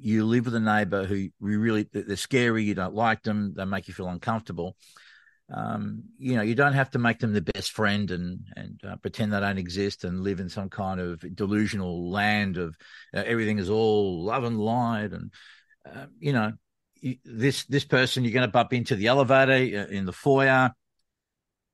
you 0.00 0.24
live 0.24 0.46
with 0.46 0.54
a 0.54 0.60
neighbor 0.60 1.04
who 1.04 1.28
really 1.40 1.88
they're 1.92 2.16
scary 2.16 2.64
you 2.64 2.74
don't 2.74 2.94
like 2.94 3.22
them 3.22 3.54
they 3.56 3.64
make 3.64 3.88
you 3.88 3.94
feel 3.94 4.08
uncomfortable 4.08 4.76
um, 5.52 6.04
you 6.18 6.36
know 6.36 6.42
you 6.42 6.54
don't 6.54 6.72
have 6.72 6.90
to 6.90 6.98
make 6.98 7.18
them 7.18 7.32
the 7.32 7.42
best 7.42 7.72
friend 7.72 8.10
and 8.10 8.40
and 8.56 8.80
uh, 8.88 8.96
pretend 8.96 9.32
they 9.32 9.40
don't 9.40 9.58
exist 9.58 10.04
and 10.04 10.22
live 10.22 10.40
in 10.40 10.48
some 10.48 10.70
kind 10.70 11.00
of 11.00 11.22
delusional 11.36 12.10
land 12.10 12.56
of 12.56 12.76
uh, 13.14 13.22
everything 13.26 13.58
is 13.58 13.68
all 13.68 14.24
love 14.24 14.44
and 14.44 14.58
light 14.58 15.12
and 15.12 15.30
uh, 15.86 16.06
you 16.18 16.32
know 16.32 16.52
you, 17.00 17.16
this 17.24 17.64
this 17.66 17.84
person 17.84 18.24
you're 18.24 18.32
going 18.32 18.46
to 18.46 18.52
bump 18.52 18.72
into 18.72 18.96
the 18.96 19.08
elevator 19.08 19.52
uh, 19.80 19.92
in 19.92 20.06
the 20.06 20.12
foyer. 20.12 20.70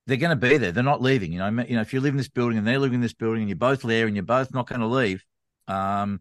They're 0.06 0.16
going 0.16 0.30
to 0.30 0.48
be 0.48 0.56
there. 0.56 0.72
They're 0.72 0.82
not 0.82 1.02
leaving 1.02 1.32
you 1.32 1.38
know 1.38 1.62
you 1.62 1.76
know 1.76 1.82
if 1.82 1.94
you 1.94 2.00
live 2.00 2.14
in 2.14 2.18
this 2.18 2.28
building 2.28 2.58
and 2.58 2.66
they're 2.66 2.80
living 2.80 2.96
in 2.96 3.02
this 3.02 3.12
building 3.12 3.42
and 3.42 3.48
you're 3.48 3.56
both 3.56 3.82
there 3.82 4.06
and 4.06 4.16
you're 4.16 4.24
both 4.24 4.52
not 4.52 4.68
going 4.68 4.80
to 4.80 4.86
leave 4.88 5.24
um, 5.68 6.20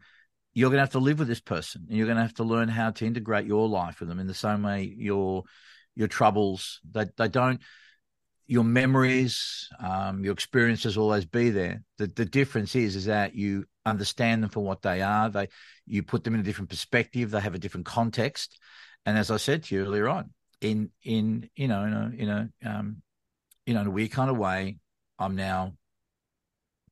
you're 0.59 0.69
going 0.69 0.77
to 0.77 0.83
have 0.83 0.91
to 0.91 0.99
live 0.99 1.19
with 1.19 1.27
this 1.27 1.39
person 1.39 1.85
and 1.87 1.97
you're 1.97 2.07
going 2.07 2.17
to 2.17 2.23
have 2.23 2.33
to 2.33 2.43
learn 2.43 2.67
how 2.67 2.91
to 2.91 3.05
integrate 3.05 3.45
your 3.45 3.67
life 3.67 3.99
with 3.99 4.09
them 4.09 4.19
in 4.19 4.27
the 4.27 4.33
same 4.33 4.63
way 4.63 4.93
your 4.97 5.43
your 5.95 6.07
troubles 6.07 6.79
they, 6.91 7.05
they 7.17 7.27
don't 7.27 7.61
your 8.45 8.63
memories 8.63 9.69
um, 9.79 10.23
your 10.23 10.33
experiences 10.33 10.97
always 10.97 11.23
be 11.23 11.51
there. 11.51 11.83
The, 11.99 12.07
the 12.07 12.25
difference 12.25 12.75
is 12.75 12.95
is 12.95 13.05
that 13.05 13.35
you 13.35 13.65
understand 13.85 14.41
them 14.41 14.49
for 14.49 14.61
what 14.63 14.81
they 14.81 15.03
are. 15.03 15.29
They 15.29 15.49
you 15.85 16.01
put 16.01 16.23
them 16.23 16.33
in 16.33 16.39
a 16.39 16.43
different 16.43 16.71
perspective. 16.71 17.29
They 17.29 17.41
have 17.41 17.53
a 17.53 17.59
different 17.59 17.85
context. 17.85 18.59
And 19.05 19.17
as 19.19 19.29
i 19.29 19.37
said 19.37 19.63
to 19.63 19.75
you 19.75 19.83
earlier 19.83 20.09
on 20.09 20.31
in 20.61 20.89
in 21.03 21.49
you 21.55 21.67
know 21.67 21.83
in 21.83 21.93
a 21.93 22.11
in 22.17 22.29
a 22.29 22.49
um, 22.65 23.01
you 23.65 23.73
know 23.75 23.81
in 23.81 23.87
a 23.87 23.91
weird 23.91 24.11
kind 24.11 24.29
of 24.29 24.37
way 24.37 24.77
i'm 25.17 25.35
now 25.35 25.73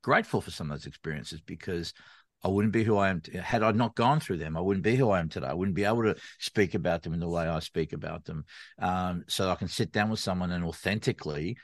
grateful 0.01 0.41
for 0.41 0.51
some 0.51 0.71
of 0.71 0.77
those 0.77 0.85
experiences 0.85 1.41
because 1.41 1.93
I 2.43 2.49
wouldn't 2.49 2.73
be 2.73 2.83
who 2.83 2.97
I 2.97 3.09
am. 3.09 3.21
Had 3.33 3.63
I 3.63 3.71
not 3.71 3.95
gone 3.95 4.19
through 4.19 4.37
them, 4.37 4.55
I 4.55 4.61
wouldn't 4.61 4.83
be 4.83 4.95
who 4.95 5.09
I 5.09 5.19
am 5.19 5.29
today. 5.29 5.47
I 5.47 5.53
wouldn't 5.53 5.75
be 5.75 5.85
able 5.85 6.03
to 6.03 6.15
speak 6.39 6.75
about 6.75 7.03
them 7.03 7.13
in 7.13 7.19
the 7.19 7.27
way 7.27 7.47
I 7.47 7.59
speak 7.59 7.93
about 7.93 8.25
them. 8.25 8.45
Um, 8.79 9.23
so 9.27 9.49
I 9.49 9.55
can 9.55 9.67
sit 9.67 9.91
down 9.91 10.09
with 10.09 10.19
someone 10.19 10.51
and 10.51 10.63
authentically 10.63 11.57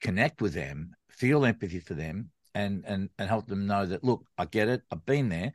connect 0.00 0.42
with 0.42 0.54
them, 0.54 0.92
feel 1.10 1.44
empathy 1.44 1.80
for 1.80 1.94
them, 1.94 2.30
and 2.54 2.84
and 2.86 3.08
and 3.18 3.28
help 3.28 3.46
them 3.46 3.66
know 3.66 3.86
that 3.86 4.02
look, 4.02 4.26
I 4.36 4.46
get 4.46 4.68
it. 4.68 4.82
I've 4.90 5.06
been 5.06 5.28
there, 5.28 5.52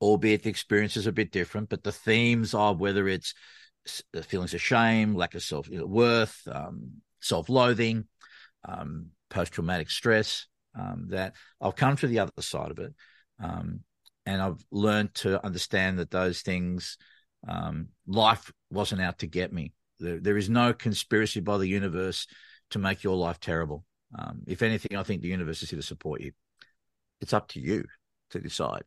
albeit 0.00 0.42
the 0.42 0.50
experience 0.50 0.96
is 0.96 1.06
a 1.06 1.12
bit 1.12 1.32
different, 1.32 1.70
but 1.70 1.82
the 1.82 1.92
themes 1.92 2.54
of 2.54 2.80
whether 2.80 3.08
it's 3.08 3.34
feelings 4.24 4.52
of 4.52 4.60
shame, 4.60 5.14
lack 5.14 5.34
of 5.34 5.42
self 5.42 5.68
worth, 5.68 6.46
um, 6.50 7.02
self 7.20 7.48
loathing, 7.48 8.06
um, 8.64 9.06
post 9.30 9.52
traumatic 9.52 9.90
stress 9.90 10.46
um, 10.78 11.06
that 11.10 11.34
I've 11.60 11.76
come 11.76 11.96
to 11.96 12.06
the 12.06 12.20
other 12.20 12.32
side 12.40 12.70
of 12.70 12.78
it. 12.78 12.94
Um, 13.42 13.80
and 14.24 14.42
I've 14.42 14.64
learned 14.70 15.14
to 15.16 15.44
understand 15.44 15.98
that 15.98 16.10
those 16.10 16.42
things, 16.42 16.98
um, 17.48 17.88
life 18.06 18.52
wasn't 18.70 19.02
out 19.02 19.20
to 19.20 19.26
get 19.26 19.52
me. 19.52 19.72
There, 19.98 20.18
there 20.18 20.36
is 20.36 20.50
no 20.50 20.72
conspiracy 20.72 21.40
by 21.40 21.58
the 21.58 21.68
universe 21.68 22.26
to 22.70 22.78
make 22.78 23.04
your 23.04 23.16
life 23.16 23.38
terrible. 23.40 23.84
Um, 24.18 24.42
if 24.46 24.62
anything, 24.62 24.96
I 24.96 25.02
think 25.02 25.22
the 25.22 25.28
universe 25.28 25.62
is 25.62 25.70
here 25.70 25.78
to 25.78 25.86
support 25.86 26.20
you. 26.20 26.32
It's 27.20 27.32
up 27.32 27.48
to 27.48 27.60
you 27.60 27.84
to 28.30 28.40
decide. 28.40 28.82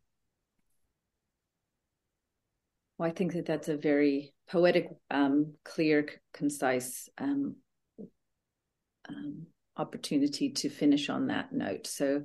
Well, 2.98 3.08
I 3.08 3.12
think 3.12 3.32
that 3.32 3.46
that's 3.46 3.68
a 3.68 3.76
very 3.76 4.34
poetic, 4.50 4.90
um, 5.10 5.54
clear, 5.64 6.06
concise 6.34 7.08
um, 7.16 7.56
opportunity 9.80 10.50
to 10.50 10.68
finish 10.68 11.08
on 11.08 11.28
that 11.28 11.52
note. 11.52 11.86
So, 11.86 12.22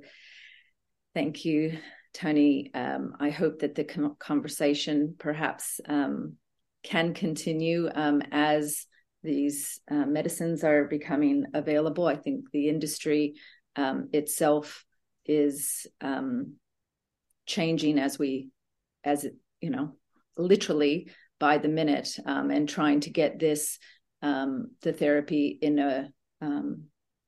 thank 1.14 1.46
you, 1.46 1.78
Tony. 2.12 2.70
Um, 2.74 3.14
I 3.18 3.30
hope 3.30 3.60
that 3.60 3.74
the 3.74 4.14
conversation 4.18 5.16
perhaps 5.18 5.80
um, 5.88 6.34
can 6.82 7.14
continue 7.14 7.88
um, 7.94 8.22
as 8.30 8.86
these 9.22 9.80
uh, 9.90 10.04
medicines 10.06 10.62
are 10.62 10.84
becoming 10.84 11.46
available. 11.54 12.06
I 12.06 12.16
think 12.16 12.50
the 12.52 12.68
industry 12.68 13.34
um, 13.76 14.10
itself 14.12 14.84
is 15.24 15.86
um, 16.00 16.56
changing 17.46 17.98
as 17.98 18.18
we, 18.18 18.50
as 19.02 19.24
it, 19.24 19.34
you 19.60 19.70
know, 19.70 19.96
literally 20.36 21.10
by 21.40 21.58
the 21.58 21.68
minute, 21.68 22.10
um, 22.26 22.50
and 22.50 22.68
trying 22.68 23.00
to 23.00 23.10
get 23.10 23.38
this 23.38 23.78
the 24.22 24.92
therapy 24.92 25.56
in 25.62 25.78
a 25.78 26.10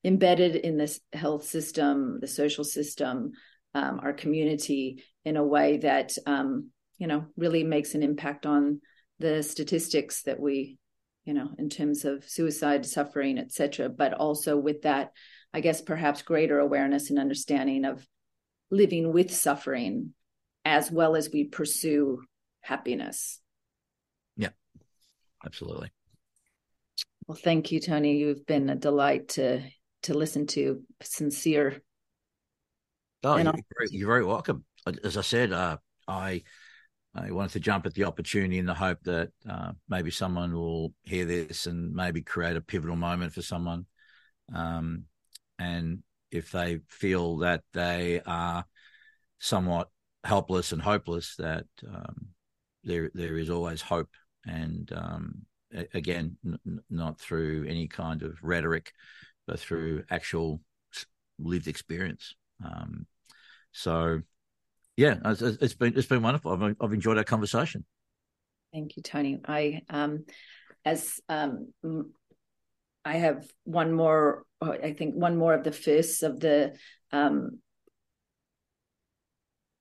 embedded 0.04 0.56
in 0.56 0.76
this 0.76 1.00
health 1.12 1.44
system, 1.44 2.18
the 2.20 2.28
social 2.28 2.64
system, 2.64 3.32
um, 3.74 4.00
our 4.02 4.12
community 4.12 5.04
in 5.24 5.36
a 5.36 5.44
way 5.44 5.78
that 5.78 6.12
um, 6.26 6.70
you 6.98 7.06
know 7.06 7.26
really 7.36 7.64
makes 7.64 7.94
an 7.94 8.02
impact 8.02 8.46
on 8.46 8.80
the 9.18 9.42
statistics 9.42 10.22
that 10.22 10.40
we 10.40 10.78
you 11.24 11.34
know 11.34 11.50
in 11.58 11.68
terms 11.68 12.04
of 12.04 12.24
suicide 12.24 12.86
suffering 12.86 13.38
etc 13.38 13.88
but 13.88 14.14
also 14.14 14.56
with 14.56 14.82
that 14.82 15.12
i 15.52 15.60
guess 15.60 15.80
perhaps 15.80 16.22
greater 16.22 16.58
awareness 16.58 17.10
and 17.10 17.18
understanding 17.18 17.84
of 17.84 18.06
living 18.70 19.12
with 19.12 19.32
suffering 19.32 20.12
as 20.64 20.90
well 20.90 21.16
as 21.16 21.30
we 21.32 21.44
pursue 21.44 22.20
happiness. 22.60 23.40
Yeah 24.36 24.50
absolutely. 25.44 25.90
Well 27.26 27.38
thank 27.42 27.72
you 27.72 27.80
tony. 27.80 28.16
You've 28.16 28.46
been 28.46 28.68
a 28.68 28.74
delight 28.74 29.28
to 29.30 29.62
to 30.02 30.14
listen 30.14 30.46
to 30.48 30.82
sincere. 31.02 31.80
Oh 33.24 33.36
you're 33.36 33.52
very, 33.52 33.88
you're 33.90 34.06
very, 34.06 34.24
welcome. 34.24 34.64
As 35.04 35.16
i 35.16 35.22
said 35.22 35.52
uh, 35.52 35.76
i 36.06 36.42
i 37.14 37.30
wanted 37.30 37.52
to 37.52 37.60
jump 37.60 37.84
at 37.84 37.94
the 37.94 38.04
opportunity 38.04 38.58
in 38.58 38.66
the 38.66 38.74
hope 38.74 38.98
that 39.04 39.30
uh, 39.48 39.72
maybe 39.88 40.10
someone 40.10 40.54
will 40.54 40.94
hear 41.02 41.24
this 41.24 41.66
and 41.66 41.92
maybe 41.92 42.22
create 42.22 42.56
a 42.56 42.60
pivotal 42.60 42.96
moment 42.96 43.32
for 43.32 43.42
someone. 43.42 43.86
Um, 44.54 45.04
and 45.58 46.02
if 46.30 46.52
they 46.52 46.80
feel 46.88 47.38
that 47.38 47.62
they 47.74 48.20
are 48.24 48.64
somewhat 49.40 49.88
helpless 50.24 50.72
and 50.72 50.80
hopeless 50.80 51.34
that 51.36 51.66
um, 51.86 52.28
there 52.84 53.10
there 53.14 53.36
is 53.36 53.50
always 53.50 53.82
hope. 53.82 54.10
And 54.46 54.90
um, 54.94 55.46
again 55.92 56.36
n- 56.44 56.80
not 56.88 57.18
through 57.18 57.66
any 57.68 57.88
kind 57.88 58.22
of 58.22 58.38
rhetoric 58.42 58.92
but 59.48 59.58
through 59.58 60.04
actual 60.10 60.60
lived 61.38 61.66
experience. 61.66 62.36
Um, 62.62 63.06
so, 63.72 64.20
yeah, 64.96 65.16
it's, 65.24 65.40
it's 65.40 65.74
been 65.74 65.94
it's 65.96 66.06
been 66.06 66.22
wonderful. 66.22 66.52
I've, 66.52 66.76
I've 66.80 66.92
enjoyed 66.92 67.16
our 67.16 67.24
conversation. 67.24 67.84
Thank 68.72 68.96
you, 68.96 69.02
Tony. 69.02 69.40
I 69.46 69.80
um, 69.88 70.26
as 70.84 71.20
um, 71.28 71.72
I 73.04 73.14
have 73.14 73.46
one 73.64 73.92
more. 73.92 74.44
I 74.60 74.92
think 74.92 75.14
one 75.14 75.36
more 75.36 75.54
of 75.54 75.64
the 75.64 75.72
firsts 75.72 76.22
of 76.22 76.40
the 76.40 76.76
um, 77.10 77.60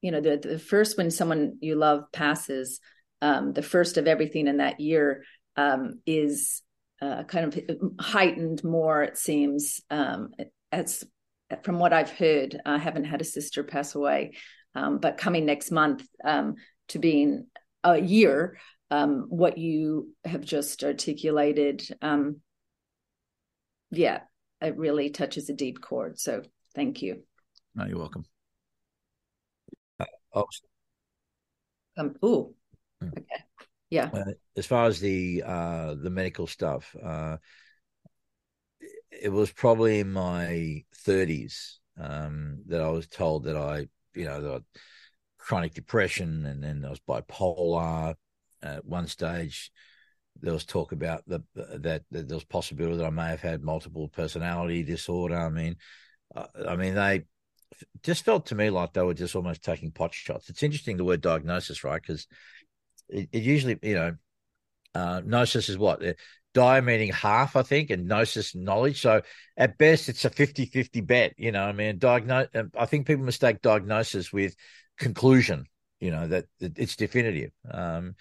you 0.02 0.11
know 0.11 0.22
the 0.22 0.38
the 0.38 0.60
first 0.60 0.98
when 0.98 1.11
someone 1.11 1.57
you 1.60 1.76
love 1.76 2.06
passes 2.14 2.80
um, 3.22 3.53
the 3.53 3.64
first 3.64 3.98
of 3.98 4.07
everything 4.07 4.48
in 4.48 4.57
that 4.57 4.80
year 4.80 5.23
um, 5.56 5.99
is 6.06 6.61
uh, 7.02 7.24
kind 7.24 7.53
of 7.53 7.78
heightened 7.99 8.64
more, 8.64 9.03
it 9.03 9.18
seems. 9.18 9.82
Um, 9.90 10.32
as 10.72 11.03
from 11.64 11.80
what 11.80 11.94
I've 11.94 12.10
heard, 12.10 12.60
I 12.65 12.78
haven't 12.78 13.06
had 13.06 13.22
a 13.22 13.26
sister 13.26 13.64
pass 13.64 13.95
away, 13.95 14.34
um, 14.76 14.99
but 14.99 15.18
coming 15.18 15.45
next 15.45 15.72
month 15.72 16.06
um, 16.24 16.56
to 16.90 16.99
being 16.99 17.48
a 17.84 17.99
year, 17.99 18.57
um, 18.90 19.26
what 19.30 19.57
you 19.57 20.14
have 20.26 20.41
just 20.41 20.84
articulated, 20.84 21.84
um, 22.02 22.41
yeah, 23.91 24.22
it 24.61 24.78
really 24.78 25.10
touches 25.10 25.49
a 25.49 25.53
deep 25.53 25.82
chord. 25.82 26.19
So 26.19 26.41
thank 26.76 27.02
you. 27.02 27.24
No, 27.76 27.86
you're 27.86 27.99
welcome. 27.99 28.26
Uh, 29.99 30.06
oh. 30.34 30.45
Um, 31.98 32.15
ooh, 32.24 32.53
hmm. 33.02 33.10
okay. 33.10 33.44
Yeah. 33.89 34.09
Uh, 34.14 34.34
as 34.55 34.65
far 34.65 34.88
as 34.88 34.99
the 34.99 35.43
uh, 35.45 35.95
the 35.95 36.09
medical 36.09 36.47
stuff, 36.47 36.95
uh, 37.01 37.38
it 39.11 39.30
was 39.30 39.51
probably 39.51 39.99
in 39.99 40.11
my 40.11 40.84
30s 41.05 41.80
um, 41.99 42.64
that 42.68 42.81
I 42.81 42.89
was 42.89 43.07
told 43.07 43.45
that 43.45 43.55
I, 43.55 43.88
you 44.14 44.26
know, 44.26 44.41
that 44.41 44.64
chronic 45.38 45.73
depression, 45.73 46.45
and 46.45 46.64
then 46.64 46.84
I 46.85 46.89
was 46.89 46.99
bipolar. 46.99 48.15
At 48.64 48.85
one 48.85 49.07
stage, 49.07 49.72
there 50.41 50.53
was 50.53 50.65
talk 50.65 50.91
about 50.91 51.23
the 51.27 51.43
that, 51.55 52.03
that 52.11 52.27
there 52.27 52.35
was 52.35 52.43
possibility 52.43 52.97
that 52.97 53.05
I 53.05 53.11
may 53.11 53.27
have 53.27 53.41
had 53.41 53.64
multiple 53.64 54.09
personality 54.09 54.84
disorder. 54.84 55.38
I 55.38 55.49
mean, 55.49 55.77
uh, 56.35 56.47
I 56.68 56.76
mean 56.76 56.95
they 56.95 57.23
just 58.03 58.26
felt 58.26 58.47
to 58.47 58.55
me 58.55 58.69
like 58.69 58.93
they 58.93 59.01
were 59.01 59.14
just 59.14 59.35
almost 59.35 59.64
taking 59.64 59.91
pot 59.91 60.14
shots. 60.14 60.49
It's 60.49 60.64
interesting 60.64 60.97
the 60.97 61.05
word 61.05 61.22
diagnosis, 61.22 61.84
right? 61.84 62.01
Because 62.01 62.27
it, 63.10 63.30
it 63.32 63.44
usually, 63.44 63.78
you 63.82 63.96
know, 63.96 64.16
uh, 64.96 65.22
gnosis 65.26 65.70
is 65.70 65.78
what? 65.78 66.02
Dia 66.54 66.82
meaning 66.82 67.12
half, 67.12 67.56
I 67.56 67.62
think, 67.62 67.90
and 67.92 68.08
gnosis 68.08 68.56
knowledge. 68.56 69.02
So 69.02 69.22
at 69.56 69.78
best, 69.78 70.10
it's 70.10 70.26
a 70.26 70.30
50 70.30 70.66
50 70.66 71.02
bet. 71.02 71.34
You 71.38 71.52
know, 71.52 71.64
I 71.64 71.72
mean, 71.72 72.00
diagnose, 72.00 72.48
uh, 72.56 72.64
I 72.78 72.86
think 72.86 73.06
people 73.06 73.26
mistake 73.26 73.62
diagnosis 73.62 74.34
with 74.34 74.56
conclusion, 74.98 75.66
you 76.00 76.12
know, 76.12 76.28
that, 76.28 76.46
that 76.60 76.78
it's 76.80 76.96
definitive. 76.96 77.52
Um, 77.70 78.16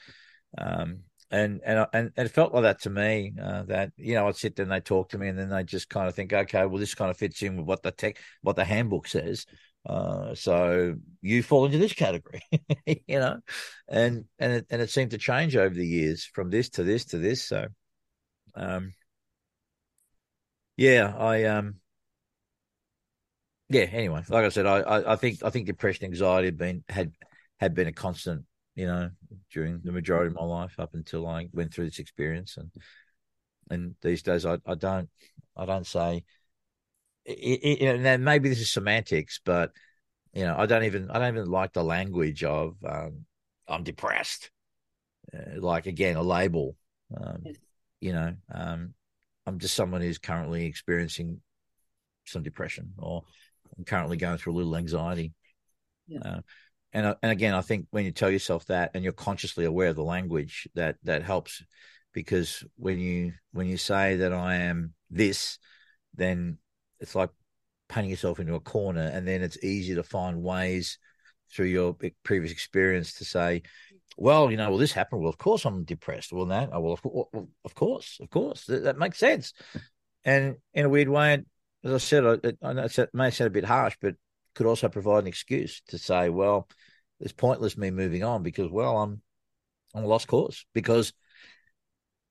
um, 0.58 1.00
and 1.30 1.60
and 1.64 1.86
and 1.92 2.12
it 2.16 2.28
felt 2.28 2.54
like 2.54 2.62
that 2.62 2.82
to 2.82 2.90
me. 2.90 3.32
Uh, 3.42 3.64
that 3.64 3.92
you 3.96 4.14
know, 4.14 4.28
I'd 4.28 4.36
sit 4.36 4.54
there 4.54 4.62
and 4.62 4.70
they 4.72 4.80
talk 4.80 5.08
to 5.10 5.18
me, 5.18 5.28
and 5.28 5.38
then 5.38 5.48
they 5.48 5.64
just 5.64 5.88
kind 5.88 6.06
of 6.06 6.14
think, 6.14 6.32
okay, 6.32 6.66
well, 6.66 6.78
this 6.78 6.94
kind 6.94 7.10
of 7.10 7.16
fits 7.16 7.42
in 7.42 7.56
with 7.56 7.66
what 7.66 7.82
the 7.82 7.90
tech, 7.90 8.18
what 8.42 8.56
the 8.56 8.64
handbook 8.64 9.08
says. 9.08 9.46
Uh, 9.86 10.34
so 10.34 10.96
you 11.22 11.42
fall 11.42 11.64
into 11.64 11.78
this 11.78 11.92
category, 11.92 12.42
you 12.86 13.20
know, 13.20 13.38
and 13.88 14.24
and 14.38 14.52
it, 14.52 14.66
and 14.70 14.82
it 14.82 14.90
seemed 14.90 15.12
to 15.12 15.18
change 15.18 15.56
over 15.56 15.74
the 15.74 15.86
years 15.86 16.24
from 16.24 16.50
this 16.50 16.68
to 16.70 16.82
this 16.82 17.04
to 17.04 17.18
this. 17.18 17.44
So, 17.44 17.66
um, 18.56 18.92
yeah, 20.76 21.14
I 21.16 21.44
um, 21.44 21.76
yeah. 23.68 23.82
Anyway, 23.82 24.22
like 24.28 24.44
I 24.44 24.48
said, 24.48 24.66
I, 24.66 24.78
I, 24.80 25.12
I 25.12 25.16
think 25.16 25.42
I 25.42 25.50
think 25.50 25.66
depression, 25.66 26.06
anxiety 26.06 26.46
had 26.46 26.56
been 26.58 26.84
had 26.88 27.12
had 27.58 27.74
been 27.74 27.88
a 27.88 27.92
constant, 27.92 28.44
you 28.74 28.86
know, 28.86 29.10
during 29.52 29.80
the 29.82 29.92
majority 29.92 30.28
of 30.28 30.34
my 30.34 30.44
life 30.44 30.78
up 30.78 30.94
until 30.94 31.26
I 31.26 31.48
went 31.52 31.72
through 31.72 31.86
this 31.86 31.98
experience, 31.98 32.56
and 32.56 32.70
and 33.70 33.94
these 34.02 34.22
days 34.22 34.46
I, 34.46 34.58
I 34.66 34.74
don't 34.74 35.08
I 35.56 35.66
don't 35.66 35.86
say 35.86 36.24
it, 37.26 37.80
it, 37.82 38.06
and 38.06 38.24
maybe 38.24 38.48
this 38.48 38.60
is 38.60 38.72
semantics, 38.72 39.40
but 39.44 39.72
you 40.32 40.44
know, 40.44 40.54
I 40.56 40.66
don't 40.66 40.84
even 40.84 41.10
I 41.10 41.18
don't 41.18 41.36
even 41.36 41.50
like 41.50 41.72
the 41.72 41.84
language 41.84 42.44
of 42.44 42.76
um, 42.86 43.24
I'm 43.66 43.82
depressed. 43.82 44.50
Uh, 45.34 45.60
like 45.60 45.86
again, 45.86 46.16
a 46.16 46.22
label. 46.22 46.76
Um, 47.16 47.44
you 48.00 48.12
know, 48.12 48.34
um, 48.52 48.94
I'm 49.46 49.58
just 49.58 49.74
someone 49.74 50.02
who's 50.02 50.18
currently 50.18 50.66
experiencing 50.66 51.40
some 52.26 52.42
depression, 52.42 52.92
or 52.98 53.24
I'm 53.76 53.84
currently 53.84 54.16
going 54.16 54.38
through 54.38 54.54
a 54.54 54.58
little 54.58 54.76
anxiety. 54.76 55.32
Yeah. 56.06 56.20
Uh, 56.24 56.40
and 56.92 57.16
and 57.22 57.32
again, 57.32 57.54
I 57.54 57.60
think 57.60 57.86
when 57.90 58.04
you 58.04 58.12
tell 58.12 58.30
yourself 58.30 58.66
that 58.66 58.92
and 58.94 59.02
you're 59.02 59.12
consciously 59.12 59.64
aware 59.64 59.88
of 59.88 59.96
the 59.96 60.04
language, 60.04 60.68
that 60.74 60.96
that 61.02 61.22
helps 61.22 61.62
because 62.12 62.64
when 62.76 62.98
you 62.98 63.32
when 63.52 63.66
you 63.66 63.76
say 63.76 64.16
that 64.16 64.32
I 64.32 64.56
am 64.56 64.94
this, 65.10 65.58
then 66.14 66.58
it's 67.00 67.14
like 67.14 67.30
painting 67.88 68.10
yourself 68.10 68.40
into 68.40 68.54
a 68.54 68.60
corner, 68.60 69.10
and 69.12 69.26
then 69.26 69.42
it's 69.42 69.62
easy 69.62 69.94
to 69.94 70.02
find 70.02 70.42
ways 70.42 70.98
through 71.52 71.66
your 71.66 71.96
previous 72.24 72.52
experience 72.52 73.14
to 73.14 73.24
say, 73.24 73.62
well, 74.16 74.50
you 74.50 74.56
know, 74.56 74.70
well, 74.70 74.78
this 74.78 74.92
happened. 74.92 75.20
Well, 75.20 75.30
of 75.30 75.38
course 75.38 75.64
I'm 75.64 75.84
depressed. 75.84 76.32
Well, 76.32 76.46
that, 76.46 76.70
oh, 76.72 76.80
well, 76.80 77.26
of, 77.34 77.48
of 77.64 77.74
course, 77.74 78.18
of 78.20 78.30
course, 78.30 78.64
that, 78.64 78.84
that, 78.84 78.98
makes 78.98 79.18
sense. 79.18 79.52
And 80.24 80.56
in 80.72 80.86
a 80.86 80.88
weird 80.88 81.08
way, 81.08 81.44
as 81.84 81.92
I 81.92 81.98
said, 81.98 82.24
I, 82.24 82.52
I 82.62 82.72
know 82.72 82.84
it 82.84 83.10
may 83.12 83.30
sound 83.30 83.48
a 83.48 83.50
bit 83.50 83.64
harsh, 83.64 83.96
but 84.00 84.14
could 84.54 84.66
also 84.66 84.88
provide 84.88 85.20
an 85.20 85.26
excuse 85.26 85.82
to 85.88 85.98
say, 85.98 86.30
well, 86.30 86.66
it's 87.20 87.32
pointless 87.32 87.76
me 87.76 87.90
moving 87.90 88.24
on 88.24 88.42
because, 88.42 88.70
well, 88.70 88.96
I'm 88.98 89.20
on 89.94 90.04
a 90.04 90.06
lost 90.06 90.26
cause 90.26 90.64
because 90.74 91.12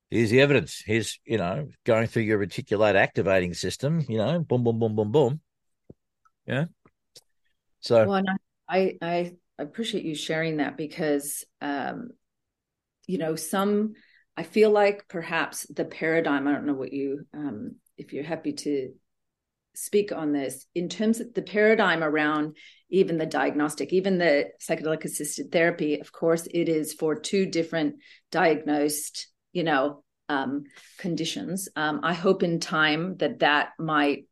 here's 0.09 0.29
the 0.29 0.41
evidence. 0.41 0.81
Here's, 0.85 1.19
you 1.25 1.37
know, 1.37 1.69
going 1.85 2.07
through 2.07 2.23
your 2.23 2.39
reticular 2.39 2.95
activating 2.95 3.53
system, 3.53 4.05
you 4.07 4.17
know, 4.17 4.39
boom, 4.39 4.63
boom, 4.63 4.79
boom, 4.79 4.95
boom, 4.95 5.11
boom. 5.11 5.41
Yeah. 6.45 6.65
So, 7.79 8.07
well, 8.07 8.23
I, 8.67 8.97
I, 9.01 9.33
I 9.59 9.63
appreciate 9.63 10.05
you 10.05 10.15
sharing 10.15 10.57
that 10.57 10.77
because, 10.77 11.43
um, 11.61 12.09
you 13.07 13.17
know, 13.17 13.35
some, 13.35 13.93
I 14.37 14.43
feel 14.43 14.71
like 14.71 15.07
perhaps 15.07 15.65
the 15.67 15.85
paradigm, 15.85 16.47
I 16.47 16.51
don't 16.51 16.65
know 16.65 16.73
what 16.73 16.93
you, 16.93 17.25
um, 17.33 17.75
if 17.97 18.11
you're 18.11 18.23
happy 18.23 18.53
to 18.53 18.93
speak 19.75 20.11
on 20.11 20.31
this 20.31 20.65
in 20.73 20.89
terms 20.89 21.19
of 21.19 21.33
the 21.33 21.41
paradigm 21.41 22.03
around 22.03 22.55
even 22.89 23.17
the 23.17 23.25
diagnostic, 23.25 23.91
even 23.93 24.17
the 24.17 24.47
psychedelic 24.61 25.03
assisted 25.03 25.51
therapy. 25.51 25.99
Of 25.99 26.11
course, 26.11 26.47
it 26.51 26.69
is 26.69 26.93
for 26.93 27.15
two 27.15 27.45
different 27.45 27.95
diagnosed, 28.31 29.27
you 29.55 29.63
know, 29.63 30.03
um, 30.27 30.65
conditions. 30.99 31.69
Um, 31.75 32.01
I 32.03 32.13
hope 32.13 32.43
in 32.43 32.59
time 32.59 33.15
that 33.17 33.39
that 33.39 33.69
might 33.79 34.25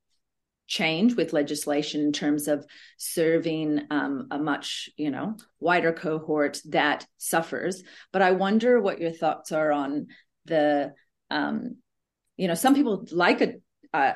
change 0.68 1.16
with 1.16 1.34
legislation 1.34 2.02
in 2.02 2.12
terms 2.12 2.48
of 2.48 2.66
serving 2.98 3.82
um, 3.90 4.28
a 4.32 4.38
much 4.38 4.90
you 4.98 5.12
know 5.12 5.36
wider 5.60 5.92
cohort 5.92 6.62
that 6.70 7.06
suffers 7.18 7.84
but 8.14 8.22
i 8.22 8.32
wonder 8.32 8.80
what 8.80 9.00
your 9.02 9.12
thoughts 9.12 9.52
are 9.52 9.74
on 9.74 10.08
the 10.46 10.94
um, 11.30 11.76
you 12.38 12.48
know 12.48 12.54
some 12.56 12.74
people 12.74 13.06
like 13.12 13.42
a, 13.42 13.56
a 13.94 14.14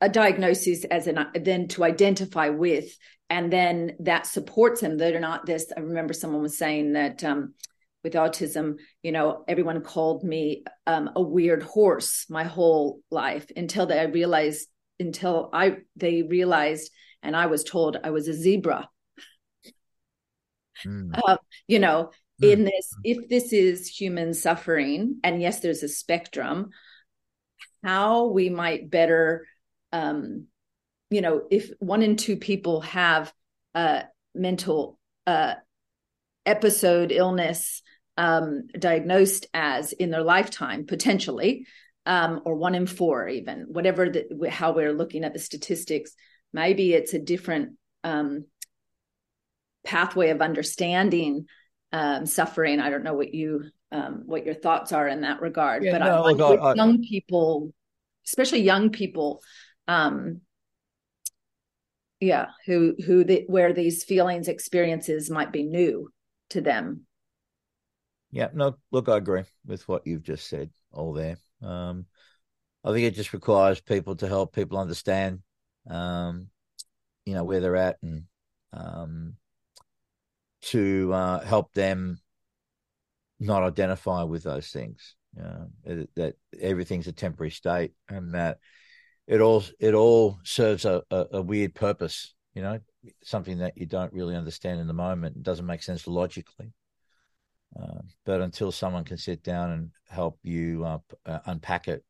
a 0.00 0.08
diagnosis 0.08 0.84
as 0.84 1.08
an 1.08 1.26
then 1.34 1.66
to 1.66 1.82
identify 1.82 2.48
with 2.48 2.96
and 3.28 3.52
then 3.52 3.96
that 3.98 4.26
supports 4.26 4.80
them 4.80 4.96
they're 4.96 5.18
not 5.18 5.44
this 5.44 5.72
i 5.76 5.80
remember 5.80 6.14
someone 6.14 6.40
was 6.40 6.56
saying 6.56 6.92
that 6.92 7.24
um, 7.24 7.52
with 8.04 8.14
autism 8.14 8.78
you 9.02 9.12
know 9.12 9.44
everyone 9.46 9.80
called 9.80 10.24
me 10.24 10.64
um, 10.86 11.10
a 11.14 11.22
weird 11.22 11.62
horse 11.62 12.26
my 12.28 12.44
whole 12.44 13.00
life 13.10 13.46
until 13.56 13.86
they 13.86 14.06
realized 14.06 14.68
until 14.98 15.50
I 15.52 15.78
they 15.96 16.22
realized 16.22 16.90
and 17.22 17.36
I 17.36 17.46
was 17.46 17.64
told 17.64 17.96
I 18.02 18.10
was 18.10 18.28
a 18.28 18.34
zebra. 18.34 18.88
Mm. 20.84 21.10
Uh, 21.14 21.36
you 21.68 21.78
know, 21.78 22.10
mm. 22.42 22.52
in 22.52 22.64
this, 22.64 22.94
if 23.04 23.28
this 23.28 23.52
is 23.52 23.86
human 23.86 24.34
suffering, 24.34 25.20
and 25.22 25.40
yes, 25.40 25.60
there's 25.60 25.82
a 25.82 25.88
spectrum, 25.88 26.70
how 27.84 28.26
we 28.26 28.48
might 28.48 28.90
better, 28.90 29.46
um, 29.92 30.46
you 31.10 31.20
know, 31.20 31.42
if 31.50 31.70
one 31.78 32.02
in 32.02 32.16
two 32.16 32.36
people 32.36 32.80
have 32.80 33.32
a 33.74 34.04
mental 34.34 34.98
uh, 35.26 35.54
episode, 36.44 37.12
illness 37.12 37.82
um, 38.16 38.68
diagnosed 38.78 39.46
as 39.54 39.92
in 39.92 40.10
their 40.10 40.22
lifetime, 40.22 40.86
potentially, 40.86 41.66
um, 42.06 42.40
or 42.44 42.54
one 42.54 42.74
in 42.74 42.86
four, 42.86 43.28
even 43.28 43.66
whatever 43.68 44.10
the, 44.10 44.50
how 44.50 44.72
we're 44.72 44.92
looking 44.92 45.24
at 45.24 45.32
the 45.32 45.38
statistics. 45.38 46.12
Maybe 46.52 46.92
it's 46.92 47.14
a 47.14 47.18
different 47.18 47.76
um, 48.04 48.44
pathway 49.84 50.30
of 50.30 50.42
understanding 50.42 51.46
um, 51.92 52.26
suffering. 52.26 52.80
I 52.80 52.90
don't 52.90 53.04
know 53.04 53.14
what 53.14 53.32
you 53.32 53.64
um, 53.90 54.22
what 54.24 54.46
your 54.46 54.54
thoughts 54.54 54.92
are 54.92 55.06
in 55.06 55.20
that 55.20 55.42
regard, 55.42 55.84
yeah, 55.84 55.92
but 55.92 55.98
no, 55.98 56.24
I, 56.24 56.30
look, 56.32 56.60
I, 56.60 56.74
young 56.74 57.02
people, 57.02 57.74
especially 58.26 58.62
young 58.62 58.88
people, 58.88 59.42
um, 59.86 60.40
yeah, 62.20 62.46
who 62.66 62.94
who 63.04 63.24
the, 63.24 63.44
where 63.48 63.72
these 63.72 64.04
feelings 64.04 64.48
experiences 64.48 65.30
might 65.30 65.52
be 65.52 65.62
new 65.62 66.10
to 66.50 66.60
them. 66.60 67.06
Yeah, 68.32 68.48
no, 68.54 68.76
look, 68.90 69.08
I 69.10 69.18
agree 69.18 69.44
with 69.66 69.86
what 69.86 70.06
you've 70.06 70.22
just 70.22 70.48
said. 70.48 70.70
All 70.90 71.12
there. 71.12 71.36
Um, 71.62 72.06
I 72.82 72.92
think 72.92 73.04
it 73.04 73.14
just 73.14 73.32
requires 73.32 73.80
people 73.80 74.16
to 74.16 74.26
help 74.26 74.54
people 74.54 74.78
understand, 74.78 75.40
um, 75.88 76.48
you 77.24 77.34
know, 77.34 77.44
where 77.44 77.60
they're 77.60 77.76
at 77.76 77.98
and 78.02 78.24
um, 78.72 79.36
to 80.62 81.12
uh, 81.12 81.40
help 81.40 81.72
them 81.74 82.18
not 83.38 83.62
identify 83.62 84.22
with 84.22 84.42
those 84.42 84.68
things. 84.68 85.14
It, 85.84 86.10
that 86.16 86.34
everything's 86.60 87.06
a 87.06 87.12
temporary 87.12 87.50
state, 87.50 87.92
and 88.08 88.34
that 88.34 88.58
it 89.26 89.40
all 89.40 89.64
it 89.78 89.94
all 89.94 90.38
serves 90.42 90.84
a, 90.84 91.02
a, 91.10 91.26
a, 91.32 91.42
weird 91.42 91.74
purpose. 91.74 92.34
You 92.54 92.62
know, 92.62 92.80
something 93.22 93.58
that 93.58 93.78
you 93.78 93.86
don't 93.86 94.12
really 94.12 94.36
understand 94.36 94.80
in 94.80 94.86
the 94.86 94.92
moment. 94.92 95.36
It 95.36 95.42
doesn't 95.42 95.66
make 95.66 95.82
sense 95.82 96.06
logically. 96.06 96.72
Uh, 97.80 98.00
but 98.24 98.40
until 98.40 98.70
someone 98.72 99.04
can 99.04 99.16
sit 99.16 99.42
down 99.42 99.70
and 99.70 99.90
help 100.08 100.38
you 100.42 100.84
uh, 100.84 100.98
uh, 101.26 101.38
unpack 101.46 101.88
it, 101.88 102.04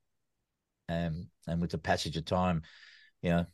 and 0.88 1.26
and 1.46 1.60
with 1.60 1.70
the 1.70 1.78
passage 1.78 2.16
of 2.16 2.24
time, 2.24 2.62
you 3.22 3.30
know, 3.30 3.46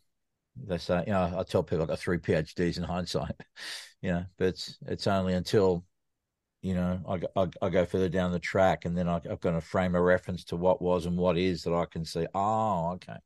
they 0.56 0.78
say, 0.78 1.04
you 1.06 1.12
know, 1.12 1.34
I 1.38 1.42
tell 1.44 1.62
people 1.62 1.84
I 1.84 1.86
got 1.86 1.98
three 1.98 2.18
PhDs 2.18 2.76
in 2.78 2.82
hindsight, 2.84 3.34
you 4.02 4.10
know, 4.12 4.24
but 4.38 4.48
it's 4.48 4.78
it's 4.86 5.06
only 5.06 5.34
until, 5.34 5.84
you 6.62 6.74
know, 6.74 7.00
I, 7.08 7.40
I, 7.40 7.48
I 7.62 7.68
go 7.70 7.84
further 7.86 8.08
down 8.08 8.32
the 8.32 8.38
track 8.38 8.84
and 8.84 8.96
then 8.96 9.08
I, 9.08 9.16
I've 9.16 9.40
got 9.40 9.52
to 9.52 9.60
frame 9.60 9.94
a 9.94 10.02
reference 10.02 10.44
to 10.46 10.56
what 10.56 10.82
was 10.82 11.06
and 11.06 11.16
what 11.16 11.38
is 11.38 11.62
that 11.64 11.74
I 11.74 11.86
can 11.86 12.04
see. 12.04 12.26
Oh, 12.34 12.92
okay, 12.94 13.16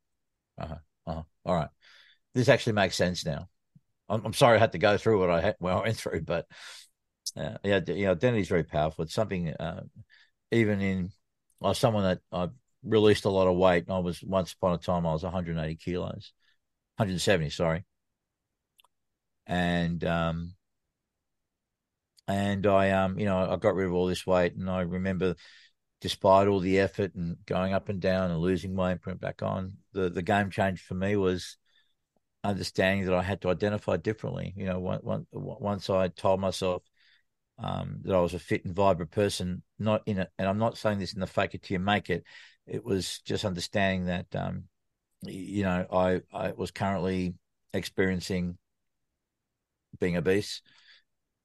uh-huh, 0.59 0.75
uh-huh. 1.07 1.23
all 1.45 1.55
right, 1.55 1.69
this 2.35 2.49
actually 2.49 2.73
makes 2.73 2.95
sense 2.95 3.25
now. 3.25 3.49
I'm, 4.09 4.25
I'm 4.25 4.33
sorry 4.33 4.57
I 4.57 4.59
had 4.59 4.73
to 4.73 4.77
go 4.79 4.97
through 4.97 5.19
what 5.19 5.29
I 5.29 5.41
had, 5.41 5.55
well, 5.59 5.79
I 5.79 5.83
went 5.83 5.97
through, 5.97 6.21
but 6.21 6.45
uh, 7.35 7.57
yeah, 7.63 7.79
yeah, 7.87 8.11
identity 8.11 8.41
is 8.41 8.49
very 8.49 8.63
powerful. 8.63 9.03
It's 9.03 9.13
something, 9.13 9.49
uh, 9.49 9.83
even 10.51 10.81
in 10.81 11.11
someone 11.73 12.03
that 12.03 12.19
I 12.31 12.49
released 12.83 13.25
a 13.25 13.29
lot 13.29 13.47
of 13.47 13.55
weight. 13.55 13.85
I 13.89 13.99
was 13.99 14.21
once 14.23 14.53
upon 14.53 14.73
a 14.73 14.77
time 14.77 15.07
I 15.07 15.13
was 15.13 15.23
180 15.23 15.75
kilos, 15.75 16.33
170, 16.97 17.49
sorry, 17.49 17.85
and 19.47 20.03
um, 20.03 20.55
and 22.27 22.65
I 22.65 22.91
um, 22.91 23.19
you 23.19 23.25
know, 23.25 23.37
I 23.51 23.55
got 23.57 23.75
rid 23.75 23.87
of 23.87 23.93
all 23.93 24.07
this 24.07 24.25
weight, 24.25 24.55
and 24.55 24.69
I 24.69 24.81
remember, 24.81 25.35
despite 26.01 26.47
all 26.47 26.59
the 26.59 26.79
effort 26.79 27.15
and 27.15 27.37
going 27.45 27.73
up 27.73 27.89
and 27.89 27.99
down 28.01 28.31
and 28.31 28.39
losing 28.39 28.75
weight 28.75 28.91
and 28.93 29.01
putting 29.01 29.19
back 29.19 29.41
on, 29.41 29.73
the 29.93 30.09
the 30.09 30.21
game 30.21 30.49
change 30.49 30.81
for 30.81 30.93
me 30.95 31.15
was 31.15 31.57
understanding 32.43 33.05
that 33.05 33.15
I 33.15 33.23
had 33.23 33.41
to 33.41 33.49
identify 33.49 33.97
differently. 33.97 34.53
You 34.55 34.65
know, 34.65 34.79
once 34.79 35.25
once 35.31 35.89
I 35.89 36.09
told 36.09 36.39
myself 36.39 36.83
um, 37.59 37.99
that 38.03 38.15
I 38.15 38.19
was 38.19 38.33
a 38.33 38.39
fit 38.39 38.65
and 38.65 38.75
vibrant 38.75 39.11
person, 39.11 39.63
not 39.79 40.03
in 40.05 40.19
it. 40.19 40.29
And 40.37 40.47
I'm 40.47 40.57
not 40.57 40.77
saying 40.77 40.99
this 40.99 41.13
in 41.13 41.19
the 41.19 41.27
fake 41.27 41.55
it 41.55 41.63
till 41.63 41.75
you 41.75 41.79
make 41.79 42.09
it. 42.09 42.23
It 42.65 42.83
was 42.83 43.19
just 43.19 43.45
understanding 43.45 44.05
that, 44.05 44.27
um, 44.35 44.63
you 45.23 45.63
know, 45.63 45.85
I, 45.91 46.21
I 46.33 46.51
was 46.51 46.71
currently 46.71 47.35
experiencing 47.73 48.57
being 49.99 50.17
obese 50.17 50.61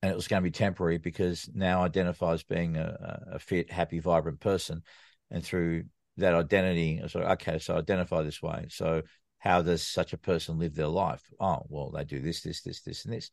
and 0.02 0.10
it 0.10 0.14
was 0.14 0.28
going 0.28 0.42
to 0.42 0.46
be 0.46 0.52
temporary 0.52 0.98
because 0.98 1.48
now 1.52 1.82
I 1.82 1.86
identify 1.86 2.32
as 2.32 2.42
being 2.42 2.76
a, 2.76 3.22
a 3.32 3.38
fit, 3.38 3.70
happy, 3.70 3.98
vibrant 3.98 4.40
person. 4.40 4.82
And 5.30 5.44
through 5.44 5.84
that 6.18 6.34
identity, 6.34 6.98
I 7.00 7.02
was 7.02 7.14
like, 7.14 7.42
okay, 7.42 7.58
so 7.58 7.74
I 7.74 7.78
identify 7.78 8.22
this 8.22 8.40
way. 8.40 8.66
So 8.70 9.02
how 9.38 9.62
does 9.62 9.86
such 9.86 10.12
a 10.12 10.18
person 10.18 10.58
live 10.58 10.74
their 10.74 10.86
life? 10.86 11.22
Oh, 11.40 11.62
well, 11.68 11.90
they 11.90 12.04
do 12.04 12.20
this, 12.20 12.42
this, 12.42 12.62
this, 12.62 12.82
this, 12.82 13.04
and 13.04 13.14
this. 13.14 13.30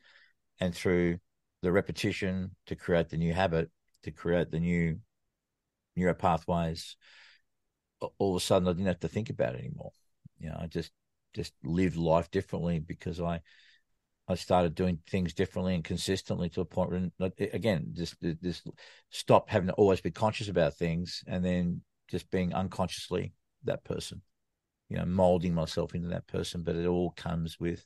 And 0.60 0.74
through 0.74 1.20
the 1.66 1.72
repetition 1.72 2.52
to 2.68 2.76
create 2.76 3.10
the 3.10 3.18
new 3.18 3.34
habit, 3.34 3.72
to 4.04 4.12
create 4.12 4.52
the 4.52 4.60
new 4.60 5.00
neuro 5.96 6.14
pathways, 6.14 6.96
all 8.20 8.36
of 8.36 8.42
a 8.42 8.46
sudden 8.46 8.68
I 8.68 8.74
didn't 8.74 8.86
have 8.86 9.00
to 9.00 9.08
think 9.08 9.32
about 9.32 9.56
it 9.56 9.62
anymore. 9.62 9.92
You 10.38 10.50
know, 10.50 10.60
I 10.62 10.68
just 10.68 10.92
just 11.34 11.54
lived 11.64 11.96
life 11.96 12.30
differently 12.30 12.78
because 12.78 13.20
I 13.20 13.42
I 14.28 14.36
started 14.36 14.76
doing 14.76 15.00
things 15.10 15.34
differently 15.34 15.74
and 15.74 15.84
consistently 15.84 16.50
to 16.50 16.62
a 16.62 16.66
point 16.66 16.92
where 16.92 17.32
again 17.52 17.88
just 17.94 18.16
just 18.44 18.68
stop 19.10 19.50
having 19.50 19.70
to 19.70 19.74
always 19.74 20.02
be 20.02 20.12
conscious 20.12 20.50
about 20.50 20.76
things 20.76 21.24
and 21.26 21.44
then 21.44 21.82
just 22.10 22.30
being 22.30 22.54
unconsciously 22.54 23.34
that 23.64 23.84
person. 23.84 24.22
You 24.90 24.98
know, 24.98 25.06
molding 25.06 25.56
myself 25.56 25.96
into 25.96 26.10
that 26.10 26.28
person, 26.28 26.62
but 26.62 26.76
it 26.76 26.86
all 26.86 27.10
comes 27.18 27.60
with 27.60 27.84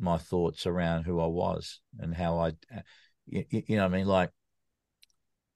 my 0.00 0.18
thoughts 0.18 0.66
around 0.66 1.04
who 1.04 1.20
I 1.20 1.26
was 1.26 1.80
and 1.98 2.14
how 2.14 2.38
I, 2.38 2.52
you, 3.26 3.44
you 3.50 3.76
know, 3.76 3.84
I 3.84 3.88
mean, 3.88 4.06
like 4.06 4.30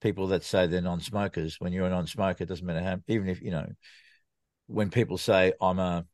people 0.05 0.29
that 0.29 0.45
say 0.45 0.67
they're 0.67 0.83
non-smokers. 0.83 1.57
When 1.59 1.73
you're 1.73 1.87
a 1.87 1.91
non-smoker, 1.91 2.45
it 2.45 2.49
doesn't 2.49 2.67
matter 2.67 2.83
how. 2.83 2.99
Even 3.09 3.29
if 3.29 3.41
you 3.41 3.51
know, 3.51 3.67
when 4.67 4.91
people 4.91 5.17
say 5.17 5.55
I'm 5.61 5.79
a 5.79 6.05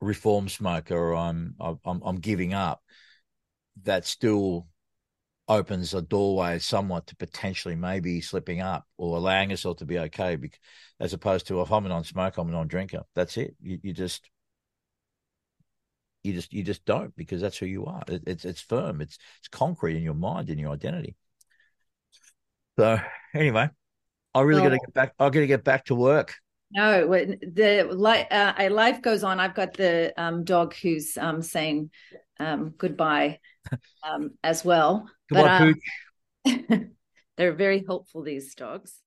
reform 0.00 0.48
smoker 0.48 0.96
or 0.96 1.14
I'm 1.14 1.54
I'm 1.60 2.02
I'm 2.04 2.16
giving 2.16 2.52
up, 2.52 2.82
that 3.84 4.04
still 4.04 4.66
opens 5.48 5.94
a 5.94 6.02
doorway 6.02 6.58
somewhat 6.58 7.06
to 7.06 7.16
potentially 7.16 7.76
maybe 7.76 8.20
slipping 8.20 8.60
up 8.60 8.86
or 8.96 9.16
allowing 9.16 9.50
yourself 9.50 9.76
to 9.76 9.86
be 9.86 10.00
okay. 10.00 10.34
Because, 10.34 10.58
as 10.98 11.12
opposed 11.12 11.46
to 11.46 11.60
if 11.60 11.70
I'm 11.70 11.86
a 11.86 11.90
non-smoker, 11.90 12.40
I'm 12.40 12.48
a 12.48 12.52
non-drinker. 12.52 13.02
That's 13.14 13.36
it. 13.36 13.54
You, 13.60 13.78
you 13.84 13.92
just 13.92 14.28
you 16.22 16.32
just 16.32 16.52
you 16.52 16.62
just 16.62 16.84
don't 16.84 17.14
because 17.16 17.40
that's 17.40 17.56
who 17.56 17.66
you 17.66 17.86
are. 17.86 18.02
It, 18.08 18.22
it's 18.26 18.44
it's 18.44 18.60
firm. 18.60 19.00
It's 19.00 19.18
it's 19.40 19.48
concrete 19.48 19.96
in 19.96 20.02
your 20.02 20.14
mind 20.14 20.50
in 20.50 20.58
your 20.58 20.72
identity. 20.72 21.16
So 22.78 22.98
anyway, 23.34 23.70
I 24.34 24.40
really 24.40 24.62
got 24.62 24.70
to 24.70 24.78
get 24.78 24.94
back. 24.94 25.14
I 25.18 25.24
got 25.24 25.40
to 25.40 25.46
get 25.46 25.64
back 25.64 25.84
to 25.86 25.94
work. 25.94 26.34
No, 26.74 27.06
the 27.06 27.88
life 27.90 28.26
uh, 28.30 28.68
life 28.70 29.02
goes 29.02 29.24
on. 29.24 29.40
I've 29.40 29.54
got 29.54 29.74
the 29.74 30.12
um, 30.16 30.44
dog 30.44 30.74
who's 30.74 31.18
um, 31.18 31.42
saying 31.42 31.90
um, 32.40 32.74
goodbye 32.78 33.40
um, 34.02 34.30
as 34.42 34.64
well. 34.64 35.10
Goodbye, 35.28 35.74
but, 36.44 36.52
um, 36.52 36.90
they're 37.36 37.52
very 37.52 37.84
helpful. 37.86 38.22
These 38.22 38.54
dogs. 38.54 39.02